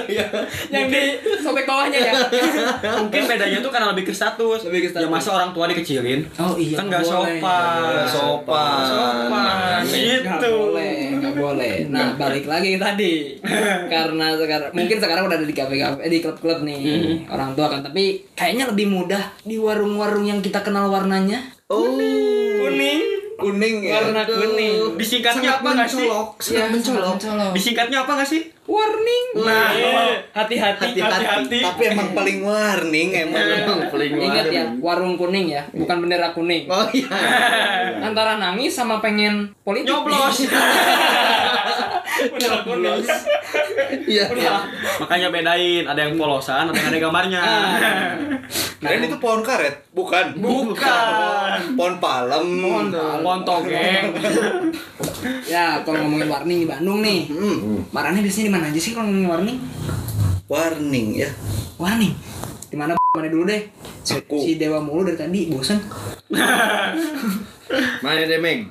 Iya. 0.04 0.26
yang 0.68 0.86
di 0.88 1.16
sobek 1.40 1.64
bawahnya 1.64 1.98
ya. 2.00 2.12
Mungkin 3.04 3.22
bedanya 3.24 3.58
tuh 3.60 3.70
karena 3.72 3.92
lebih 3.92 4.10
ke 4.10 4.14
status. 4.14 4.68
Lebih 4.68 4.80
ke 4.84 4.88
status. 4.92 5.06
Ya 5.06 5.10
masa 5.10 5.28
orang 5.36 5.50
tua 5.52 5.68
dikecilin? 5.70 6.24
Oh 6.40 6.54
iya. 6.56 6.76
Kan 6.80 6.88
nggak 6.88 7.04
sopan. 7.04 7.80
Nggak 7.84 8.08
sopan. 8.10 8.84
Sopan. 8.88 9.80
Gitu. 9.84 10.50
boleh, 10.54 10.96
nggak 11.20 11.34
boleh. 11.36 11.74
Nah, 11.88 12.16
balik 12.16 12.44
lagi 12.48 12.76
tadi. 12.76 13.38
Karena 13.92 14.36
sekarang 14.36 14.70
mungkin 14.72 14.96
sekarang 15.00 15.24
udah 15.28 15.36
ada 15.40 15.46
di 15.46 15.56
kafe-kafe, 15.56 15.98
eh, 16.04 16.10
di 16.10 16.18
klub-klub 16.20 16.60
nih 16.64 16.82
orang 17.28 17.56
tua 17.56 17.66
kan. 17.70 17.80
Tapi 17.84 18.34
kayaknya 18.36 18.70
lebih 18.72 18.86
mudah 18.90 19.22
di 19.44 19.56
warung-warung 19.60 20.24
yang 20.24 20.40
kita 20.40 20.60
kenal 20.64 20.88
warnanya. 20.88 21.54
Oh. 21.68 21.84
Kuning. 21.84 22.60
Kuning 22.60 23.13
ya. 23.36 23.92
Warna 24.00 24.22
kuning. 24.24 24.94
Disingkatnya 24.94 25.50
apa 25.54 25.68
nggak 25.70 25.88
sih? 25.88 26.06
mencolok, 26.06 26.28
Iya, 26.38 26.46
sangat 26.60 26.70
mencolok. 26.70 27.12
mencolok. 27.16 27.50
Disingkatnya 27.52 27.98
apa 28.02 28.12
nggak 28.14 28.28
sih? 28.28 28.42
Warning. 28.64 29.24
Nah, 29.44 29.68
hati-hati. 30.32 30.96
Hati-hati. 30.96 31.58
Tapi 31.60 31.82
emang 31.86 32.08
paling 32.12 32.38
warning 32.40 33.08
emang. 33.12 33.44
Memang 33.44 33.80
paling 33.92 34.10
Ingat 34.16 34.46
warna. 34.46 34.56
ya, 34.56 34.64
warung 34.80 35.14
kuning 35.14 35.46
ya, 35.50 35.62
bukan 35.70 35.96
bendera 36.00 36.32
kuning. 36.32 36.64
Oh 36.66 36.88
iya. 36.90 37.12
Antara 38.00 38.40
nangis 38.40 38.72
sama 38.72 39.04
pengen 39.04 39.52
politik. 39.60 39.92
Nyoblos. 39.92 40.48
bendera 42.30 42.58
kuning. 42.64 43.02
Iya. 44.04 44.26
Makanya 45.00 45.28
bedain, 45.30 45.84
ada 45.84 46.00
yang 46.04 46.14
polosan, 46.16 46.70
ada 46.70 46.76
yang 46.76 46.88
ada 46.92 46.98
gambarnya. 47.00 47.42
Keren 48.84 49.00
itu 49.08 49.16
pohon 49.16 49.40
karet, 49.40 49.80
bukan? 49.96 50.36
Bukan. 50.36 51.58
Pohon 51.72 51.94
palem. 51.98 52.46
Pohon 53.24 53.40
togeng. 53.42 54.12
Ya, 55.48 55.80
kalau 55.84 56.04
ngomongin 56.04 56.28
warning 56.28 56.58
di 56.64 56.68
Bandung 56.68 57.00
nih, 57.00 57.32
Hmm. 57.32 57.80
marahnya 57.92 58.20
biasanya 58.20 58.46
di 58.48 58.52
mana 58.52 58.64
aja 58.68 58.80
sih 58.80 58.92
kalau 58.92 59.08
ngomongin 59.08 59.30
warning? 59.30 59.58
Warning 60.52 61.08
ya. 61.16 61.30
Warning. 61.80 62.12
Di 62.68 62.76
mana 62.76 62.92
mana 62.92 63.28
dulu 63.30 63.48
deh? 63.48 63.62
Si, 64.04 64.20
si 64.20 64.60
Dewa 64.60 64.84
mulu 64.84 65.08
dari 65.08 65.16
tadi, 65.16 65.40
bosan. 65.48 65.80
Mana 68.00 68.22
deh 68.22 68.36
Meg? 68.36 68.68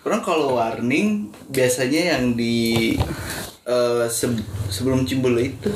Orang 0.00 0.20
kalau 0.20 0.54
warning 0.54 1.28
biasanya 1.46 2.16
yang 2.16 2.32
di 2.32 2.96
eh, 3.62 4.04
se- 4.08 4.40
sebelum 4.68 5.04
Cimbule 5.04 5.50
itu. 5.50 5.68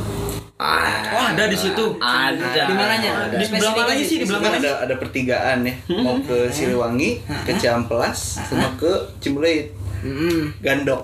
Oh, 0.57 1.25
ada 1.27 1.45
di 1.45 1.59
situ. 1.59 1.99
Ada. 1.99 2.65
Di 2.65 2.73
mananya? 2.73 3.11
Di 3.29 3.43
sebelah 3.43 3.75
mana 3.75 3.93
sih? 3.93 4.17
Di 4.17 4.25
sebelah 4.25 4.41
Kan 4.41 4.53
mana? 4.53 4.59
ada 4.61 4.73
ada 4.87 4.95
pertigaan 4.95 5.59
ya, 5.63 5.75
mau 5.99 6.17
ke 6.19 6.47
Siliwangi, 6.49 7.19
ke 7.43 7.53
Ciamplas, 7.55 8.39
sama 8.41 8.71
ke 8.77 8.89
Cimbuleuit. 9.19 9.75
Hmm. 10.03 10.51
Gandok. 10.59 11.03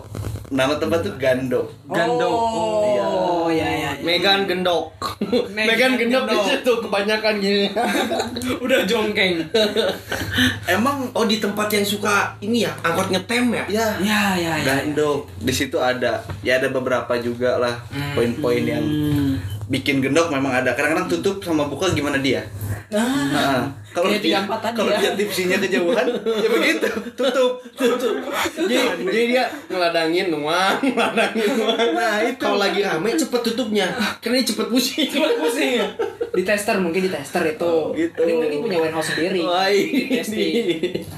Nama 0.50 0.74
tempat 0.74 1.06
tuh 1.06 1.14
Gandok. 1.14 1.70
Gandok. 1.86 2.34
Oh, 2.34 3.46
ya 3.46 3.62
ya. 3.62 3.90
ya. 3.94 4.02
Megan 4.02 4.50
gendok. 4.50 4.90
Megan 5.54 5.94
gendok 5.94 6.26
di 6.26 6.38
situ 6.50 6.72
kebanyakan 6.82 7.34
gini. 7.38 7.70
Udah 8.64 8.82
jongkeng. 8.88 9.46
Emang 10.66 11.14
Oh 11.14 11.24
di 11.24 11.38
tempat 11.38 11.70
yang 11.70 11.86
suka 11.86 12.34
ini 12.42 12.66
ya 12.66 12.72
angkot 12.82 13.14
ngetem 13.14 13.54
ya? 13.54 13.64
ya 13.70 13.88
Ya 14.02 14.22
ya 14.34 14.52
ya. 14.58 14.64
Gandok. 14.66 15.30
Di 15.38 15.52
situ 15.54 15.78
ada. 15.78 16.26
Ya 16.42 16.58
ada 16.58 16.68
beberapa 16.74 17.14
juga 17.22 17.62
lah 17.62 17.78
poin-poin 18.18 18.66
yang 18.66 18.84
bikin 19.70 20.02
gendok 20.02 20.32
memang 20.34 20.64
ada. 20.64 20.74
Kadang-kadang 20.74 21.06
tutup 21.06 21.44
sama 21.44 21.70
buka 21.70 21.92
gimana 21.94 22.18
dia? 22.18 22.42
Nah, 22.88 23.68
kalau 24.02 24.16
dia, 24.18 24.40
34 24.42 24.64
tadi 24.64 24.74
kalau 24.76 24.90
ya. 24.90 24.98
dia 24.98 25.10
tipsinya 25.18 25.56
kejauhan, 25.60 26.06
ya 26.24 26.48
begitu, 26.48 26.88
tutup, 27.18 27.52
tutup. 27.74 28.14
Jadi, 28.54 28.74
jadi 29.08 29.24
dia 29.28 29.44
ngeladangin 29.68 30.26
nuang, 30.32 30.76
ngeladangin 30.82 31.48
nuang. 31.58 31.78
Nah, 31.94 32.14
itu. 32.22 32.40
Kalau 32.40 32.58
lagi 32.58 32.80
rame 32.82 33.14
cepet 33.14 33.40
tutupnya, 33.52 33.86
karena 34.22 34.42
cepet 34.44 34.66
pusing. 34.70 35.06
Cepet 35.08 35.32
pusing 35.40 35.70
ya. 35.82 35.86
Di 36.34 36.42
tester 36.46 36.76
mungkin 36.78 37.00
di 37.06 37.10
tester 37.10 37.42
itu. 37.44 37.74
Gitu. 37.96 38.20
Dia 38.22 38.34
mungkin 38.38 38.60
punya 38.64 38.78
warehouse 38.82 39.10
sendiri. 39.14 39.42
Wah, 39.42 39.66
Di 39.70 40.06
testing. 40.10 40.52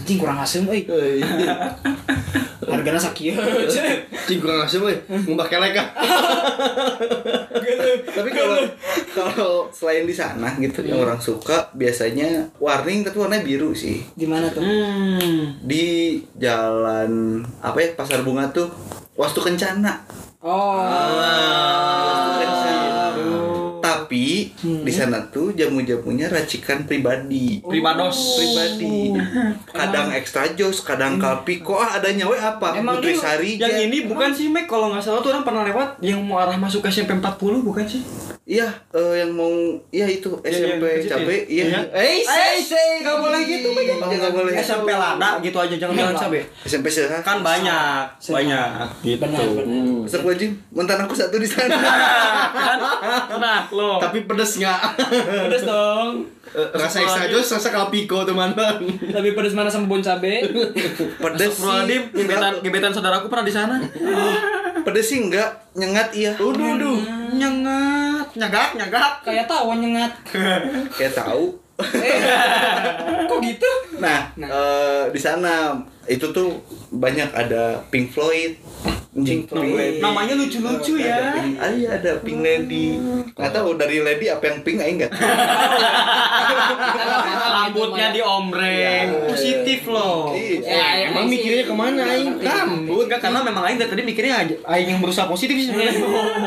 Anjing 0.00 0.18
kurang 0.18 0.38
asem 0.40 0.64
euy. 0.64 1.20
Hargana 2.70 3.00
sakieu. 3.00 3.34
Cing 4.30 4.38
kurang 4.38 4.62
ngasih 4.62 4.78
boy, 4.78 4.94
ngumbah 5.10 5.50
kelek 5.50 5.74
ah. 5.74 5.88
Tapi 8.14 8.30
kalau 8.30 8.58
kalau 9.10 9.52
selain 9.74 10.06
di 10.06 10.14
sana 10.14 10.54
gitu 10.60 10.86
yang 10.86 11.02
orang 11.02 11.18
suka 11.18 11.72
biasanya 11.74 12.46
warning 12.70 13.02
tapi 13.02 13.16
warnanya 13.18 13.42
biru 13.42 13.74
sih. 13.74 14.06
Di 14.14 14.26
mana 14.30 14.46
tuh? 14.54 14.62
Hmm. 14.62 15.58
Di 15.66 16.18
jalan 16.38 17.42
apa 17.58 17.78
ya 17.82 17.88
Pasar 17.98 18.22
Bunga 18.22 18.46
tuh 18.54 18.70
Wastu 19.18 19.42
Kencana. 19.42 20.06
Oh. 20.38 20.78
Wastu 22.06 22.30
Kencana. 22.38 23.10
Tapi 23.80 24.54
di 24.60 24.92
sana 24.94 25.18
tuh 25.34 25.50
jamu-jamunya 25.50 26.30
racikan 26.30 26.86
pribadi. 26.86 27.58
Pribados. 27.58 28.38
Pribadi. 28.38 29.18
Kadang 29.66 30.14
extra 30.14 30.46
jos, 30.54 30.86
kadang 30.86 31.18
kalpi. 31.18 31.58
Kok 31.58 31.78
ah, 31.80 31.98
ada 31.98 32.12
nyawe 32.14 32.54
apa? 32.54 32.78
Emang 32.78 33.02
Putri 33.02 33.18
Sari. 33.18 33.58
Yang 33.58 33.90
ini 33.90 33.98
bukan 34.06 34.30
sih 34.30 34.46
Mac 34.46 34.70
kalau 34.70 34.94
nggak 34.94 35.02
salah 35.02 35.20
tuh 35.24 35.34
orang 35.34 35.42
pernah 35.42 35.66
lewat 35.66 35.98
yang 36.06 36.22
mau 36.22 36.38
arah 36.38 36.54
masuk 36.54 36.86
ke 36.86 36.88
SMP 36.92 37.18
40 37.18 37.66
bukan 37.66 37.84
sih? 37.88 38.02
Iya, 38.50 38.66
eh, 38.90 39.22
yang 39.22 39.30
mau 39.30 39.46
iya 39.94 40.10
itu 40.10 40.26
Iya, 40.42 40.74
SMP 40.74 40.82
iya, 40.82 41.06
cabe, 41.06 41.36
iya. 41.46 41.64
Iya. 41.70 41.80
Eh, 41.94 42.26
Eh, 42.26 42.58
say, 42.58 42.98
nggak 42.98 43.22
boleh 43.22 43.46
gitu, 43.46 43.70
Bang. 43.70 44.02
Oh, 44.02 44.10
nggak 44.10 44.34
boleh. 44.34 44.52
SMP 44.58 44.90
lada 44.90 45.38
gitu 45.38 45.54
aja 45.54 45.74
jangan 45.78 45.94
bilang 45.94 46.18
cabe. 46.18 46.42
SMP 46.66 46.90
sehat. 46.90 47.22
Kan 47.22 47.46
banyak, 47.46 48.10
banyak 48.18 48.70
gitu. 49.06 49.22
Benar, 49.22 49.46
benar. 49.54 50.02
Astagfirullahaladzim, 50.02 50.50
mantan 50.74 50.98
aku 51.06 51.14
satu 51.14 51.38
di 51.38 51.46
sana. 51.46 51.78
Kan? 52.50 52.78
Nah, 53.38 53.70
lo. 53.70 54.02
Tapi 54.02 54.26
pedes 54.26 54.58
nggak? 54.58 54.80
Pedes 55.46 55.62
dong. 55.62 56.26
rasa 56.50 57.06
extra 57.06 57.30
jus, 57.30 57.46
rasa 57.46 57.70
kalpiko 57.70 58.26
teman-teman. 58.26 58.82
Lebih 59.14 59.38
pedes 59.38 59.54
mana 59.54 59.70
sama 59.70 59.86
bon 59.86 60.02
cabe? 60.02 60.42
Pedes 60.42 61.54
sih. 61.54 61.54
Astagfirullahaladzim, 61.54 62.02
gebetan, 62.18 62.52
gebetan 62.66 62.90
saudaraku 62.90 63.30
pernah 63.30 63.46
di 63.46 63.54
sana. 63.54 63.78
Pedes 64.84 65.06
sih 65.06 65.18
enggak, 65.20 65.50
nyengat 65.76 66.08
iya. 66.16 66.32
Uduh, 66.36 66.76
uduh. 66.76 66.98
Nyengat, 67.36 68.28
nyagak, 68.36 68.76
nyagak. 68.76 69.12
Kayak 69.24 69.46
tawon 69.46 69.78
nyengat. 69.80 70.12
Kayak 70.96 71.14
tahu. 71.14 71.56
Kok 73.30 73.40
gitu? 73.40 73.70
Nah, 73.96 74.28
eh, 74.36 75.04
di 75.08 75.20
sana 75.20 75.72
itu 76.08 76.26
tuh 76.32 76.64
banyak 76.88 77.28
ada 77.36 77.84
Pink 77.92 78.14
Floyd. 78.14 78.56
Pink 79.10 79.50
Floyd. 79.50 79.98
Namanya 79.98 80.38
lucu-lucu 80.38 80.96
Ada 80.96 81.04
ya. 81.04 81.18
Pink, 81.34 81.54
ah, 81.58 81.70
iya 81.74 81.88
ada 81.98 82.12
Pink 82.22 82.40
Lady. 82.40 82.96
Nggak 83.34 83.52
tahu 83.52 83.74
dari 83.74 83.98
Lady 84.00 84.30
apa 84.30 84.44
yang 84.48 84.58
Pink 84.62 84.78
aing 84.80 84.96
enggak. 85.02 85.12
Rambutnya 87.50 88.14
diombreng, 88.14 89.28
positif 89.28 89.84
loh. 89.90 90.32
Iya. 90.32 91.10
Emang 91.10 91.26
mikirnya 91.26 91.66
ke 91.66 91.74
mana 91.74 92.02
aing? 92.06 92.38
Rambut 92.38 93.10
enggak 93.10 93.20
karena 93.20 93.42
memang 93.42 93.62
aing 93.66 93.78
dari 93.82 93.90
tadi 93.90 94.02
mikirnya 94.06 94.34
aja 94.46 94.54
aing 94.72 94.88
yang 94.96 95.00
berusaha 95.02 95.26
positif 95.26 95.58
sih 95.58 95.66
sebenarnya. 95.68 96.00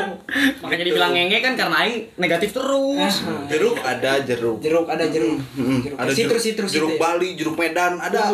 Makanya 0.64 0.84
dibilang 0.88 1.12
ngenge 1.12 1.38
kan 1.44 1.52
karena 1.54 1.76
aing 1.84 2.16
negatif 2.16 2.56
terus. 2.56 3.14
Jeruk 3.52 3.76
ada 3.84 4.18
jeruk. 4.24 4.58
Jeruk 4.64 4.88
ada 4.88 5.04
jeruk. 5.06 5.38
Jeruk. 5.54 6.00
Ada 6.00 6.10
jeruk, 6.10 6.40
jeruk 6.42 6.90
itu 6.90 6.96
ya? 6.96 7.00
Bali, 7.00 7.28
jeruk 7.36 7.56
Medan, 7.60 8.00
ada. 8.00 8.32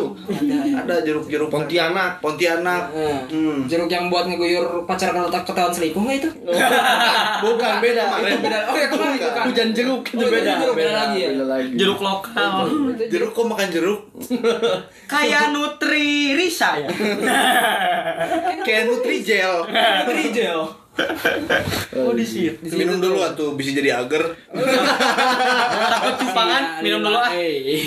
Ada 0.81 0.95
jeruk-jeruk 1.11 1.51
Pontianak. 1.51 2.19
Pontianak. 2.19 2.83
Eh, 2.93 3.19
Hmm. 3.27 3.67
Jeruk 3.67 3.87
yang 3.87 4.07
buat 4.07 4.25
ngeguyur 4.25 4.85
pacar 4.85 5.11
kalau 5.11 5.27
tak 5.27 5.43
ketahuan 5.43 5.69
selingkuh 5.69 5.99
nggak 5.99 6.17
itu? 6.19 6.31
Bukan 7.45 7.73
beda. 7.79 8.05
Beda. 8.21 8.59
Oh 8.67 8.77
ya 8.77 8.87
kemarin 8.87 9.15
itu 9.17 9.29
kan. 9.29 9.45
Hujan 9.45 9.69
jeruk 9.73 10.03
itu 10.05 10.17
Oh, 10.17 10.23
itu 10.23 10.33
beda. 10.33 10.53
jeruk, 10.57 10.75
beda 10.75 10.93
lagi 10.95 11.19
ya? 11.19 11.29
Beda 11.33 11.47
lagi. 11.49 11.71
Jeruk 11.75 11.99
lokal. 11.99 12.55
Jeruk 13.13 13.31
kok 13.33 13.47
makan 13.47 13.69
jeruk? 13.69 14.01
Kayak 15.13 15.45
Nutri 15.51 16.09
Risa 16.33 16.79
ya. 16.79 16.89
Kayak 18.63 18.83
Nutrijel. 18.87 19.55
Trijel. 20.07 20.61
Oh 21.93 22.13
di 22.13 22.23
situ. 22.23 22.57
Minum 22.71 22.99
dulu 22.99 23.21
atuh 23.21 23.55
bisa 23.55 23.71
jadi 23.73 23.97
agar. 23.97 24.35
Takut 24.51 26.15
cupangan, 26.21 26.63
minum 26.81 27.01
dulu 27.01 27.17
ah. 27.17 27.31
Eh, 27.31 27.83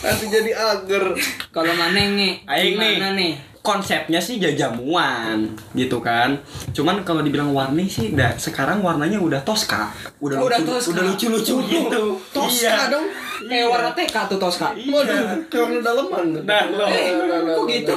Nanti 0.00 0.24
jadi 0.26 0.50
agar. 0.52 1.04
Kalau 1.50 1.72
maneng 1.74 2.16
nih, 2.16 2.32
Aing 2.44 2.76
nih. 3.14 3.32
Konsepnya 3.60 4.16
sih 4.16 4.40
jajamuan 4.40 5.44
gitu 5.76 6.00
kan. 6.00 6.40
Cuman 6.72 7.04
kalau 7.04 7.20
dibilang 7.20 7.52
warni 7.52 7.84
sih 7.84 8.08
udah 8.08 8.32
sekarang 8.34 8.80
warnanya 8.80 9.20
udah 9.20 9.44
Tosca. 9.44 9.92
Udah 10.16 10.40
Oh, 10.40 10.48
udah 10.48 10.58
lucu, 10.58 10.72
Tosca. 10.72 10.90
udah 10.90 11.02
lucu-lucu 11.04 11.54
gitu. 11.68 12.02
Tosca 12.32 12.56
Iya. 12.64 12.88
dong. 12.88 13.04
Kayak 13.40 13.66
warna 13.72 13.90
TK 13.96 14.16
tuh 14.28 14.38
Tosca. 14.38 14.68
Waduh, 14.76 15.20
kayak 15.48 15.62
orang 15.64 15.80
daleman. 15.80 16.26
Nah, 16.44 16.64
lo. 16.68 16.84
Eh, 16.88 17.12
kok 17.56 17.64
gitu? 17.68 17.96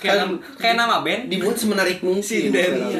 Kayak, 0.00 0.40
kayak 0.56 0.76
nama 0.80 1.04
band. 1.04 1.28
Dibuat 1.28 1.56
semenarik 1.56 2.00
mungkin. 2.00 2.24
Sinden. 2.24 2.94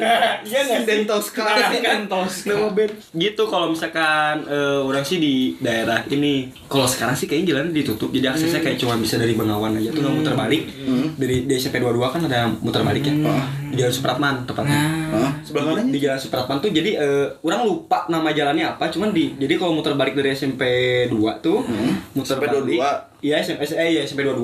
Iya 0.45 0.59
nggak 0.65 0.85
sih? 0.85 0.85
Sinden 0.85 1.01
Tosca. 1.09 1.45
Kan 1.45 2.01
Tosca. 2.05 2.49
Nama 2.53 2.69
band. 2.69 2.93
Gitu 3.13 3.43
kalau 3.49 3.67
misalkan 3.73 4.45
eh, 4.45 4.79
orang 4.81 5.05
sih 5.05 5.17
di 5.17 5.57
daerah 5.57 6.05
ini. 6.09 6.53
Kalau 6.69 6.85
sekarang 6.85 7.17
sih 7.17 7.25
kayaknya 7.25 7.57
jalan 7.57 7.73
ditutup. 7.73 8.09
Jadi 8.13 8.25
aksesnya 8.29 8.61
kayak 8.61 8.77
cuma 8.77 8.97
bisa 8.99 9.17
dari 9.17 9.33
Bengawan 9.33 9.77
aja 9.77 9.89
tuh 9.89 10.01
nggak 10.05 10.15
muter 10.21 10.35
balik. 10.37 10.63
Dari 11.17 11.49
di 11.49 11.53
SMP 11.57 11.81
22 11.81 12.13
kan 12.13 12.21
ada 12.29 12.49
muter 12.61 12.81
balik 12.85 13.03
ya. 13.05 13.13
Di 13.75 13.81
Jalan 13.81 13.93
Supratman 13.93 14.35
tepatnya. 14.43 14.79
Hah? 15.11 15.31
Sebelah 15.41 15.63
mananya? 15.69 15.91
di 15.91 15.99
Jalan 15.99 16.17
Supratman 16.17 16.57
tuh 16.57 16.71
jadi 16.71 16.91
eh, 16.95 17.27
orang 17.39 17.61
lupa 17.63 18.07
nama 18.07 18.29
jalannya 18.29 18.65
apa 18.67 18.87
cuman 18.87 19.11
di 19.11 19.35
jadi 19.35 19.53
kalau 19.55 19.73
muter 19.73 19.93
balik 19.93 20.13
dari 20.13 20.31
SMP 20.31 20.63
2 21.05 21.15
tuh 21.39 21.61
muter 22.11 22.25
SMP 22.31 22.41
balik 22.41 22.63
22. 22.65 23.21
iya 23.21 23.35
SMP 23.39 23.61
eh 23.67 23.89
iya 23.91 24.01
SMP 24.01 24.21
22 24.21 24.41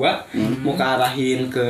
mau 0.60 0.72
ke 0.72 0.84
arahin 0.84 1.46
ke 1.48 1.66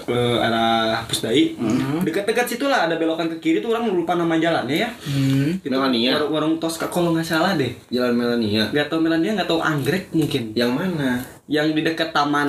ke 0.00 0.18
arah 0.38 1.00
Pusdai 1.04 1.56
dekat-dekat 2.00 2.46
situ 2.46 2.64
lah 2.64 2.84
ada 2.84 2.94
belokan 2.94 3.28
ke 3.28 3.36
kiri 3.38 3.58
tuh 3.58 3.70
orang 3.70 3.88
lupa 3.88 4.14
nama 4.14 4.34
jalannya 4.34 4.76
ya 4.78 4.90
Hmm. 5.04 5.56
Itu 5.56 5.68
Melania. 5.70 6.16
warung, 6.16 6.32
warung 6.32 6.54
Tosca 6.58 6.86
kalau 6.86 7.12
nggak 7.12 7.24
salah 7.24 7.54
deh 7.54 7.72
Jalan 7.88 8.12
Melania. 8.12 8.68
nggak 8.68 8.86
tahu 8.86 9.00
Melania 9.00 9.30
nggak 9.34 9.46
tahu 9.46 9.60
Anggrek 9.60 10.04
mungkin 10.10 10.52
Yang 10.52 10.70
mana? 10.72 11.10
Yang 11.44 11.70
di 11.70 11.84
dekat 11.84 12.08
taman 12.08 12.48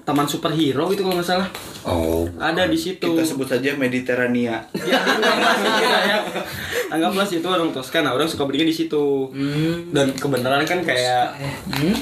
taman 0.00 0.22
superhero 0.22 0.86
itu 0.88 1.02
kalau 1.02 1.18
nggak 1.18 1.26
salah. 1.26 1.48
Oh. 1.82 2.28
ada 2.38 2.68
di 2.68 2.76
situ. 2.76 3.02
Kita 3.02 3.24
sebut 3.24 3.48
saja 3.48 3.74
Mediterania. 3.74 4.60
ya 4.76 4.98
anggaplah 5.00 5.56
ya. 6.06 6.18
Anggaplah 6.90 7.24
situ 7.24 7.42
orang 7.42 7.72
Tosca 7.72 8.00
nah 8.00 8.12
orang 8.12 8.28
suka 8.28 8.44
belinya 8.44 8.66
di 8.66 8.76
situ. 8.76 9.32
Dan 9.90 10.14
kebenaran 10.14 10.62
kan 10.62 10.78
kayak 10.80 11.34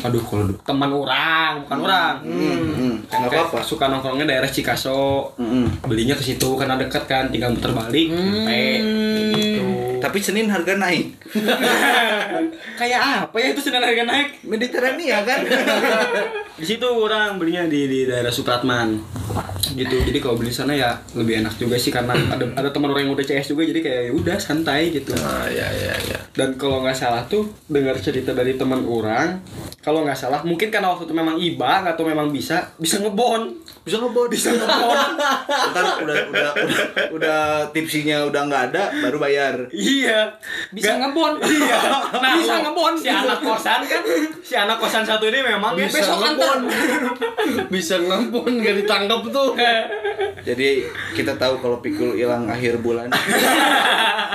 aduh 0.03 0.21
kalau 0.21 0.53
teman 0.61 0.91
orang 0.91 1.65
bukan 1.65 1.79
orang. 1.81 2.15
Hmm, 2.21 2.95
Kan 3.07 3.17
nggak 3.25 3.31
kayak 3.33 3.47
apa-apa. 3.49 3.65
suka 3.65 3.89
nongkrongnya 3.89 4.27
daerah 4.27 4.51
Cikaso. 4.51 5.33
Mm-mm. 5.39 5.81
belinya 5.87 6.13
ke 6.13 6.23
situ 6.23 6.49
karena 6.55 6.77
dekat 6.77 7.09
kan 7.09 7.33
tinggal 7.33 7.55
muter 7.55 7.73
balik 7.73 8.13
sampai 8.13 8.63
gitu 9.33 9.48
Tapi 9.99 10.19
Senin 10.19 10.49
harga 10.49 10.75
naik. 10.75 11.07
kayak 12.81 13.01
apa 13.27 13.37
ya 13.37 13.47
itu 13.51 13.61
sedang 13.61 13.83
harga 13.83 14.05
naik 14.05 14.43
Mediterania 14.45 15.23
kan? 15.23 15.41
di 16.59 16.67
situ 16.67 16.83
orang 16.85 17.39
belinya 17.39 17.65
di 17.65 17.87
di 17.87 18.01
daerah 18.03 18.35
Supratman 18.35 18.99
gitu 19.71 19.95
jadi 19.95 20.19
kalau 20.19 20.35
beli 20.35 20.51
sana 20.51 20.75
ya 20.75 20.91
lebih 21.15 21.39
enak 21.39 21.55
juga 21.55 21.79
sih 21.79 21.95
karena 21.95 22.11
ada 22.11 22.43
ada 22.51 22.69
teman 22.75 22.91
orang 22.91 23.07
yang 23.07 23.15
udah 23.15 23.23
CS 23.23 23.55
juga 23.55 23.63
jadi 23.63 23.79
kayak 23.79 24.03
ya 24.11 24.13
udah 24.13 24.37
santai 24.41 24.91
gitu 24.91 25.15
Ah, 25.15 25.47
ya 25.47 25.71
ya 25.71 25.95
ya. 26.03 26.19
dan 26.35 26.59
kalau 26.59 26.83
nggak 26.83 26.99
salah 26.99 27.23
tuh 27.31 27.47
dengar 27.69 27.95
cerita 27.99 28.35
dari 28.35 28.59
teman 28.59 28.83
orang 28.83 29.39
kalau 29.79 30.03
nggak 30.03 30.19
salah 30.19 30.43
mungkin 30.43 30.67
karena 30.69 30.91
waktu 30.91 31.07
itu 31.07 31.15
memang 31.15 31.39
iba 31.39 31.87
atau 31.87 32.03
memang 32.03 32.35
bisa 32.35 32.75
bisa 32.75 32.99
ngebon 32.99 33.55
Bisa 33.87 33.97
ngebon, 33.97 34.29
bisa 34.29 34.53
ngebon. 34.53 34.99
Ntar 35.73 35.85
udah 36.05 36.17
udah 36.29 36.51
udah 36.61 36.77
udah 37.09 37.41
tipsinya 37.73 38.21
udah 38.29 38.45
nggak 38.45 38.63
ada, 38.69 38.93
baru 39.01 39.17
bayar. 39.17 39.55
Iya 39.89 40.21
Bisa 40.71 40.97
ngebon. 40.97 41.41
iya 41.41 41.77
nah 42.13 42.33
Bisa 42.35 42.55
lo- 42.55 42.63
ngebon. 42.67 42.93
si 42.95 43.09
anak 43.09 43.41
kosan 43.41 43.81
kan 43.83 44.03
si 44.39 44.55
anak 44.55 44.77
kosan 44.77 45.03
satu 45.03 45.25
ini 45.27 45.41
memang 45.43 45.73
ya 45.75 45.85
Bisa 45.85 45.99
besok 45.99 46.19
ngebon. 46.21 46.59
Bisa 47.73 47.95
ngempon 47.99 48.51
gak 48.59 48.77
ditangkap 48.77 49.21
tuh. 49.27 49.51
Jadi 50.41 50.85
kita 51.13 51.33
tahu 51.35 51.59
kalau 51.59 51.79
pikul 51.79 52.15
hilang 52.15 52.45
akhir 52.47 52.79
bulan. 52.79 53.09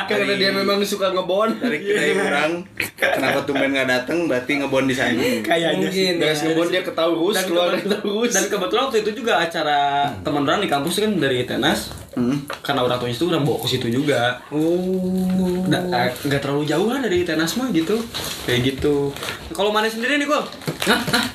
Karena 0.04 0.34
dia 0.36 0.52
memang 0.52 0.84
suka 0.84 1.10
ngebon. 1.10 1.56
dari 1.56 1.80
kedai 1.80 2.12
orang 2.14 2.52
kenapa 2.94 3.40
tumben 3.44 3.72
nggak 3.72 3.88
datang 3.88 4.26
berarti 4.26 4.52
ngebon 4.58 4.86
di 4.86 4.94
sana 4.94 5.16
kayaknya 5.40 5.88
sih 5.88 6.12
Mungkin. 6.12 6.14
Beres 6.20 6.42
ngebon 6.44 6.68
dia 6.70 6.82
ke 6.82 6.92
Taurus, 6.92 7.34
dan, 7.34 7.46
keluar 7.46 7.72
Taurus. 7.74 8.32
dan 8.32 8.44
kebetulan 8.48 8.84
waktu 8.86 9.00
itu 9.00 9.12
juga 9.16 9.34
acara 9.40 9.80
teman 10.20 10.44
orang 10.44 10.60
di 10.60 10.68
kampus 10.68 11.00
kan 11.00 11.12
dari 11.16 11.44
Tenas 11.44 11.94
Hmm. 12.14 12.46
karena 12.62 12.86
orang 12.86 13.02
tuanya 13.02 13.18
itu 13.18 13.26
udah 13.26 13.42
bawa 13.42 13.58
ke 13.58 13.68
situ 13.68 13.90
juga 13.90 14.38
Oh. 14.48 15.43
Nggak 15.44 15.82
eh, 15.92 16.10
nggak 16.30 16.42
terlalu 16.42 16.64
jauh 16.66 16.88
lah 16.90 17.00
dari 17.04 17.24
Tenas 17.28 17.56
mah 17.60 17.68
gitu 17.76 18.00
kayak 18.48 18.60
gitu 18.74 19.12
kalau 19.52 19.70
mana 19.70 19.88
sendiri 19.88 20.18
nih 20.20 20.28
kok 20.28 20.46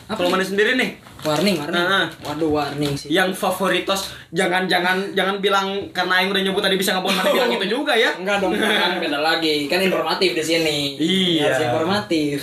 kalau 0.09 0.29
mana 0.33 0.45
sendiri 0.45 0.75
nih 0.77 1.09
Warning, 1.19 1.59
warning. 1.59 1.83
Ah. 1.83 2.07
Waduh, 2.31 2.51
warning 2.55 2.95
sih. 2.95 3.11
yang 3.11 3.35
favoritos 3.35 4.15
jangan 4.31 4.71
jangan 4.71 5.03
jangan 5.19 5.43
bilang 5.43 5.91
karena 5.91 6.23
Aing 6.23 6.31
udah 6.31 6.43
nyebut 6.47 6.63
tadi 6.63 6.79
bisa 6.79 6.95
ngebon 6.95 7.11
mana 7.11 7.27
bilang 7.35 7.51
itu 7.51 7.67
juga 7.67 7.91
ya 7.99 8.15
Enggak 8.15 8.39
dong, 8.39 8.55
kan 8.55 9.03
beda 9.03 9.19
lagi. 9.19 9.67
Kan 9.67 9.83
informatif 9.83 10.39
di 10.39 10.45
sini. 10.47 10.79
Iya. 10.95 11.51
Harus 11.51 11.63
informatif. 11.67 12.37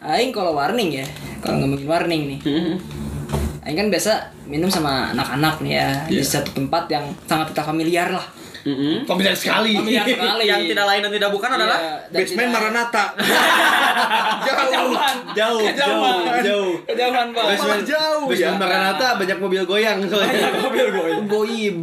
Aing 0.00 0.32
kalau 0.32 0.56
warning 0.56 0.96
ya, 0.96 1.06
kalau 1.44 1.60
ngomongin 1.60 1.84
warning 1.84 2.22
nih. 2.24 2.38
Aing 3.68 3.76
kan 3.84 3.88
biasa 3.92 4.32
minum 4.48 4.72
sama 4.72 5.12
anak-anak 5.12 5.60
nih 5.60 5.72
ya 5.76 5.88
di 6.08 6.24
satu 6.24 6.56
tempat 6.56 6.88
yang 6.88 7.04
sangat 7.28 7.52
kita 7.52 7.68
familiar 7.68 8.08
lah. 8.08 8.24
Familiar 9.04 9.30
sekali. 9.32 9.72
Familiar 9.74 10.02
sekali. 10.02 10.44
yang 10.44 10.62
tidak 10.64 10.84
lain 10.84 11.00
dan 11.00 11.12
tidak 11.12 11.30
bukan 11.30 11.50
adalah 11.52 11.78
Iya, 11.78 11.94
dan 12.08 12.18
basement 12.18 12.40
tidak- 12.42 12.54
Maranatha 12.56 13.04
Kejauhan. 14.46 15.16
Jauh, 15.32 15.62
jauh, 15.68 16.14
jauh. 16.42 16.70
Kejauhan, 16.84 17.26
Bang. 17.30 17.46
Basement 17.48 17.84
jauh 17.84 18.26
ya. 18.26 18.50
Basement 18.50 18.58
Maranatha 18.58 19.08
banyak 19.16 19.38
mobil 19.38 19.62
goyang 19.62 19.98
soalnya. 20.02 20.48
mobil 20.58 20.86
goyang. 20.90 21.22
Goib. 21.26 21.78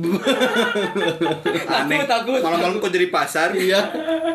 aneh 1.77 2.03
takut. 2.03 2.39
malam-malam 2.39 2.77
kok 2.77 2.91
jadi 2.91 3.07
pasar 3.10 3.49
Iya. 3.53 3.80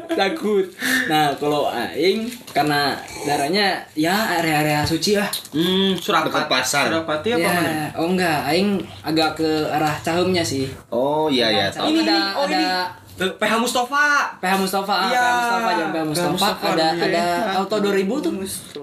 takut. 0.09 0.65
Nah, 1.07 1.33
kalau 1.37 1.69
aing 1.69 2.27
karena 2.51 2.97
darahnya 3.23 3.67
ya 3.95 4.15
area-area 4.39 4.83
suci 4.83 5.15
lah. 5.15 5.29
hmm, 5.53 5.97
Surapati 5.97 6.31
Dekat 6.31 6.47
pasar. 6.49 6.85
Surapati 6.89 7.29
apa 7.31 7.41
ya, 7.41 7.51
mana 7.51 7.73
oh 7.97 8.09
enggak, 8.09 8.39
aing 8.47 8.69
agak 9.03 9.31
ke 9.37 9.49
arah 9.69 9.95
Cahumnya 9.99 10.41
sih. 10.41 10.69
Oh 10.89 11.29
iya 11.29 11.49
ya. 11.49 11.67
Cahum 11.69 11.93
ada 11.99 12.38
oh, 12.39 12.47
ada 12.47 12.95
PH 13.19 13.55
Mustafa. 13.59 14.07
PH 14.39 14.55
Mustafa, 14.63 14.95
ah, 14.95 15.11
Iya. 15.11 15.19
PH 15.19 15.35
Mustafa, 15.35 15.69
jangan 15.75 15.91
PH 15.91 16.05
Mustafa. 16.07 16.31
Mustafa, 16.31 16.67
Ada 16.71 16.87
iya. 16.95 17.05
ada 17.11 17.25
Auto 17.59 17.77
2000 17.83 18.23
tuh. 18.23 18.33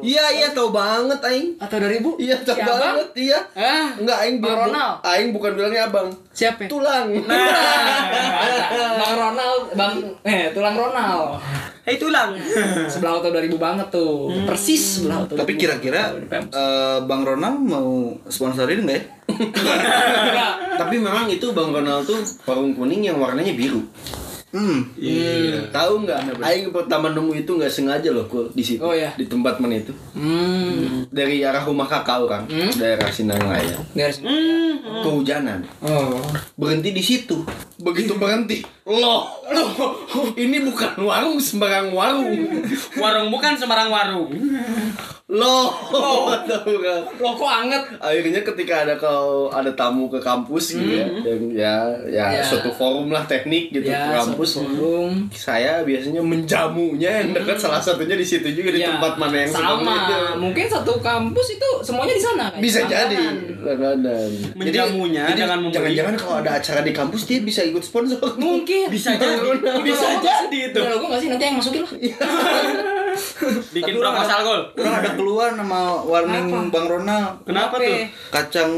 Iya 0.04 0.26
iya 0.36 0.48
tahu 0.52 0.70
banget 0.76 1.20
aing. 1.24 1.48
Auto 1.56 1.76
2000? 1.80 2.20
Iya 2.20 2.36
tahu 2.44 2.58
banget 2.60 3.08
iya. 3.16 3.40
Ah, 3.56 3.88
Enggak 3.96 4.18
aing 4.28 4.38
bilang 4.44 4.72
aing 5.08 5.30
bukan 5.32 5.52
bilangnya 5.56 5.88
abang. 5.88 6.12
Siapa? 6.36 6.68
Tulang. 6.68 7.08
Bang 9.00 9.16
Ronald, 9.16 9.64
Bang 9.74 9.96
eh 10.28 10.52
tulang 10.52 10.76
Ronald. 10.76 11.40
Hei 11.88 11.96
tulang. 11.96 12.36
Sebelah 12.92 13.22
Auto 13.22 13.32
2000 13.32 13.56
banget 13.56 13.88
tuh. 13.94 14.34
Persis 14.44 15.00
sebelah 15.00 15.24
Auto. 15.24 15.40
Tapi 15.40 15.56
2000. 15.56 15.62
kira-kira 15.64 16.02
eh, 16.28 17.00
Bang 17.08 17.24
Ronald 17.24 17.64
mau 17.64 18.12
sponsorin 18.28 18.84
nggak 18.84 18.98
ya? 19.00 19.04
Enggak. 20.28 20.54
Tapi 20.76 20.96
memang 21.00 21.32
itu 21.32 21.56
Bang 21.56 21.72
Ronald 21.72 22.04
tuh 22.04 22.20
warung 22.44 22.76
kuning 22.76 23.08
yang 23.08 23.18
warnanya 23.18 23.56
biru. 23.56 23.80
Hmm. 24.56 24.80
Iya. 24.96 25.68
Tahu 25.68 26.08
nggak? 26.08 26.40
Aing 26.40 26.72
pertama 26.72 27.12
nemu 27.12 27.36
itu 27.36 27.52
nggak 27.60 27.68
sengaja 27.68 28.08
loh 28.16 28.24
kok 28.32 28.56
di 28.56 28.64
situ. 28.64 28.80
Oh, 28.80 28.96
iya. 28.96 29.12
Di 29.20 29.28
tempat 29.28 29.60
mana 29.60 29.76
itu? 29.76 29.92
Hmm. 30.16 31.04
Dari 31.12 31.44
arah 31.44 31.68
rumah 31.68 31.84
kakak 31.84 32.24
orang, 32.24 32.48
daerah 32.80 33.12
Sinangaya. 33.12 33.76
Garis. 33.92 34.24
Kehujanan. 35.04 35.68
Oh. 35.84 36.24
Berhenti 36.56 36.96
di 36.96 37.04
situ. 37.04 37.44
Begitu 37.76 38.16
berhenti, 38.16 38.64
loh, 38.88 39.28
loh, 39.52 40.00
ini 40.40 40.64
bukan 40.64 40.96
warung 41.04 41.36
sembarang 41.44 41.92
warung. 41.92 42.64
Warung 42.96 43.28
bukan 43.28 43.60
sembarang 43.60 43.92
warung. 43.92 44.32
Loh, 45.26 45.74
tahu 46.46 46.78
kan? 46.78 47.02
Lo 47.18 47.34
kok 47.34 47.50
anget? 47.50 47.82
Akhirnya 47.98 48.46
ketika 48.46 48.86
ada 48.86 48.94
kalau 48.94 49.50
ada 49.50 49.74
tamu 49.74 50.06
ke 50.06 50.22
kampus 50.22 50.78
gitu 50.78 51.02
ya, 51.02 51.10
dan 51.18 51.40
ya, 51.50 51.76
ya, 52.06 52.26
Ya. 52.30 52.44
suatu 52.46 52.70
forum 52.70 53.10
lah 53.10 53.26
teknik 53.26 53.74
gitu 53.74 53.90
Ya, 53.90 54.06
ke 54.06 54.22
kampus. 54.22 54.62
forum. 54.62 55.26
Saya 55.32 55.82
biasanya 55.82 56.22
menjamunya 56.22 57.10
yang 57.20 57.34
dekat 57.34 57.58
salah 57.58 57.82
satunya 57.82 58.14
di 58.14 58.22
situ 58.22 58.54
juga 58.54 58.70
di 58.70 58.80
Ya, 58.80 58.94
tempat 58.94 59.18
mana 59.18 59.34
yang 59.40 59.50
sama. 59.50 59.98
itu. 59.98 60.18
Mungkin 60.38 60.66
satu 60.70 60.94
kampus 61.02 61.48
itu 61.52 61.70
semuanya 61.82 62.14
di 62.14 62.22
sana 62.22 62.46
kan? 62.48 62.60
Bisa 62.62 62.80
jadi 62.86 63.18
langganan. 63.60 64.30
Menjamunya 64.54 65.26
Jadi- 65.26 65.42
dengan 65.42 65.50
jadi 65.50 65.58
memberi. 65.58 65.74
jangan-jangan 65.74 66.16
kalau 66.22 66.36
ada 66.38 66.52
acara 66.54 66.80
di 66.80 66.94
kampus 66.94 67.26
dia 67.26 67.42
bisa 67.42 67.66
ikut 67.66 67.82
sponsor. 67.82 68.22
Mungkin. 68.38 68.94
Bisa 68.94 69.18
jadi. 69.18 69.58
Bisa 69.82 70.22
jadi 70.22 70.60
itu. 70.70 70.78
Udah 70.78 70.92
logo 70.94 71.10
gak 71.10 71.18
sih? 71.18 71.30
Nanti 71.34 71.44
yang 71.44 71.58
masukin 71.58 71.82
lah. 71.82 71.94
Bikin 73.72 73.96
proposal 73.96 74.40
gol. 74.44 74.62
Orang 74.76 74.96
ada 75.00 75.10
keluar 75.16 75.50
nama 75.54 76.00
warning 76.02 76.48
Apa? 76.52 76.72
Bang 76.72 76.86
Ronald. 76.88 77.44
Kenapa 77.44 77.76
tuh? 77.80 78.06
Kacang 78.32 78.72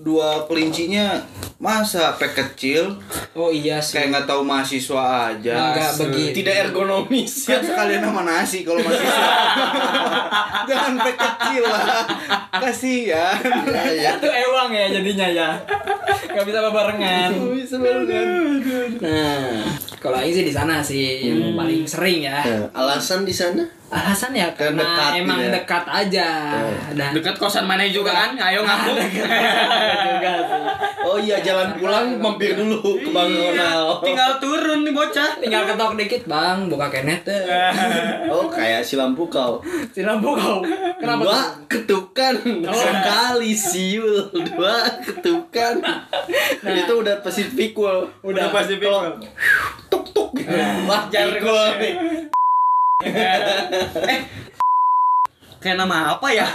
dua 0.00 0.44
kelincinya 0.46 1.18
masa 1.54 2.12
pack 2.20 2.34
kecil 2.36 2.92
Oh 3.32 3.48
iya 3.48 3.80
sih. 3.80 3.96
kayak 3.96 4.12
nggak 4.12 4.26
tahu 4.28 4.44
mahasiswa 4.44 5.32
aja. 5.32 5.54
Enggak 5.72 5.92
begitu. 6.06 6.44
Tidak 6.44 6.54
ergonomis. 6.68 7.48
Kan 7.48 7.62
sekalian 7.64 8.04
sama 8.04 8.22
nasi 8.22 8.62
kalau 8.62 8.78
mahasiswa. 8.84 9.26
Jangan 10.68 10.92
pack 11.00 11.16
kecil 11.18 11.62
lah. 11.64 12.04
Kasihan. 12.60 13.38
Ya, 13.66 13.84
ya. 13.90 14.10
Itu 14.18 14.28
ewang 14.28 14.70
ya 14.70 14.86
jadinya 14.92 15.26
ya. 15.30 15.48
Gak 16.34 16.44
bisa 16.46 16.58
barengan. 16.70 17.30
Bisa 17.54 17.76
barengan. 17.78 18.26
Nah, 19.00 19.62
kalau 19.98 20.18
Aing 20.20 20.34
sih 20.34 20.44
di 20.46 20.52
sana 20.54 20.82
sih 20.84 21.26
yang 21.32 21.54
paling 21.56 21.86
sering 21.88 22.26
ya. 22.26 22.38
Alasan 22.74 23.24
di 23.24 23.34
sana? 23.34 23.64
Alasan 23.86 24.32
ya 24.32 24.50
Karena 24.50 24.82
dekat 24.82 25.10
emang 25.16 25.38
gitu 25.38 25.46
ya. 25.46 25.52
dekat 25.54 25.84
aja. 25.86 26.28
Dan 26.92 27.10
Dekat 27.12 27.36
kosan 27.36 27.62
mana 27.62 27.84
juga 27.84 28.10
kan? 28.10 28.34
Ayo 28.34 28.60
ngaku. 28.60 28.90
juga 28.90 30.32
sih. 30.40 30.62
Oh 31.04 31.14
iya 31.16 31.36
jalan 31.38 31.76
pulang 31.76 32.16
mampir 32.16 32.56
dulu 32.56 32.80
ke 32.98 33.08
Bang 33.08 33.28
Ronald. 33.28 34.00
Tinggal 34.02 34.40
turun 34.40 34.82
nih 34.82 34.90
bocah. 34.90 35.36
Tinggal 35.36 35.62
ketok 35.64 35.94
dikit, 35.94 36.22
Bang, 36.24 36.66
buka 36.66 36.88
kenet 36.88 37.22
teh. 37.22 37.38
Oh 38.26 38.48
kayak 38.48 38.82
si 38.82 38.96
lampu 38.96 39.28
kau. 39.28 39.60
Si 39.92 40.00
lampu 40.00 40.32
kau. 40.32 40.64
Kenapa 40.98 41.22
Dua 41.22 41.30
tuh? 41.30 41.46
ketukan 41.70 42.34
sekali 42.66 43.52
siul 43.52 44.26
dua 44.32 44.74
ketukan. 44.98 45.74
itu 46.64 46.92
udah 46.96 47.20
Pacific 47.20 47.76
Wall. 47.76 48.08
Udah 48.22 48.48
pasti 48.50 48.80
Kalau 48.80 49.20
tuk 49.86 50.02
tuk. 50.10 50.34
Wah 50.88 51.06
Jangan 51.06 51.36
jago 51.36 51.58
nih. 51.78 51.94
Kayak 55.58 55.80
nama 55.80 56.14
apa 56.14 56.28
ya? 56.30 56.46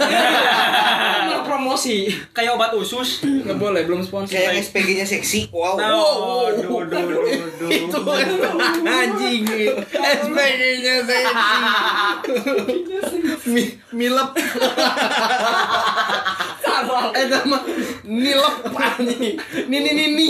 Mau 1.28 1.44
promosi. 1.44 2.08
Kayak 2.32 2.56
obat 2.56 2.72
usus. 2.72 3.20
Enggak 3.26 3.58
boleh, 3.60 3.84
belum 3.84 4.00
sponsor. 4.00 4.32
Kayak 4.38 4.64
SPG-nya 4.64 5.04
seksi. 5.04 5.52
Wow. 5.52 5.76
Oh, 5.76 6.48
duh, 6.48 6.88
duh, 6.88 7.04
duh, 7.04 7.20
duh. 7.60 7.68
Itu 7.68 8.00
anjing. 8.86 9.44
SPG-nya 9.92 11.04
Mi 13.52 13.76
milep. 13.92 14.32
Salah. 16.82 17.04
Eh 17.12 17.26
nama 17.26 17.56
nilep 18.02 18.56
anjing. 18.70 19.36
Nini 19.66 19.90
nini. 19.92 20.28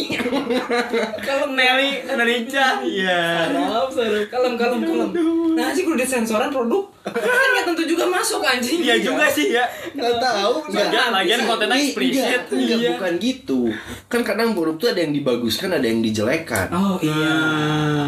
Kalau 1.21 1.51
Nelly 1.51 2.05
Indonesia. 2.05 2.81
Iya. 2.81 3.49
Salam, 3.49 3.87
salam. 3.89 4.25
Kalem, 4.27 4.55
kalem, 4.55 4.81
kalem. 4.81 5.11
Nah, 5.51 5.71
sih 5.71 5.83
kudu 5.83 6.01
sensoran 6.01 6.49
produk. 6.49 6.89
Kan 7.03 7.23
nggak 7.25 7.65
tentu 7.67 7.83
juga 7.87 8.05
masuk 8.07 8.41
anjing. 8.41 8.81
Iya 8.81 9.01
juga 9.01 9.25
sih 9.27 9.51
ya. 9.51 9.65
Nggak 9.93 10.17
tahu. 10.19 10.53
Lagian- 10.71 11.11
lagian 11.11 11.41
kontennya 11.45 11.75
Ini- 11.75 11.87
eksplisit. 11.87 12.43
Enggak, 12.47 12.53
enggak, 12.53 12.79
Iya. 12.79 12.91
bukan 12.93 13.13
gitu. 13.19 13.61
Kan 14.07 14.21
kadang 14.21 14.53
produk 14.53 14.77
tuh 14.77 14.89
ada 14.89 15.01
yang 15.01 15.13
dibaguskan, 15.13 15.71
ada 15.73 15.85
yang 15.85 16.01
dijelekan. 16.01 16.69
Oh 16.71 16.97
iya. 17.01 17.35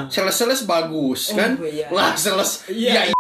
Sales-sales 0.09 0.65
bagus 0.65 1.33
Oh, 1.33 1.37
kan? 1.37 1.57
iya. 1.63 1.87
Lah 1.89 2.13
sales 2.15 2.67
Iya. 2.67 3.13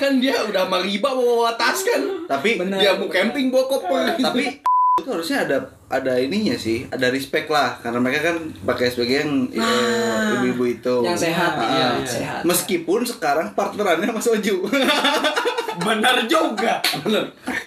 Kan 0.00 0.12
dia 0.20 0.44
udah 0.46 0.68
sama 0.68 0.78
riba 0.84 1.10
bawa 1.10 1.56
tas 1.56 1.80
kan. 1.82 2.00
Tapi 2.28 2.60
Bener. 2.60 2.78
dia 2.78 2.92
mau 2.98 3.08
camping 3.08 3.48
bawa 3.48 3.64
koper. 3.70 4.18
tapi 4.20 4.60
itu 4.96 5.12
harusnya 5.12 5.44
ada 5.44 5.56
ada 5.86 6.16
ininya 6.16 6.56
sih, 6.56 6.88
ada 6.88 7.12
respect 7.12 7.46
lah 7.46 7.76
karena 7.78 8.00
mereka 8.00 8.32
kan 8.32 8.36
pakai 8.64 8.88
SPG 8.88 9.12
yang 9.12 9.32
eh, 9.52 9.60
Nah, 9.60 10.40
ibu-ibu 10.40 10.64
itu. 10.72 10.94
yang 11.04 11.12
sehat, 11.14 11.52
Ah, 11.52 11.68
iya, 11.68 11.86
ah. 11.92 12.02
sehat. 12.02 12.40
Meskipun 12.42 13.04
sekarang 13.04 13.52
partnerannya 13.52 14.08
Mas 14.08 14.24
Oju. 14.26 14.64
Benar 15.86 16.24
juga. 16.24 16.80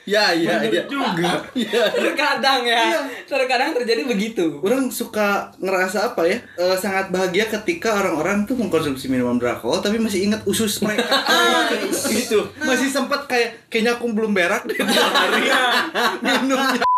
ya 0.04 0.34
ya 0.34 0.58
ya. 0.60 0.82
Juga. 0.84 1.46
Ya. 1.56 1.86
Terkadang 1.94 2.66
ya. 2.66 2.98
Terkadang 3.24 3.78
terjadi 3.78 4.10
begitu. 4.10 4.58
Orang 4.60 4.90
suka 4.90 5.54
ngerasa 5.56 6.12
apa 6.12 6.26
ya? 6.26 6.42
eh, 6.58 6.76
sangat 6.76 7.14
bahagia 7.14 7.46
ketika 7.54 7.94
orang-orang 7.94 8.44
tuh 8.44 8.58
mengkonsumsi 8.58 9.06
minuman 9.06 9.38
beralkohol 9.38 9.78
tapi 9.80 9.96
masih 9.96 10.26
ingat 10.26 10.42
usus 10.44 10.82
mereka. 10.82 11.06
Ah, 11.30 11.70
gitu. 12.10 12.42
Masih 12.60 12.90
sempat 12.90 13.30
kayak 13.30 13.70
kayaknya 13.70 13.96
aku 13.96 14.10
belum 14.10 14.34
berak 14.34 14.66
deh 14.66 14.76
hari 14.76 15.46
minumnya. 16.20 16.89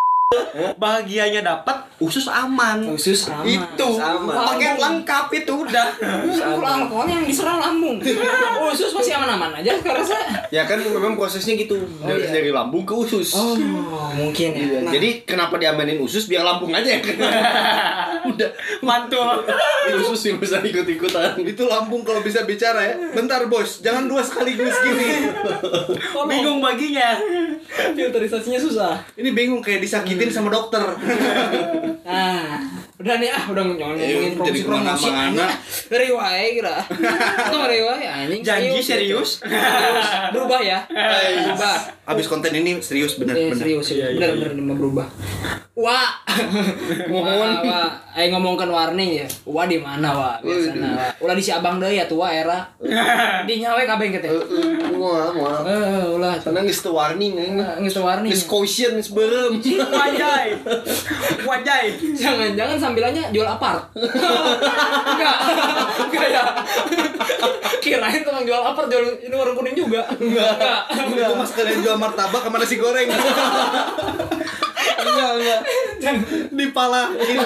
Bahagianya 0.80 1.44
dapat, 1.44 1.92
usus 2.00 2.28
aman. 2.32 2.80
Khusus 2.96 3.28
sama. 3.28 3.44
Itu 3.44 4.00
paket 4.32 4.80
lengkap 4.80 5.26
itu 5.36 5.54
udah. 5.68 5.88
Alkoholnya 6.62 7.20
yang 7.20 7.28
diserang 7.28 7.60
lambung. 7.60 8.00
Usus 8.72 8.96
masih 8.96 9.12
aman-aman 9.20 9.60
aja 9.60 9.76
karena 9.84 10.00
saya. 10.00 10.48
Ya 10.48 10.64
kan 10.64 10.80
memang 10.80 11.20
prosesnya 11.20 11.60
gitu 11.60 11.76
dari, 12.00 12.24
iya. 12.24 12.32
dari 12.32 12.50
lambung 12.56 12.88
ke 12.88 12.96
usus. 12.96 13.36
Oh, 13.36 13.60
mungkin 14.16 14.56
ya. 14.56 14.64
Iya, 14.64 14.80
Jadi 14.96 15.28
kenapa 15.28 15.60
diamanin 15.60 16.00
usus 16.00 16.32
biar 16.32 16.48
lambung 16.48 16.72
aja 16.72 16.88
yang 16.88 17.04
kena. 17.08 17.28
Udah 18.32 18.50
Mantul. 18.80 19.44
usus 20.00 20.32
yang 20.32 20.40
bisa 20.40 20.64
ikut-ikutan. 20.64 21.36
Itu 21.44 21.68
lambung 21.68 22.08
kalau 22.08 22.24
bisa 22.24 22.48
bicara 22.48 22.80
ya. 22.88 22.96
Bentar 23.12 23.52
bos, 23.52 23.84
jangan 23.84 24.08
dua 24.08 24.24
sekaligus 24.24 24.72
gini. 24.80 25.28
Bingung 26.32 26.64
baginya. 26.64 27.20
Filterisasinya 27.72 28.60
susah. 28.62 29.04
Ini 29.20 29.36
bingung 29.36 29.60
kayak 29.60 29.84
disakitin 30.22 30.34
sama 30.34 30.50
dokter. 30.54 30.84
Nah, 32.12 32.60
udah 33.02 33.16
nih 33.18 33.30
ah, 33.30 33.44
udah 33.50 33.64
ngomongin 33.66 33.98
Eh, 33.98 34.32
promosi 34.38 34.46
jadi 34.46 34.60
promosi. 34.62 35.10
Dari 35.90 36.08
wae 36.18 36.46
kira. 36.56 36.76
Itu 37.50 37.58
dari 37.58 37.80
wae 37.82 38.06
anjing. 38.06 38.42
Janji 38.42 38.70
Serius, 38.78 38.86
serius. 38.86 39.30
Serius. 39.42 40.08
Berubah 40.34 40.60
ya. 40.62 40.80
Berubah. 40.86 41.76
Abis 42.06 42.26
konten 42.28 42.54
ini 42.54 42.78
serius 42.80 43.18
bener 43.18 43.34
Eh, 43.34 43.50
bener. 43.50 43.58
serius, 43.58 43.86
serius. 43.88 44.16
bener 44.16 44.30
bener 44.38 44.52
bener 44.54 44.76
berubah. 44.78 45.08
Wah, 45.72 46.14
mohon. 47.08 47.64
Wah, 47.64 47.90
ayo 48.14 48.36
ngomongkan 48.36 48.68
warning 48.68 49.24
ya. 49.24 49.28
Wah 49.48 49.66
di 49.66 49.80
mana 49.80 50.12
wah? 50.12 50.36
Ulah 51.18 51.34
di 51.34 51.42
si 51.42 51.50
abang 51.50 51.80
deui 51.80 51.96
ya 51.96 52.06
tua 52.06 52.28
era. 52.30 52.70
Di 53.48 53.58
nyawe 53.58 53.82
kabeh 53.88 54.14
kita. 54.14 54.28
Wah, 54.94 55.32
wah. 55.32 55.64
Eh, 55.64 56.06
ulah. 56.12 56.36
Tenang 56.38 56.68
geus 56.68 56.84
teu 56.84 56.94
warning 56.94 57.40
anjing. 57.40 57.56
Nggak 57.58 57.98
warning. 57.98 58.30
Geus 58.30 58.46
caution 58.46 59.00
geus 59.00 59.10
beureum. 59.10 59.58
Wajai. 59.64 60.60
Wajai. 61.48 61.86
Jangan-jangan 62.14 62.78
sambilannya 62.92 63.24
jual 63.32 63.48
apart. 63.48 63.88
Enggak. 65.16 65.36
Enggak 66.12 66.28
ya. 66.28 66.44
Kirain 67.80 68.22
tukang 68.22 68.44
jual 68.44 68.62
apart 68.62 68.92
jual 68.92 69.04
ini 69.24 69.32
warung 69.32 69.56
kuning 69.56 69.76
juga. 69.80 70.04
Enggak. 70.20 70.92
Itu 70.92 71.34
mas 71.40 71.52
kalian 71.56 71.80
jual 71.80 71.96
martabak 71.96 72.44
sama 72.44 72.60
nasi 72.60 72.76
goreng. 72.76 73.08
Enggak, 74.82 75.32
enggak. 75.38 75.62
dipalakin. 76.52 77.38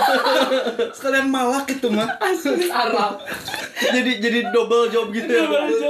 Sekalian 0.95 1.27
malak 1.27 1.67
itu 1.71 1.87
mah. 1.91 2.09
Arab. 2.71 3.19
jadi 3.75 4.11
jadi 4.23 4.39
double 4.55 4.87
job 4.87 5.11
gitu 5.11 5.27
ya. 5.27 5.45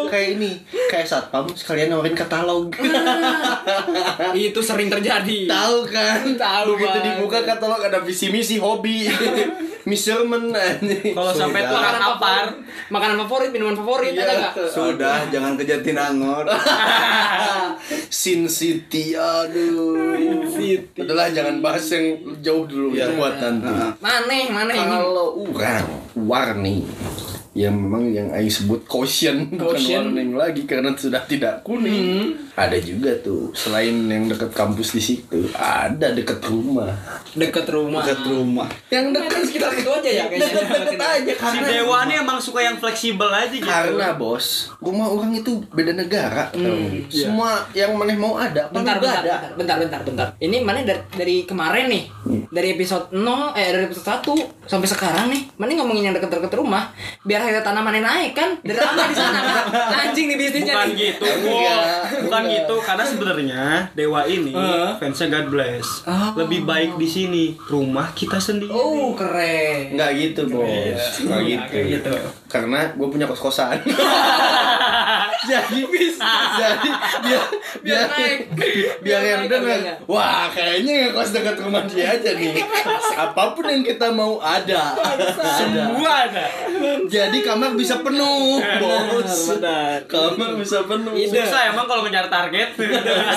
Kayak 0.09 0.27
ini 0.39 0.51
kayak 0.89 1.05
satpam 1.05 1.45
sekalian 1.53 1.93
nawarin 1.93 2.15
katalog. 2.17 2.73
Itu 4.35 4.59
sering 4.63 4.89
terjadi. 4.89 5.45
tahu 5.45 5.85
kan? 5.89 6.23
Tahu 6.23 6.75
begitu 6.75 6.97
dibuka 7.03 7.43
katalog 7.45 7.81
ada 7.83 7.99
visi 8.01 8.31
misi 8.31 8.57
hobi 8.57 9.05
measurement. 9.89 10.49
Kalau 11.13 11.31
sampai 11.31 11.61
tuh 11.69 11.77
makanan 11.77 12.01
favorit, 12.17 12.53
makanan 12.89 13.15
favorit, 13.25 13.49
minuman 13.53 13.77
favorit 13.77 14.11
ada 14.17 14.33
nggak? 14.33 14.53
sudah 14.75 15.29
jangan 15.29 15.53
ke 15.55 15.63
Jatinangor. 15.63 16.45
Sin 18.09 18.49
City 18.49 19.13
aduh. 19.13 20.17
Adalah 20.97 21.29
jangan 21.35 21.55
bahas 21.59 21.85
yang 21.91 22.05
jauh 22.39 22.63
dulu 22.63 22.95
Iya. 22.95 23.11
buat 23.11 23.35
nanti 23.35 23.67
Maneh, 23.99 24.43
maneh 24.49 24.75
ini. 24.75 24.95
kalau 24.95 25.27
orang 25.43 25.85
warning 26.15 26.81
yang 27.55 27.71
memang 27.71 28.11
yang 28.11 28.27
Aing 28.29 28.51
sebut 28.51 28.83
caution, 28.83 29.47
bukan 29.47 29.79
Caution. 29.79 30.11
warning 30.11 30.35
lagi 30.35 30.67
karena 30.67 30.91
sudah 30.91 31.23
tidak 31.23 31.63
kuning. 31.63 32.35
Ada 32.51 32.75
juga 32.77 33.15
tuh 33.19 33.55
selain 33.55 33.95
yang 34.05 34.27
dekat 34.27 34.51
kampus 34.51 34.91
di 34.91 34.99
situ, 34.99 35.47
ada 35.55 36.11
dekat 36.11 36.43
rumah. 36.43 36.91
Deket 37.31 37.67
rumah. 37.67 38.03
dekat 38.03 38.27
rumah 38.27 38.67
Yang 38.87 39.05
dekat 39.11 39.41
sekitar 39.43 39.71
itu 39.71 39.89
aja 39.89 40.09
ya 40.09 40.23
kayaknya. 40.27 40.67
deket 40.67 40.99
aja 40.99 41.31
si 41.31 41.39
karena 41.39 41.67
Dewa 41.67 41.99
nih 42.05 42.15
emang 42.19 42.39
suka 42.39 42.59
yang 42.59 42.75
fleksibel 42.75 43.27
aja 43.27 43.51
gitu. 43.51 43.63
karena 43.63 44.15
bos 44.15 44.71
rumah 44.79 45.07
orang 45.07 45.35
itu 45.35 45.59
beda 45.71 45.91
negara 45.91 46.47
tau 46.51 46.59
nggak? 46.59 47.11
semua 47.11 47.67
yang 47.71 47.91
maneh 47.95 48.15
mau 48.15 48.35
ada 48.35 48.67
Bentar, 48.67 48.99
bentar, 48.99 49.19
ada 49.23 49.35
bentar, 49.51 49.51
bentar, 49.55 49.75
bentar, 49.79 50.01
bentar. 50.03 50.27
Ini 50.37 50.57
mana 50.59 50.83
dari, 50.83 51.01
dari 51.11 51.35
kemarin 51.43 51.85
nih, 51.87 52.03
dari 52.55 52.71
episode 52.71 53.11
0, 53.11 53.51
eh 53.51 53.67
dari 53.67 53.83
episode 53.83 54.07
1 54.23 54.31
sampai 54.63 54.87
sekarang 54.87 55.25
nih, 55.27 55.51
mana 55.53 55.75
ngomongin 55.75 56.07
yang 56.07 56.15
deket-deket 56.15 56.55
rumah, 56.55 56.95
biar 57.21 57.43
harga 57.43 57.61
tanamannya 57.61 57.99
naik 57.99 58.31
kan, 58.31 58.55
drama 58.63 59.03
di 59.05 59.13
sana 59.13 59.39
kan, 59.43 59.65
anjing 60.01 60.25
nih 60.25 60.37
bisnisnya 60.39 60.71
Bukan 60.73 60.87
nih. 60.87 60.97
gitu, 61.11 61.23
Enggak. 61.27 61.83
Bukan 62.23 62.41
enggak. 62.41 62.55
gitu, 62.55 62.75
karena 62.79 63.03
sebenarnya 63.03 63.63
Dewa 63.91 64.21
ini 64.23 64.55
Heeh. 64.55 64.91
fansnya 64.95 65.27
God 65.29 65.47
bless. 65.49 65.87
Oh. 66.05 66.31
Lebih 66.37 66.63
baik 66.63 66.91
di 66.95 67.07
sini, 67.07 67.45
rumah 67.61 68.09
kita 68.11 68.39
sendiri. 68.39 68.71
Oh 68.71 69.11
keren. 69.11 69.91
nggak 69.91 70.11
gitu 70.15 70.41
bos 70.47 71.03
nggak 71.19 71.41
Iya, 71.41 71.59
gitu. 71.67 71.77
gitu. 71.91 72.15
Karena 72.45 72.93
gue 72.93 73.07
punya 73.09 73.25
kos 73.25 73.41
kosan 73.41 73.79
jadi 75.49 75.79
jadi 76.25 76.89
biar 77.21 77.43
biar 77.85 78.03
naik. 78.09 78.39
biar 79.05 79.21
yang 79.21 79.43
dengar 79.45 79.79
wah 80.09 80.49
kayaknya 80.49 81.09
ngekos 81.09 81.29
dekat 81.35 81.55
rumah 81.61 81.83
dia 81.85 82.17
aja 82.17 82.31
nih. 82.33 82.57
Apa 83.15 83.53
pun 83.53 83.65
yang 83.67 83.85
kita 83.85 84.09
mau 84.11 84.41
ada. 84.41 84.95
Semua 85.57 86.25
ada. 86.29 86.45
jadi 87.05 87.37
kamar 87.45 87.77
bisa 87.77 88.01
penuh 88.01 88.59
bos. 88.81 89.59
kamar 90.09 90.49
bisa 90.57 90.83
penuh. 90.85 91.13
Susah 91.29 91.71
emang 91.73 91.85
kalau 91.85 92.07
ngejar 92.07 92.27
target. 92.27 92.69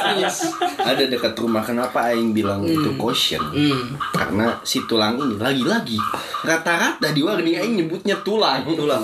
ada 0.90 1.04
dekat 1.04 1.34
rumah 1.36 1.62
kenapa 1.62 2.10
Aing 2.12 2.32
bilang 2.32 2.64
itu 2.64 2.96
caution? 2.96 3.40
Hmm. 3.48 3.96
karena 4.14 4.60
si 4.62 4.82
tulang 4.86 5.18
ini 5.18 5.36
lagi-lagi 5.40 5.98
rata-rata 6.44 7.10
di 7.12 7.20
warni 7.20 7.58
Aing 7.58 7.84
nyebutnya 7.84 8.16
tulang. 8.24 8.64
Tulang 8.64 8.97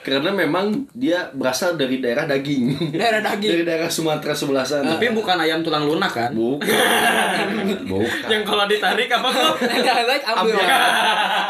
karena 0.00 0.30
memang 0.30 0.64
dia 0.90 1.28
berasal 1.30 1.74
dari 1.74 1.98
daerah 1.98 2.24
daging 2.24 2.92
Daerah 2.92 3.20
daging. 3.20 3.50
dari 3.50 3.64
daerah 3.64 3.88
Sumatera 3.88 4.32
sebelah 4.32 4.62
sana 4.62 4.94
Tapi 4.94 5.10
bukan 5.10 5.36
ayam 5.36 5.60
tulang 5.60 5.84
lunak 5.84 6.10
kan? 6.10 6.30
bukan 6.30 7.48
bukan 7.84 8.26
Yang 8.26 8.42
kalau 8.44 8.64
ditarik 8.64 9.08
apa 9.08 9.28
kok? 9.28 9.54
Daerah 9.60 10.04
naik 10.04 10.24
ambiar. 10.24 10.68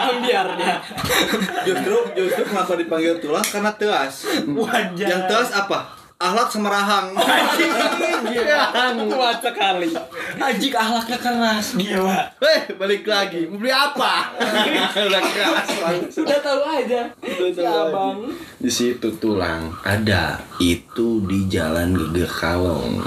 Ambiar 0.08 0.46
dia. 0.54 0.76
justru 1.64 1.96
justru 2.14 2.42
kenapa 2.44 2.72
dipanggil 2.74 3.18
tulang 3.18 3.44
karena 3.44 3.72
teas 3.72 4.24
Wajah. 4.44 5.06
yang 5.06 5.22
teas 5.26 5.50
apa 5.52 6.05
ahlak 6.16 6.48
semerahang 6.48 7.12
kuat 9.12 9.38
sekali. 9.44 9.92
Ajik 10.36 10.72
ahlaknya 10.72 11.18
keras 11.20 11.76
dia, 11.76 12.00
Pak. 12.00 12.26
eh 12.40 12.60
balik 12.76 13.04
lagi. 13.04 13.44
Mau 13.48 13.60
beli 13.60 13.72
apa? 13.72 14.32
Udah 15.08 15.22
keras 15.22 15.66
Sudah 16.08 16.38
tahu 16.40 16.60
aja. 16.64 17.12
Si 17.20 17.62
abang. 17.64 18.32
di 18.56 18.70
situ 18.72 19.08
tulang 19.20 19.76
ada. 19.84 20.40
Itu 20.56 21.20
di 21.28 21.44
jalan 21.52 21.92
Geger 21.92 22.28
Kalong. 22.28 23.04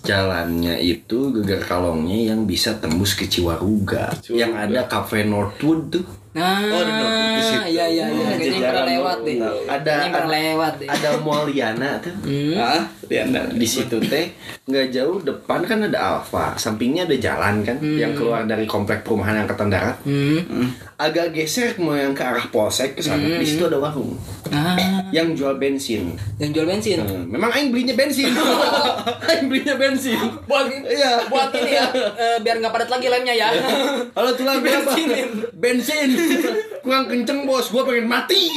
Jalannya 0.00 0.80
itu 0.80 1.18
Geger 1.36 1.60
Kalongnya 1.60 2.32
yang 2.32 2.48
bisa 2.48 2.80
tembus 2.80 3.12
ke 3.12 3.28
Ciwaruga. 3.28 4.16
Yang 4.32 4.52
ada 4.56 4.80
Cafe 4.88 5.28
Northwood 5.28 5.92
tuh 5.92 6.04
Nah, 6.30 6.62
Oh, 6.62 6.86
iya 7.66 7.66
iya 7.66 8.06
iya. 8.06 8.06
Kayaknya 8.30 8.46
yang 8.54 8.62
pernah 8.64 8.86
lewat 8.86 9.18
deh. 9.20 9.36
Ada- 9.66 9.98
yang 9.98 10.12
pernah 10.14 10.30
lewat 10.32 10.72
deh. 10.78 10.88
ada 10.88 11.08
Mall 11.18 11.42
Liana 11.44 11.90
tuh 11.98 12.14
Hmm. 12.22 12.54
ah 12.56 12.82
Di 13.50 13.66
situ 13.66 13.98
teh 14.00 14.30
nggak 14.64 14.86
jauh 14.88 15.18
depan 15.18 15.66
kan 15.66 15.82
ada 15.82 15.98
Alfa 15.98 16.54
sampingnya 16.54 17.02
ada 17.02 17.16
jalan 17.16 17.60
kan 17.60 17.74
yang 17.82 18.14
keluar 18.14 18.46
dari 18.46 18.62
komplek 18.64 19.02
perumahan 19.02 19.34
angkatan 19.40 19.66
darat 19.66 19.98
Hmm. 20.00 20.70
agak 20.94 21.32
geser 21.32 21.74
mau 21.76 21.92
yang 21.92 22.12
ke 22.12 22.22
arah 22.22 22.46
polsek 22.46 22.94
ke 22.94 23.02
sana 23.02 23.18
di 23.18 23.42
situ 23.42 23.64
ada 23.64 23.76
warung 23.76 24.14
Ah, 24.48 24.74
yang 25.10 25.32
jual 25.32 25.56
bensin 25.56 26.14
yang 26.36 26.50
jual 26.50 26.62
bensin. 26.64 26.98
Hmm, 26.98 27.26
memang 27.26 27.50
aing 27.50 27.70
belinya 27.70 27.94
bensin 27.94 28.30
aing 29.26 29.46
belinya 29.46 29.74
bensin 29.74 30.18
Buat 30.44 30.70
Iya. 30.70 31.26
buat 31.26 31.50
ini 31.52 31.72
ya, 31.72 31.86
eh, 32.14 32.38
biar 32.38 32.58
nggak 32.58 32.70
padat 32.70 32.90
lagi 32.90 33.06
lemnya 33.06 33.30
ya. 33.32 33.48
Halo 34.16 34.30
tulang? 34.32 34.58
Bensinin. 34.60 35.28
Bensin. 35.52 36.08
Kurang 36.80 37.06
kenceng 37.06 37.44
bos, 37.44 37.68
gua 37.68 37.82
pengen 37.84 38.06
mati. 38.06 38.50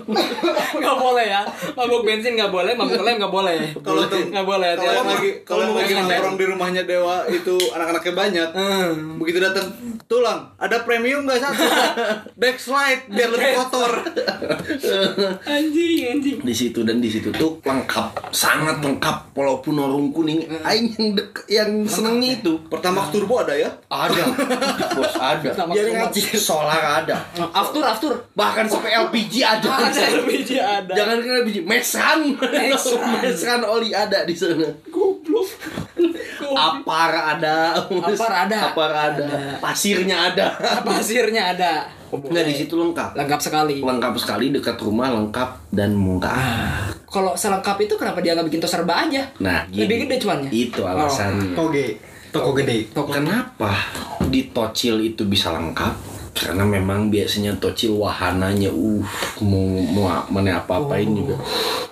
Nggak 0.80 0.96
boleh 0.96 1.26
ya. 1.26 1.40
Mabuk 1.72 2.02
bensin 2.02 2.34
nggak 2.34 2.50
boleh, 2.50 2.72
mabuk 2.74 3.00
lem 3.00 3.16
nggak 3.16 3.30
boleh. 3.30 3.56
Kalau 3.92 4.30
nggak 4.30 4.46
boleh. 4.46 4.70
kalau 4.76 5.02
lagi 5.04 5.30
kalau 5.42 5.62
mau 5.68 5.80
nongkrong 5.80 6.36
di 6.36 6.46
rumahnya 6.46 6.82
Dewa 6.84 7.16
itu 7.26 7.54
anak-anaknya 7.70 8.12
banyak 8.14 8.48
Hmm. 8.50 9.16
begitu 9.16 9.38
datang 9.38 9.66
tulang 10.04 10.50
ada 10.56 10.82
premium 10.82 11.22
nggak 11.22 11.38
satu 11.38 11.64
backslide 12.40 13.06
biar 13.06 13.28
lebih 13.28 13.50
kotor 13.56 13.92
Anjing, 15.50 15.98
anjing. 16.08 16.38
Di 16.40 16.54
situ 16.54 16.82
dan 16.82 16.98
di 16.98 17.08
situ 17.08 17.30
tuh 17.32 17.58
lengkap, 17.60 18.30
sangat 18.30 18.80
lengkap. 18.80 19.32
Walaupun 19.32 19.74
warung 19.74 20.10
kuning, 20.10 20.44
aing 20.60 20.90
yang 20.92 21.08
dek, 21.12 21.32
yang 21.46 21.70
senengnya 21.84 22.36
itu 22.36 22.60
pertama 22.66 23.08
turbo 23.08 23.40
ada 23.40 23.52
ya 23.52 23.70
ada, 23.86 24.22
bos 24.96 25.14
ada. 25.14 25.50
Turbo. 25.50 25.72
ngaji 25.72 26.20
solar 26.32 26.82
ada. 27.00 27.16
Aftur, 27.50 27.82
aftur. 27.82 28.12
Bahkan 28.32 28.66
sampai 28.66 28.90
LPG 29.00 29.34
ada. 29.40 29.68
Ada 29.88 30.02
LPG 30.20 30.50
ada. 30.56 30.92
Jangan 30.92 31.16
kena 31.18 31.36
LPG, 31.40 31.58
mesan, 31.62 32.18
Mesan. 32.36 32.98
mesan 33.16 33.60
oli 33.80 33.90
ada 33.90 34.28
di 34.28 34.36
sana. 34.36 34.68
Goblok. 34.92 35.48
Apar 36.50 37.12
ada, 37.38 37.72
Apar 37.80 38.32
ada. 38.46 38.58
apar 38.68 38.92
ada, 38.92 39.24
Ada. 39.24 39.56
pasirnya 39.62 40.32
ada. 40.32 40.46
Pasirnya 40.88 41.56
ada. 41.56 41.72
Enggak 42.10 42.44
di 42.44 42.54
situ 42.58 42.74
lengkap. 42.74 43.14
Lengkap 43.14 43.40
sekali. 43.40 43.76
Lengkap 43.80 44.14
sekali 44.18 44.50
dekat 44.50 44.76
rumah 44.82 45.14
lengkap 45.14 45.70
dan 45.70 45.94
murah. 45.94 46.90
Kalau 47.06 47.38
selengkap 47.38 47.78
itu 47.80 47.94
kenapa 47.94 48.18
dia 48.18 48.34
nggak 48.34 48.50
bikin 48.50 48.60
tos 48.60 48.74
serba 48.74 49.06
aja? 49.06 49.30
Nah, 49.38 49.62
gini. 49.70 49.86
Lebih 49.86 49.96
gede 50.06 50.16
cuannya. 50.18 50.50
Itu 50.50 50.82
alasannya. 50.82 51.54
Toge. 51.54 51.86
Toko 52.34 52.50
gede. 52.54 52.90
Toko. 52.90 53.14
Kenapa 53.14 53.70
di 54.26 54.50
tocil 54.50 54.98
itu 55.02 55.22
bisa 55.26 55.54
lengkap? 55.54 56.19
Karena 56.40 56.64
memang 56.64 57.06
biasanya 57.06 57.52
tocil 57.54 57.92
wahananya 57.94 58.72
uh 58.72 59.04
mau 59.40 59.60
mau 59.84 60.08
mana 60.26 60.56
apa 60.56 60.80
apain 60.80 61.04
juga. 61.06 61.36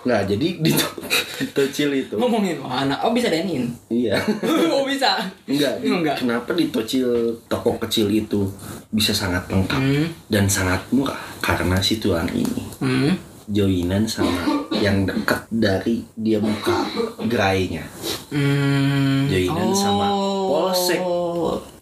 Nggak, 0.02 0.22
jadi 0.26 0.46
di, 0.56 0.70
to- 0.72 0.96
di 1.38 1.46
tocil 1.52 1.88
itu. 1.92 2.16
Ngomongin 2.16 2.56
mana? 2.56 2.96
Oh 3.02 3.12
bisa 3.12 3.28
denin. 3.28 3.68
Iya. 3.86 4.16
oh 4.72 4.88
bisa. 4.88 5.20
Enggak, 5.44 5.78
di- 5.78 5.92
Enggak. 5.92 6.16
Kenapa 6.18 6.50
di 6.52 6.68
tocil 6.68 7.08
toko 7.44 7.76
kecil 7.78 8.08
itu 8.08 8.48
bisa 8.88 9.12
sangat 9.12 9.44
lengkap 9.46 9.76
Hmm. 9.76 10.08
dan 10.26 10.48
sangat 10.48 10.80
murah? 10.88 11.20
Karena 11.38 11.76
si 11.78 12.00
tulang 12.00 12.28
ini 12.30 12.64
Hmm. 12.80 13.12
joinan 13.44 14.04
sama 14.04 14.48
yang 14.74 15.04
dekat 15.04 15.44
dari 15.50 16.00
dia 16.14 16.40
buka 16.40 16.88
gerainya. 17.22 17.84
Hmm. 18.32 19.28
Joinan 19.28 19.70
sama 19.72 20.08
polsek. 20.46 21.00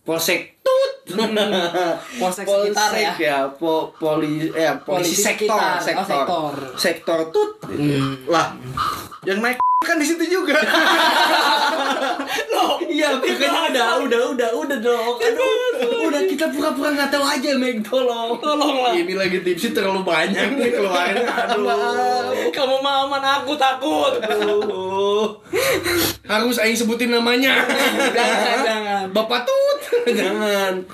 Polsek. 0.02 0.55
Polsek 2.20 2.44
sekitar 2.46 2.90
ya. 2.98 3.12
ya. 3.14 3.38
po, 3.54 3.94
poli 3.94 4.50
eh 4.50 4.74
polisi, 4.82 5.14
Polisi 5.14 5.22
sektor, 5.22 5.60
sekitar. 5.78 5.78
Oh, 5.78 5.80
sektor. 5.80 6.04
sektor. 6.04 6.52
Sektor 6.74 7.18
tut. 7.30 7.50
Hmm. 7.66 8.26
lah 8.26 8.54
yang 9.26 9.42
naik 9.42 9.58
kan 9.82 9.98
di 9.98 10.06
situ 10.06 10.24
juga 10.26 10.54
Iya, 12.96 13.20
makanya 13.20 13.60
udah, 13.68 13.88
udah, 14.08 14.20
udah, 14.32 14.50
udah 14.56 14.78
dong. 14.80 15.14
Aduh, 15.20 16.08
udah 16.08 16.22
kita 16.24 16.48
pura-pura 16.48 16.96
nggak 16.96 17.12
tahu 17.12 17.24
aja, 17.28 17.52
Meg, 17.60 17.84
tolong. 17.84 18.40
Tolonglah. 18.40 18.96
Ini 18.96 19.12
lagi 19.12 19.44
tipsy 19.44 19.76
terlalu 19.76 20.00
banyak 20.00 20.56
nih 20.56 20.72
keluarin. 20.72 21.20
Aduh. 21.28 22.48
Kamu 22.56 22.80
mah 22.80 23.04
aman 23.04 23.20
aku 23.20 23.52
takut. 23.60 24.16
Aduh. 24.16 25.28
Harus 26.24 26.56
aing 26.56 26.72
sebutin 26.72 27.12
namanya. 27.12 27.68
jangan 28.16 28.58
jangan. 28.64 29.04
Bapak 29.12 29.44
Tut. 29.44 29.80
Jangan. 30.20 30.86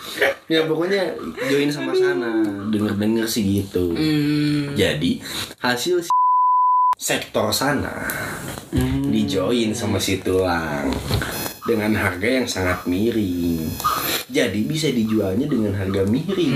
Ya 0.46 0.64
pokoknya 0.64 1.16
join 1.46 1.68
sama 1.68 1.92
sana. 1.92 2.44
Denger-denger 2.68 3.24
sih 3.24 3.42
gitu. 3.60 3.92
Hmm. 3.92 4.74
Jadi 4.74 5.22
hasil 5.58 6.02
si- 6.02 6.10
sektor 6.94 7.50
sana 7.50 8.06
dijoin 9.04 9.74
sama 9.74 9.98
si 9.98 10.22
tulang 10.22 10.86
dengan 11.62 11.92
harga 11.94 12.28
yang 12.32 12.46
sangat 12.46 12.86
miring. 12.86 13.68
Jadi 14.28 14.64
bisa 14.64 14.88
dijualnya 14.88 15.44
dengan 15.44 15.74
harga 15.74 16.02
miring 16.02 16.54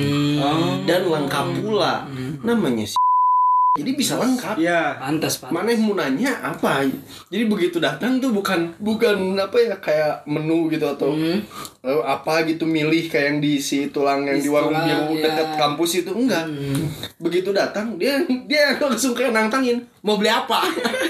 dan 0.84 1.02
lengkap 1.04 1.46
pula. 1.60 2.06
Namanya 2.40 2.86
si 2.86 2.96
jadi 3.76 3.92
bisa 3.92 4.16
lengkap. 4.16 4.56
Ya. 4.56 4.96
Pantas, 4.96 5.36
pantas. 5.36 5.52
Mana 5.52 5.68
yang 5.68 5.84
mau 5.84 5.92
nanya 5.92 6.32
apa? 6.40 6.88
Jadi 7.28 7.44
begitu 7.44 7.76
datang 7.76 8.16
tuh 8.16 8.32
bukan 8.32 8.72
bukan 8.80 9.36
apa 9.36 9.52
ya 9.60 9.76
kayak 9.76 10.24
menu 10.24 10.72
gitu 10.72 10.88
atau 10.88 11.12
Hmm. 11.12 11.44
Eh, 11.86 12.02
apa 12.02 12.42
gitu 12.44 12.66
milih 12.66 13.06
kayak 13.06 13.26
yang 13.30 13.38
di 13.38 13.56
si 13.56 13.88
tulang 13.88 14.26
yang 14.26 14.42
di, 14.42 14.44
Di 14.44 14.50
warung 14.50 14.74
biru 14.74 15.14
ya. 15.14 15.30
dekat 15.30 15.48
kampus 15.54 15.90
itu 16.02 16.10
enggak. 16.10 16.44
Hmm. 16.44 16.82
Begitu 17.22 17.54
datang 17.54 17.94
dia 17.94 18.18
dia 18.50 18.74
langsung 18.82 19.14
kayak 19.14 19.30
nantangin 19.30 19.86
mau 20.02 20.18
beli 20.18 20.28
apa? 20.28 20.66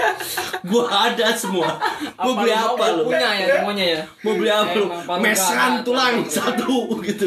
gua 0.71 0.85
ada 1.09 1.33
semua. 1.33 1.81
Mau 2.21 2.37
beli 2.37 2.53
apa 2.53 2.85
lu? 2.97 3.09
Punya 3.09 3.31
ya 3.35 3.47
semuanya 3.61 3.87
ya. 3.97 4.03
Mau 4.21 4.35
beli 4.37 4.51
apa 4.53 4.81
palu 5.09 5.21
Mesan 5.25 5.73
tulang 5.81 6.21
satu 6.29 6.93
gitu. 7.09 7.27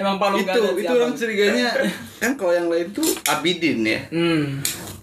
Emang 0.00 0.16
palu 0.16 0.40
itu 0.40 0.60
itu 0.80 0.90
orang 0.90 1.12
curiganya 1.12 1.70
kan 2.18 2.34
kalau 2.34 2.50
yang 2.50 2.66
lain 2.66 2.90
tuh 2.90 3.06
Abidin 3.30 3.86
ya 3.86 4.00
Hmm. 4.10 4.58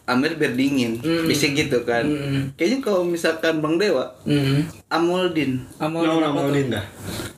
Amir 0.05 0.35
berdingin 0.35 0.97
Mm. 0.97 1.25
bisa 1.25 1.45
gitu 1.47 1.81
kan 1.81 2.03
Mm. 2.03 2.53
kayaknya 2.53 2.79
kalau 2.79 3.01
misalkan 3.01 3.57
Bang 3.57 3.75
Dewa 3.75 4.13
Hmm. 4.21 4.65
Amoldin 4.87 5.65
apa 5.75 5.97
nama 5.97 6.39
tuh? 6.39 6.51
Linda. 6.51 6.81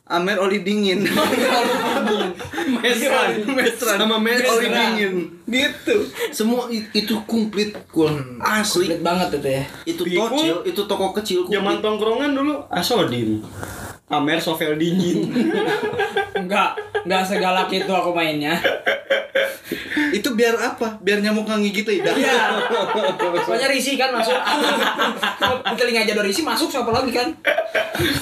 Amer 0.06 0.38
oli 0.38 0.61
dingin 0.61 1.03
Mesran. 2.77 3.44
Mesran 3.49 3.98
Sama 3.98 4.18
mesran. 4.18 4.52
oli 4.53 4.68
dingin 4.69 5.14
gitu 5.45 5.95
Semua 6.30 6.68
itu 6.72 7.15
komplit 7.23 7.76
kul 7.88 8.11
asli. 8.39 8.88
Komplit 8.88 9.02
banget 9.02 9.27
itu 9.34 9.49
ya. 9.49 9.64
Itu 9.85 10.03
Pikul. 10.03 10.27
tocil, 10.30 10.56
itu 10.65 10.81
toko 10.85 11.11
kecil 11.14 11.39
Zaman 11.45 11.60
komplit. 11.73 11.84
tongkrongan 11.84 12.31
dulu 12.34 12.56
Asodin. 12.69 13.44
Amer 14.08 14.40
Sovel 14.40 14.80
dingin. 14.80 15.28
Enggak, 16.38 16.80
enggak 17.04 17.24
segalak 17.28 17.68
itu 17.74 17.90
aku 17.92 18.16
mainnya. 18.16 18.56
itu 20.08 20.32
biar 20.32 20.56
apa 20.56 20.96
biar 21.04 21.20
nyamuk 21.20 21.44
nggak 21.44 21.60
gigit 21.68 22.00
lidah 22.00 22.16
Iya. 22.16 22.40
Soalnya 23.46 23.68
risi 23.68 24.00
kan 24.00 24.16
masuk. 24.16 24.38
Di 25.44 25.76
telinga 25.82 26.08
aja 26.08 26.16
ada 26.16 26.24
risi 26.24 26.46
masuk 26.48 26.72
siapa 26.72 26.88
lagi 26.94 27.12
kan? 27.12 27.28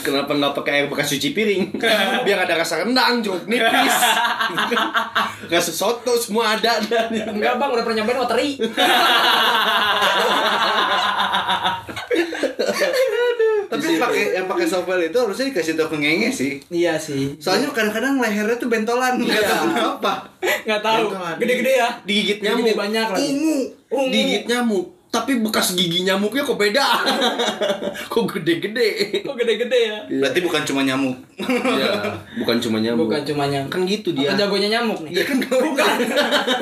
Kenapa 0.01 0.33
nggak 0.33 0.53
pakai 0.57 0.71
air 0.73 0.85
bekas 0.89 1.11
cuci 1.13 1.37
piring? 1.37 1.77
Biar 2.25 2.39
ada 2.49 2.57
rasa 2.57 2.81
rendang, 2.81 3.21
jeruk 3.21 3.45
nipis. 3.45 3.95
Rasa 5.51 5.69
soto 5.69 6.17
semua 6.17 6.57
ada 6.57 6.81
dan 6.81 7.13
Enggak 7.13 7.61
bang, 7.61 7.69
udah 7.69 7.83
pernah 7.85 7.97
nyobain 8.01 8.19
wateri. 8.25 8.49
tapi 13.65 13.97
pakai 13.99 14.23
yang 14.39 14.47
pakai 14.47 14.65
sovel 14.69 14.99
itu 15.03 15.17
harusnya 15.17 15.45
dikasih 15.51 15.74
tau 15.75 15.87
ke 15.87 15.97
ngenge 15.97 16.29
sih 16.31 16.51
iya 16.69 16.95
sih. 16.97 17.35
soalnya 17.37 17.69
kadang-kadang 17.69 18.17
lehernya 18.17 18.55
tuh 18.55 18.67
bentolan 18.67 19.15
nggak 19.17 19.35
Iya. 19.35 19.47
tahu 19.47 19.65
kenapa 19.69 20.13
Nggak 20.65 20.81
tahu. 20.81 21.05
Gede-gede 21.37 21.73
ya. 21.77 21.89
digigit 22.01 22.37
nyamuk. 22.41 22.73
banyak 22.73 23.07
lagi. 23.07 23.21
Ungu. 23.21 23.57
Ungu. 23.91 24.09
Digigit 24.09 24.43
nyamuk. 24.45 24.85
Tapi 25.15 25.31
bekas 25.39 25.71
gigi 25.71 26.03
nyamuknya 26.03 26.43
kok 26.43 26.59
beda. 26.59 26.85
kok 28.11 28.23
gede-gede. 28.27 28.87
Kok 29.23 29.35
gede-gede 29.35 29.79
ya? 29.79 29.97
berarti 30.05 30.39
bukan 30.41 30.61
cuma 30.65 30.81
nyamuk 30.81 31.15
Iya, 31.35 32.15
bukan 32.39 32.57
cuma 32.59 32.77
nyamuk. 32.79 33.07
Bukan 33.11 33.23
cuma 33.23 33.43
nyamuk. 33.45 33.69
Kan 33.69 33.81
gitu 33.83 34.11
dia. 34.11 34.31
Apa 34.31 34.39
jagonya 34.39 34.69
nyamuk 34.79 34.99
nih? 35.03 35.11
Iya 35.15 35.23
kan 35.23 35.37
bukan. 35.67 35.95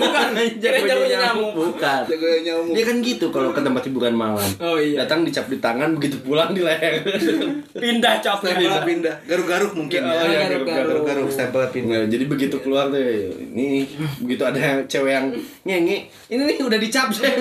Bukan. 0.02 0.28
Kirain 0.58 0.84
jagonya 0.86 1.18
nyamuk. 1.30 1.52
Bukan. 1.54 2.02
jagonya 2.10 2.40
nyamuk 2.42 2.74
Dia 2.74 2.84
kan 2.84 2.98
gitu 3.02 3.26
kalau 3.30 3.50
ke 3.54 3.62
tempat 3.62 3.84
hiburan 3.86 4.14
malam. 4.14 4.50
Oh 4.58 4.78
iya. 4.78 5.06
Datang 5.06 5.24
dicap 5.24 5.46
di 5.48 5.58
tangan, 5.58 5.94
begitu 5.98 6.18
pulang 6.22 6.54
di 6.54 6.62
leher. 6.62 7.02
Pindah 7.84 8.18
capek. 8.20 8.54
Stempelnya 8.54 8.82
pindah 8.84 9.16
garuk-garuk 9.26 9.72
mungkin 9.74 10.02
Oh, 10.04 10.10
ya 10.14 10.24
iya, 10.26 10.40
garuk-garuk. 10.50 11.04
garuk-garuk 11.06 11.28
stempelnya 11.30 11.70
pindah 11.70 11.92
Nah, 11.94 12.10
jadi 12.10 12.26
begitu 12.26 12.58
keluar 12.58 12.90
tuh, 12.90 12.98
ini 12.98 13.86
begitu 14.18 14.42
ada 14.42 14.82
cewek 14.90 15.14
yang 15.14 15.28
ngenge, 15.62 15.98
ini 16.28 16.42
nih 16.42 16.58
udah 16.60 16.80
dicap 16.82 17.14
saya 17.14 17.38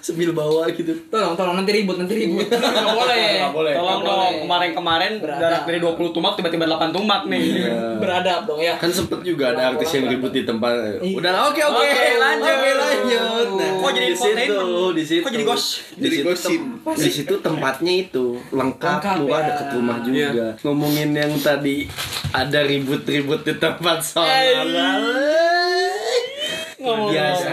sambil 0.00 0.32
bawa 0.42 0.62
gitu. 0.68 0.92
Tolong, 1.06 1.34
tolong 1.34 1.54
nanti 1.54 1.70
ribut, 1.72 1.94
nanti 1.94 2.14
ribut. 2.16 2.46
Enggak 2.50 2.90
boleh. 2.90 3.26
Nggak 3.38 3.52
boleh. 3.52 3.72
Tolong 3.72 3.86
Nggak 3.94 4.10
dong, 4.10 4.18
boleh. 4.26 4.40
kemarin-kemarin 4.42 5.12
Beradab. 5.16 5.40
jarak 5.40 5.62
dari 5.64 5.78
20 5.78 6.10
tumak 6.10 6.32
tiba-tiba 6.34 6.64
8 6.66 6.90
tumak 6.90 7.22
nih. 7.24 7.44
Beradab 8.02 8.40
dong 8.44 8.58
ya. 8.58 8.74
Kan 8.76 8.90
sempet 8.90 9.22
juga 9.22 9.44
ada 9.50 9.62
artis 9.70 9.88
yang 9.92 10.04
ribut 10.08 10.30
di 10.30 10.42
tempat. 10.42 10.72
Iya. 10.98 11.14
Udah, 11.14 11.32
oke 11.46 11.62
oke, 11.62 11.78
Oke, 11.78 12.06
lanjut. 12.16 12.50
Oke, 12.52 12.70
lanjut. 12.74 13.46
Nah, 13.54 13.70
Kok 13.78 13.90
jadi 13.92 14.08
di 14.08 14.16
situ, 14.16 14.66
di 14.92 15.04
situ. 15.06 15.22
Kok 15.22 15.30
jadi 15.30 15.44
gos? 15.44 15.64
Di 15.92 16.00
Jadi 16.02 16.16
situ 16.18 16.58
Di 16.98 17.10
situ 17.10 17.34
tempatnya 17.38 17.92
itu 18.00 18.24
lengkap, 18.50 18.98
Lengkap, 18.98 19.16
luar 19.20 19.40
ya. 19.40 19.46
deket 19.48 19.66
rumah 19.72 19.96
juga. 20.00 20.26
Iya. 20.28 20.48
Ngomongin 20.60 21.10
yang 21.12 21.32
tadi 21.38 21.86
ada 22.30 22.60
ribut-ribut 22.60 23.40
di 23.42 23.54
tempat. 23.54 23.98
Ngomong 26.82 27.14
Biasa. 27.14 27.51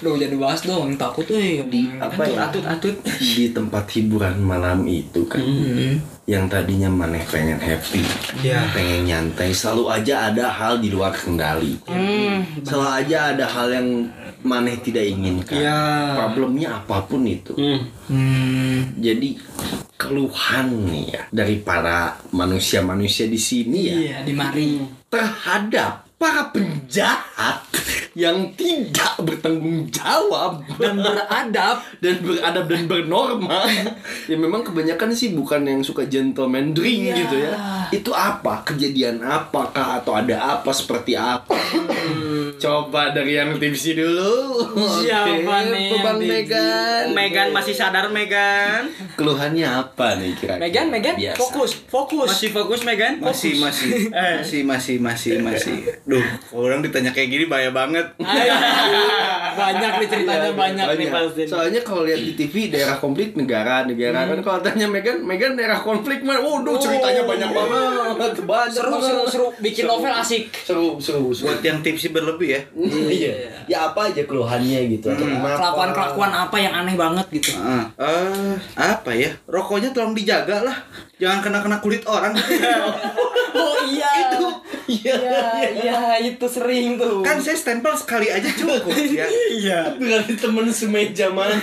Duh, 0.00 0.14
jangan 0.14 0.32
dibahas 0.32 0.60
dong, 0.62 0.94
takut 0.94 1.24
tuh 1.24 1.36
ya. 1.36 1.62
Di 1.62 1.88
apa 1.96 2.22
ya? 2.24 2.46
Atut, 2.48 2.64
atut. 2.64 2.94
Di 3.18 3.50
tempat 3.50 3.84
hiburan 3.92 4.38
malam 4.40 4.84
itu 4.86 5.24
kan. 5.26 5.40
Hmm. 5.40 5.98
yang 6.26 6.50
tadinya 6.50 6.90
maneh 6.90 7.22
pengen 7.30 7.54
happy, 7.54 8.02
Iya. 8.42 8.74
pengen 8.74 9.06
nyantai, 9.06 9.54
selalu 9.54 9.94
aja 9.94 10.26
ada 10.26 10.50
hal 10.50 10.82
di 10.82 10.90
luar 10.90 11.14
kendali. 11.14 11.78
Hmm. 11.86 12.42
Selalu 12.66 12.90
aja 13.06 13.30
ada 13.30 13.46
hal 13.46 13.70
yang 13.70 14.10
maneh 14.42 14.74
tidak 14.82 15.06
inginkan. 15.06 15.54
Iya. 15.54 15.78
Problemnya 16.18 16.82
apa 16.82 17.06
pun 17.06 17.22
itu. 17.30 17.54
Hmm. 17.54 17.78
Hmm. 18.10 18.98
Jadi 18.98 19.38
keluhan 19.94 20.66
nih 20.90 21.04
ya 21.14 21.22
dari 21.30 21.62
para 21.62 22.18
manusia-manusia 22.30 23.30
di 23.30 23.38
sini 23.38 23.80
ya 23.86 23.94
Iya, 23.96 24.18
di 24.26 24.32
mari. 24.34 24.68
terhadap 25.06 26.05
para 26.16 26.48
penjahat 26.48 27.60
yang 28.16 28.48
tidak 28.56 29.12
bertanggung 29.20 29.84
jawab 29.86 30.64
Dan 30.74 30.96
beradab. 30.96 31.84
dan 32.00 32.14
beradab 32.18 32.64
dan 32.64 32.82
bernorma 32.86 33.68
ya 34.24 34.32
memang 34.34 34.64
kebanyakan 34.64 35.12
sih 35.12 35.30
bukan 35.30 35.60
yang 35.62 35.80
suka 35.80 36.04
gentleman 36.04 36.72
drink 36.72 36.96
Iya. 37.06 37.16
gitu 37.18 37.36
ya 37.36 37.52
itu 37.90 38.10
apa 38.10 38.64
kejadian 38.64 39.20
apakah 39.20 40.00
atau 40.00 40.16
ada 40.16 40.56
apa 40.56 40.72
seperti 40.72 41.12
apa 41.12 41.52
coba 42.56 43.12
dari 43.12 43.36
yang 43.36 43.52
tipsi 43.54 43.92
dulu 43.92 44.64
Siapa 44.96 45.36
Oke, 45.36 45.70
nih 45.70 46.00
Bang? 46.00 46.16
Megan 46.18 47.04
Megan 47.12 47.48
masih 47.52 47.74
sadar 47.74 48.08
Megan? 48.08 48.88
keluhannya 49.14 49.66
apa 49.66 50.16
nih 50.16 50.32
kira-kira 50.34 50.62
Megan, 50.62 50.86
Megan, 50.88 51.14
Biasa. 51.14 51.36
fokus, 51.38 51.70
fokus. 51.84 52.28
Masih 52.30 52.50
fokus 52.50 52.80
Megan? 52.82 53.20
masih 53.20 53.60
masih 53.60 53.90
Eh. 54.16 54.40
masih 54.40 54.60
masih 54.64 54.96
masih 54.98 55.32
masih 55.38 55.76
duh 56.06 56.22
orang 56.54 56.86
ditanya 56.86 57.10
kayak 57.10 57.28
gini 57.28 57.44
bahaya 57.50 57.74
banget 57.74 58.06
Ayo. 58.22 58.54
banyak 59.60 59.92
nih 59.98 60.08
ceritanya 60.08 60.44
Iya, 60.46 60.54
banyak, 60.54 60.86
nih 61.00 61.08
pasti. 61.10 61.42
Soalnya 61.48 61.80
kalau 61.80 62.04
lihat 62.04 62.20
di 62.20 62.36
TV 62.36 62.68
daerah 62.68 62.94
konflik 62.94 63.34
negara 63.34 63.82
negara 63.82 64.28
kan 64.28 64.38
kalau 64.38 64.60
tanya 64.62 64.86
Megan 64.86 65.24
Megan 65.24 65.56
daerah 65.56 65.80
konflik 65.80 66.22
mana? 66.22 66.44
Waduh 66.44 66.76
ceritanya 66.78 67.26
banyak 67.26 67.50
banget 67.50 68.32
banyak 68.44 68.70
seru 68.70 68.90
banget. 68.94 69.08
seru 69.08 69.22
seru 69.26 69.46
bikin 69.58 69.84
novel 69.88 70.12
asik. 70.12 70.44
seru 70.62 71.00
seru 71.00 71.32
seru. 71.32 71.50
buat 71.50 71.58
yang 71.64 71.80
tipsi 71.80 72.14
berlebih 72.14 72.48
ya 72.54 72.60
Iya. 73.18 73.32
Ya 73.66 73.78
apa 73.90 74.12
aja 74.12 74.22
keluhannya 74.22 74.92
gitu 74.92 75.10
atau 75.10 75.24
kenapa? 75.26 75.58
Kelakuan 75.58 75.90
kelakuan 75.90 76.30
apa 76.30 76.56
yang 76.60 76.72
aneh 76.76 76.94
banget 76.94 77.26
gitu. 77.32 77.50
Ah, 77.58 77.82
eh, 77.98 78.54
apa 78.78 79.10
ya 79.10 79.34
rokoknya 79.48 79.90
tolong 79.90 80.14
dijaga 80.14 80.62
lah 80.62 80.76
jangan 81.16 81.40
kena 81.42 81.58
kena 81.64 81.76
kulit 81.80 82.04
orang 82.06 82.30
Oh 83.56 83.76
iya. 83.88 84.15
Iya, 84.86 85.18
iya, 85.74 86.00
itu 86.22 86.46
sering 86.46 86.94
tuh. 86.94 87.18
kan 87.26 87.42
saya 87.42 87.58
stempel 87.58 87.90
sekali 87.98 88.30
aja 88.30 88.46
cukup 88.54 88.86
ya. 89.18 89.26
Iya. 89.50 89.80
Berarti 89.98 90.38
temen 90.38 90.70
semeja 90.70 91.26
mana? 91.34 91.58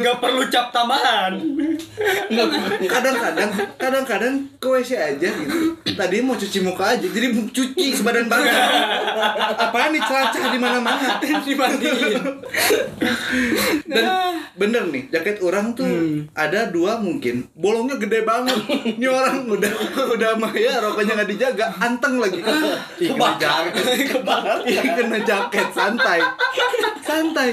Gak 0.00 0.16
perlu 0.16 0.48
cap 0.48 0.72
tambahan. 0.72 1.36
kadang-kadang 2.94 3.50
kadang-kadang 3.76 4.34
ke 4.56 4.66
WC 4.66 4.90
aja 4.96 5.28
gitu. 5.28 5.76
Tadi 5.94 6.24
mau 6.24 6.34
cuci 6.34 6.58
muka 6.64 6.96
aja 6.96 7.06
jadi 7.06 7.30
cuci 7.36 7.86
sebadan 7.94 8.26
badan. 8.26 8.56
Apaan 9.60 9.92
nih 9.92 10.02
celacah 10.02 10.44
di 10.48 10.58
mana-mana? 10.58 11.20
Dimandiin. 11.44 12.22
Dan 13.84 14.04
bener 14.56 14.88
nih 14.88 15.10
jaket 15.12 15.38
orang 15.44 15.76
tuh 15.76 16.24
ada 16.32 16.72
dua 16.72 16.96
mungkin. 16.98 17.44
Bolongnya 17.52 18.00
gede 18.00 18.24
banget. 18.24 18.56
Ini 18.96 19.06
orang 19.06 19.44
udah 19.46 19.72
udah 20.16 20.30
mah 20.40 20.52
ya 20.56 20.80
rokoknya 20.80 21.12
nggak 21.20 21.30
dijaga. 21.30 21.66
Anteng 21.78 22.16
lagi 22.18 22.40
Ih, 23.00 23.10
jaket. 23.14 23.72
Kebakar. 24.14 24.58
Kena 24.66 25.18
jaket. 25.22 25.66
Santai. 25.74 26.20
Santai. 27.04 27.48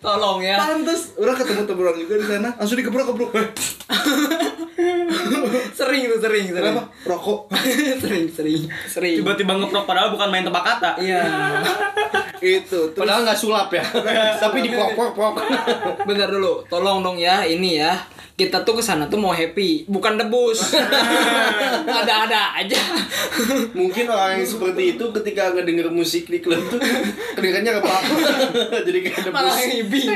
Tolong 0.00 0.38
ya. 0.42 0.56
pantes. 0.58 1.14
Orang 1.16 1.36
ketemu 1.36 1.62
temen 1.68 1.82
orang 1.84 1.98
juga 2.00 2.14
di 2.18 2.26
sana. 2.26 2.48
Langsung 2.56 2.76
dikeprok 2.78 3.06
keprok 3.14 3.30
sering 5.78 6.02
tuh 6.08 6.18
sering 6.22 6.46
sering. 6.52 6.72
Kenapa? 6.72 6.82
Rokok. 7.04 7.40
sering 8.02 8.26
sering 8.32 8.62
sering. 8.88 9.16
Tiba-tiba 9.20 9.52
ngeprok 9.58 9.84
padahal 9.84 10.14
bukan 10.14 10.28
main 10.30 10.44
tebak 10.46 10.64
kata. 10.64 10.96
Iya. 11.00 11.22
Itu. 12.40 12.94
Terus. 12.94 13.00
Padahal 13.00 13.20
nggak 13.26 13.38
sulap 13.38 13.68
ya, 13.74 13.84
tapi 14.40 14.64
dipok-pok-pok. 14.64 15.34
bentar 16.08 16.28
dulu. 16.32 16.64
Tolong 16.70 17.04
dong 17.04 17.18
ya 17.20 17.44
ini 17.44 17.76
ya 17.82 17.92
kita 18.40 18.56
tuh 18.60 18.72
ke 18.72 18.80
sana 18.80 19.04
tuh 19.04 19.16
mau 19.16 19.30
happy 19.30 19.84
bukan 19.84 20.16
debus 20.16 20.72
ada-ada 22.00 22.56
aja 22.56 22.80
Mungkin 23.72 24.04
orang 24.06 24.36
yang 24.36 24.46
seperti 24.46 24.94
itu 24.94 25.04
ketika 25.12 25.50
ngedenger 25.52 25.88
musik 25.88 26.26
di 26.26 26.38
klub 26.38 26.58
tuh 26.66 26.78
kedengarannya 27.34 27.78
apa? 27.78 27.94
Jadi 28.86 28.98
kayak 29.02 29.16
debus. 29.22 29.32
malah 29.32 29.54
tiba-tiba 29.56 30.12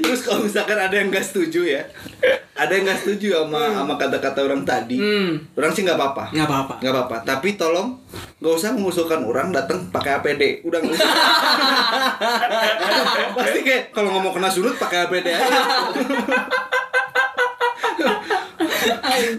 Terus 0.00 0.20
kalau 0.22 0.38
misalkan 0.42 0.78
ada 0.78 0.92
yang 0.92 1.08
nggak 1.08 1.22
setuju 1.22 1.60
ya, 1.68 1.82
ada 2.54 2.70
yang 2.70 2.84
nggak 2.84 3.00
setuju 3.00 3.26
sama 3.38 3.60
sama 3.72 3.94
kata-kata 3.96 4.38
orang 4.40 4.62
tadi, 4.62 4.96
Hmm. 4.98 5.30
orang 5.52 5.70
sih 5.72 5.82
nggak 5.82 5.96
apa-apa. 5.96 6.24
nggak 6.32 6.46
apa-apa 6.46 6.72
nggak 6.78 6.92
apa-apa. 6.94 7.16
Tapi 7.24 7.48
tolong 7.54 7.88
nggak 8.38 8.52
usah 8.52 8.70
mengusulkan 8.72 9.20
orang 9.22 9.50
datang 9.50 9.86
pakai 9.88 10.18
APD. 10.18 10.42
Udah 10.62 10.78
nggak 10.78 10.94
usah. 10.94 11.10
Pasti 13.36 13.60
kayak 13.62 13.81
kalau 13.90 14.14
ngomong 14.14 14.38
kena 14.38 14.50
surut 14.52 14.78
pakai 14.78 15.10
APD 15.10 15.26
aja. 15.34 15.60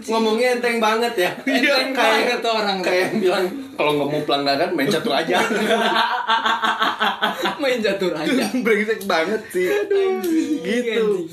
Ngomongnya 0.08 0.60
enteng 0.60 0.78
banget 0.80 1.14
ya. 1.16 1.30
Enteng 1.44 1.92
banget 1.96 2.38
tuh 2.40 2.52
orang 2.52 2.78
kayak 2.80 3.00
yang 3.10 3.16
bilang 3.20 3.44
kalau 3.74 3.90
nggak 3.98 4.08
mau 4.08 4.22
pelanggaran 4.22 4.70
main 4.72 4.88
catur 4.88 5.14
aja. 5.14 5.38
main 7.62 7.78
catur 7.82 8.12
aja 8.14 8.44
Brengsek 8.64 9.00
banget 9.04 9.42
sih. 9.50 9.68
gitu. 10.64 11.28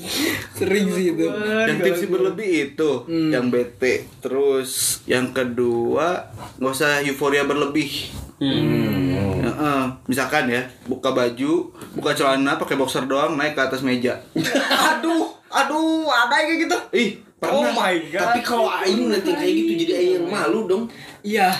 sering 0.52 0.86
sih 0.92 1.16
itu 1.16 1.26
Yang 1.68 1.78
tipsi 1.82 2.06
berlebih 2.10 2.50
itu, 2.74 2.90
yang 3.08 3.48
bete. 3.48 4.04
Terus 4.20 5.02
yang 5.08 5.32
kedua 5.32 6.32
nggak 6.58 6.72
usah 6.72 7.00
euforia 7.06 7.46
berlebih. 7.46 8.21
Heeh. 8.42 9.82
misalkan 10.06 10.50
ya, 10.50 10.62
buka 10.86 11.14
baju, 11.14 11.70
buka 11.94 12.10
celana, 12.12 12.58
pakai 12.58 12.74
boxer 12.74 13.06
doang, 13.06 13.38
naik 13.38 13.54
ke 13.54 13.62
atas 13.62 13.82
meja. 13.82 14.18
aduh 14.90 15.30
aduh 15.52 16.08
ada 16.08 16.34
yang 16.40 16.48
kayak 16.48 16.60
gitu 16.64 16.76
Ih, 16.96 17.10
oh 17.44 17.60
pernah. 17.60 17.76
my 17.76 17.94
god 18.08 18.24
Tapi 18.24 18.40
kalau 18.40 18.66
Aing 18.72 19.12
yang 19.12 19.20
kayak 19.20 19.52
gitu 19.52 19.72
jadi 19.84 19.92
Aing 20.00 20.12
yang 20.16 20.26
malu 20.26 20.64
dong. 20.64 20.84
iya 21.20 21.52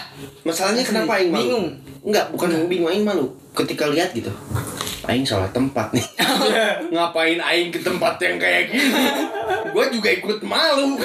Masalahnya 0.43 0.83
kenapa 0.83 1.21
Aing 1.21 1.29
malu? 1.29 1.41
Bingung. 1.45 1.67
Enggak, 2.03 2.25
bukan 2.35 2.49
bingung 2.67 2.89
Aing 2.91 3.05
malu. 3.05 3.31
Ketika 3.53 3.87
lihat 3.93 4.17
gitu. 4.17 4.33
Aing 5.05 5.27
salah 5.29 5.51
tempat 5.53 5.93
nih. 5.93 6.07
Ngapain 6.95 7.39
Aing 7.43 7.69
ke 7.69 7.85
tempat 7.85 8.17
yang 8.23 8.41
kayak 8.41 8.73
gini? 8.73 8.91
Gua 9.75 9.87
juga 9.93 10.09
ikut 10.09 10.41
malu. 10.41 10.97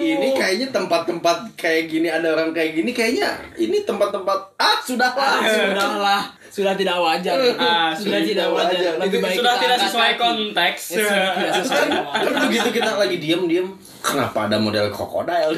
Ini 0.00 0.28
kayaknya 0.32 0.68
tempat-tempat 0.72 1.54
kayak 1.54 1.92
gini 1.92 2.08
ada 2.08 2.32
orang 2.32 2.56
kayak 2.56 2.72
gini 2.72 2.90
kayaknya 2.90 3.36
ini 3.60 3.84
tempat-tempat 3.84 4.56
ah 4.56 4.76
sudah 4.80 5.12
Ah, 5.12 5.38
sudahlah 5.44 6.22
sudah 6.50 6.74
tidak 6.74 6.98
wajar 6.98 7.38
Ah, 7.56 7.94
sudah 7.94 8.20
tidak 8.20 8.50
wajar 8.50 8.74
wajar. 8.74 8.94
lebih 8.98 9.18
baik 9.22 9.36
sudah 9.38 9.54
tidak 9.56 9.78
sesuai 9.80 10.12
konteks 10.18 10.80
tidak 10.98 11.52
sesuai 11.62 11.86
kan 12.12 12.32
begitu 12.44 12.68
kita 12.74 12.90
lagi 12.98 13.16
diem-diem 13.16 13.66
kenapa 14.00 14.48
ada 14.48 14.56
model 14.56 14.88
krokodil? 14.90 15.54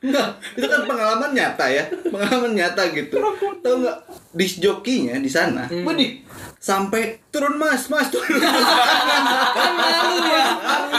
Enggak, 0.00 0.28
itu 0.56 0.64
kan 0.64 0.82
pengalaman 0.88 1.30
nyata 1.36 1.68
ya. 1.68 1.84
Pengalaman 2.08 2.56
nyata 2.56 2.88
gitu. 2.88 3.20
Tahu 3.60 3.74
nggak? 3.84 3.98
Disc 4.32 4.56
jokinya 4.56 5.20
di 5.20 5.28
sana. 5.28 5.68
Waduh, 5.68 6.08
sampai 6.56 7.20
turun 7.28 7.60
mas, 7.60 7.84
mas 7.92 8.08
turun. 8.08 8.24
kan 9.60 9.72
malu 9.76 10.24
ya. 10.24 10.46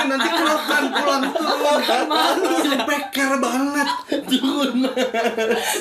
nanti 0.05 0.29
kerokan 0.29 0.83
pulang 0.93 1.23
turun. 1.33 1.79
Kan 1.81 2.05
malu. 2.05 2.45
Sampai 2.61 2.99
care 3.09 3.37
banget. 3.41 3.87
turun 4.29 4.85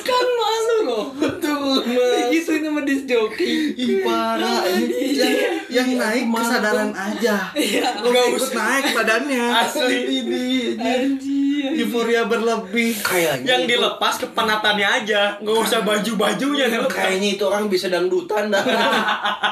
kan 0.01 0.25
malu 0.33 0.75
loh 0.81 1.05
turun 1.37 1.83
mas 1.85 2.25
digituin 2.41 2.65
sama 2.65 2.81
disc 2.81 3.05
jockey. 3.05 3.77
Ih 3.77 4.01
parah. 4.01 4.65
Ini 4.65 4.97
yang, 5.13 5.37
yang 5.69 5.89
naik 6.01 6.23
kesadaran 6.33 6.91
aja. 6.97 7.35
Nggak 8.01 8.25
ikut 8.33 8.51
naik 8.57 8.85
badannya. 8.97 9.45
Asli. 9.53 9.97
ini. 10.09 10.45
Euforia 11.77 12.25
berlebih. 12.25 12.97
kayaknya 13.05 13.45
yang 13.45 13.61
itu- 13.63 13.77
dilepas 13.77 14.17
kepanatannya 14.17 14.87
aja. 15.05 15.21
Nggak 15.37 15.57
usah 15.61 15.79
baju 15.85 16.11
bajunya 16.17 16.65
kayaknya 16.89 17.29
itu 17.37 17.43
orang 17.45 17.69
bisa 17.69 17.87
dangdutan 17.87 18.49
dah. 18.49 18.65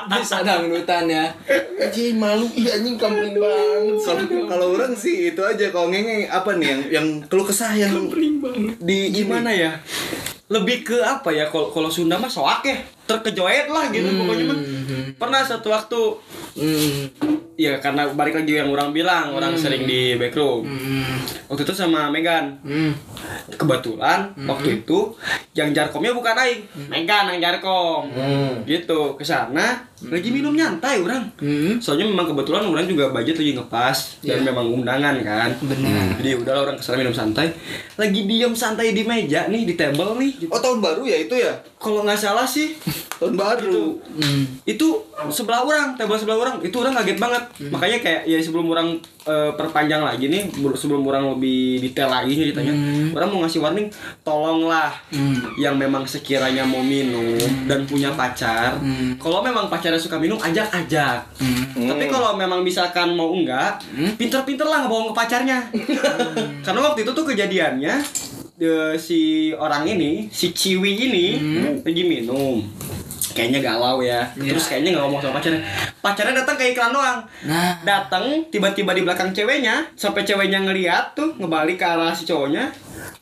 Bisa 0.09 0.41
dangdutan 0.41 1.05
ya. 1.05 1.29
Anjing 1.77 2.17
malu. 2.17 2.49
Iya 2.57 2.81
anjing 2.81 2.97
kampung 2.97 3.37
banget. 3.37 4.01
Kalau 4.01 4.23
kalau 4.49 4.67
orang 4.73 4.97
sih 4.97 5.29
itu 5.31 5.41
aja. 5.45 5.69
Kalau 5.69 5.93
ngenge 5.93 6.25
apa 6.25 6.57
nih 6.57 6.65
yang 6.65 6.81
yang 6.89 7.07
keluh 7.29 7.45
kesah 7.45 7.77
yang 7.77 7.93
di 8.81 9.13
gimana 9.13 9.53
ya 9.53 9.77
lebih 10.49 10.81
ke 10.81 10.97
apa 11.05 11.29
ya 11.29 11.45
kalau 11.53 11.69
kalau 11.69 11.89
Sunda 11.93 12.17
mah 12.17 12.29
soak 12.29 12.65
ya. 12.65 12.77
Terkejoet 13.09 13.69
lah 13.73 13.89
gitu 13.89 14.05
pokoknya 14.05 14.45
mah. 14.49 14.59
pernah 15.17 15.41
satu 15.41 15.73
waktu 15.73 16.01
hmm. 16.57 17.48
Ya 17.59 17.75
karena 17.77 18.07
balik 18.09 18.31
lagi 18.33 18.55
yang 18.55 18.71
orang 18.71 18.89
bilang 18.89 19.35
orang 19.35 19.51
sering 19.53 19.83
di 19.83 20.15
backroom 20.15 20.63
waktu 21.45 21.61
itu 21.61 21.73
sama 21.73 22.07
Megan 22.07 22.55
Hmm. 22.61 22.95
kebetulan 23.51 24.31
waktu 24.39 24.79
itu 24.79 25.11
yang 25.51 25.69
jarkomnya 25.69 26.11
bukan 26.11 26.31
Aing 26.33 26.63
Megan 26.87 27.27
yang 27.29 27.39
jarkom 27.41 28.07
gitu 28.63 29.13
ke 29.13 29.23
sana 29.23 29.83
lagi 30.01 30.29
minum 30.29 30.55
nyantai 30.55 31.03
orang 31.03 31.27
Hmm. 31.35 31.75
soalnya 31.77 32.07
memang 32.07 32.31
kebetulan 32.31 32.63
orang 32.63 32.87
juga 32.87 33.09
budget 33.09 33.35
lagi 33.35 33.51
ngepas 33.53 33.97
dan 34.21 34.39
Iya. 34.39 34.47
memang 34.47 34.65
undangan 34.73 35.15
kan 35.19 35.51
Benar. 35.59 36.15
jadi 36.15 36.39
udahlah 36.39 36.61
orang 36.63 36.75
ke 36.75 36.83
sana 36.85 36.95
minum 36.97 37.11
santai 37.11 37.51
lagi 37.95 38.23
diem 38.23 38.53
santai 38.53 38.95
di 38.95 39.03
meja 39.03 39.45
nih 39.45 39.63
di 39.65 39.75
table 39.75 40.15
nih 40.15 40.31
gitu. 40.39 40.49
Oh 40.49 40.57
tahun 40.57 40.79
baru 40.79 41.03
ya 41.03 41.17
itu 41.19 41.35
ya? 41.35 41.51
kalau 41.75 42.03
nggak 42.03 42.15
salah 42.17 42.47
sih 42.47 42.79
Tahun 43.19 43.35
baru. 43.35 43.99
Hmm. 44.15 44.47
itu 44.63 44.87
sebelah 45.27 45.59
orang 45.59 45.91
table 45.93 46.15
sebelah 46.15 46.39
orang 46.39 46.55
itu 46.61 46.71
orang 46.73 46.95
kaget 46.95 47.19
banget 47.19 47.43
makanya 47.71 47.97
kayak 47.99 48.21
ya 48.29 48.37
sebelum 48.39 48.69
orang 48.71 49.01
eh, 49.25 49.51
perpanjang 49.57 50.05
lagi 50.05 50.29
nih 50.29 50.47
sebelum 50.75 51.03
orang 51.05 51.35
lebih 51.35 51.83
detail 51.83 52.09
lagi 52.13 52.37
ceritanya 52.37 52.73
orang 53.15 53.27
mau 53.29 53.39
ngasih 53.43 53.59
warning 53.59 53.87
tolonglah 54.23 54.93
yang 55.59 55.75
memang 55.75 56.05
sekiranya 56.05 56.63
mau 56.63 56.79
minum 56.79 57.37
dan 57.67 57.83
punya 57.89 58.13
pacar 58.13 58.79
kalau 59.19 59.43
memang 59.43 59.67
pacarnya 59.67 59.99
suka 59.99 60.15
minum 60.21 60.39
ajak 60.39 60.69
ajak 60.71 61.25
tapi 61.75 62.05
kalau 62.07 62.35
memang 62.35 62.61
misalkan 62.61 63.15
mau 63.15 63.31
enggak 63.31 63.81
pinter-pinter 64.17 64.67
lah 64.67 64.85
ngebawa 64.85 65.11
ke 65.11 65.13
pacarnya. 65.15 65.59
Karena 66.65 66.79
waktu 66.83 67.07
itu 67.07 67.11
tuh 67.11 67.25
kejadiannya 67.25 67.95
eh, 68.59 68.93
si 68.99 69.51
orang 69.55 69.87
ini 69.87 70.27
si 70.29 70.51
Ciwi 70.51 70.91
ini 71.09 71.25
lagi 71.83 72.03
minum 72.03 72.63
kayaknya 73.39 73.59
galau 73.63 74.03
ya. 74.03 74.27
Terus 74.35 74.67
kayaknya 74.67 74.99
nggak 74.99 75.03
ngomong 75.07 75.21
sama 75.23 75.33
pacarnya. 75.39 75.61
Pacarnya 76.03 76.33
datang 76.43 76.55
ke 76.59 76.63
iklan 76.75 76.91
doang. 76.91 77.19
Nah. 77.47 77.79
datang 77.87 78.43
tiba-tiba 78.51 78.91
di 78.91 79.01
belakang 79.07 79.31
ceweknya 79.31 79.87
sampai 79.95 80.27
ceweknya 80.27 80.59
ngeliat 80.59 81.15
tuh 81.15 81.39
ngebalik 81.39 81.79
ke 81.79 81.85
arah 81.87 82.11
si 82.11 82.27
cowoknya. 82.27 82.67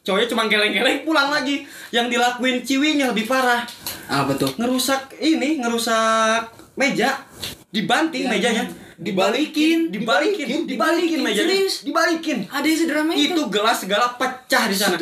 Cowoknya 0.02 0.28
cuma 0.34 0.50
geleng-geleng 0.50 1.06
pulang 1.06 1.30
lagi. 1.30 1.70
Yang 1.94 2.18
dilakuin 2.18 2.66
ciwinya 2.66 3.14
lebih 3.14 3.30
parah. 3.30 3.62
Apa 4.10 4.34
tuh 4.34 4.50
ngerusak 4.58 5.22
ini 5.22 5.62
ngerusak 5.62 6.74
meja. 6.74 7.22
Dibanting 7.70 8.26
mejanya. 8.26 8.66
Dibalikin 8.98 9.94
dibalikin 9.94 10.66
dibalikin 10.66 11.22
mejanya. 11.22 11.54
Serius? 11.54 11.86
dibalikin. 11.86 12.50
Ada 12.50 12.66
yang 12.66 12.80
sederhana 12.82 13.14
itu? 13.14 13.38
Itu 13.38 13.42
gelas 13.54 13.86
segala 13.86 14.18
pecah 14.18 14.64
di 14.66 14.74
sana? 14.74 14.98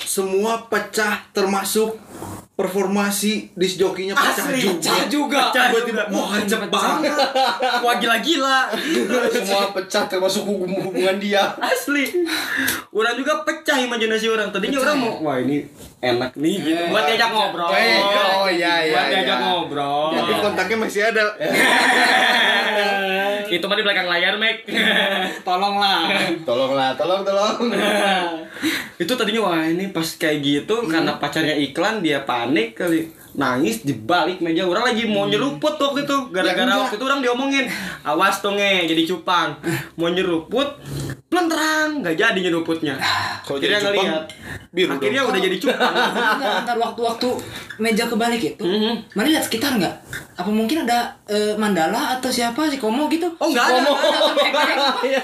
Semua 0.00 0.64
pecah 0.72 1.28
termasuk 1.36 2.00
performasi 2.60 3.48
disc 3.54 3.80
jokinya 3.80 4.12
pecah 4.12 4.44
Asli, 4.44 4.60
juga. 4.60 4.76
pecah 4.76 5.00
juga. 5.08 5.40
Tiba-tiba 5.48 6.02
wah 6.12 6.36
cepet 6.38 6.68
banget. 6.68 7.12
Wah 7.80 7.94
gila-gila. 7.96 8.58
semua 9.32 9.72
pecah 9.72 10.04
termasuk 10.04 10.44
hubung- 10.44 10.76
hubungan 10.82 11.16
dia 11.16 11.56
Asli. 11.56 12.04
Orang 12.92 13.16
juga 13.16 13.40
pecah 13.42 13.80
imajinasi 13.80 14.28
orang. 14.28 14.52
Tadinya 14.52 14.78
orang 14.78 14.96
mau 14.98 15.14
wah 15.22 15.40
ini 15.40 15.64
enak 16.00 16.32
nih 16.36 16.56
gitu. 16.64 16.82
Buat 16.88 17.04
diajak 17.08 17.30
ngobrol. 17.32 17.68
Eh, 17.76 18.00
oh, 18.00 18.48
iya, 18.48 18.84
iya, 18.88 18.92
Buat 18.96 19.06
diajak 19.12 19.36
iya. 19.36 19.44
ngobrol. 19.44 20.08
Tapi 20.16 20.32
kontaknya 20.40 20.76
masih 20.80 21.02
ada. 21.12 21.24
Itu 23.50 23.66
mah 23.66 23.76
di 23.76 23.82
belakang 23.82 24.06
layar, 24.06 24.38
Mek. 24.38 24.62
tolonglah 25.48 26.00
tolonglah 26.44 26.90
tolong 26.96 27.22
tolong 27.24 27.56
itu 29.02 29.12
tadinya 29.16 29.40
wah 29.48 29.64
ini 29.64 29.90
pas 29.90 30.04
kayak 30.04 30.38
gitu 30.44 30.86
karena 30.86 31.16
pacarnya 31.16 31.56
iklan 31.56 32.04
dia 32.04 32.22
panik 32.22 32.76
kali 32.76 33.08
nangis 33.40 33.80
di 33.80 33.96
balik 33.96 34.38
meja 34.38 34.62
orang 34.62 34.84
lagi 34.86 35.02
mau 35.06 35.24
nyeruput 35.24 35.74
waktu 35.74 36.04
itu 36.04 36.16
gara-gara 36.28 36.68
waktu 36.76 36.94
itu 36.94 37.04
orang 37.06 37.20
diomongin 37.20 37.64
awas 38.04 38.38
tuh 38.38 38.52
nge 38.52 38.84
jadi 38.86 39.02
cupang 39.06 39.56
mau 39.96 40.08
nyeruput 40.08 40.76
pleng 41.26 41.46
terang 41.46 41.90
nggak 42.00 42.14
jadi 42.14 42.38
nyeruputnya 42.42 42.98
Kalau 43.40 43.56
akhirnya 43.56 43.78
jadi 43.78 43.86
cupang, 43.88 44.04
ngeliat 44.04 44.24
biru 44.70 44.90
akhirnya 44.92 45.22
udah 45.24 45.40
jadi 45.40 45.56
cupang 45.62 45.94
Enggak, 45.94 46.54
ntar 46.60 46.76
waktu-waktu 46.76 47.28
meja 47.78 48.04
kebalik 48.04 48.42
itu, 48.44 48.60
Mhm. 48.60 48.94
mari 49.14 49.32
lihat 49.32 49.40
sekitar 49.40 49.72
nggak? 49.72 49.94
Apa 50.36 50.50
mungkin 50.50 50.84
ada 50.84 51.08
eh, 51.24 51.56
Mandala 51.56 52.12
atau 52.12 52.28
siapa 52.28 52.68
si 52.68 52.76
Komo 52.76 53.08
gitu? 53.08 53.24
Oh, 53.34 53.48
Si 53.48 53.56
nggak 53.56 53.64
nggak 53.64 53.80
ada. 53.80 53.90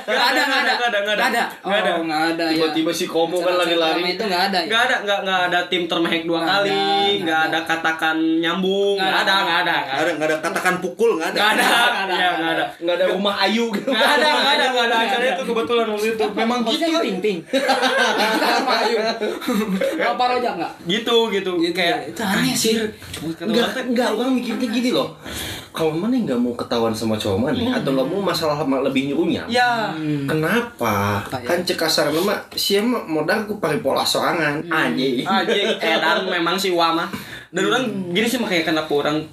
Nggak 0.07 0.25
ada, 0.25 0.41
nggak 0.49 0.63
ada, 0.63 0.73
nggak 0.73 0.73
ada, 0.73 0.73
Nggak 0.73 0.89
ada, 0.89 0.99
nggak 0.99 1.13
ada. 1.13 1.27
nggak 1.27 1.29
ada, 1.29 1.43
Nggak 1.61 1.77
ada. 1.77 1.91
Oh, 1.93 2.03
nggak 2.03 2.23
ada. 2.25 2.45
ya. 2.45 2.53
Tiba-tiba 2.55 2.91
si 2.93 3.05
Komo 3.05 3.37
kan 3.39 3.55
lari-lari. 3.57 4.01
Selama 4.01 4.09
itu 4.09 4.25
nggak 4.25 4.43
ada. 4.47 4.59
ya? 4.59 4.67
nggak 4.67 4.83
ada 4.83 4.97
nggak 5.05 5.19
nggak 5.21 5.41
ada 5.45 5.61
tim 5.69 5.83
termehek 5.85 6.23
dua 6.25 6.39
Nggak 6.39 6.49
kali 6.49 6.71
ada, 6.73 7.21
nggak 7.21 7.41
ada 7.45 7.59
katakan 8.07 8.39
nyambung 8.39 8.97
Nggak 8.97 9.11
nggak 9.11 9.19
ada 9.19 9.33
ada. 9.33 9.43
nggak 9.43 9.59
ada 9.59 9.77
Nggak 9.77 9.99
ada 9.99 10.11
nggak 10.13 10.29
ada 10.29 10.37
katakan 10.41 10.75
pukul 10.79 11.11
nggak 11.19 11.29
ada 11.29 11.37
nggak 11.37 11.51
ada 11.51 11.65
Nggak 11.67 12.05
ada, 12.07 12.15
Iya, 12.17 12.31
nggak 12.33 12.53
ada 12.53 12.65
Nggak 12.79 12.95
ada 12.95 13.05
rumah 13.11 13.35
Ayu 13.39 13.65
gitu. 13.73 13.91
nggak 13.91 14.11
ada 14.13 14.29
nggak 14.33 14.53
ada 14.53 14.65
nggak 14.67 14.87
ada 14.87 14.97
acara 15.03 15.25
itu 15.27 15.43
kebetulan 15.45 15.87
waktu 15.89 16.07
itu 16.09 16.25
memang 16.33 16.59
gitu 16.63 16.99
ting 17.03 17.19
ting. 17.21 17.39
Sama 18.41 18.73
Ayu. 18.81 18.97
Kalau 19.97 20.15
Paroja 20.17 20.51
nggak? 20.55 20.73
gitu 20.87 21.17
gitu 21.31 21.51
Gitu 21.57 21.75
kayak 21.75 21.99
ya. 21.99 22.09
Itu 22.09 22.21
aneh 22.23 22.55
sih. 22.55 22.75
kata 23.35 23.81
Enggak, 23.83 24.09
orang 24.13 24.35
mikirnya 24.35 24.69
gini 24.69 24.91
loh. 24.93 25.15
Kalau 25.71 25.93
mana 25.93 26.17
nggak 26.17 26.39
mau 26.39 26.55
ketahuan 26.55 26.93
sama 26.93 27.17
cowok 27.17 27.39
mana 27.43 27.77
atau 27.77 27.91
nggak 27.93 28.09
mau 28.09 28.21
masalah 28.23 28.57
lebih 28.83 29.13
nyuruhnya? 29.13 29.45
ya 29.47 29.93
Kenapa? 30.25 31.21
Apa 31.23 31.37
ya? 31.39 31.47
Kan 31.47 31.59
cek 31.63 31.77
kasar 31.79 32.09
nama 32.09 32.37
siapa 32.51 33.05
modal 33.05 33.45
ku 33.45 33.59
pari 33.59 33.79
pola 33.79 34.01
sorangan. 34.03 34.63
Anjing. 34.67 35.21
aja 35.23 35.53
edan 35.77 36.27
memang 36.27 36.57
sih 36.57 36.71
wama 36.71 37.05
dan 37.51 37.63
orang 37.67 37.85
gini 38.11 38.27
sih 38.27 38.39
makanya 38.39 38.73
kenapa 38.73 38.91
orang 38.91 39.27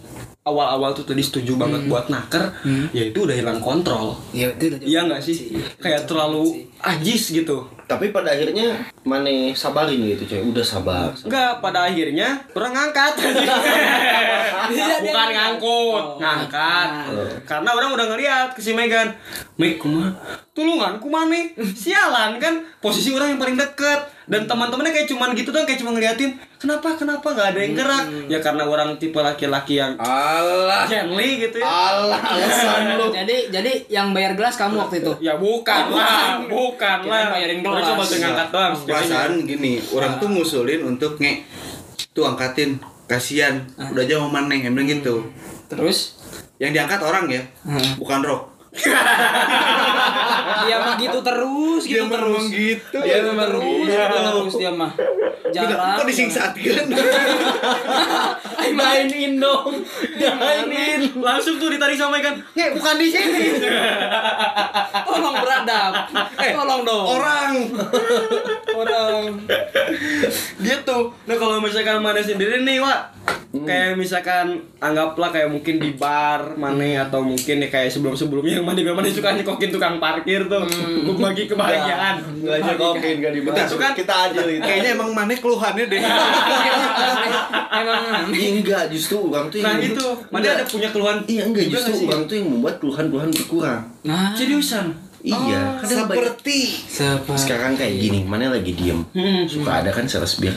awal-awal 0.44 0.92
tuh 0.92 1.08
tadi 1.08 1.24
setuju 1.24 1.56
banget 1.56 1.88
buat 1.88 2.12
naker 2.12 2.52
ya 2.92 3.08
itu 3.08 3.24
udah 3.24 3.32
hilang 3.32 3.64
kontrol 3.64 4.12
Ya 4.36 4.52
itu 4.52 4.76
udah 4.76 4.80
iya 4.84 5.00
nggak 5.08 5.24
sih 5.24 5.56
kayak 5.80 6.04
terlalu 6.04 6.68
ajis 6.84 7.32
gitu 7.32 7.64
Tapi 7.84 8.12
pada 8.12 8.32
akhirnya 8.32 8.80
mana 9.04 9.30
sabarin 9.54 10.00
gitu 10.16 10.24
coy. 10.26 10.42
Udah 10.56 10.66
sabar. 10.66 11.12
Enggak, 11.20 11.60
pada 11.60 11.86
akhirnya 11.86 12.42
orang 12.56 12.74
ngangkat. 12.74 13.14
Bukan 15.04 15.30
ngangkut, 15.30 16.06
Oh, 16.16 16.18
ngangkat. 16.18 16.90
Karena 17.44 17.70
orang 17.76 17.94
udah 17.94 18.06
ngeliat 18.08 18.48
ke 18.56 18.64
si 18.64 18.72
Megan. 18.74 19.12
Meg, 19.60 19.78
kumah, 19.78 20.16
tulungan 20.56 20.98
kumah 20.98 21.28
nih. 21.30 21.54
Sialan 21.84 22.40
kan, 22.40 22.64
posisi 22.80 23.14
orang 23.14 23.36
yang 23.36 23.42
paling 23.44 23.60
deket. 23.60 24.00
Dan 24.24 24.44
teman-temannya 24.44 24.92
kayak 24.92 25.08
cuman 25.08 25.32
gitu 25.32 25.50
dong, 25.50 25.64
kayak 25.64 25.78
cuma 25.78 25.92
ngeliatin. 25.92 26.32
Kenapa, 26.56 26.96
kenapa 26.96 27.28
nggak 27.28 27.48
ada 27.50 27.60
yang 27.60 27.74
gerak? 27.74 28.06
Ya 28.26 28.40
karena 28.40 28.64
orang 28.64 28.96
tipe 28.96 29.18
laki-laki 29.18 29.76
yang 29.76 29.96
Allah. 29.98 30.88
gently 30.88 31.44
gitu 31.44 31.58
ya. 31.58 31.68
Allah 31.68 32.20
alasan 32.20 32.96
lu. 32.96 33.12
Jadi 33.12 33.52
jadi 33.52 33.72
yang 33.90 34.12
bayar 34.12 34.34
gelas 34.34 34.56
kamu 34.56 34.80
waktu 34.80 35.00
itu. 35.00 35.12
Ya 35.20 35.36
bukan 35.36 35.92
lah, 35.92 36.40
bukan 36.42 36.98
lah. 37.04 37.32
bayarin 37.32 37.60
Orang 37.60 37.76
gelas. 37.76 37.88
cuma 37.90 38.04
tuh 38.06 38.18
ngangkat 38.18 38.48
doang. 38.50 38.74
perasaan 38.80 39.32
gini 39.44 39.74
orang 39.90 40.14
tuh 40.18 40.28
ngusulin 40.30 40.82
untuk 40.86 41.18
nge 41.18 41.44
tuh 42.10 42.24
angkatin 42.24 42.78
kasihan 43.04 43.60
udah 43.76 44.04
jauh 44.04 44.26
maneng 44.26 44.64
emang 44.64 44.86
gitu 44.86 45.26
Terus 45.68 46.16
yang 46.56 46.72
diangkat 46.72 47.02
orang 47.02 47.26
ya 47.28 47.44
Hmm. 47.62 47.98
bukan 47.98 48.22
rock 48.22 48.53
dia 50.66 50.78
mah 50.80 50.96
gitu 50.98 51.20
terus 51.22 51.84
gitu 51.86 52.02
Dia 52.02 52.10
mah 52.10 52.18
terus. 52.18 52.34
emang 52.34 52.48
gitu. 52.50 52.98
Dia 52.98 53.14
Dia 53.14 53.22
memang 53.24 53.48
terus. 53.48 53.62
terus, 53.62 53.86
gitu 53.86 54.30
terus 54.34 54.54
dia 54.58 54.72
mah. 54.74 54.92
Jarang. 55.54 56.02
kok 56.02 56.08
disingsaatkan 56.10 56.86
Mainin 58.74 59.38
dong. 59.38 59.86
Mainin. 60.18 61.14
Langsung 61.14 61.62
tuh 61.62 61.70
ditarik 61.70 61.94
sama 61.94 62.18
ikan. 62.18 62.42
Nge, 62.58 62.74
bukan 62.74 62.96
di 62.98 63.08
sini. 63.12 63.62
Tolong 65.08 65.36
beradab. 65.38 65.94
Tolong 66.34 66.82
dong. 66.82 67.06
orang 67.06 67.52
Orang. 68.74 69.46
gitu 70.60 70.98
nah 71.24 71.36
kalau 71.38 71.62
misalkan 71.62 72.02
mana 72.02 72.20
sendiri 72.20 72.66
nih 72.66 72.82
Wak 72.82 73.00
kayak 73.62 73.94
misalkan 73.94 74.66
anggaplah 74.82 75.30
kayak 75.30 75.46
mungkin 75.48 75.78
di 75.78 75.94
bar 75.94 76.58
mana 76.58 77.06
atau 77.06 77.22
mungkin 77.22 77.62
ya 77.62 77.70
kayak 77.70 77.94
sebelum 77.94 78.18
mana 78.64 78.80
mana 78.96 79.08
suka 79.08 79.36
nyekokin 79.36 79.70
tukang 79.70 79.96
parkir 80.00 80.48
tuh. 80.48 80.64
Untuk 80.64 81.20
bagi 81.20 81.44
kebahagiaan. 81.46 82.16
Enggak 82.40 82.58
nyekokin 82.64 83.16
enggak 83.20 83.34
dibahas. 83.36 83.68
Itu 83.68 83.76
kan 83.78 83.92
kita 83.94 84.14
adil 84.28 84.46
itu. 84.50 84.64
kayaknya 84.64 84.90
emang 84.96 85.10
maneh 85.12 85.38
keluhannya 85.38 85.86
deh. 85.86 86.02
Emang 87.74 88.30
Iya, 88.30 88.50
enggak 88.62 88.84
justru 88.94 89.18
orang 89.18 89.50
tuh 89.50 89.60
nah 89.60 89.76
itu 89.76 90.06
mana 90.30 90.46
ada 90.46 90.64
punya 90.64 90.90
keluhan? 90.94 91.26
Iya 91.26 91.44
enggak 91.50 91.66
justru 91.68 91.92
nggak 91.92 92.10
orang 92.10 92.24
tuh 92.26 92.36
yang 92.38 92.48
membuat 92.50 92.76
keluhan-keluhan 92.78 93.30
berkurang. 93.34 93.82
Nah, 94.06 94.32
seriusan? 94.38 94.94
Iya, 95.24 95.80
baik- 95.80 95.88
seperti. 95.88 96.60
Sepa. 96.84 97.34
sekarang 97.40 97.80
kayak 97.80 97.96
gini, 97.96 98.28
mana 98.28 98.52
lagi 98.52 98.76
diem. 98.76 99.08
Hmm. 99.16 99.48
Suka 99.48 99.80
ada 99.80 99.90
kan 99.90 100.04
sales 100.04 100.36
bir. 100.36 100.52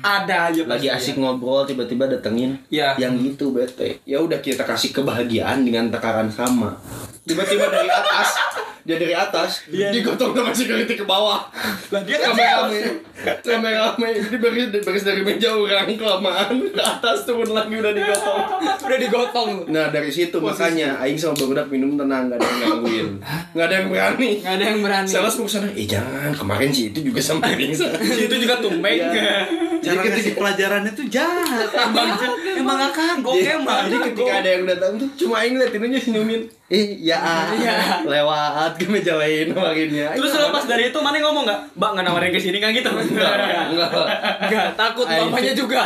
Ada 0.00 0.50
aja 0.50 0.60
Lagi 0.64 0.88
asik 0.88 1.16
ngobrol 1.16 1.62
tiba-tiba 1.62 2.06
datengin 2.06 2.58
Iya. 2.68 2.98
yang 2.98 3.14
gitu 3.16 3.50
bete. 3.50 4.02
Ya 4.02 4.18
udah 4.18 4.38
kita 4.38 4.62
kasih 4.62 4.90
kebahagiaan 4.92 5.62
dengan 5.62 5.88
takaran 5.88 6.28
sama. 6.28 6.74
Tiba-tiba 7.22 7.68
dari 7.68 7.86
atas, 7.86 8.40
dia 8.82 8.96
dari 8.96 9.12
atas, 9.12 9.68
Iya. 9.68 9.92
digotong 9.92 10.32
sama 10.32 10.48
security 10.50 10.94
ke 10.94 11.04
bawah. 11.04 11.44
lah 11.88 12.00
dia 12.02 12.16
kan 12.18 12.32
Rame-rame, 12.32 12.80
rame-rame. 13.42 14.08
Jadi 14.18 14.36
baris, 14.38 14.64
baris 14.82 15.02
dari 15.02 15.20
meja 15.20 15.52
orang 15.52 15.88
kelamaan 15.90 16.56
ke 16.64 16.76
atas 16.78 17.24
turun 17.24 17.48
lagi 17.50 17.74
udah 17.74 17.92
digotong. 17.92 18.40
Udah 18.80 18.98
digotong. 18.98 19.50
Nah 19.68 19.88
dari 19.88 20.08
situ 20.08 20.36
makanya 20.38 20.96
Aing 20.98 21.16
sama 21.16 21.36
Bang 21.36 21.52
Udak 21.52 21.68
minum 21.68 21.94
tenang 21.94 22.28
gak 22.28 22.36
ada 22.36 22.46
yang 22.46 22.60
gangguin 22.62 23.08
Gak 23.52 23.64
ada 23.66 23.74
yang 23.74 23.88
berani 23.88 24.30
Nggak 24.38 24.54
ada 24.54 24.64
yang 24.64 24.80
berani. 24.80 25.08
Sales 25.08 25.36
mau 25.36 25.44
ke 25.44 25.52
sana, 25.52 25.68
eh 25.70 25.84
jangan 25.84 26.32
kemarin 26.32 26.70
sih 26.70 26.88
itu 26.88 27.00
juga 27.02 27.20
sampai 27.20 27.52
pingsan 27.54 27.92
itu 28.00 28.36
juga 28.38 28.56
tumbeng 28.58 29.00
cara 29.84 30.00
ngasih 30.02 30.34
pelajarannya 30.34 30.92
tuh 30.92 31.06
jahat. 31.08 31.68
Emang 31.88 32.10
emang 32.58 32.76
gak 32.78 32.92
kagok 32.92 33.34
Jadi, 33.38 33.54
emang 33.54 33.86
jadi 33.86 33.96
ketika 34.10 34.32
ada 34.42 34.48
yang 34.50 34.64
datang 34.66 34.92
tuh 34.98 35.08
cuma 35.16 35.40
liatin 35.40 35.86
aja 35.88 35.98
senyumin 36.02 36.42
Eh 36.68 37.00
ya 37.00 37.16
Iya. 37.56 38.04
lewat 38.04 38.76
ke 38.76 38.84
meja 38.92 39.16
lain 39.16 39.56
warinnya 39.56 40.12
terus 40.12 40.36
lepas 40.36 40.68
dari 40.68 40.92
itu 40.92 40.98
mana 41.00 41.16
ngomong 41.16 41.48
nggak? 41.48 41.60
Mbak 41.80 41.90
nggak 41.96 42.04
nawarin 42.04 42.28
ke 42.28 42.36
sini 42.36 42.60
kan 42.60 42.76
gitu? 42.76 42.92
Enggak 42.92 43.32
Enggak, 44.44 44.76
takut 44.76 45.08
Ayo. 45.08 45.32
bapaknya 45.32 45.52
juga. 45.56 45.80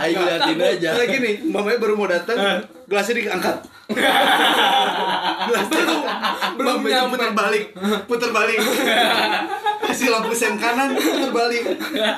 Aing 0.00 0.16
liatin 0.16 0.56
aja. 0.56 0.90
Kayak 0.96 1.08
gini, 1.20 1.30
mamanya 1.52 1.78
baru 1.78 1.94
mau 2.00 2.08
datang, 2.08 2.64
gelasnya 2.88 3.14
diangkat. 3.20 3.56
Gelas 5.52 5.68
belum 6.56 6.80
nyampe. 6.80 7.12
putar 7.12 7.32
balik, 7.34 7.64
putar 8.08 8.30
balik. 8.32 8.56
Kasih 9.82 10.08
lampu 10.08 10.30
sen 10.30 10.54
kanan, 10.54 10.94
putar 10.94 11.30
balik. 11.30 11.64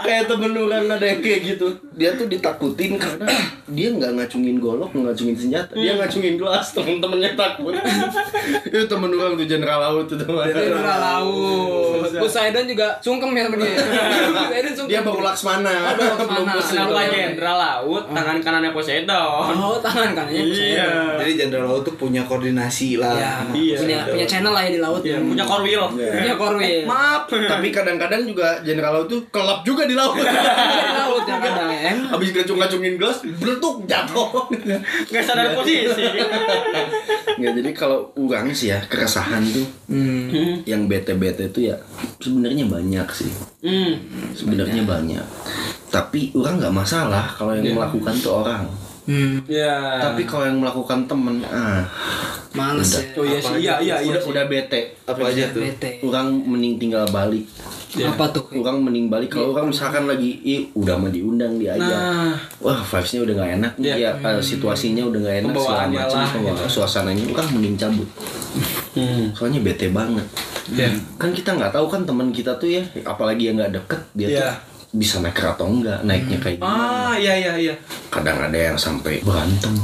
Kayak 0.05 0.25
temen 0.27 0.53
orang 0.53 0.85
ada 0.87 1.03
yang 1.03 1.19
kayak 1.19 1.41
gitu 1.47 1.67
Dia 1.93 2.13
tuh 2.13 2.27
ditakutin 2.27 2.95
karena 2.95 3.25
Dia 3.67 3.89
nggak 3.91 4.11
ngacungin 4.15 4.57
golok, 4.59 4.93
nggak 4.93 5.11
ngacungin 5.11 5.33
senjata 5.35 5.73
Dia 5.73 5.97
ngacungin 5.97 6.37
gelas, 6.37 6.71
temen-temennya 6.71 7.33
takut 7.33 7.73
Itu 8.67 8.85
temen 8.85 9.11
orang 9.11 9.35
tuh 9.35 9.47
General 9.47 9.79
Laut 9.81 10.07
itu 10.07 10.21
Jenderal 10.21 10.99
laut. 10.99 12.05
Poseidon 12.15 12.65
juga 12.65 12.89
sungkem 13.01 13.33
ya 13.33 13.43
sama 13.45 13.57
dia. 13.57 13.75
Poseidon 14.39 14.73
sungkem. 14.75 14.91
Dia 14.91 15.01
baru 15.03 15.21
Laksmana 15.23 15.73
Belum 15.97 16.45
Laksmana. 16.45 16.53
Poseidon. 16.55 17.11
Jenderal 17.11 17.57
laut 17.57 18.05
tangan 18.09 18.37
kanannya 18.39 18.71
Poseidon 18.71 19.53
Oh, 19.55 19.79
tangan 19.79 20.13
kanannya 20.13 20.43
Poseidon. 20.43 20.69
iya 20.69 20.89
Jadi 21.19 21.33
jenderal 21.37 21.67
laut 21.67 21.83
tuh 21.83 21.95
punya 21.95 22.23
koordinasi 22.23 22.97
lah. 22.97 23.15
Ya, 23.15 23.31
sama 23.41 23.53
Iya. 23.55 23.77
punya 23.79 23.99
punya 24.07 24.27
channel 24.27 24.53
lah 24.53 24.63
ya 24.63 24.71
di 24.71 24.81
laut. 24.81 25.01
Iya, 25.01 25.17
punya 25.19 25.45
korwil 25.45 25.83
Punya 25.95 26.35
korwil. 26.37 26.85
maaf 26.85 27.25
Tapi 27.55 27.69
kadang-kadang 27.71 28.23
juga 28.27 28.59
General 28.61 28.93
Laut 29.01 29.07
tuh 29.07 29.21
kelap 29.31 29.63
juga 29.63 29.87
di 29.87 29.95
laut. 29.95 30.19
Di 30.19 30.23
laut 30.99 31.25
ya 31.27 31.37
kadang 31.39 31.69
ya. 31.71 31.81
Em, 31.95 31.99
Habis 32.11 32.29
ngacung-ngacungin 32.35 32.95
gelas, 32.99 33.19
beletuk 33.23 33.87
jatuh. 33.87 34.51
Nggak 35.11 35.23
sadar 35.23 35.55
posisi. 35.55 36.03
Nggak, 37.35 37.53
jadi 37.63 37.71
kalau 37.75 38.11
orang 38.15 38.51
sih 38.55 38.71
ya, 38.71 38.79
keresahan 38.87 39.43
tuh 39.51 39.67
Hmm. 39.85 40.65
Yang 40.65 40.83
bete-bete 40.89 41.53
tuh 41.53 41.69
ya 41.69 41.77
Sebenarnya 42.17 42.65
banyak 42.65 43.09
sih. 43.13 43.31
Hmm. 43.61 44.01
Sebenarnya 44.33 44.83
banyak. 44.83 45.25
Tapi 45.93 46.33
orang 46.35 46.57
nggak 46.59 46.75
masalah 46.75 47.25
kalau 47.37 47.53
yang 47.55 47.77
melakukan 47.77 48.15
tuh 48.19 48.43
orang 48.43 48.65
Hmm. 49.05 49.45
ya 49.45 50.01
Tapi 50.01 50.25
kalau 50.25 50.49
yang 50.49 50.65
melakukan 50.65 51.05
temen, 51.05 51.45
ah 51.45 51.85
Males 52.55 52.89
Udah. 52.89 53.03
ya. 53.05 53.19
oh 53.19 53.25
iya 53.27 53.39
sih 53.39 53.55
iya 53.61 53.75
iya 53.83 53.97
iya 54.01 54.11
udah 54.17 54.23
sih. 54.25 54.31
udah 54.33 54.45
bete. 54.49 54.81
Apa 55.05 55.29
aja 55.29 55.45
tuh? 55.53 55.61
Bete. 55.61 56.01
Orang 56.01 56.41
mending 56.41 56.81
tinggal 56.81 57.05
balik. 57.13 57.45
Apa 57.95 58.25
tuh? 58.33 58.49
Orang 58.55 58.81
mending 58.81 59.07
balik 59.07 59.29
kalau 59.29 59.53
orang 59.53 59.69
misalkan 59.69 60.09
lagi, 60.09 60.41
ih 60.41 60.73
udah 60.73 60.97
mau 60.97 61.07
diundang 61.07 61.61
diajak. 61.61 61.85
nah 61.85 62.33
Wah 62.59 62.81
vibesnya 62.81 63.21
udah 63.23 63.35
gak 63.37 63.51
enak 63.61 63.73
Iya. 63.77 63.95
ya 63.95 64.11
eh, 64.19 64.41
situasinya 64.41 65.03
udah 65.05 65.21
gak 65.21 65.37
enak 65.45 65.53
segala 65.53 65.85
macam 65.93 66.67
suasananya 66.67 67.23
orang 67.29 67.49
mending 67.55 67.77
cabut 67.77 68.09
hmm. 68.97 69.35
soalnya 69.37 69.61
bete 69.63 69.91
banget 69.91 70.27
Iya. 70.65 70.97
kan 71.21 71.31
kita 71.31 71.55
nggak 71.55 71.77
tahu 71.77 71.87
kan 71.87 72.03
teman 72.03 72.33
kita 72.33 72.57
tuh 72.57 72.67
ya 72.73 72.83
apalagi 73.05 73.53
yang 73.53 73.61
nggak 73.61 73.77
deket 73.79 74.01
dia 74.17 74.27
Iya. 74.27 74.41
tuh 74.41 74.74
bisa 74.95 75.19
naik 75.19 75.37
atau 75.37 75.67
enggak 75.67 75.99
naiknya 76.01 76.39
kayak 76.39 76.57
gimana 76.57 77.11
ah 77.11 77.15
iya 77.15 77.35
iya 77.35 77.53
iya 77.59 77.75
kadang 78.09 78.39
ada 78.41 78.55
yang 78.55 78.79
sampai 78.79 79.19
berantem 79.21 79.75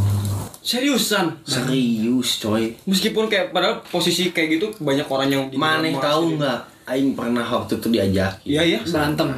seriusan 0.60 1.40
serius 1.42 2.38
coy 2.38 2.76
meskipun 2.84 3.26
kayak 3.26 3.50
padahal 3.50 3.82
posisi 3.82 4.30
kayak 4.30 4.48
gitu 4.54 4.66
banyak 4.78 5.04
orang 5.04 5.28
yang 5.28 5.44
maneh 5.52 5.90
mas 5.90 6.00
tahu 6.00 6.36
nggak 6.36 6.58
aing 6.86 7.14
pernah 7.14 7.46
waktu 7.46 7.78
itu 7.78 7.86
diajak. 7.88 8.42
Iya 8.42 8.66
iya. 8.66 8.78
berantem 8.82 9.30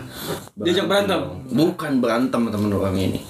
Diajak 0.57 0.89
berantem. 0.89 1.21
Bukan 1.53 2.01
berantem 2.01 2.49
temen 2.49 2.73
orang 2.73 2.97
ini. 2.97 3.21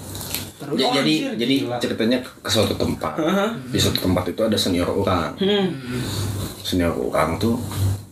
Terus? 0.55 0.79
Ja- 0.79 0.87
Oh, 0.87 0.95
jadi 0.95 1.15
anjir, 1.27 1.31
jadi 1.35 1.55
gila. 1.59 1.75
ceritanya 1.77 2.17
ke 2.23 2.47
suatu 2.47 2.71
tempat. 2.73 3.19
Di 3.67 3.75
suatu 3.75 3.99
tempat 3.99 4.23
itu 4.25 4.39
ada 4.39 4.55
senior 4.55 4.87
orang. 4.87 5.35
Hmm. 5.35 5.75
Senior 6.63 6.95
orang 6.95 7.35
tuh 7.35 7.59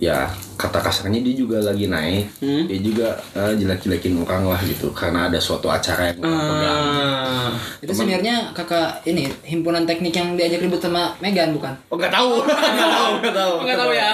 ya 0.01 0.25
kata 0.57 0.81
kasarnya 0.81 1.21
dia 1.21 1.33
juga 1.37 1.61
lagi 1.61 1.85
naik. 1.85 2.41
Hmm. 2.41 2.65
Dia 2.65 2.79
juga 2.81 3.07
eh, 3.37 3.53
jelek-jelekin 3.53 4.17
orang 4.25 4.49
lah 4.49 4.57
gitu 4.65 4.89
karena 4.89 5.29
ada 5.29 5.37
suatu 5.37 5.69
acara 5.69 6.09
yang 6.09 6.25
orang 6.25 6.41
pegang. 6.41 6.85
Ah. 6.91 7.51
itu 7.81 7.93
seniornya 7.93 8.49
kakak 8.53 9.05
ini 9.05 9.29
himpunan 9.45 9.85
teknik 9.85 10.13
yang 10.13 10.33
diajak 10.33 10.61
ribut 10.61 10.81
sama 10.81 11.13
Megan 11.21 11.53
bukan 11.53 11.73
Oh 11.89 11.97
nggak 11.97 12.13
tahu, 12.13 12.41
nggak 12.45 12.89
tahu, 12.89 13.11
nggak 13.21 13.35
tahu, 13.37 13.53
Nggak 13.61 13.77
tahu 13.77 13.91
ya? 13.93 14.11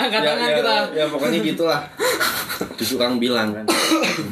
Angkat 0.00 0.20
tangan 0.24 0.50
kita. 0.56 0.74
Ya 0.96 1.04
pokoknya 1.12 1.38
gitulah. 1.44 1.80
Terus 2.80 2.96
orang 2.96 3.20
bilang 3.20 3.52
kan, 3.52 3.64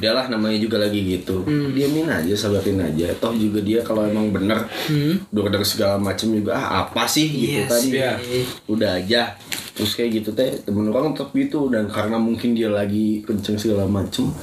udahlah 0.01 0.28
namanya 0.32 0.56
juga 0.56 0.81
lagi 0.81 1.01
gitu. 1.05 1.44
Hmm. 1.44 1.73
Diamin 1.77 2.09
aja, 2.09 2.32
sabarin 2.32 2.81
aja. 2.81 3.12
Toh 3.20 3.36
juga 3.36 3.60
dia 3.60 3.85
kalau 3.85 4.09
emang 4.09 4.32
bener, 4.32 4.65
hmm. 4.89 5.28
dari 5.32 5.65
segala 5.69 6.01
macem 6.01 6.32
juga 6.32 6.56
ah 6.56 6.89
apa 6.89 7.05
sih 7.05 7.28
gitu 7.28 7.60
Yes, 7.65 7.69
tadi. 7.69 7.89
iya. 7.93 8.12
Udah 8.69 9.01
aja. 9.01 9.36
Terus 9.78 9.94
kayak 9.94 10.10
gitu 10.18 10.34
teh 10.34 10.59
temen 10.66 10.90
orang 10.90 11.14
tetap 11.14 11.30
gitu. 11.38 11.70
Dan 11.70 11.86
karena 11.86 12.18
mungkin 12.18 12.59
dia 12.59 12.66
lagi 12.66 13.22
kenceng 13.22 13.55
segala 13.55 13.86
macem 13.86 14.34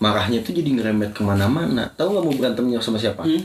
marahnya 0.00 0.40
tuh 0.40 0.56
jadi 0.56 0.72
ngeremet 0.72 1.12
ke 1.12 1.20
mana-mana. 1.20 1.92
Tahu 1.92 2.08
nggak 2.08 2.24
mau 2.24 2.34
berantemnya 2.34 2.80
sama 2.80 2.96
siapa? 2.96 3.28
Hmm. 3.28 3.44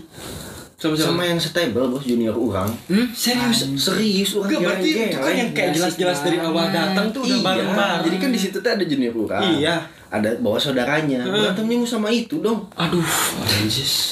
Sama 0.84 1.00
siapa? 1.00 1.08
sama 1.16 1.24
yang 1.24 1.40
stable 1.40 1.88
bos 1.88 2.04
junior 2.04 2.36
orang 2.36 2.68
hmm? 2.92 3.16
Serius. 3.16 3.64
serius 3.80 4.36
orang 4.36 4.52
Enggak 4.52 4.62
berarti 4.68 4.90
itu 4.92 5.16
kan 5.16 5.32
yang 5.34 5.52
kayak 5.56 5.72
jelas-jelas 5.72 6.20
dari 6.20 6.38
awal 6.38 6.68
datang 6.68 7.08
tuh 7.10 7.24
udah 7.24 7.32
Iya, 7.32 7.46
bareng-bareng. 7.48 8.02
Jadi 8.04 8.16
kan 8.20 8.30
di 8.30 8.40
situ 8.44 8.58
tuh 8.60 8.68
ada 8.68 8.84
junior 8.84 9.16
orang. 9.16 9.42
Iya. 9.56 9.76
Ada 10.14 10.30
bawa 10.38 10.62
saudaranya. 10.62 11.26
Berantemnya 11.26 11.78
mau 11.80 11.88
sama 11.88 12.12
itu 12.12 12.38
dong. 12.38 12.68
Aduh. 12.76 13.02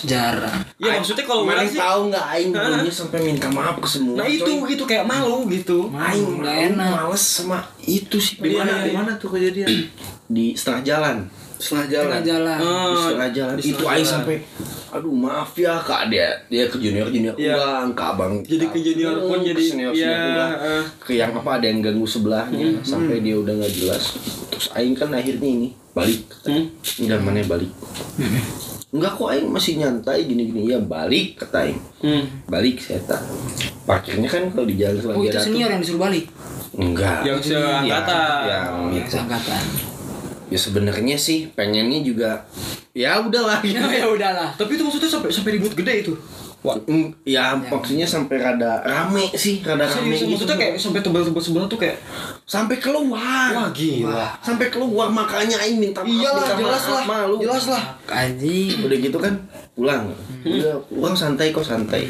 jarang 0.07 0.65
Ya 0.80 0.98
maksudnya 0.98 1.26
kalau 1.27 1.43
Mana 1.45 1.61
orang 1.61 1.69
sih 1.69 1.77
tahu 1.77 1.99
nggak 2.10 2.26
aing 2.34 2.49
dulunya 2.49 2.93
sampai 2.93 3.19
minta 3.22 3.48
maaf 3.52 3.76
ke 3.77 3.89
semua. 3.91 4.15
Nah 4.18 4.27
itu 4.31 4.48
coy. 4.48 4.72
gitu 4.72 4.84
kayak 4.88 5.06
malu 5.06 5.45
gitu. 5.52 5.91
aing 5.93 6.41
Nggak 6.41 6.56
malu, 6.56 6.68
enak. 6.73 6.91
males 7.06 7.22
sama 7.22 7.60
itu 7.84 8.18
sih. 8.18 8.39
Di 8.39 8.56
mana? 8.57 8.81
Iya, 8.81 8.85
Di 8.88 8.89
iya. 8.89 8.98
mana 8.98 9.11
tuh 9.19 9.30
kejadian? 9.30 9.68
Di 10.26 10.45
setengah 10.57 10.81
jalan. 10.81 11.18
Setengah 11.61 11.85
tengah 11.85 11.93
jalan. 11.93 12.21
jalan. 12.25 12.57
Oh, 12.59 12.89
di 12.89 12.97
setengah 12.97 13.29
jalan. 13.31 13.53
di 13.53 13.61
itu 13.61 13.69
setengah 13.71 13.93
aing 13.93 14.01
jalan. 14.01 14.17
sampai 14.17 14.38
aduh 14.91 15.15
maaf 15.15 15.55
ya 15.55 15.79
kak 15.79 16.11
dia 16.11 16.27
dia 16.49 16.67
ke 16.67 16.75
junior 16.75 17.07
junior 17.07 17.31
Iya. 17.38 17.53
ulang 17.55 17.89
ke 17.93 18.03
abang. 18.03 18.33
Jadi 18.41 18.65
ke 18.67 18.79
junior 18.81 19.15
pun 19.21 19.38
Hmm, 19.38 19.47
jadi- 19.47 19.55
ke 19.55 19.71
senior 19.71 19.93
iya, 19.93 20.03
senior 20.03 20.27
ulang 20.27 20.53
eh. 20.59 20.83
ke 20.99 21.11
yang 21.13 21.31
apa 21.31 21.49
ada 21.53 21.65
yang 21.65 21.79
ganggu 21.79 22.03
sebelahnya 22.03 22.65
sampai 22.81 23.21
dia 23.21 23.35
udah 23.38 23.53
nggak 23.53 23.73
jelas. 23.73 24.03
Terus 24.49 24.67
aing 24.73 24.91
kan 24.91 25.13
akhirnya 25.13 25.47
ini 25.47 25.69
balik. 25.91 26.21
Hmm. 26.43 26.65
enggak 26.97 27.19
mana 27.21 27.39
balik? 27.45 27.71
Enggak 28.91 29.15
kok 29.15 29.31
aing 29.31 29.47
masih 29.47 29.79
nyantai 29.79 30.27
gini 30.27 30.51
gini 30.51 30.67
ya 30.67 30.79
balik 30.81 31.39
kata 31.39 31.63
aing. 31.63 31.79
Hmm. 32.03 32.23
balik 32.43 32.75
saya 32.77 32.99
tak. 33.07 33.23
Parkirnya 33.88 34.27
kan 34.27 34.51
kalau 34.51 34.67
di 34.67 34.75
jalan 34.75 34.99
oh 35.07 35.23
itu 35.23 35.39
senior 35.39 35.69
yang 35.69 35.79
disuruh 35.79 36.03
balik? 36.03 36.27
Enggak. 36.75 37.23
Yang 37.23 37.39
seangkatan. 37.47 38.41
yang 38.43 38.75
ya 38.91 38.99
itu 38.99 39.15
angkatan 39.15 39.63
ya 40.52 40.60
sebenarnya 40.60 41.15
sih 41.15 41.48
pengennya 41.56 42.03
juga 42.03 42.44
ya 42.91 43.23
udahlah 43.23 43.64
gitu. 43.64 43.80
ya 44.03 44.06
udahlah 44.06 44.52
Tapi 44.60 44.76
itu 44.76 44.84
maksudnya 44.84 45.07
sampai 45.07 45.32
sampai 45.32 45.52
ribut 45.56 45.72
gede 45.72 46.03
itu. 46.03 46.14
Wah. 46.61 46.78
Mm, 46.86 47.10
ya 47.26 47.57
maksudnya 47.57 48.06
sampai 48.06 48.38
rada 48.38 48.86
rame 48.86 49.34
sih 49.34 49.65
rada 49.65 49.82
rame 49.82 50.14
Serius, 50.14 50.22
gitu. 50.22 50.30
maksudnya 50.30 50.57
kayak 50.61 50.73
sampai 50.78 51.02
tebel-tebel 51.02 51.41
sebelah 51.41 51.65
tuh 51.65 51.80
kayak 51.82 51.98
sampai 52.45 52.78
keluar 52.78 53.49
wah 53.49 53.69
gila. 53.73 54.38
sampai 54.45 54.69
keluar 54.69 55.10
makanya 55.10 55.57
aing 55.57 55.82
minta 55.82 56.06
maaf 56.06 56.14
Iyalah, 56.14 56.38
minta 56.45 56.53
jelas 56.61 56.84
maaf, 56.86 56.94
lah. 56.94 57.03
malu 57.10 57.36
Jelas 57.41 57.65
lah. 57.65 57.84
anjing 58.14 58.78
udah 58.78 58.98
gitu 59.02 59.18
kan 59.18 59.34
pulang. 59.81 60.13
Udah 60.45 60.77
pulang 60.85 61.17
santai 61.17 61.49
kok 61.49 61.65
santai. 61.65 62.05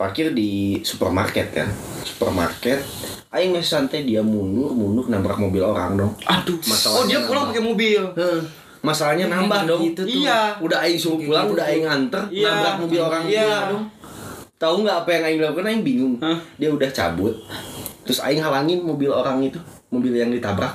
Parkir 0.00 0.32
di 0.32 0.80
supermarket 0.80 1.52
kan. 1.52 1.68
Supermarket. 2.00 2.80
Aing 3.28 3.52
masih 3.52 3.76
santai 3.76 4.08
dia 4.08 4.24
mundur 4.24 4.72
mundur 4.72 5.12
nabrak 5.12 5.36
mobil 5.36 5.60
orang 5.60 6.00
dong. 6.00 6.12
Aduh. 6.24 6.56
Masalahnya 6.64 6.96
oh 6.96 7.04
dia 7.04 7.20
pulang 7.28 7.44
pakai 7.52 7.60
mobil. 7.60 8.02
Heh, 8.16 8.40
masalahnya 8.80 9.26
nambah 9.28 9.60
dong. 9.68 9.80
gitu 9.84 10.00
tuh. 10.08 10.16
Iya. 10.24 10.56
udah 10.64 10.78
aing 10.80 10.96
suruh 10.96 11.20
pulang 11.20 11.52
udah 11.52 11.64
aing 11.68 11.84
anter 11.84 12.24
Iya. 12.32 12.48
nabrak 12.48 12.76
mobil 12.88 13.00
orang 13.04 13.22
Iya. 13.28 13.52
dong. 13.68 13.84
Tahu 14.56 14.74
nggak 14.80 14.96
apa 15.04 15.10
yang 15.12 15.22
aing 15.28 15.40
lakukan? 15.44 15.66
Aing 15.68 15.84
bingung. 15.84 16.14
Hah? 16.24 16.38
dia 16.56 16.72
udah 16.72 16.88
cabut. 16.88 17.34
Terus 18.08 18.24
aing 18.24 18.40
halangin 18.40 18.80
mobil 18.80 19.12
orang 19.12 19.44
itu 19.44 19.60
mobil 19.92 20.16
yang 20.16 20.32
ditabrak 20.32 20.72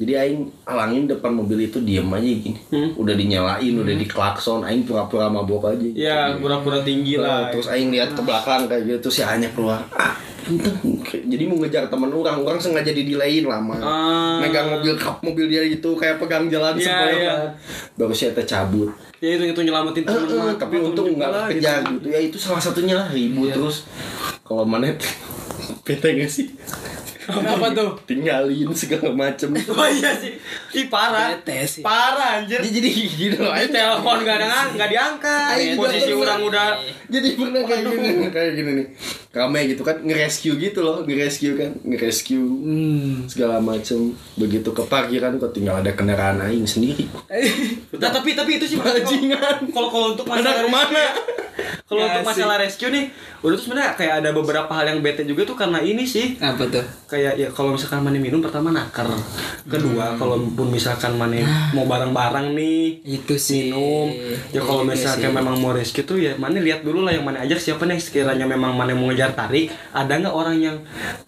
jadi 0.00 0.12
aing 0.18 0.48
halangin 0.64 1.04
depan 1.06 1.28
mobil 1.30 1.60
itu 1.62 1.76
diem 1.78 2.08
aja 2.08 2.24
gini 2.24 2.56
Hmm. 2.66 2.96
udah 2.96 3.12
dinyalain 3.12 3.74
udah 3.76 3.94
diklakson 3.94 4.64
aing 4.64 4.82
pura-pura 4.82 5.28
mabok 5.28 5.68
aja 5.68 5.84
Iya, 5.86 6.18
pura-pura 6.36 6.80
tinggi 6.80 7.14
lah. 7.14 7.52
terus 7.52 7.68
aing 7.68 7.90
lihat 7.90 8.10
ke 8.10 8.20
belakang 8.20 8.64
kayak 8.64 8.82
gitu 8.86 8.98
terus 9.02 9.14
si 9.14 9.22
hanya 9.22 9.46
keluar 9.50 9.84
ah 9.92 10.16
enteng. 10.42 10.80
jadi 11.04 11.44
mau 11.44 11.60
ngejar 11.60 11.84
teman 11.86 12.08
orang 12.10 12.40
orang 12.40 12.56
sengaja 12.56 12.90
didilayin 12.90 13.44
lama 13.44 13.76
Ah. 13.76 14.40
megang 14.40 14.72
mobil 14.72 14.96
kap 14.96 15.20
mobil 15.20 15.46
dia 15.46 15.62
gitu 15.64 15.92
kayak 15.94 16.16
pegang 16.16 16.48
jalan 16.48 16.72
Iya, 16.74 16.82
sepoi 16.82 17.14
iya. 17.18 17.34
baru 17.94 18.10
saya 18.10 18.32
tercabut 18.32 18.88
Ya 19.20 19.36
itu 19.36 19.44
itu 19.46 19.60
nyelamatin 19.60 20.00
Eh, 20.00 20.08
temen 20.08 20.24
eh, 20.24 20.32
mah. 20.34 20.56
tapi 20.56 20.74
Temen 20.74 20.88
untung 20.88 21.12
nggak 21.12 21.52
kejar 21.52 21.84
gitu. 21.84 21.92
gitu. 21.94 22.06
ya 22.08 22.18
itu 22.22 22.36
salah 22.36 22.56
satunya 22.58 22.96
lah 22.96 23.04
ribut 23.06 23.52
terus 23.52 23.84
kalau 24.40 24.64
manet 24.64 24.96
bete 25.84 26.08
gak 26.14 26.24
sih 26.26 26.48
Kenapa 27.30 27.66
tuh? 27.72 27.90
tinggalin 28.04 28.70
segala 28.74 29.10
macem 29.14 29.54
Oh 29.80 29.88
iya 29.88 30.10
sih. 30.18 30.34
Ih 30.74 30.86
parah. 30.90 31.38
Bete 31.38 31.66
sih. 31.66 31.82
Parah 31.82 32.42
anjir. 32.42 32.58
jadi 32.58 32.70
jadi 32.82 32.88
gini 32.90 33.36
loh 33.38 33.54
Ini 33.54 33.68
telepon 33.70 34.18
gak 34.26 34.36
ada 34.42 34.70
nggak 34.74 34.88
diangkat. 34.90 35.54
Posisi 35.78 36.12
orang 36.12 36.40
udah 36.42 36.68
jadi 37.10 37.28
pernah 37.34 37.62
kayak 37.66 37.82
gini 37.86 38.08
kayak 38.30 38.52
gini 38.54 38.70
nih 38.76 38.86
rame 39.30 39.60
gitu 39.64 39.80
kan 39.80 39.94
nge-rescue 39.96 40.58
gitu 40.58 40.80
loh 40.80 41.02
nge-rescue 41.02 41.54
kan 41.54 41.70
nge-rescue 41.80 42.42
hmm. 42.42 43.30
segala 43.30 43.58
macem 43.58 44.10
begitu 44.34 44.66
ke 44.68 44.82
parkiran 44.82 45.38
kok 45.38 45.52
tinggal 45.52 45.78
ada 45.78 45.90
kendaraan 45.90 46.42
aing 46.42 46.66
sendiri 46.66 47.06
Nah, 47.92 48.08
tapi 48.08 48.32
tapi 48.32 48.56
itu 48.56 48.64
sih 48.66 48.78
Bajingan. 48.80 49.68
kalau 49.68 49.88
kalau 49.88 50.06
untuk 50.10 50.24
masalah 50.24 50.56
ke 50.58 50.68
mana? 50.68 51.04
rescue- 51.04 51.28
Kalau 51.82 52.00
Ya 52.00 52.06
untuk 52.08 52.22
sih. 52.22 52.28
masalah 52.32 52.56
rescue 52.56 52.88
nih, 52.88 53.04
udah 53.40 53.52
tuh 53.52 53.64
sebenarnya 53.66 53.92
kayak 53.92 54.14
ada 54.22 54.30
beberapa 54.30 54.70
hal 54.70 54.86
yang 54.86 55.02
bete 55.02 55.20
juga 55.22 55.42
tuh 55.42 55.52
karena 55.54 55.82
ini 55.82 56.06
sih. 56.06 56.38
apa 56.38 56.62
tuh 56.64 56.86
Kayak 57.04 57.34
ya 57.34 57.48
kalau 57.50 57.74
misalkan 57.74 58.00
mana 58.00 58.16
minum 58.16 58.38
pertama 58.38 58.70
nakar. 58.70 59.10
Kedua, 59.64 60.14
kalau 60.14 60.38
pun 60.48 60.70
misalkan 60.70 61.12
mana 61.14 61.42
mau 61.70 61.84
bareng-bareng 61.84 62.54
nih 62.54 63.02
itu 63.04 63.34
sih 63.36 63.68
minum 63.68 64.08
ya 64.48 64.60
kalau 64.60 64.82
Iya 64.82 64.88
misalkan 64.88 65.28
sih. 65.28 65.36
memang 65.36 65.56
mau 65.56 65.70
rescue 65.70 66.00
tuh 66.02 66.16
ya 66.16 66.32
mana 66.36 66.56
lihat 66.56 66.80
dulu 66.80 67.02
lah 67.02 67.12
yang 67.12 67.22
mana 67.22 67.42
ajak 67.42 67.58
siapa 67.58 67.84
nih 67.84 67.98
sekiranya 67.98 68.46
memang 68.46 68.72
mana 68.72 68.94
mau 68.94 69.10
ngejar 69.20 69.36
tarik 69.36 69.68
ada 69.92 70.12
nggak 70.16 70.32
orang 70.32 70.56
yang 70.56 70.76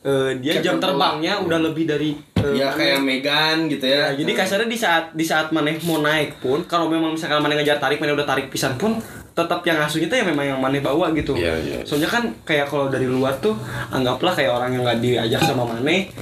eh, 0.01 0.41
dia 0.41 0.65
jam 0.65 0.81
terbangnya 0.81 1.45
udah 1.45 1.61
lebih 1.61 1.85
dari 1.85 2.17
eh, 2.41 2.57
ya 2.57 2.73
kayak 2.73 3.05
Megan 3.05 3.69
gitu 3.69 3.85
ya. 3.85 4.17
Ya, 4.17 4.25
jadi 4.25 4.33
kasarnya 4.33 4.69
di 4.73 4.79
saat 4.81 5.05
di 5.13 5.21
saat 5.29 5.53
maneh 5.53 5.77
mau 5.85 6.01
naik 6.01 6.41
pun 6.41 6.65
kalau 6.65 6.89
memang 6.89 7.13
misalkan 7.13 7.45
maneh 7.45 7.61
ngejar 7.61 7.77
tarik 7.77 8.01
maneh 8.01 8.17
udah 8.17 8.25
tarik 8.25 8.49
pisan 8.49 8.81
pun 8.81 8.97
tetap 9.33 9.65
yang 9.65 9.81
asuhnya 9.81 10.07
tuh 10.07 10.15
ya 10.15 10.25
memang 10.25 10.45
yang 10.47 10.61
maneh 10.61 10.79
bawa 10.79 11.09
gitu. 11.11 11.33
Iya, 11.33 11.57
iya. 11.59 11.79
Soalnya 11.83 12.05
kan 12.07 12.29
kayak 12.43 12.69
kalau 12.69 12.87
dari 12.87 13.05
luar 13.05 13.33
tuh 13.39 13.57
anggaplah 13.89 14.29
kayak 14.31 14.53
orang 14.53 14.71
yang 14.71 14.83
nggak 14.83 15.01
diajak 15.01 15.41
sama 15.41 15.65
maneh 15.65 16.13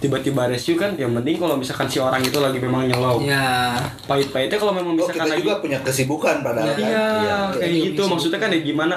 tiba-tiba 0.00 0.48
rescue 0.48 0.74
kan 0.74 0.96
yang 0.96 1.12
penting 1.12 1.36
kalau 1.36 1.58
misalkan 1.58 1.84
si 1.84 1.98
orang 1.98 2.18
itu 2.20 2.38
lagi 2.38 2.56
memang 2.56 2.86
nyelow. 2.86 3.20
ya 3.20 3.76
Pahit-pahitnya 4.06 4.56
kalau 4.56 4.72
memang 4.72 4.94
Oh, 4.94 4.96
misalkan 4.96 5.18
kita 5.20 5.28
lagi 5.28 5.42
juga 5.42 5.56
punya 5.60 5.78
kesibukan 5.82 6.36
padahal 6.40 6.72
kan. 6.72 6.80
Iya, 6.80 7.04
kayak 7.52 7.68
Iya, 7.68 7.82
gitu. 7.84 8.00
bisa 8.00 8.10
Maksudnya 8.10 8.38
kan 8.38 8.50
ya 8.50 8.60
gimana? 8.62 8.94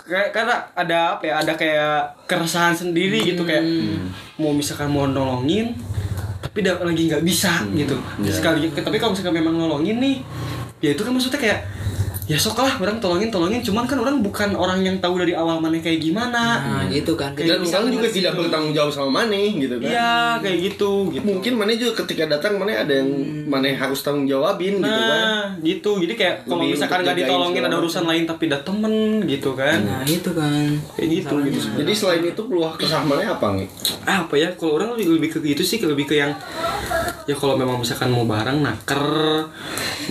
Kayak 0.00 0.28
karena 0.32 0.54
ada 0.72 0.98
apa 1.14 1.22
ya? 1.22 1.34
Ada 1.38 1.52
kayak 1.54 1.94
keresahan 2.24 2.74
sendiri 2.74 3.20
gitu 3.22 3.44
kayak 3.44 3.62
mau 4.36 4.50
misalkan 4.50 4.88
mau 4.88 5.04
nolongin 5.04 5.76
tapi 6.40 6.64
da- 6.64 6.80
lagi 6.80 7.06
nggak 7.06 7.22
bisa 7.22 7.62
gitu. 7.70 7.94
Sekali 8.24 8.72
tapi 8.72 8.96
kalau 8.96 9.12
misalkan 9.12 9.36
memang 9.36 9.54
nolongin 9.54 9.96
nih, 9.98 10.16
ya 10.80 10.90
itu 10.90 11.04
kan 11.04 11.12
maksudnya 11.12 11.38
kayak 11.38 11.60
ya 12.30 12.38
sok 12.38 12.62
lah 12.62 12.78
orang 12.78 13.02
tolongin 13.02 13.26
tolongin. 13.26 13.58
Cuman 13.58 13.90
kan 13.90 13.98
orang 13.98 14.22
bukan 14.22 14.54
orang 14.54 14.86
yang 14.86 15.02
tahu 15.02 15.18
dari 15.18 15.34
awal 15.34 15.58
mana 15.58 15.82
kayak 15.82 15.98
gimana. 15.98 16.62
Nah 16.62 16.86
gitu 16.86 17.18
kan. 17.18 17.34
Dan 17.34 17.58
bisa 17.58 17.82
orang 17.82 17.90
juga 17.90 18.06
tidak 18.06 18.38
bertanggung 18.38 18.70
jawab 18.70 18.94
sama 18.94 19.10
Maneh 19.10 19.58
gitu 19.58 19.82
kan. 19.82 19.90
Iya 19.90 20.14
kayak 20.38 20.58
gitu 20.70 21.10
gitu. 21.10 21.26
Mungkin 21.26 21.52
Maneh 21.58 21.74
juga 21.74 22.06
ketika 22.06 22.30
datang 22.30 22.62
Maneh 22.62 22.78
ada 22.78 23.02
yang 23.02 23.10
Maneh 23.50 23.74
harus 23.74 24.06
tanggung 24.06 24.30
jawabin 24.30 24.78
gitu 24.78 24.86
kan. 25.02 25.18
nah 25.26 25.46
gitu. 25.58 25.98
Jadi 25.98 26.14
kayak 26.14 26.36
kalau 26.46 26.62
misalkan 26.62 27.02
nggak 27.02 27.18
ditolongin 27.18 27.62
ada 27.66 27.76
urusan 27.82 28.04
lain 28.06 28.22
tapi 28.30 28.46
ada 28.46 28.62
temen 28.62 28.94
gitu 29.26 29.50
kan. 29.58 29.78
Nah 29.82 30.06
itu 30.06 30.30
kan. 30.30 30.70
Kayak 30.94 31.08
gitu 31.10 31.34
gitu. 31.50 31.58
Jadi 31.82 31.92
selain 31.98 32.22
itu 32.22 32.42
keluar 32.46 32.78
kesah 32.78 33.02
Maneh 33.02 33.26
apa 33.26 33.58
nih 33.58 33.66
Ah, 34.06 34.22
apa 34.22 34.38
ya? 34.38 34.54
Kalau 34.54 34.78
orang 34.78 34.94
lebih, 34.94 35.18
lebih 35.18 35.28
ke 35.34 35.38
gitu 35.42 35.66
sih 35.66 35.82
lebih 35.82 36.06
ke 36.06 36.14
yang 36.14 36.30
ya 37.26 37.34
kalau 37.34 37.58
memang 37.58 37.82
misalkan 37.82 38.14
mau 38.14 38.22
bareng 38.22 38.62
naker 38.62 39.02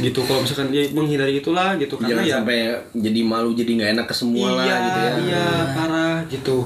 gitu. 0.03 0.19
Kalau 0.27 0.43
misalkan 0.43 0.75
ya 0.75 0.83
menghindari 0.91 1.39
itulah 1.39 1.79
gitu 1.79 1.95
karena 1.95 2.08
jangan 2.09 2.25
ya 2.25 2.35
sampai 2.41 2.59
jadi 2.97 3.21
malu 3.21 3.51
jadi 3.53 3.71
nggak 3.77 3.91
enak 3.95 4.05
ke 4.09 4.15
semua 4.17 4.47
lah 4.57 4.65
iya 4.65 4.75
gitu 4.81 4.99
ya. 4.99 5.11
iya 5.21 5.45
parah 5.77 6.17
gitu. 6.27 6.57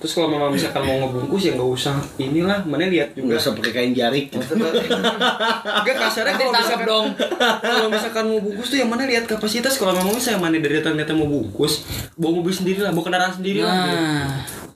Terus 0.00 0.12
kalau 0.16 0.28
memang 0.32 0.48
misalkan 0.48 0.82
mau 0.82 0.96
ngebungkus 1.04 1.42
ya 1.44 1.52
nggak 1.54 1.70
usah. 1.76 1.96
Inilah 2.16 2.64
mana 2.64 2.88
lihat 2.88 3.12
juga. 3.12 3.36
Nggak 3.36 3.40
usah 3.44 3.52
pakai 3.52 3.72
kain 3.76 3.92
jarik. 3.92 4.32
Enggak 4.32 5.96
kasarnya 6.00 6.32
Nanti 6.34 6.44
kalau 6.48 6.56
misalkan 6.56 6.88
dong. 6.88 7.06
kalau 7.60 7.88
misalkan 7.92 8.24
mau 8.24 8.40
bungkus 8.40 8.68
tuh 8.72 8.78
yang 8.80 8.90
mana 8.90 9.04
lihat 9.04 9.24
kapasitas. 9.28 9.76
Kalau 9.76 9.92
memang 9.92 10.16
saya 10.16 10.40
mana 10.40 10.56
dari 10.56 10.80
ternyata 10.80 11.12
mau 11.12 11.28
bungkus 11.28 11.84
bawa 12.16 12.40
mobil 12.40 12.54
sendiri 12.54 12.80
lah 12.80 12.96
bawa 12.96 13.04
kendaraan 13.12 13.34
sendiri 13.36 13.60
lah 13.60 13.74
gitu. 13.76 13.96
Nah, 13.96 14.28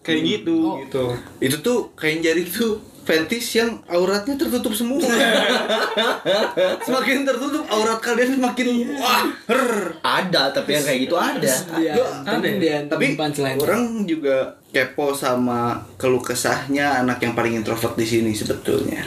kayak 0.05 0.21
gitu 0.23 0.57
gitu. 0.85 1.05
Itu 1.41 1.57
tuh 1.65 1.79
kain 1.97 2.21
jarik 2.21 2.53
tuh 2.53 2.94
fetish 3.05 3.61
yang 3.61 3.85
auratnya 3.87 4.35
tertutup 4.41 4.73
semua. 4.73 4.99
semakin 6.89 7.29
tertutup 7.29 7.65
aurat 7.69 8.01
kalian 8.01 8.41
semakin 8.41 8.67
wah 8.97 9.29
her. 9.47 9.95
Ada, 10.01 10.57
tapi 10.57 10.81
yang 10.81 10.85
kayak 10.85 11.01
gitu 11.05 11.17
ada. 11.21 11.45
dia 11.45 11.57
ada 12.25 12.49
ya? 12.49 12.59
dia 12.59 12.77
Tapi 12.89 13.07
selain 13.37 13.61
orang 13.61 14.09
juga 14.09 14.64
kepo 14.75 15.15
sama 15.15 15.79
keluh 15.95 16.19
kesahnya 16.19 17.07
anak 17.07 17.23
yang 17.23 17.33
paling 17.33 17.55
introvert 17.55 17.95
di 17.95 18.03
sini 18.03 18.35
sebetulnya. 18.35 19.07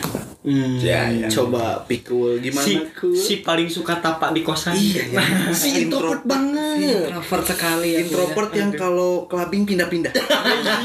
Ya, 0.79 1.11
ya. 1.11 1.27
Coba 1.27 1.83
pikul 1.83 2.39
gimana 2.39 2.63
si 2.63 2.79
si 3.11 3.43
paling 3.43 3.67
suka 3.67 3.99
tapak 3.99 4.31
di 4.31 4.47
kosan 4.47 4.71
Iya, 4.79 5.19
Si 5.51 5.83
introvert 5.83 6.23
banget. 6.23 7.03
introvert 7.03 7.43
sekali 7.43 7.99
ya 7.99 8.07
introvert 8.07 8.55
yang 8.55 8.71
kalau 8.71 9.27
kelabing 9.27 9.67
pindah-pindah. 9.67 10.13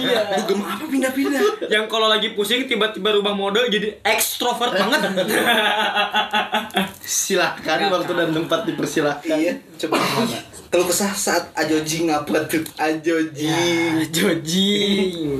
Iya. 0.02 0.42
Dugem 0.42 0.66
apa 0.66 0.82
pindah-pindah? 0.82 1.70
yang 1.70 1.86
kalau 1.86 2.10
lagi 2.10 2.34
pusing 2.34 2.66
tiba-tiba 2.66 3.14
rubah 3.14 3.38
mode 3.38 3.62
jadi 3.70 4.02
ekstrovert 4.02 4.74
banget 4.74 4.98
Silahkan 7.02 7.86
waktu 7.86 8.12
dan 8.18 8.28
tempat 8.34 8.66
dipersilahkan. 8.66 9.36
Iya, 9.38 9.52
coba 9.78 9.94
gimana? 10.00 10.38
Keluh 10.72 10.88
kesah 10.88 11.12
saat 11.12 11.52
ajojing 11.52 12.08
apa 12.08 12.48
tuh? 12.48 12.64
Ajojing. 12.80 13.92
Ya, 13.92 14.08
Joji. 14.08 14.72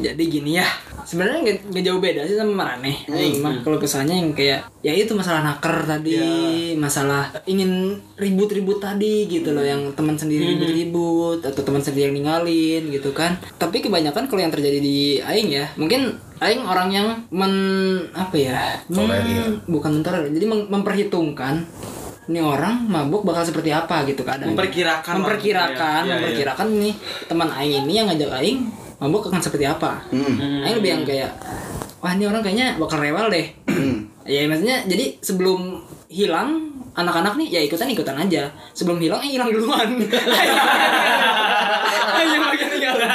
Jadi 0.05 0.23
gini 0.29 0.61
ya. 0.61 0.69
Sebenarnya 1.09 1.57
nggak 1.73 1.85
jauh 1.89 2.05
beda 2.05 2.29
sih 2.29 2.37
sama 2.37 2.53
Marane. 2.53 3.09
Aing 3.09 3.41
mah 3.41 3.65
kalau 3.65 3.81
kesannya 3.81 4.13
yang 4.13 4.37
kayak 4.37 4.69
ya 4.85 4.93
itu 4.93 5.17
masalah 5.17 5.41
naker 5.41 5.89
tadi, 5.89 6.21
masalah 6.77 7.33
ingin 7.49 7.97
ribut-ribut 8.21 8.77
tadi 8.77 9.25
gitu 9.25 9.51
loh 9.51 9.65
yang 9.65 9.97
teman 9.97 10.15
sendiri 10.15 10.53
ribut-ribut 10.53 11.41
atau 11.43 11.63
teman 11.65 11.81
sendiri 11.81 12.13
yang 12.13 12.15
ninggalin 12.15 12.93
gitu 12.93 13.17
kan. 13.17 13.41
Tapi 13.57 13.81
kebanyakan 13.81 14.29
kalau 14.29 14.45
yang 14.45 14.53
terjadi 14.53 14.79
di 14.79 15.17
aing 15.19 15.49
ya, 15.49 15.65
mungkin 15.81 16.13
aing 16.39 16.61
orang 16.61 16.93
yang 16.93 17.09
men 17.33 17.55
apa 18.13 18.37
ya? 18.37 18.61
men- 18.93 19.65
bukan 19.65 19.91
mentolerir. 19.97 20.29
Jadi 20.29 20.45
mem- 20.45 20.69
memperhitungkan 20.69 21.65
ini 22.33 22.41
orang 22.41 22.89
mabuk 22.89 23.29
bakal 23.29 23.45
seperti 23.45 23.69
apa 23.69 24.09
gitu 24.09 24.25
kadang. 24.25 24.57
Memperkirakan 24.57 25.21
memperkirakan 25.21 26.01
Iya, 26.03 26.09
iya, 26.09 26.15
memperkirakan 26.17 26.67
nih 26.81 26.95
teman 27.29 27.49
aing 27.53 27.85
ini 27.85 27.93
yang 28.01 28.09
ngajak 28.09 28.33
aing 28.41 28.59
mabuk 28.97 29.29
akan 29.29 29.45
seperti 29.45 29.69
apa. 29.69 30.09
Hmm. 30.09 30.65
aing 30.65 30.81
lebih 30.81 30.91
yang 30.97 31.03
kayak 31.05 31.31
wah 32.01 32.17
ini 32.17 32.25
orang 32.25 32.41
kayaknya 32.41 32.81
bakal 32.81 32.97
rewel 32.97 33.29
deh. 33.29 33.47
Hmm. 33.69 34.09
ya 34.33 34.49
maksudnya 34.49 34.89
jadi 34.89 35.21
sebelum 35.21 35.85
hilang 36.09 36.72
anak-anak 36.93 37.35
nih 37.37 37.49
ya 37.51 37.61
ikutan 37.63 37.89
ikutan 37.89 38.17
aja. 38.17 38.49
Sebelum 38.73 38.99
hilang 38.99 39.21
eh 39.21 39.33
hilang 39.33 39.49
duluan. 39.49 39.89
Ayo 42.13 42.39
makin 42.39 42.67
ninggalin 42.69 43.09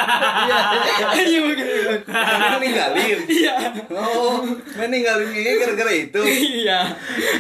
ayo 1.16 1.38
makin 1.44 1.66
ninggalin 1.66 2.02
Kamu 2.04 2.58
ninggalin. 2.60 3.18
iya. 3.30 3.54
Oh, 3.90 4.41
main 4.74 4.90
ninggalin 4.90 5.30
ini 5.30 5.49
gara-gara 5.56 5.94
itu. 5.94 6.22
iya. 6.58 6.91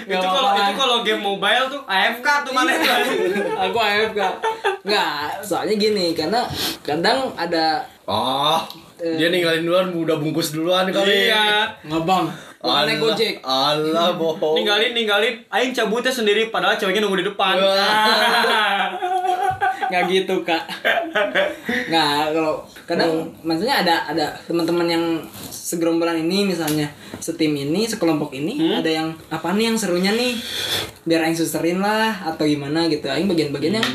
Itu 0.05 0.13
Nggak 0.13 0.21
kalau 0.23 0.51
itu 0.53 0.73
kalau 0.75 0.97
game 1.01 1.19
mobile 1.19 1.65
tuh 1.67 1.81
AFK 1.83 2.27
tuh 2.45 2.51
mana 2.53 2.71
tuh 2.71 2.93
aku 3.57 3.77
AFK 3.77 4.19
nggak 4.85 5.43
soalnya 5.43 5.75
gini 5.75 6.13
karena 6.13 6.45
kadang 6.81 7.33
ada 7.35 7.83
Oh, 8.07 8.63
dia 8.95 9.27
ninggalin 9.27 9.61
duluan, 9.61 9.91
udah 9.91 10.15
bungkus 10.15 10.55
duluan 10.55 10.87
kali. 10.87 11.27
iya. 11.27 11.75
Ngabang 11.83 12.31
Allah, 12.57 12.89
naik 12.89 12.97
gojek. 12.97 13.35
Allah 13.45 14.17
bohong. 14.17 14.57
ninggalin 14.57 14.97
ninggalin. 14.97 15.45
Aing 15.53 15.73
cabutnya 15.77 16.09
sendiri 16.09 16.49
padahal 16.49 16.73
ceweknya 16.73 17.05
nunggu 17.05 17.21
di 17.21 17.27
depan 17.29 17.53
nggak 19.87 20.03
gitu 20.11 20.43
kak. 20.43 20.63
Nggak 21.89 22.35
kalau 22.35 22.53
kadang 22.87 23.31
maksudnya 23.43 23.83
ada 23.83 23.95
ada 24.07 24.25
teman-teman 24.47 24.87
yang 24.87 25.05
segerombolan 25.51 26.23
ini 26.23 26.47
misalnya 26.47 26.87
setim 27.19 27.51
ini 27.51 27.83
sekelompok 27.83 28.31
ini 28.35 28.71
ada 28.71 28.87
yang 28.87 29.11
apa 29.27 29.51
nih 29.51 29.73
yang 29.73 29.77
serunya 29.79 30.11
nih? 30.15 30.39
Biar 31.07 31.23
aing 31.27 31.39
susterin 31.39 31.79
lah 31.79 32.23
atau 32.27 32.43
gimana 32.43 32.87
gitu. 32.91 33.07
Aing 33.07 33.27
bagian-bagian 33.27 33.79
yang 33.79 33.89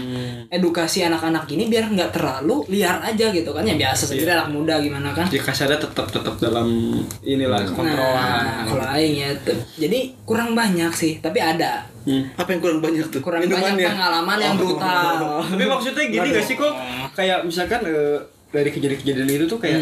edukasi 0.49 1.05
anak-anak 1.05 1.49
ini 1.53 1.69
biar 1.69 1.89
nggak 1.93 2.13
terlalu 2.13 2.65
liar 2.73 3.01
aja 3.05 3.33
gitu 3.33 3.53
kan. 3.53 3.65
Ya 3.65 3.77
biasa 3.77 4.09
sendiri 4.09 4.33
anak 4.33 4.53
muda 4.53 4.81
gimana 4.81 5.13
kan. 5.13 5.29
Jadi 5.29 5.41
kasarnya 5.41 5.81
tetap 5.81 6.09
tetap 6.13 6.37
dalam 6.41 7.01
inilah 7.25 7.65
kontrolan. 7.73 8.45
Nah, 8.45 8.65
kalau 8.69 8.87
aing 8.97 9.17
ya 9.17 9.31
jadi 9.77 10.13
kurang 10.25 10.57
banyak 10.57 10.93
sih 10.93 11.21
tapi 11.21 11.41
ada 11.41 11.92
Hmm. 12.03 12.23
Apa 12.35 12.49
yang 12.51 12.61
kurang 12.61 12.81
banyak 12.81 13.07
tuh? 13.09 13.21
kurang 13.21 13.41
banyak 13.41 13.53
Minumannya. 13.53 13.89
pengalaman 13.89 14.39
yang 14.39 14.55
brutal 14.57 15.17
Tapi 15.51 15.65
maksudnya 15.65 16.05
gini 16.05 16.29
gak 16.31 16.45
sih 16.45 16.55
kok 16.55 16.73
kayak 17.13 17.39
misalkan 17.43 17.81
eh, 17.85 18.19
dari 18.49 18.69
kejadian-kejadian 18.69 19.29
itu 19.33 19.47
tuh 19.47 19.57
kayak 19.57 19.81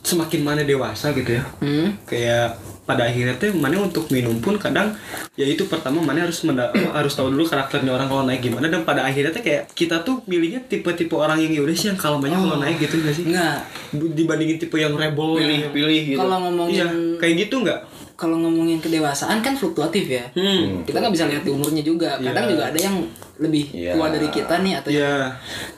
semakin 0.00 0.40
mana 0.40 0.62
dewasa 0.62 1.10
gitu 1.12 1.30
ya. 1.32 1.44
Hmm. 1.58 1.94
Kayak 2.02 2.56
pada 2.82 3.02
akhirnya 3.04 3.34
tuh 3.34 3.50
mana 3.52 3.76
untuk 3.80 4.06
minum 4.08 4.38
pun 4.38 4.54
kadang 4.56 4.94
ya 5.34 5.42
itu 5.44 5.66
pertama 5.66 5.98
mana 6.00 6.22
harus 6.22 6.38
menda- 6.40 6.70
harus 6.94 7.12
tahu 7.12 7.34
dulu 7.34 7.42
karakternya 7.44 7.90
orang 7.90 8.06
kalau 8.06 8.22
naik 8.22 8.38
gimana 8.40 8.70
dan 8.70 8.86
pada 8.86 9.02
akhirnya 9.02 9.30
tuh 9.30 9.42
kayak 9.42 9.74
kita 9.74 10.00
tuh 10.00 10.22
milihnya 10.24 10.62
tipe-tipe 10.62 11.10
orang 11.12 11.34
yang 11.36 11.50
ya 11.50 11.60
udah 11.60 11.74
sih 11.74 11.90
yang 11.90 11.98
kalem 11.98 12.22
aja 12.22 12.38
kalau 12.38 12.56
naik 12.56 12.78
gitu 12.78 13.02
gak 13.02 13.10
sih 13.10 13.26
Enggak. 13.26 13.66
dibandingin 13.90 14.56
tipe 14.56 14.76
yang 14.76 14.94
rebel 14.94 15.34
yang- 15.36 15.66
Pilih 15.68 16.02
gitu. 16.06 16.18
Kalau 16.18 16.38
ngomongin 16.40 16.74
iya 16.76 16.86
kayak 17.18 17.34
gitu 17.42 17.54
nggak 17.60 17.80
kalau 18.16 18.36
ngomongin 18.38 18.80
kedewasaan 18.80 19.38
kan 19.38 19.52
fluktuatif 19.52 20.08
ya. 20.08 20.24
hmm. 20.32 20.82
Kita 20.82 20.98
nggak 20.98 21.12
bisa 21.12 21.28
lihat 21.28 21.44
di 21.44 21.52
umurnya 21.52 21.80
juga. 21.80 22.16
Kadang 22.16 22.44
Iya. 22.44 22.50
juga 22.50 22.64
ada 22.66 22.78
yang 22.80 22.96
lebih 23.36 23.64
Iya. 23.70 23.92
tua 23.92 24.08
dari 24.08 24.28
kita 24.28 24.54
nih 24.58 24.72
atau 24.74 24.88
ya 24.90 25.12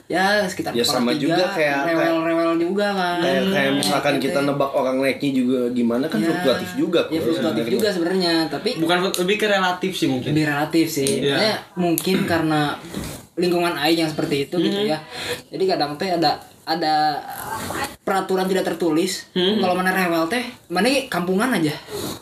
ya 0.07 0.23
sekitar 0.41 0.71
Ya, 0.71 0.79
sama 0.81 1.11
sepertiga, 1.11 1.35
juga 1.35 1.43
kayak- 1.51 1.83
rewel-rewel 1.85 2.53
juga 2.57 2.87
kan. 2.89 3.17
Kayak, 3.19 3.43
kayak 3.51 3.71
misalkan 3.75 4.13
Gitu. 4.15 4.23
kita 4.25 4.39
nebak 4.41 4.71
orang 4.71 4.95
naiknya 4.97 5.31
juga 5.35 5.59
gimana 5.69 6.05
kan 6.07 6.17
Ya, 6.17 6.25
fluktuatif 6.25 6.69
juga. 6.73 7.01
Ya 7.05 7.19
fluktuatif 7.19 7.43
sebenarnya. 7.59 7.75
juga 7.75 7.87
sebenarnya, 7.91 8.33
tapi 8.47 8.69
bukan 8.79 8.97
lebih 9.13 9.35
ke 9.37 9.47
relatif 9.47 9.91
sih 9.93 10.07
mungkin 10.07 10.31
lebih 10.31 10.45
relatif 10.47 10.85
sih. 10.89 11.09
Iya. 11.21 11.35
Makanya 11.35 11.55
mungkin 11.75 12.17
karena 12.23 12.61
lingkungan 13.35 13.75
air 13.77 13.95
yang 13.97 14.07
seperti 14.07 14.47
itu 14.47 14.55
gitu 14.57 14.79
ya. 14.85 14.99
Jadi 15.45 15.63
kadang 15.65 15.95
teh 15.95 16.07
ada 16.09 16.39
ada 16.63 17.19
peraturan 18.09 18.49
tidak 18.49 18.65
tertulis. 18.73 19.29
Kalau 19.37 19.77
mana 19.77 19.93
rewel 19.93 20.25
teh, 20.25 20.41
mana 20.73 20.89
kampungan 21.05 21.53
aja. 21.53 21.69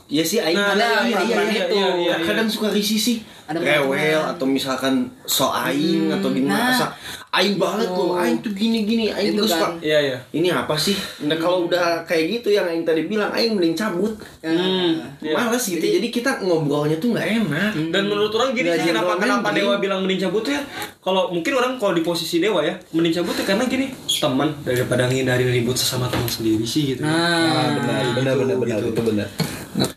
Iya 0.07 0.23
sih, 0.27 0.39
Aing 0.43 0.55
Nah, 0.55 0.75
ada 0.75 1.07
iya, 1.07 1.15
peraturan 1.15 1.47
iya, 1.47 1.63
itu. 1.63 1.75
iya, 1.75 1.87
iya, 1.95 2.15
iya. 2.19 2.25
Kadang 2.27 2.47
suka 2.51 2.67
risih 2.75 2.99
sih. 2.99 3.17
Ada 3.47 3.63
Rewel 3.63 3.95
peraturan. 3.95 4.31
atau 4.35 4.45
misalkan 4.45 4.93
so 5.23 5.47
aing 5.47 6.11
atau 6.11 6.27
gimana. 6.35 6.75
nah. 6.75 6.91
Aing 7.37 7.61
banget 7.61 7.85
tuh, 7.93 8.17
aing 8.17 8.41
tuh 8.41 8.49
gini-gini. 8.57 9.13
Aing 9.13 9.37
Itu 9.37 9.45
juga 9.45 9.53
suka. 9.53 9.61
kan. 9.61 9.73
iya 9.85 9.99
iya 10.01 10.17
Ini 10.33 10.49
apa 10.49 10.73
sih? 10.73 10.97
Nah 11.29 11.37
kalau 11.37 11.69
udah 11.69 12.01
kayak 12.09 12.41
gitu 12.41 12.49
yang 12.49 12.65
aing 12.65 12.81
tadi 12.81 13.05
bilang, 13.05 13.29
aing 13.29 13.53
mending 13.53 13.77
cabut. 13.77 14.17
Hmm, 14.41 14.97
iya. 15.21 15.37
Males 15.37 15.61
gitu. 15.61 15.77
Jadi, 15.77 16.09
kita 16.09 16.41
ngobrolnya 16.41 16.97
tuh 16.97 17.13
nggak 17.13 17.27
enak. 17.45 17.71
Dan 17.93 18.03
menurut 18.09 18.33
orang 18.33 18.57
gini 18.57 18.73
sih 18.73 18.89
kenapa 18.89 19.21
kenapa 19.21 19.53
mending. 19.53 19.69
Dewa 19.69 19.75
bilang 19.77 19.99
mending 20.01 20.25
cabut 20.25 20.41
tuh 20.41 20.57
ya? 20.57 20.61
Kalau 20.97 21.29
mungkin 21.29 21.53
orang 21.53 21.77
kalau 21.77 21.93
di 21.93 22.01
posisi 22.01 22.41
Dewa 22.41 22.65
ya, 22.65 22.73
mending 22.89 23.13
cabut 23.21 23.37
tuh 23.37 23.45
karena 23.45 23.63
gini, 23.69 23.93
teman 24.09 24.49
daripada 24.65 25.05
ngindari 25.05 25.45
ribut 25.45 25.77
sesama 25.77 26.09
teman 26.09 26.25
sendiri 26.25 26.65
sih 26.65 26.97
gitu. 26.97 27.05
Nah, 27.05 27.77
benar, 27.77 28.17
benar, 28.17 28.33
benar, 28.33 28.55
benar, 28.57 28.79
itu 28.81 29.01
benar. 29.05 29.29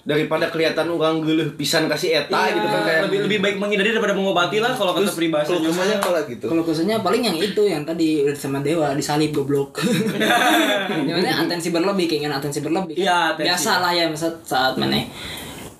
Daripada 0.01 0.49
kelihatan 0.49 0.87
orang 0.91 1.25
geuleuh 1.25 1.53
pisan 1.55 1.89
kasih 1.89 2.25
eta 2.25 2.51
Iya, 2.51 2.57
gitu 2.57 2.67
kan 2.67 2.81
kayak 2.85 3.01
lebih 3.09 3.19
lebih 3.27 3.39
baik 3.41 3.57
menghindari 3.57 3.91
daripada 3.93 4.13
mengobati 4.13 4.59
lah 4.61 4.73
kalau 4.73 4.93
kata 4.93 5.07
Kalau 5.07 5.17
peribahasanya. 5.17 5.69
kesannya 5.69 5.97
apa 6.01 6.21
gitu? 6.29 6.47
Kalau 6.49 6.63
khususnya 6.65 6.97
paling 7.01 7.23
yang 7.25 7.37
itu 7.37 7.63
yang 7.65 7.83
tadi 7.85 8.25
udah 8.25 8.37
sama 8.37 8.59
Dewa 8.61 8.93
disalib 8.93 9.31
goblok. 9.33 9.81
Gimana 11.07 11.47
atensi 11.47 11.69
berlebih 11.71 12.07
keinginan 12.07 12.39
atensi 12.39 12.61
berlebih. 12.61 12.95
Iya, 12.97 13.35
atensi. 13.35 13.47
Biasa 13.49 13.71
lah 13.81 13.93
ya 13.95 14.05
saat 14.13 14.37
saat 14.45 14.75
mana 14.77 15.01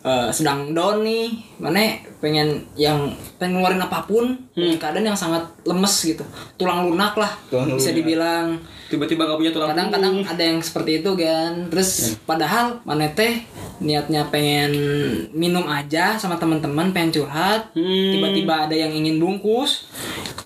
eh, 0.01 0.29
sedang 0.33 0.73
down 0.73 1.05
nih, 1.05 1.29
mana 1.61 2.01
pengen 2.21 2.65
yang 2.73 3.13
pengen 3.37 3.61
ngeluarin 3.61 3.81
apa 3.81 4.05
pun, 4.05 4.33
Hmm. 4.57 4.77
keadaan 4.77 5.09
yang 5.09 5.17
sangat 5.17 5.45
lemes 5.63 5.95
gitu, 6.01 6.25
tulang 6.57 6.89
lunak 6.89 7.17
lah 7.17 7.33
Tulang 7.49 7.77
bisa 7.77 7.93
dibilang. 7.93 8.57
Tiba-tiba 8.91 9.23
gak 9.23 9.39
punya 9.39 9.53
tulang 9.55 9.71
Kadang-kadang 9.71 10.25
ada 10.25 10.43
yang 10.43 10.59
seperti 10.61 11.01
itu 11.01 11.11
kan, 11.15 11.69
terus 11.71 12.17
padahal 12.25 12.81
mana 12.83 13.07
teh 13.09 13.45
niatnya 13.79 14.29
pengen 14.29 14.73
minum 15.31 15.65
aja 15.65 16.17
sama 16.17 16.37
teman-teman, 16.37 16.93
pengen 16.93 17.13
curhat, 17.15 17.73
Hmm. 17.73 18.13
tiba-tiba 18.13 18.69
ada 18.69 18.75
yang 18.75 18.93
ingin 18.93 19.17
bungkus. 19.17 19.89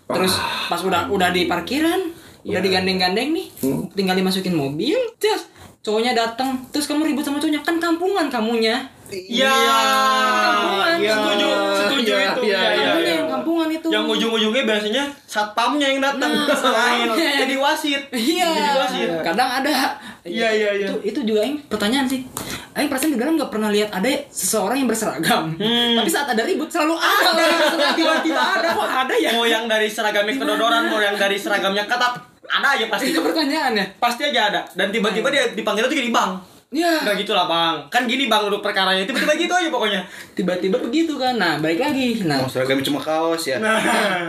Terus 0.05 0.37
pas 0.69 0.79
udah 0.79 1.09
udah 1.09 1.33
di 1.33 1.47
parkiran 1.47 2.13
udah 2.45 2.61
digandeng-gandeng 2.61 3.33
nih 3.33 3.49
tinggal 3.97 4.13
dimasukin 4.13 4.53
mobil 4.53 5.01
terus 5.17 5.49
cowoknya 5.81 6.13
datang 6.13 6.61
terus 6.69 6.85
kamu 6.85 7.09
ribut 7.09 7.25
sama 7.25 7.41
cowoknya. 7.41 7.65
Kan 7.65 7.81
kampungan 7.81 8.29
kamunya 8.29 8.85
Iya. 9.17 9.55
Kampungan, 9.55 10.97
Iya. 10.97 11.15
Setuju, 11.15 11.49
setuju 11.75 12.13
Iya, 12.13 12.27
itu. 12.27 12.41
iya, 12.43 12.59
Iya, 12.59 12.73
iya, 12.73 12.91
iya. 12.97 13.13
yang 13.17 13.29
kampungan 13.29 13.69
itu 13.69 13.87
Yang 13.87 14.05
ujung-ujungnya 14.11 14.63
biasanya 14.65 15.05
satpamnya 15.25 15.87
yang 15.87 16.01
datang 16.01 16.31
selain 16.63 17.07
jadi 17.13 17.55
wasit 17.57 18.03
Iya. 18.11 18.49
jadi 18.49 18.71
wasit 18.77 19.11
Kadang 19.23 19.51
ada. 19.55 19.75
Iya, 20.23 20.49
iya, 20.51 20.71
iya. 20.75 20.87
Itu 20.89 20.99
itu 21.05 21.21
juga 21.27 21.41
yang 21.43 21.61
pertanyaan 21.65 22.07
sih. 22.07 22.25
Aing 22.73 22.89
perasaan 22.89 23.13
di 23.13 23.21
dalam 23.21 23.37
nggak 23.37 23.51
pernah 23.51 23.69
lihat 23.69 23.93
ada 23.93 24.09
seseorang 24.27 24.77
yang 24.77 24.89
berseragam. 24.89 25.53
Hmm. 25.55 25.95
Tapi 25.95 26.09
saat 26.09 26.27
ada 26.27 26.43
ribut 26.43 26.67
selalu 26.67 26.97
ada 26.97 27.29
orang 27.29 27.45
yang 27.45 27.61
berseragam. 27.61 27.95
Tiba-tiba 27.95 28.43
ada. 28.43 28.69
Kok 28.73 28.89
ada 28.89 29.15
ya? 29.15 29.31
mau 29.31 29.45
yang 29.45 29.65
dari 29.65 29.87
seragamnya 29.87 30.35
kedodoran 30.35 30.89
mau 30.89 30.99
yang 30.99 31.15
dari 31.15 31.37
seragamnya 31.37 31.85
ketat 31.85 32.19
ada 32.45 32.69
aja 32.71 32.87
pasti 32.87 33.09
Itu 33.09 33.21
pertanyaannya. 33.21 33.97
pasti 33.97 34.23
aja 34.23 34.41
ada 34.47 34.61
dan 34.71 34.89
tiba-tiba 34.89 35.29
dia 35.29 35.49
dipanggil 35.51 35.85
tuh 35.85 35.97
jadi 35.97 36.09
bang 36.09 36.31
Ya. 36.75 37.07
Udah 37.07 37.15
gitu 37.15 37.31
lah 37.31 37.47
bang. 37.47 37.77
Kan 37.87 38.11
gini 38.11 38.27
bang 38.27 38.43
duduk 38.51 38.59
perkaranya. 38.59 39.07
Tiba-tiba 39.07 39.39
gitu 39.39 39.55
aja 39.55 39.69
pokoknya. 39.71 40.01
Tiba-tiba 40.35 40.77
begitu 40.83 41.15
kan. 41.15 41.39
Nah, 41.39 41.63
balik 41.63 41.79
lagi. 41.79 42.27
Nah, 42.27 42.43
Oh, 42.43 42.51
seragamnya 42.51 42.83
cuma 42.83 42.99
kaos 42.99 43.47
ya. 43.47 43.63
Nah. 43.63 43.79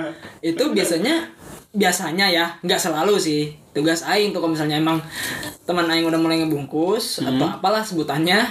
Itu 0.46 0.70
biasanya 0.70 1.26
biasanya 1.76 2.30
ya 2.30 2.46
nggak 2.62 2.78
selalu 2.78 3.18
sih. 3.18 3.50
Tugas 3.74 4.06
aing 4.06 4.32
tuh 4.32 4.40
kalau 4.40 4.54
misalnya 4.54 4.78
emang 4.78 5.02
teman 5.66 5.90
aing 5.90 6.06
udah 6.06 6.22
mulai 6.22 6.40
ngebungkus 6.46 7.26
atau 7.26 7.50
apalah 7.50 7.82
sebutannya. 7.82 8.46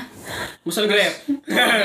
Musul 0.66 0.90
grab. 0.90 1.14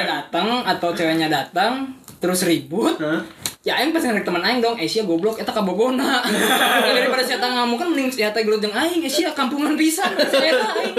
Datang 0.09 0.65
atau 0.65 0.89
ceweknya 0.91 1.29
datang 1.29 1.93
terus 2.19 2.43
ribut. 2.43 2.97
Hah? 2.99 3.21
ya 3.59 3.75
aing 3.75 3.91
pasti 3.91 4.07
ngerek 4.07 4.23
teman 4.23 4.41
aing 4.43 4.59
dong. 4.63 4.75
Asia 4.79 5.03
goblok 5.03 5.37
eta 5.37 5.51
kabogona. 5.51 6.23
Daripada 6.95 7.21
saya 7.21 7.43
ngamuk 7.43 7.77
kan 7.77 7.87
mending 7.91 8.09
saya 8.09 8.31
teh 8.31 8.47
gelut 8.47 8.63
jeung 8.63 8.71
aing. 8.71 9.03
Asia 9.03 9.35
kampungan 9.35 9.75
pisan. 9.75 10.15
Saya 10.15 10.55
aing 10.55 10.95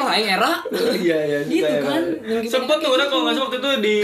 Allah 0.00 0.12
aing 0.12 0.28
era 0.30 0.52
Iya, 0.96 1.18
iya. 1.22 1.38
gitu 1.44 1.74
kan 1.80 2.02
Yang 2.22 2.42
Sempet 2.48 2.76
tuh 2.76 2.82
kayak 2.82 2.94
udah 2.94 3.06
kalau 3.06 3.22
nggak 3.22 3.36
waktu 3.38 3.56
itu 3.56 3.70
di 3.78 3.96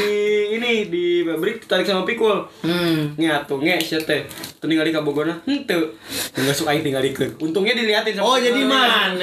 ini 0.48 0.70
di 0.86 1.04
break 1.22 1.64
tarik 1.64 1.84
sama 1.84 2.02
pikul. 2.02 2.44
hmm 2.60 3.16
Nge 3.16 3.34
tuh 3.44 3.58
nge 3.58 3.76
sia 3.82 3.98
teh. 3.98 4.22
Tuh 4.56 4.66
ningali 4.66 4.88
ka 4.88 5.00
Bogona. 5.00 5.34
Henteu. 5.42 5.92
Enggak 6.32 6.54
suka 6.54 6.70
aing 6.70 6.82
tinggal 6.82 7.02
ke. 7.06 7.26
Untungnya 7.38 7.72
diliatin 7.72 8.14
sama 8.14 8.26
Oh, 8.26 8.36
jadi 8.36 8.60
mana? 8.60 9.14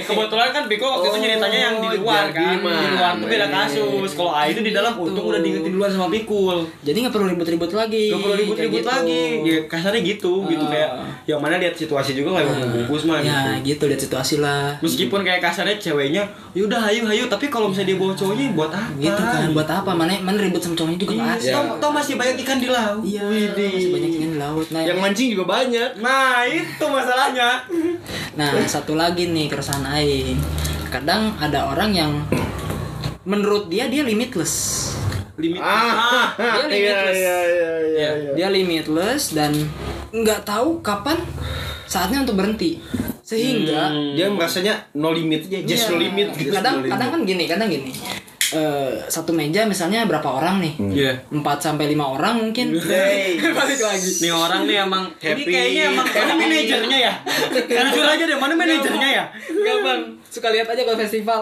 Kebetulan 0.00 0.48
kan 0.50 0.64
Pikul 0.66 0.88
waktu 0.90 1.06
itu 1.06 1.10
Oh, 1.10 1.22
ceritanya 1.22 1.58
yang 1.60 1.74
di 1.78 1.88
luar 1.96 2.24
kan. 2.30 2.54
Di 2.58 2.86
luar 2.90 3.12
tuh 3.16 3.28
beda 3.28 3.46
kasus. 3.48 4.10
Kalau 4.12 4.32
aing 4.32 4.52
itu 4.52 4.62
di 4.62 4.72
dalam 4.72 4.92
untung 4.94 5.26
udah 5.26 5.40
diingetin 5.40 5.70
duluan 5.70 5.90
sama 5.90 6.08
Pikul. 6.08 6.58
jadi 6.80 6.96
nggak 7.00 7.12
perlu 7.12 7.26
ribut-ribut 7.28 7.70
lagi 7.72 8.10
Gak 8.10 8.20
perlu 8.20 8.36
ribut-ribut 8.36 8.80
Kayak 8.80 8.82
gitu. 8.82 8.90
lagi. 8.90 9.22
Ya 9.42 9.58
kasarnya 9.66 10.00
gitu, 10.02 10.32
gitu 10.46 10.60
Ah. 10.60 10.70
kayak 10.70 10.90
yang 11.26 11.40
mana 11.40 11.56
lihat 11.56 11.74
situasi 11.74 12.12
juga 12.12 12.36
kayak 12.36 12.46
mau 12.48 12.66
bungkus 12.70 13.02
mah 13.04 13.20
ya 13.20 13.38
gitu. 13.56 13.68
gitu 13.70 13.82
lihat 13.86 14.00
situasi 14.00 14.34
lah 14.38 14.76
Meskipun 14.80 15.20
kayak 15.30 15.38
kasarnya 15.40 15.78
ceweknya, 15.78 16.26
yaudah 16.50 16.82
hayu 16.82 17.06
hayu, 17.06 17.30
tapi 17.30 17.46
kalau 17.46 17.70
misalnya 17.70 17.94
dia 17.94 17.98
bawa 17.98 18.10
cowoknya 18.12 18.50
buat 18.50 18.66
apa? 18.68 18.90
gitu 18.98 19.22
kan 19.22 19.46
buat 19.54 19.70
apa 19.70 19.90
mana 19.92 20.18
mana 20.18 20.34
ribut 20.36 20.58
sama 20.58 20.74
cowoknya 20.74 20.98
juga 20.98 21.12
nggak 21.14 21.30
asik 21.36 21.48
Iya. 21.48 21.78
Toh 21.78 21.90
masih 21.90 22.14
banyak 22.16 22.36
ikan 22.40 22.58
di 22.58 22.68
laut. 22.68 23.00
iya 23.00 23.22
masih 23.22 23.88
banyak 23.88 24.10
ikan 24.12 24.28
di 24.28 24.38
laut 24.38 24.66
nah 24.68 24.80
Yang 24.82 24.98
mancing 24.98 25.28
juga 25.30 25.44
banyak. 25.48 25.90
Nah 25.96 26.42
itu 26.44 26.84
masalahnya. 26.84 27.50
nah 28.32 28.50
satu 28.64 28.94
lagi 28.94 29.26
nih 29.26 29.46
keresahan 29.46 29.86
aing 29.88 30.34
kadang 30.88 31.30
ada 31.38 31.68
orang 31.68 31.90
yang 31.92 32.12
menurut 33.22 33.68
dia 33.68 33.86
dia 33.86 34.02
limitless 34.02 34.86
Limit. 35.36 35.56
Ah, 35.56 36.36
Dia 36.36 36.66
limitless. 36.66 37.16
iya, 37.16 37.38
iya, 37.40 37.70
iya. 37.80 38.10
Iya. 38.12 38.32
dia 38.34 38.48
limitless 38.50 39.32
dan 39.32 39.54
nggak 40.10 40.42
tahu 40.42 40.80
kapan 40.80 41.16
saatnya 41.86 42.20
untuk 42.20 42.36
berhenti 42.36 42.76
sehingga 43.30 43.82
Hmm. 43.86 44.12
Dia 44.12 44.26
merasanya 44.26 44.74
no 44.92 45.10
limit 45.10 45.46
aja, 45.46 45.62
just 45.62 45.86
Iya. 45.86 45.90
no 45.90 45.96
limit. 45.96 46.28
gitu. 46.34 46.50
kadang 46.50 46.82
kadang 46.82 47.08
kan 47.08 47.20
gini 47.22 47.46
kadang 47.46 47.68
gini 47.68 47.94
Eh, 48.50 49.06
satu 49.06 49.30
meja 49.30 49.62
misalnya 49.62 50.02
berapa 50.04 50.26
orang 50.26 50.58
nih 50.58 50.74
Iya. 50.90 51.12
4 51.30 51.38
sampai 51.62 51.86
lima 51.86 52.02
orang 52.08 52.42
mungkin 52.42 52.74
Hey. 52.82 53.38
balik 53.54 53.78
lagi 53.78 54.10
Nih 54.18 54.34
orang 54.34 54.66
nih 54.66 54.82
emang 54.82 55.06
ini 55.14 55.22
Happy. 55.22 55.42
kayaknya 55.46 55.82
emang 55.88 56.06
mana 56.08 56.34
manajernya 56.34 56.98
ya? 56.98 57.12
Jujur 57.86 58.02
aja 58.04 58.24
deh, 58.26 58.34
mana 58.36 58.54
manajernya 58.56 59.08
ya? 59.08 59.24
Enggak 59.46 59.76
bang, 59.80 60.00
suka 60.30 60.48
lihat 60.48 60.66
aja 60.66 60.82
kalau 60.82 60.96
festival. 60.96 61.40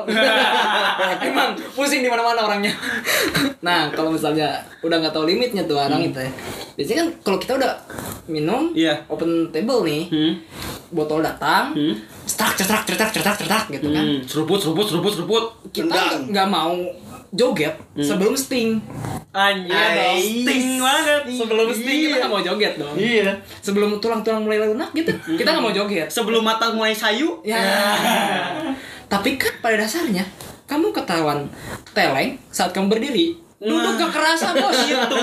Emang 1.29 1.55
pusing 1.77 2.01
di 2.01 2.09
mana-mana 2.09 2.41
orangnya. 2.43 2.73
nah 3.61 3.93
kalau 3.93 4.11
misalnya 4.11 4.49
udah 4.81 4.97
nggak 4.99 5.13
tahu 5.13 5.29
limitnya 5.29 5.63
tuh 5.63 5.77
orang 5.77 6.01
itu 6.03 6.19
ya. 6.19 6.33
Biasanya 6.75 6.97
kan 6.99 7.09
kalau 7.23 7.39
kita 7.39 7.53
udah 7.55 7.73
minum, 8.27 8.73
Iya. 8.73 9.05
open 9.07 9.51
table 9.51 9.85
nih, 9.85 10.03
Hmm. 10.09 10.33
botol 10.89 11.21
datang, 11.21 11.77
Hmm. 11.77 11.95
strak 12.25 12.57
cetak 12.57 12.85
cetak 12.85 13.11
cetak 13.13 13.37
cetak 13.37 13.65
gitu 13.71 13.89
kan. 13.91 14.05
Hmm. 14.05 14.21
Seruput, 14.25 14.59
seruput, 14.59 14.87
seruput, 14.87 15.13
seruput. 15.13 15.45
Kita 15.69 16.25
nggak 16.25 16.49
mau 16.49 16.77
joget 17.33 17.75
sebelum 17.97 18.35
sting. 18.35 18.81
Anjir 19.33 19.75
sting 20.21 20.81
banget. 20.81 21.23
Sebelum 21.29 21.69
sting 21.73 21.99
kita 22.09 22.17
nggak 22.25 22.33
mau 22.33 22.43
joget 22.43 22.75
dong. 22.81 22.95
Iya. 22.97 23.37
Sebelum 23.61 24.01
tulang-tulang 24.01 24.45
mulai 24.45 24.65
lunak 24.65 24.91
gitu, 24.97 25.13
kita 25.37 25.49
nggak 25.57 25.65
mau 25.65 25.75
joget. 25.75 26.09
Sebelum 26.09 26.43
mata 26.43 26.73
mulai 26.73 26.97
sayu, 26.97 27.41
Ya. 27.45 27.61
Tapi 29.09 29.41
kan 29.41 29.57
pada 29.65 29.81
dasarnya 29.81 30.21
kamu 30.69 30.93
ketahuan 30.93 31.49
teleng 31.97 32.37
saat 32.53 32.77
kamu 32.77 32.93
berdiri. 32.93 33.49
Duduk 33.59 33.99
gak 33.99 34.15
kerasa 34.15 34.55
bos 34.55 34.71
itu, 34.87 35.19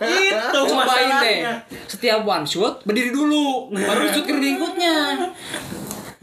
itu 0.00 0.60
Cobain 0.72 1.20
deh. 1.20 1.38
Setiap 1.84 2.24
one 2.24 2.48
shot 2.48 2.80
berdiri 2.88 3.12
dulu 3.12 3.68
Baru 3.76 4.08
shoot 4.08 4.24
ke 4.24 4.32
berikutnya 4.32 5.20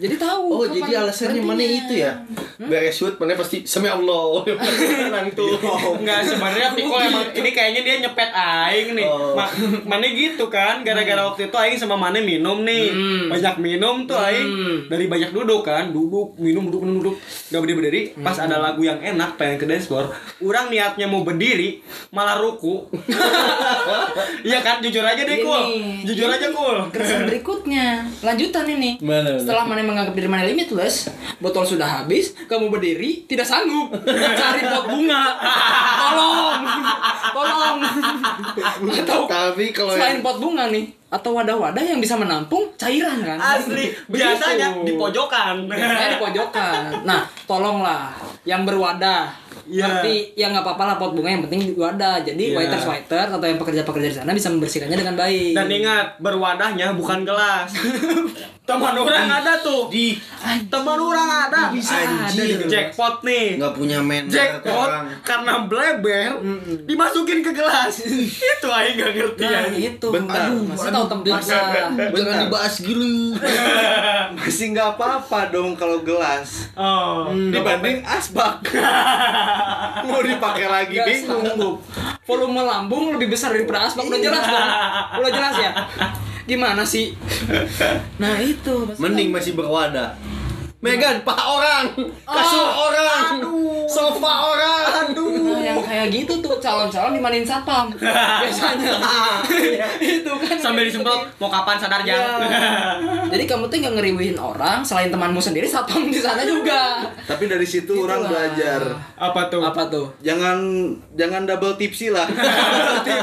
Jadi 0.02 0.16
tahu 0.18 0.44
Oh, 0.52 0.66
jadi 0.66 0.98
alasannya 0.98 1.46
mana 1.46 1.62
itu 1.62 1.94
ya? 2.02 2.26
Beres 2.58 2.98
shoot, 2.98 3.22
mana 3.22 3.38
pasti 3.38 3.62
semi 3.64 3.86
Allah. 3.86 4.42
Tenang 5.06 5.30
tuh. 5.32 5.62
Enggak 6.02 6.26
sebenarnya 6.26 6.74
Piko 6.74 6.98
emang 7.06 7.30
ini 7.38 7.50
kayaknya 7.54 7.82
dia 7.86 7.96
nyepet 8.02 8.30
aing 8.34 8.98
nih. 8.98 9.06
Oh. 9.06 9.38
Ma 9.38 9.46
Mane 9.86 10.18
gitu 10.18 10.50
kan 10.50 10.82
gara-gara 10.82 11.22
waktu 11.22 11.54
itu 11.54 11.58
aing 11.58 11.78
sama 11.78 11.94
Mane 11.94 12.26
minum 12.26 12.66
nih. 12.66 12.90
Hmm. 12.90 13.30
Banyak 13.30 13.56
minum 13.62 14.10
tuh 14.10 14.18
aing 14.18 14.50
Hmm. 14.52 14.78
dari 14.90 15.06
banyak 15.06 15.32
duduk 15.32 15.62
kan, 15.62 15.94
duduk, 15.94 16.34
minum, 16.42 16.66
duduk, 16.68 16.82
minum, 16.82 16.98
duduk. 17.00 17.16
Gak 17.54 17.62
berdiri-berdiri, 17.62 18.18
pas 18.20 18.36
ada 18.36 18.58
lagu 18.58 18.82
yang 18.82 18.98
enak 18.98 19.38
pengen 19.38 19.58
ke 19.58 19.66
dance 19.66 19.86
floor, 19.86 20.10
orang 20.42 20.68
niatnya 20.68 21.06
mau 21.06 21.22
berdiri 21.22 21.86
malah 22.10 22.42
ruku. 22.42 22.90
Iya 24.42 24.60
kan, 24.62 24.82
jujur 24.82 25.02
aja 25.02 25.22
deh, 25.22 25.38
Kul. 25.42 25.64
Jujur 26.04 26.26
ini 26.28 26.34
aja, 26.34 26.48
Kul. 26.50 26.78
Keresahan 26.90 27.30
berikutnya 27.30 27.86
Lanjutan 28.26 28.66
ini 28.66 28.98
Mana, 29.00 29.22
mana? 29.24 29.40
Setelah 29.40 29.66
mana 29.66 29.82
menganggap 29.92 30.16
diri 30.16 30.30
mana 30.32 30.44
limitless 30.48 31.12
Botol 31.44 31.68
sudah 31.68 32.02
habis 32.02 32.32
Kamu 32.48 32.72
berdiri 32.72 33.28
Tidak 33.28 33.44
sanggup. 33.44 33.92
Cari 34.08 34.62
pot 34.64 34.86
bunga. 34.88 35.24
Tolong. 36.00 36.62
Tolong. 37.36 37.78
Atau 38.88 39.22
Tapi 39.28 39.66
kalau 39.76 39.92
Selain 39.96 40.20
yang 40.20 40.24
pot 40.24 40.38
bunga 40.40 40.72
nih 40.72 40.86
Atau 41.12 41.36
wadah-wadah 41.36 41.84
yang 41.84 42.00
bisa 42.00 42.16
menampung 42.16 42.72
cairan 42.80 43.20
kan? 43.20 43.36
Asli, 43.36 43.92
biasanya 44.08 44.80
di 44.88 44.96
pojokan. 44.96 45.68
Biasanya 45.68 46.16
di 46.16 46.20
pojokan. 46.24 47.04
Nah 47.04 47.28
tolonglah 47.44 48.16
Yang 48.48 48.62
berwadah 48.72 49.41
Iya. 49.64 49.86
Tapi 50.00 50.14
ya 50.34 50.50
nggak 50.50 50.64
apa-apa 50.64 50.84
lah 50.86 50.96
pot 50.96 51.12
bunga 51.12 51.30
yang 51.30 51.44
penting 51.44 51.62
di 51.64 51.74
wadah 51.74 52.20
Jadi 52.20 52.44
Iya. 52.50 52.58
waiters 52.58 52.84
waiter 52.84 53.26
atau 53.30 53.42
yang 53.42 53.56
pekerja-pekerja 53.56 54.08
di 54.08 54.16
sana 54.16 54.32
bisa 54.32 54.50
membersihkannya 54.50 54.98
dengan 54.98 55.16
baik 55.16 55.54
Dan 55.54 55.68
ingat, 55.70 56.06
berwadahnya 56.18 56.92
bukan 56.92 57.24
gelas. 57.24 57.70
Teman 58.62 58.94
orang 58.96 59.28
ada 59.28 59.60
tuh. 59.60 59.90
di 59.90 60.16
Teman 60.66 60.96
orang 60.96 61.28
ada. 61.44 61.62
Bisa 61.70 61.92
Anjir. 61.98 62.56
ada 62.58 62.68
Jackpot 62.68 63.20
nih. 63.22 63.58
nggak 63.58 63.74
punya 63.74 64.00
manner 64.00 64.32
Jackpot 64.32 64.88
orang. 64.88 65.06
karena 65.22 65.54
bleber 65.62 66.30
dimasukin 66.86 67.40
ke 67.42 67.52
gelas. 67.52 68.00
Itu 68.52 68.68
aing 68.68 68.96
gak 68.96 69.12
ngerti 69.12 69.42
Nah 69.42 69.66
ya. 69.66 69.74
itu 69.74 70.08
Bentar. 70.08 70.48
Aduh, 70.48 70.64
Masih 70.66 70.90
tahu 70.90 71.06
tempatnya 71.08 71.60
Jangan 72.12 72.38
dibahas 72.42 72.76
gini. 72.78 73.36
Masih 74.38 74.66
nggak 74.72 74.96
apa-apa 74.96 75.40
dong 75.50 75.76
kalau 75.76 76.00
gelas. 76.02 76.72
Oh, 76.74 77.28
Dibanding 77.34 78.02
asbak. 78.02 78.64
Mau 80.08 80.22
dipakai 80.22 80.66
lagi 80.66 80.96
Gak 80.98 81.08
bingung. 81.08 81.44
sanggup. 81.44 81.76
Volume 82.24 82.62
lambung 82.64 83.16
lebih 83.18 83.34
besar 83.34 83.52
daripada 83.52 83.86
asbak 83.86 84.08
Udah 84.08 84.20
jelas 84.22 84.44
dong 84.46 84.70
Udah 85.20 85.32
jelas 85.32 85.56
ya? 85.58 85.72
Gimana 86.50 86.84
sih? 86.84 87.16
Nah 88.18 88.36
itu. 88.42 88.76
Mending 88.98 89.30
masih 89.32 89.54
berwadah. 89.54 90.18
Megan, 90.82 91.22
paha 91.22 91.44
orang, 91.46 91.86
kasur 92.26 92.66
orang, 92.66 93.38
sofa 93.86 94.34
orang. 94.50 95.14
Nah, 95.14 95.62
yang 95.62 95.78
kayak 95.78 96.10
gitu 96.10 96.42
tuh 96.42 96.58
calon-calon 96.58 97.14
dimanin 97.14 97.46
satpam 97.46 97.94
biasanya 98.42 98.98
itu 100.02 100.32
kan 100.32 100.56
sambil 100.58 100.82
disemprot 100.82 101.30
mau 101.38 101.48
kapan 101.48 101.78
sadar 101.78 102.02
Ya. 102.02 102.18
jadi 103.34 103.44
kamu 103.46 103.70
tuh 103.70 103.78
nggak 103.78 103.94
ngeriwihin 103.94 104.38
orang 104.42 104.82
selain 104.82 105.14
temanmu 105.14 105.38
sendiri 105.38 105.70
satpam 105.70 106.10
di 106.10 106.18
sana 106.18 106.42
juga 106.42 107.06
Tapi 107.30 107.46
dari 107.46 107.68
situ 107.68 107.94
orang 107.94 108.26
Itulah. 108.26 108.32
belajar. 108.32 108.82
Apa 109.22 109.42
tuh? 109.54 109.62
apa 109.62 109.84
tuh 109.86 110.08
Jangan 110.20 110.58
jangan 111.14 111.46
double 111.46 111.78
tipsy 111.78 112.10
lah. 112.10 112.26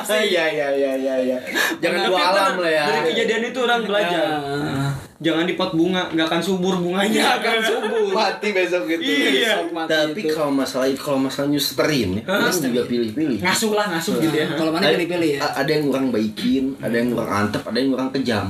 Iya 0.06 0.44
iya 0.46 0.68
iya 0.70 0.92
iya 0.94 1.14
iya. 1.18 1.38
Jangan 1.82 2.06
dua 2.06 2.18
alam 2.22 2.52
lah 2.62 2.70
ya. 2.70 2.84
Dari 2.86 3.00
kejadian 3.10 3.42
itu 3.50 3.58
orang 3.58 3.80
belajar. 3.82 4.22
Ya. 4.22 5.07
Jangan 5.18 5.44
di 5.44 5.54
pot 5.54 5.74
bunga 5.74 6.06
nggak 6.08 6.26
akan 6.30 6.40
subur 6.40 6.78
bunganya 6.78 7.42
akan 7.42 7.56
subur 7.58 8.14
Mati 8.14 8.48
besok 8.54 8.86
gitu. 8.86 9.02
iya 9.02 9.66
Mati 9.66 9.90
Tapi 9.90 10.20
itu. 10.22 10.30
kalau 10.30 10.54
masalah 10.54 10.86
kalau 10.94 11.18
masalah 11.18 11.50
nyusterin 11.50 12.18
ya, 12.18 12.22
orang 12.24 12.54
juga 12.54 12.82
pilih-pilih. 12.86 13.38
ngasuh 13.42 13.72
lah 13.74 13.86
ngasuh 13.90 14.14
gitu 14.22 14.36
ya 14.36 14.46
Kalau 14.54 14.70
mana 14.70 14.94
pilih-pilih 14.94 15.30
ya. 15.34 15.40
Ada 15.52 15.70
yang 15.70 15.82
kurang 15.90 16.06
baikin, 16.08 16.64
ada 16.78 16.94
yang 16.94 17.08
kurang 17.10 17.30
antep, 17.34 17.62
ada 17.66 17.76
yang 17.76 17.90
kurang 17.90 18.10
kejam. 18.14 18.46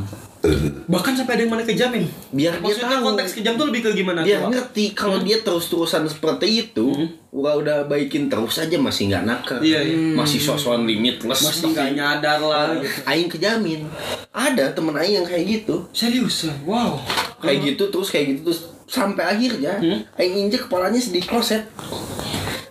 Bahkan 0.86 1.19
sampai 1.19 1.35
ada 1.35 1.43
yang 1.43 1.52
mana 1.52 1.66
kejamin 1.66 2.06
Biar 2.31 2.55
dia 2.55 2.62
maksudnya 2.62 2.98
tahu. 3.02 3.06
konteks 3.10 3.31
kejam 3.35 3.59
tuh 3.59 3.66
lebih 3.74 3.81
ke 3.82 3.90
gimana 3.98 4.23
Dia 4.23 4.39
tuh 4.39 4.55
ngerti 4.55 4.85
kalau 4.94 5.19
dia 5.19 5.43
terus-terusan 5.43 6.06
seperti 6.06 6.47
itu, 6.62 6.86
udah 7.35 7.55
udah 7.59 7.78
baikin 7.90 8.31
terus 8.31 8.56
aja 8.62 8.78
masih 8.78 9.10
nggak 9.10 9.24
nakal. 9.27 9.59
Iya, 9.59 9.82
iya. 9.82 9.97
Masih 10.15 10.39
sosokan 10.39 10.86
limitless. 10.86 11.43
masih 11.43 11.74
nggak 11.74 11.90
nyadar 11.98 12.39
lah 12.39 12.70
gitu. 12.78 12.86
Aing 13.02 13.27
kejamin. 13.27 13.90
Ada 14.31 14.70
temen 14.73 14.94
Aing 14.94 15.19
yang 15.19 15.27
kayak 15.27 15.44
gitu. 15.44 15.90
seriusan 15.90 16.55
wow 16.62 17.02
Kayak 17.43 17.74
gitu 17.74 17.90
terus 17.90 18.09
kayak 18.15 18.39
gitu 18.39 18.40
terus 18.51 18.60
sampai 18.86 19.27
akhirnya 19.27 19.74
Aing 20.15 20.47
injek 20.47 20.70
kepalanya 20.70 21.02
di 21.02 21.19
kloset. 21.19 21.66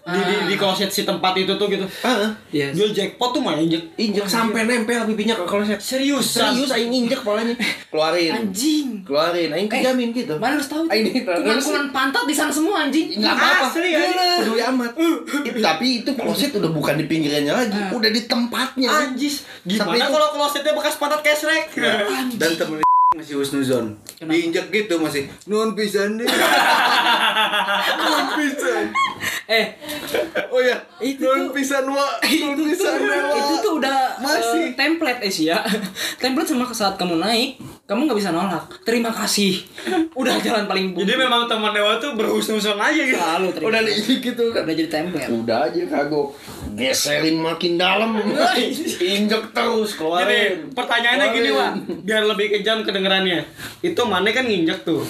Di, 0.08 0.20
di, 0.20 0.36
di 0.48 0.56
kloset 0.56 0.88
si 0.88 1.04
tempat 1.04 1.36
itu 1.36 1.52
tuh 1.52 1.68
gitu 1.68 1.84
Ah, 2.02 2.32
Yes. 2.48 2.72
dia 2.72 2.88
jackpot 2.90 3.30
tuh 3.30 3.40
mah 3.40 3.54
injek 3.54 3.84
injek 3.94 4.24
sampai 4.24 4.64
nempel 4.64 5.04
pipinya 5.06 5.36
ke 5.36 5.44
kloset. 5.44 5.76
seriusan 5.78 6.56
Serius 6.56 6.72
Aing 6.72 6.94
injek 6.96 7.20
kepalanya. 7.20 7.52
Keluarin. 7.92 8.32
Anjing. 8.34 9.04
Keluarin. 9.04 9.50
Aing 9.50 9.68
kejamin 9.68 10.10
gitu. 10.10 10.34
Mana 10.36 10.56
harus 10.56 10.66
tahu. 10.66 10.88
Ini 10.88 11.22
terus- 11.22 11.66
Kuman 11.66 11.92
pantat 11.92 12.24
di 12.24 12.32
sana 12.32 12.48
semua 12.50 12.84
anjing. 12.84 13.14
Nggak 13.14 13.34
apa-apa. 13.34 13.66
Asli, 13.68 13.90
ya. 13.90 14.00
Peduli 14.40 14.62
amat. 14.66 14.92
It- 14.96 15.60
tapi 15.60 15.88
itu 16.00 16.12
kloset 16.14 16.52
udah 16.54 16.70
bukan 16.70 16.96
di 16.96 17.06
pinggirannya 17.06 17.52
lagi, 17.52 17.80
udah 17.92 18.10
di 18.10 18.22
tempatnya. 18.24 18.90
anjis 18.90 19.44
gimana 19.62 20.08
kalau 20.08 20.32
klosetnya 20.32 20.72
bekas 20.72 20.96
pantat 20.96 21.20
kesrek 21.20 21.76
Dan 22.34 22.52
temen 22.56 22.80
masih 23.18 23.36
husnuzon. 23.36 23.98
Diinjek 24.20 24.70
gitu 24.70 24.98
masih. 24.98 25.26
Nuhun 25.46 25.74
pisan 25.74 26.16
deh. 26.16 26.28
Nuhun 28.00 28.28
pisan. 28.36 28.84
Eh, 29.48 29.64
Oh 30.50 30.60
ya, 30.60 30.76
Itu 31.00 31.24
tuh- 31.24 31.52
pisan 31.52 31.88
wa. 31.88 32.04
Itu 32.24 32.52
pisan 32.60 33.00
wa. 33.00 33.16
itu 33.32 33.54
tuh 33.58 33.74
udah 33.78 34.20
Masih. 34.20 34.64
eh, 34.66 34.76
template 34.76 35.20
eh 35.22 35.32
sih 35.32 35.48
ya. 35.48 35.64
template 36.18 36.44
sama 36.46 36.68
saat 36.70 36.96
kamu 36.96 37.16
naik, 37.16 37.56
kamu 37.86 38.06
nggak 38.06 38.18
bisa 38.18 38.30
nolak. 38.30 38.68
Terima 38.84 39.08
kasih. 39.08 39.64
Udah 40.12 40.36
jalan 40.38 40.66
paling 40.66 40.92
jadi 40.94 41.16
memang 41.16 41.48
teman 41.48 41.72
dewa 41.72 41.96
tuh 41.96 42.12
berhusnuzon 42.14 42.76
aja 42.76 43.00
gitu 43.00 43.16
selalu 43.16 43.48
terima 43.50 43.68
Udah 43.70 43.82
gitu 44.20 44.44
kan. 44.50 44.62
udah 44.62 44.76
jadi 44.76 44.90
template. 44.90 45.30
Udah 45.30 45.58
aja 45.64 45.82
kagok. 45.86 46.28
Geserin 46.74 47.38
makin 47.38 47.74
dalam. 47.76 48.20
Injek 49.00 49.44
terus 49.50 49.90
Jadi 49.90 49.98
keluarin. 49.98 50.54
pertanyaannya 50.70 51.28
gini 51.32 51.50
Wak 51.50 51.72
Biar 52.04 52.24
lebih 52.24 52.52
kejam 52.52 52.82
kedengerannya 52.82 53.42
Itu 53.80 54.04
mana 54.04 54.30
kan 54.30 54.44
nginjek 54.44 54.84
tuh 54.84 55.02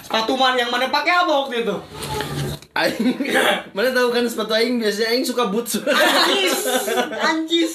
Sepatu 0.00 0.34
man 0.34 0.54
yang 0.54 0.68
mana 0.68 0.86
pakai 0.86 1.12
apa 1.16 1.32
waktu 1.40 1.62
itu? 1.62 1.76
Aing, 2.70 3.18
mana 3.74 3.90
tahu 3.90 4.14
kan 4.14 4.22
sepatu 4.30 4.54
aing 4.54 4.78
biasanya 4.78 5.10
aing 5.10 5.26
suka 5.26 5.50
boots. 5.50 5.82
Anjis 5.82 6.70
Anjis 7.26 7.74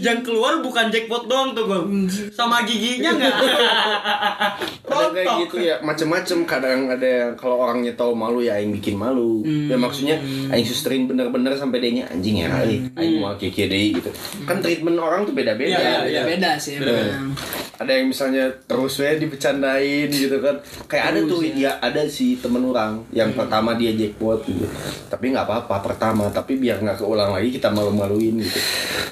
Yang 0.00 0.24
keluar 0.24 0.64
bukan 0.64 0.88
jackpot 0.88 1.28
doang 1.28 1.52
tuh 1.52 1.68
gue 1.68 2.08
Sama 2.32 2.64
giginya 2.64 3.12
enggak 3.12 3.36
Ada 4.88 5.12
kayak 5.12 5.32
gitu 5.44 5.56
ya, 5.60 5.76
macem-macem 5.84 6.48
kadang 6.48 6.88
ada 6.88 7.04
yang 7.04 7.30
kalau 7.36 7.60
orangnya 7.60 7.92
tahu 7.92 8.16
malu 8.16 8.40
ya 8.40 8.56
aing 8.56 8.72
bikin 8.80 8.96
malu. 8.96 9.44
Ya 9.44 9.76
maksudnya 9.76 10.16
aing 10.48 10.64
susterin 10.64 11.04
bener-bener 11.04 11.52
sampai 11.54 11.78
dia 11.84 12.08
anjing 12.08 12.40
ya 12.40 12.48
kali. 12.48 12.88
Aing 12.96 13.20
mau 13.20 13.36
kiki 13.36 13.68
deh 13.68 14.00
gitu. 14.00 14.08
Kan 14.48 14.64
treatment 14.64 14.96
orang 14.96 15.28
tuh 15.28 15.36
beda-beda. 15.36 15.76
Iya, 15.76 15.96
iya, 16.08 16.20
Beda 16.24 16.56
sih 16.56 16.80
Bener. 16.80 17.14
emang. 17.14 17.36
Ada 17.78 17.92
yang 17.94 18.10
misalnya 18.10 18.50
terus 18.66 18.98
we 18.98 19.12
dibecandain 19.20 20.08
gitu 20.10 20.36
kan. 20.40 20.56
Kayak 20.90 21.04
ada 21.14 21.20
tuh 21.28 21.40
ya 21.46 21.78
ada 21.78 22.02
sih 22.08 22.40
temen 22.40 22.64
orang 22.64 23.04
yang 23.14 23.30
pertama 23.36 23.76
dia 23.78 23.92
jackpot 23.98 24.38
gitu. 24.46 24.62
Tapi 25.10 25.34
nggak 25.34 25.44
apa-apa 25.44 25.82
pertama, 25.82 26.30
tapi 26.30 26.56
biar 26.56 26.78
nggak 26.78 27.02
keulang 27.02 27.34
lagi 27.34 27.50
kita 27.50 27.68
malu-maluin 27.68 28.38
gitu. 28.38 28.60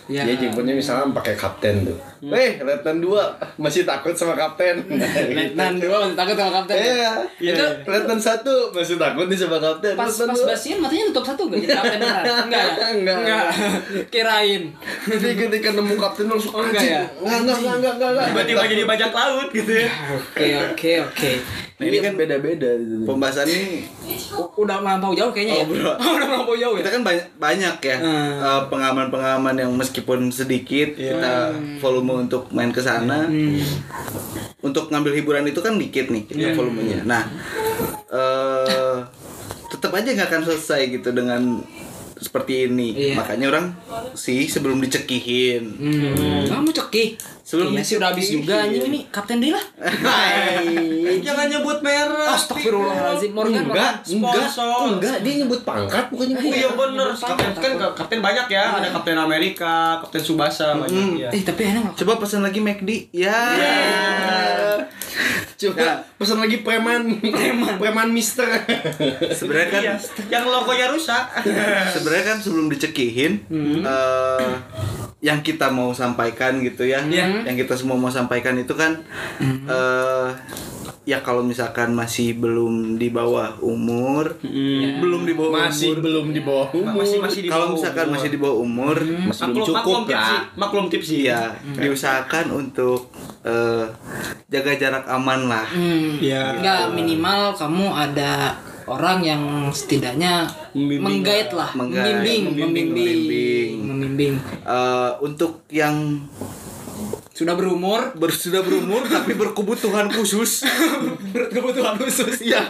Ya. 0.07 0.23
Dia 0.23 0.39
jackpotnya 0.39 0.73
misalnya 0.73 1.11
pakai 1.11 1.35
kapten 1.35 1.83
tuh. 1.83 1.99
Eh, 2.27 2.63
letnan 2.63 2.99
dua 2.99 3.35
masih 3.57 3.83
takut 3.83 4.15
sama 4.15 4.33
kapten. 4.33 4.87
Letnan 5.37 5.77
dua 5.77 6.07
masih 6.07 6.17
takut 6.17 6.35
sama 6.35 6.51
kapten. 6.57 6.77
Iya. 6.79 7.13
Iya, 7.39 7.53
Itu 7.53 7.65
iya. 7.67 7.87
letnan 7.87 8.19
satu 8.19 8.71
masih 8.71 8.97
takut 8.97 9.27
nih 9.27 9.37
sama 9.37 9.59
kapten. 9.59 9.95
Pas 9.95 10.07
Letnan 10.09 10.29
pas 10.31 10.41
basian 10.49 10.79
matanya 10.79 11.05
nutup 11.11 11.25
satu 11.27 11.43
gak 11.47 11.59
jadi 11.61 11.75
kapten 11.75 11.99
beneran? 11.99 12.25
Enggak 12.47 12.65
ya? 12.65 12.87
Enggak. 12.95 13.47
Kirain. 14.09 14.63
Jadi 15.07 15.29
ketika 15.37 15.69
nemu 15.73 15.95
kapten 15.97 16.27
langsung 16.27 16.53
Oh, 16.53 16.63
enggak 16.63 16.83
ya? 16.83 17.03
Enggak, 17.21 17.39
enggak, 17.43 17.57
enggak, 17.59 17.75
enggak, 17.77 17.93
enggak, 17.93 18.11
enggak. 18.11 18.27
Tiba-tiba 18.31 18.63
jadi 18.67 18.83
bajak 18.87 19.13
laut 19.13 19.49
gitu 19.51 19.73
ya 19.77 19.89
Oke 20.15 20.47
oke 20.57 20.93
oke. 21.05 21.33
Nah, 21.77 21.85
ini 21.85 21.99
kan 22.01 22.13
beda-beda 22.17 22.71
gitu. 22.73 23.05
Pembahasan 23.05 23.47
ini 23.47 23.85
U- 24.33 24.49
Udah 24.77 24.85
melampau 24.85 25.13
jauh 25.13 25.33
kayaknya 25.33 25.55
ya. 25.55 25.63
Oh, 25.63 25.67
bro. 25.67 25.93
Udah 26.17 26.29
melampau 26.29 26.55
jauh 26.55 26.75
ya. 26.75 26.81
kita 26.81 26.91
kan 26.91 27.03
banyak 27.03 27.27
banyak 27.37 27.77
ya 27.83 27.97
Hmm. 27.97 28.33
eh, 28.39 28.63
pengalaman-pengalaman 28.69 29.57
yang 29.57 29.73
meskipun 29.73 30.29
sedikit 30.29 30.93
kita 30.93 31.33
volume 31.79 32.23
untuk 32.23 32.49
main 32.51 32.69
ke 32.69 32.79
sana 32.79 33.25
untuk 34.59 34.89
ngambil 34.89 35.13
hiburan 35.15 35.45
itu 35.45 35.59
kan 35.59 35.77
dikit 35.77 36.09
nih 36.09 36.23
kita 36.25 36.53
volumenya 36.53 37.01
nah 37.03 37.23
eh 38.07 38.99
tetap 39.67 39.91
aja 39.93 40.09
nggak 40.09 40.29
akan 40.29 40.43
selesai 40.45 40.81
gitu 40.91 41.09
dengan 41.11 41.63
seperti 42.17 42.67
ini. 42.69 42.97
Iya. 42.97 43.15
makanya 43.21 43.47
orang 43.53 43.67
sih 44.17 44.49
sebelum 44.49 44.81
dicekihin. 44.81 45.65
Hmm. 45.77 46.49
Kamu 46.49 46.73
cekih. 46.73 47.21
Sebelum 47.47 47.79
Iya 47.79 47.83
sih 47.87 47.95
udah 48.01 48.11
habis 48.11 48.27
juga 48.27 48.67
anjing 48.67 48.91
ini. 48.91 49.01
Kapten 49.07 49.39
Dila. 49.39 49.61
Jangan 51.23 51.47
nyebut 51.47 51.79
merek. 51.79 52.27
Astagfirullahaladzim 52.35 53.31
Morgan 53.31 53.71
Enggak, 53.71 54.03
Morgan. 54.11 54.49
enggak, 54.49 54.49
enggak, 54.91 55.17
dia 55.23 55.33
nyebut 55.45 55.61
pangkat 55.63 56.05
bukan 56.11 56.27
nyebut. 56.35 56.51
Iya 56.51 56.69
bener, 56.75 57.09
kapten 57.15 57.51
kan 57.55 57.73
kapten 57.95 58.21
banyak 58.25 58.47
ya, 58.51 58.65
ada 58.83 58.89
kapten 58.91 59.15
Amerika, 59.15 60.03
kapten 60.03 60.23
Subasa 60.25 60.75
banyak 60.75 61.23
ya. 61.23 61.29
Eh 61.31 61.43
tapi 61.47 61.71
enak 61.71 61.95
coba 61.95 62.19
pesan 62.19 62.43
lagi 62.43 62.59
McD 62.59 63.15
ya 63.15 63.39
Coba 65.57 65.89
pesan 66.15 66.39
lagi 66.39 66.61
preman, 66.61 67.01
preman, 67.27 67.75
preman 67.77 68.09
Mister. 68.11 68.45
sebenarnya 69.31 69.69
kan 69.71 69.83
Iya, 69.83 69.95
yang 70.31 70.45
logonya 70.45 70.87
rusak. 70.89 71.25
sebenarnya 71.91 72.25
kan 72.27 72.39
sebelum 72.39 72.69
dicekihin 72.69 73.41
eh, 73.81 74.51
yang 75.21 75.41
kita 75.41 75.69
mau 75.69 75.91
sampaikan 75.91 76.61
gitu 76.61 76.85
ya 76.85 77.01
Iya. 77.03 77.43
yang 77.43 77.57
kita 77.57 77.73
semua 77.73 77.97
mau 77.97 78.09
sampaikan 78.09 78.53
itu 78.55 78.73
kan 78.73 79.01
eh, 79.41 80.29
ya 81.07 81.23
kalau 81.23 81.39
misalkan 81.41 81.95
masih 81.95 82.35
belum 82.35 82.99
di 82.99 83.09
bawah 83.09 83.63
umur 83.63 84.35
belum 84.99 85.23
di 85.23 85.33
bawah 85.33 85.71
Masih 85.71 85.95
umur 85.95 86.03
belum 86.03 86.27
di 86.35 86.41
bawah 86.43 86.69
umur. 86.75 86.95
Masih 86.99 87.19
masih 87.23 87.41
di 87.41 87.49
kalau 87.49 87.65
bawah 87.65 87.77
misalkan 87.79 88.05
umur. 88.05 88.13
masih 88.13 88.29
di 88.29 88.39
bawah 88.39 88.59
umur 88.59 88.97
Masih 88.99 89.15
belum 89.15 89.55
maklum, 89.55 89.63
cukup 89.63 89.77
maklum 89.79 90.03
tips 90.03 90.19
lah. 90.19 90.27
sih, 90.27 90.41
maklum 90.59 90.87
tips 90.91 91.07
sih. 91.07 91.21
ya 91.23 91.41
diusahakan 91.73 92.47
untuk 92.51 93.01
eh, 93.41 93.87
jaga 94.47 94.73
jarak 94.75 95.05
aman 95.07 95.41
lah 95.47 95.67
Hmm. 95.67 96.19
Iya. 96.19 96.59
Enggak 96.59 96.83
minimal 96.91 97.55
kamu 97.55 97.87
ada 97.87 98.33
orang 98.87 99.19
yang 99.21 99.43
setidaknya 99.71 100.47
Membimbing 100.73 101.23
menggait 101.23 101.51
lah. 101.51 101.71
Menggait, 101.73 102.19
membimbing, 102.19 102.43
membimbing, 102.51 102.89
membimbing, 102.91 103.71
membimbing. 103.81 104.35
Eh, 104.65 105.11
untuk 105.21 105.63
yang 105.71 106.19
Sudah 107.37 107.53
berumur, 107.53 108.17
ber- 108.17 108.33
sudah 108.35 108.65
berumur 108.65 109.05
tapi 109.13 109.33
berkebutuhan 109.33 110.09
khusus 110.09 110.65
berkebutuhan 111.29 112.01
khusus. 112.01 112.41
Iya. 112.41 112.65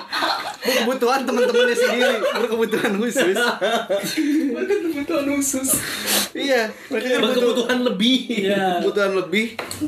Berkebutuhan 0.59 1.23
teman-temannya 1.23 1.77
sendiri, 1.77 2.15
berkebutuhan 2.35 2.93
khusus. 2.99 3.37
berkebutuhan 4.51 5.27
khusus. 5.31 5.69
Iya, 6.35 6.69
butuh 6.91 7.23
Berkebutuhan 7.23 7.79
lebih. 7.85 8.19
Iya. 8.29 8.83
kebutuhan 8.83 9.13
lebih. 9.17 9.47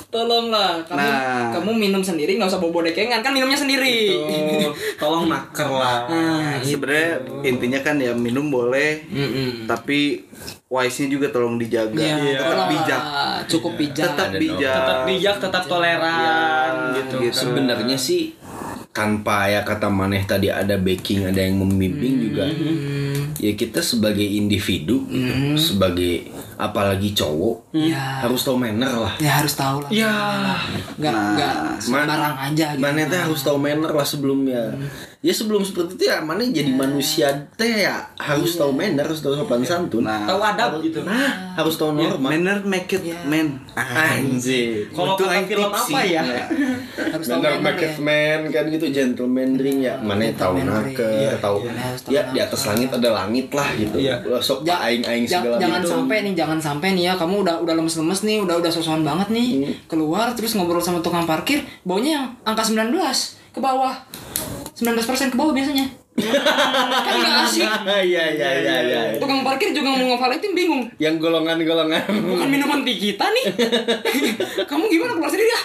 Tolonglah 0.08 0.86
kamu 0.86 0.96
Nah. 0.96 1.50
kamu 1.52 1.70
minum 1.74 2.00
sendiri 2.00 2.38
nggak 2.38 2.48
usah 2.48 2.58
bobo 2.58 2.80
dekengan 2.80 3.20
kan 3.20 3.34
minumnya 3.34 3.58
sendiri. 3.58 4.14
Tuh, 4.14 4.70
tolong 4.96 5.26
naker 5.26 5.68
lah. 5.68 6.06
Nah, 6.06 6.62
Sebenarnya 6.62 7.18
intinya 7.42 7.80
kan 7.80 7.98
ya 7.98 8.14
minum 8.14 8.48
boleh, 8.48 9.02
Mm-mm. 9.04 9.66
tapi 9.66 10.22
wise-nya 10.68 11.08
juga 11.08 11.26
tolong 11.28 11.56
dijaga. 11.56 11.96
Iya, 11.96 12.16
Tetap 12.36 12.46
tolong 12.46 12.68
bijak. 12.70 13.02
cukup 13.48 13.72
bijak. 13.74 14.06
Tetap 14.12 14.28
bijak. 14.34 14.74
Tetap 14.76 14.98
bijak, 15.04 15.36
tetap 15.40 15.62
toleran 15.64 16.72
gitu. 16.94 17.16
gitu. 17.24 17.34
Sebenarnya 17.34 17.96
sih 17.96 18.36
tanpa 18.88 19.46
ya 19.46 19.62
kata 19.62 19.86
maneh 19.86 20.26
tadi 20.26 20.50
ada 20.50 20.74
backing, 20.74 21.24
ada 21.24 21.38
yang 21.38 21.56
membimbing 21.56 22.14
juga. 22.20 22.44
Ya 23.38 23.54
kita 23.54 23.78
sebagai 23.78 24.26
individu, 24.26 25.06
sebagai 25.54 26.26
apalagi 26.58 27.14
cowok, 27.14 27.70
Ya. 27.70 28.26
harus 28.26 28.42
tahu 28.42 28.58
manner 28.58 28.90
lah. 28.90 29.14
Ya 29.22 29.38
harus 29.38 29.54
tahu 29.54 29.86
lah. 29.86 29.90
Ya. 29.94 30.10
Nggak 30.98 31.14
nggak 31.14 31.54
sembarang 31.78 32.34
aja 32.34 32.66
gitu. 32.74 32.82
Mana 32.82 33.06
teh 33.06 33.20
harus 33.22 33.40
tahu 33.40 33.56
manner 33.56 33.92
lah 33.94 34.02
sebelumnya. 34.02 34.74
Ya 35.18 35.34
sebelum 35.34 35.60
seperti 35.60 35.98
itu 35.98 36.04
ya 36.06 36.22
mana 36.22 36.38
jadi 36.40 36.70
manusia 36.70 37.26
teh 37.52 37.82
ya 37.82 38.06
harus 38.14 38.54
tahu 38.54 38.70
manner 38.70 39.02
harus 39.02 39.18
tahu 39.18 39.34
sopan 39.34 39.58
santun. 39.60 40.00
Nah. 40.00 40.22
tahu 40.24 40.38
adab 40.38 40.78
gitu. 40.78 41.02
Nah 41.02 41.52
harus 41.52 41.74
tahu 41.74 41.90
norma. 41.92 42.30
Manner 42.30 42.62
make 42.62 42.86
it 42.88 43.02
Iya. 43.04 43.18
man. 43.24 43.58
anjir. 43.74 44.86
Kalau 44.88 45.14
Itu 45.14 45.24
kata 45.24 45.42
film 45.44 45.68
apa 45.68 46.00
ya? 46.02 46.22
Harus 47.12 47.26
tahu 47.26 47.34
Manner 47.36 47.50
manner 47.52 47.66
make 47.66 47.80
ya. 47.80 47.88
it 47.88 47.96
man 47.98 48.40
kan 48.48 48.64
gitu 48.68 48.86
gentleman 48.88 49.50
ring 49.54 49.78
ya. 49.80 49.98
Mana 49.98 50.30
tahu 50.32 50.54
nake 50.56 51.34
tahu 51.38 51.56
Iya, 51.60 51.72
harus 51.74 52.00
ya 52.06 52.22
di 52.28 52.38
atas 52.38 52.60
langit 52.64 52.88
ada 52.88 53.10
langit 53.12 53.50
lah 53.50 53.68
gitu. 53.74 53.96
Iya. 53.98 54.22
sok 54.38 54.62
Ja- 54.62 54.78
aing 54.80 55.02
aing 55.02 55.26
segala 55.26 55.58
jangan 55.58 55.80
gitu. 55.80 55.90
sampai 55.92 56.16
nih 56.22 56.34
jangan 56.36 56.58
sampai 56.60 56.88
nih 56.94 57.04
ya 57.04 57.14
kamu 57.14 57.42
udah 57.42 57.56
udah 57.58 57.74
lemes-lemes 57.74 58.22
nih 58.22 58.38
udah 58.38 58.54
udah 58.56 58.70
sosokan 58.70 59.02
banget 59.02 59.28
nih. 59.30 59.48
Hmm. 59.58 59.74
keluar 59.88 60.30
terus 60.32 60.54
ngobrol 60.54 60.78
sama 60.78 61.00
tukang 61.00 61.24
parkir 61.24 61.58
baunya 61.82 62.12
yang 62.14 62.26
angka 62.44 62.62
19 62.62 62.94
ke 63.48 63.58
bawah 63.58 63.96
19% 64.78 65.34
ke 65.34 65.36
bawah 65.36 65.54
biasanya 65.54 65.86
kan 66.18 67.14
nggak 67.18 67.36
asik. 67.46 67.68
Iya 67.86 68.24
iya 68.34 68.48
iya 68.62 68.76
iya 68.84 69.00
tukang 69.18 69.42
parkir 69.46 69.70
juga 69.72 69.94
mau 69.94 70.14
ngevaletin 70.14 70.52
bingung. 70.52 70.82
Yang 70.98 71.14
golongan-golongan. 71.22 72.02
Bukan 72.08 72.48
minuman 72.48 72.80
di 72.82 72.94
kita 72.98 73.26
nih. 73.30 73.46
Kamu 74.70 74.90
gimana 74.90 75.16
keluar 75.16 75.30
sendiri 75.30 75.48
ya 75.48 75.60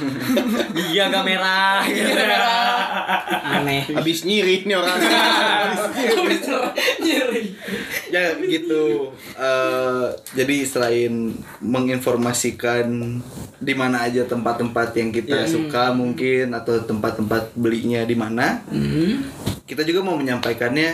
iya 0.94 1.02
agak 1.10 1.24
merah. 1.26 1.82
Gitu 1.86 2.12
aneh. 3.44 3.84
Habis 3.94 4.26
nyiri 4.26 4.66
nih 4.66 4.76
orang. 4.78 4.98
Nyeri 7.04 7.44
ya 8.14 8.38
gitu. 8.38 9.10
Eh, 9.34 10.06
jadi 10.38 10.58
selain 10.70 11.34
menginformasikan 11.62 12.86
di 13.58 13.74
mana 13.74 14.06
aja 14.06 14.28
tempat-tempat 14.28 14.94
yang 15.00 15.10
kita 15.10 15.50
suka 15.50 15.96
mungkin 15.96 16.54
atau 16.54 16.84
tempat-tempat 16.84 17.56
belinya 17.56 18.04
di 18.04 18.16
mana 18.18 18.60
kita 19.64 19.88
juga 19.88 20.04
mau 20.04 20.20
menyampaikannya 20.44 20.90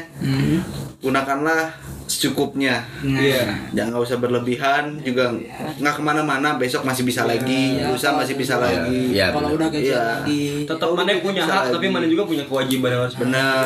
gunakanlah 1.00 1.74
secukupnya. 2.10 2.82
Iya. 3.06 3.70
jangan 3.72 3.94
nggak 3.94 4.02
usah 4.04 4.18
berlebihan 4.18 4.98
juga 5.00 5.30
nggak 5.78 5.94
ke 5.94 6.02
mana-mana 6.02 6.58
besok 6.58 6.82
masih 6.82 7.06
bisa 7.06 7.22
lagi 7.24 7.78
lusa 7.86 8.12
masih 8.12 8.34
bisa 8.34 8.58
lagi. 8.58 9.14
Iya, 9.14 9.30
kalau 9.30 9.54
udah 9.54 9.70
gajian 9.70 9.94
Iya. 9.94 10.02
lagi 10.20 10.44
tetap 10.66 10.90
mana 10.90 11.14
punya 11.22 11.46
Bisa 11.46 11.54
hak 11.54 11.64
lagi. 11.70 11.74
tapi 11.78 11.86
mana 11.88 12.06
juga 12.10 12.24
punya 12.26 12.44
kewajiban 12.50 12.90
yang 12.92 13.02
harus 13.06 13.16
benar. 13.16 13.66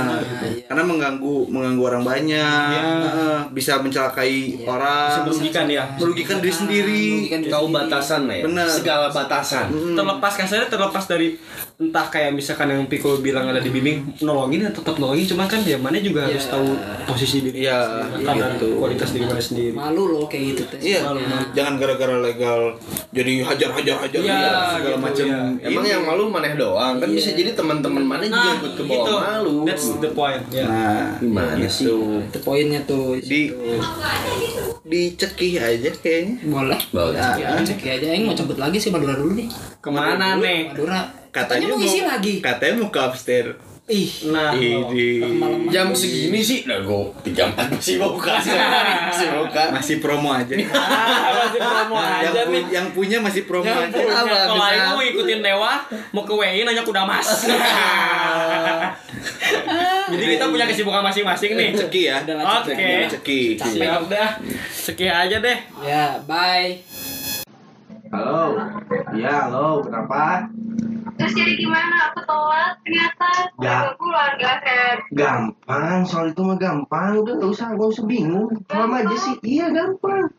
Karena 0.68 0.84
mengganggu 0.84 1.36
mengganggu 1.48 1.84
orang 1.88 2.04
banyak 2.04 2.84
Heeh, 3.08 3.38
bisa 3.56 3.80
mencelakai 3.80 4.32
bisa 4.60 4.68
orang. 4.68 5.24
Merugikan 5.24 5.66
ya. 5.72 5.84
Merugikan 5.96 6.38
diri 6.44 6.54
sendiri. 6.54 7.04
Merugikan 7.16 7.40
diri 7.42 7.54
tahu 7.56 7.66
batasan 7.72 8.22
ya. 8.28 8.44
Bener. 8.44 8.68
segala 8.68 9.08
batasan. 9.08 9.68
Terlepas 9.96 10.34
kasarnya 10.36 10.68
terlepas 10.68 11.04
dari 11.08 11.40
entah 11.84 12.08
kayak 12.08 12.32
misalkan 12.32 12.68
yang 12.68 12.86
Piko 12.86 13.20
bilang 13.20 13.48
ada 13.48 13.58
di 13.58 13.68
bimbing 13.68 14.16
nolongin 14.20 14.64
ya 14.64 14.72
tetap 14.72 14.96
nolongin. 14.96 15.26
Cuman 15.26 15.46
kan 15.46 15.60
ya 15.62 15.76
mana 15.76 16.00
juga 16.00 16.26
harus 16.26 16.46
tahu 16.46 16.74
posisi 17.04 17.42
diri 17.42 17.64
Iya, 17.64 17.80
sendiri, 18.08 18.24
kadar 18.24 18.50
gitu. 18.56 18.68
kualitas 18.78 19.10
diri 19.12 19.26
mana 19.26 19.40
sendiri. 19.40 19.72
Malu 19.74 20.04
loh 20.10 20.26
kayak 20.26 20.44
gitu 20.52 20.62
teh 20.68 20.80
Iya, 20.80 21.00
Malu. 21.04 21.20
jangan 21.52 21.74
gara-gara 21.78 22.16
legal 22.20 22.60
jadi 23.12 23.34
hajar-hajar-hajar 23.44 24.20
Iya, 24.20 24.42
segala 24.74 24.96
gitu, 24.96 25.04
macam. 25.04 25.26
iya. 25.28 25.40
Emang 25.64 25.86
yang 25.86 26.04
malu 26.04 26.24
maneh 26.28 26.54
doang. 26.56 26.98
Kan 26.98 27.10
bisa 27.10 27.30
jadi 27.32 27.52
teman-teman 27.54 28.04
mana 28.04 28.24
juga 28.24 28.40
nah 28.40 28.56
ikut 28.58 28.74
ke 28.74 28.84
bawah 28.84 29.04
gitu. 29.04 29.14
malu. 29.20 29.56
That's 29.68 29.88
the 29.98 30.10
point 30.12 30.44
ya. 30.50 30.66
Nah, 30.66 31.08
gimana 31.20 31.66
sih. 31.68 31.86
itu 31.88 32.40
poinnya 32.42 32.80
tuh 32.84 33.16
di 33.18 33.52
dicekih 34.84 35.58
aja 35.58 35.90
kayaknya. 35.96 36.36
boleh. 36.46 36.80
Boleh. 36.92 37.18
ya, 37.18 37.56
aja. 37.58 38.08
Aing 38.12 38.28
mau 38.28 38.36
cabut 38.36 38.60
lagi 38.60 38.78
sih 38.78 38.92
Madura 38.92 39.16
dulu 39.16 39.34
nih. 39.34 39.48
Ke 39.80 39.90
mana 39.90 40.36
nih? 40.38 40.70
Madura 40.70 41.23
Katanya 41.34 41.66
mau 41.68 41.82
isi 41.82 42.00
lagi 42.00 42.34
Katanya 42.40 42.74
mau 42.78 42.88
ke 42.88 43.00
upstairs. 43.02 43.58
ih 43.84 44.08
nah 44.32 44.56
Ini 44.56 45.20
jam 45.68 45.92
segini 45.92 46.40
sih 46.40 46.64
nah 46.64 46.80
gue 46.80 47.04
tiga 47.22 47.52
empat 47.52 47.68
masih 47.76 48.00
buka 48.00 48.40
masih 48.40 49.28
buka 49.36 49.62
masih 49.76 49.96
promo 50.00 50.32
aja. 50.32 50.56
masih 51.44 51.60
promo 51.60 51.96
yang, 52.00 52.24
aja 52.24 52.42
pu- 52.42 52.52
nih 52.54 52.64
yang 52.72 52.88
punya 52.92 53.18
masih 53.20 53.44
promo 53.44 53.68
Yang 53.68 53.92
aja. 53.92 53.98
punya, 54.00 54.16
Apa, 54.16 54.36
kalau 54.40 54.56
bisa? 54.56 54.68
Aing 54.70 54.86
mau 54.88 55.00
ngikutin 55.02 55.40
Dewa 55.42 55.74
mau 56.16 56.24
ke 56.24 56.32
WI 56.32 56.64
nanya 56.64 56.80
kuda 56.82 57.04
mas 57.04 57.28
jadi 60.10 60.26
kita 60.32 60.46
punya 60.48 60.64
kesibukan 60.64 61.04
masing-masing 61.04 61.52
nih 61.54 61.70
Ceki 61.76 62.02
ya. 62.06 62.18
Oke. 62.24 62.88
Ceki. 63.10 63.40
siap 63.60 64.08
dah 64.08 64.30
sekian 64.72 65.16
aja 65.20 65.38
deh 65.40 65.58
ya 65.82 66.24
bye 66.24 66.80
Halo. 68.08 68.54
Iya, 69.10 69.50
halo. 69.50 69.82
Kenapa? 69.82 70.46
Terus 71.14 71.34
jadi 71.38 71.54
gimana? 71.58 71.96
Aku 72.12 72.20
telat 72.26 72.74
ternyata? 72.82 73.30
Ya. 73.62 73.78
Aku 73.86 73.92
pulang 74.02 74.34
gak 74.42 74.58
Fer. 74.66 74.98
Gampang 75.14 76.00
soal 76.10 76.34
itu 76.34 76.42
mah 76.42 76.58
gampang. 76.58 77.22
Udah 77.22 77.34
nggak 77.38 77.52
usah 77.54 77.74
nggak 77.74 77.90
usah 77.94 78.04
bingung. 78.06 78.50
Sama 78.70 79.06
aja 79.06 79.16
sih. 79.18 79.36
Iya 79.46 79.70
gampang 79.70 80.34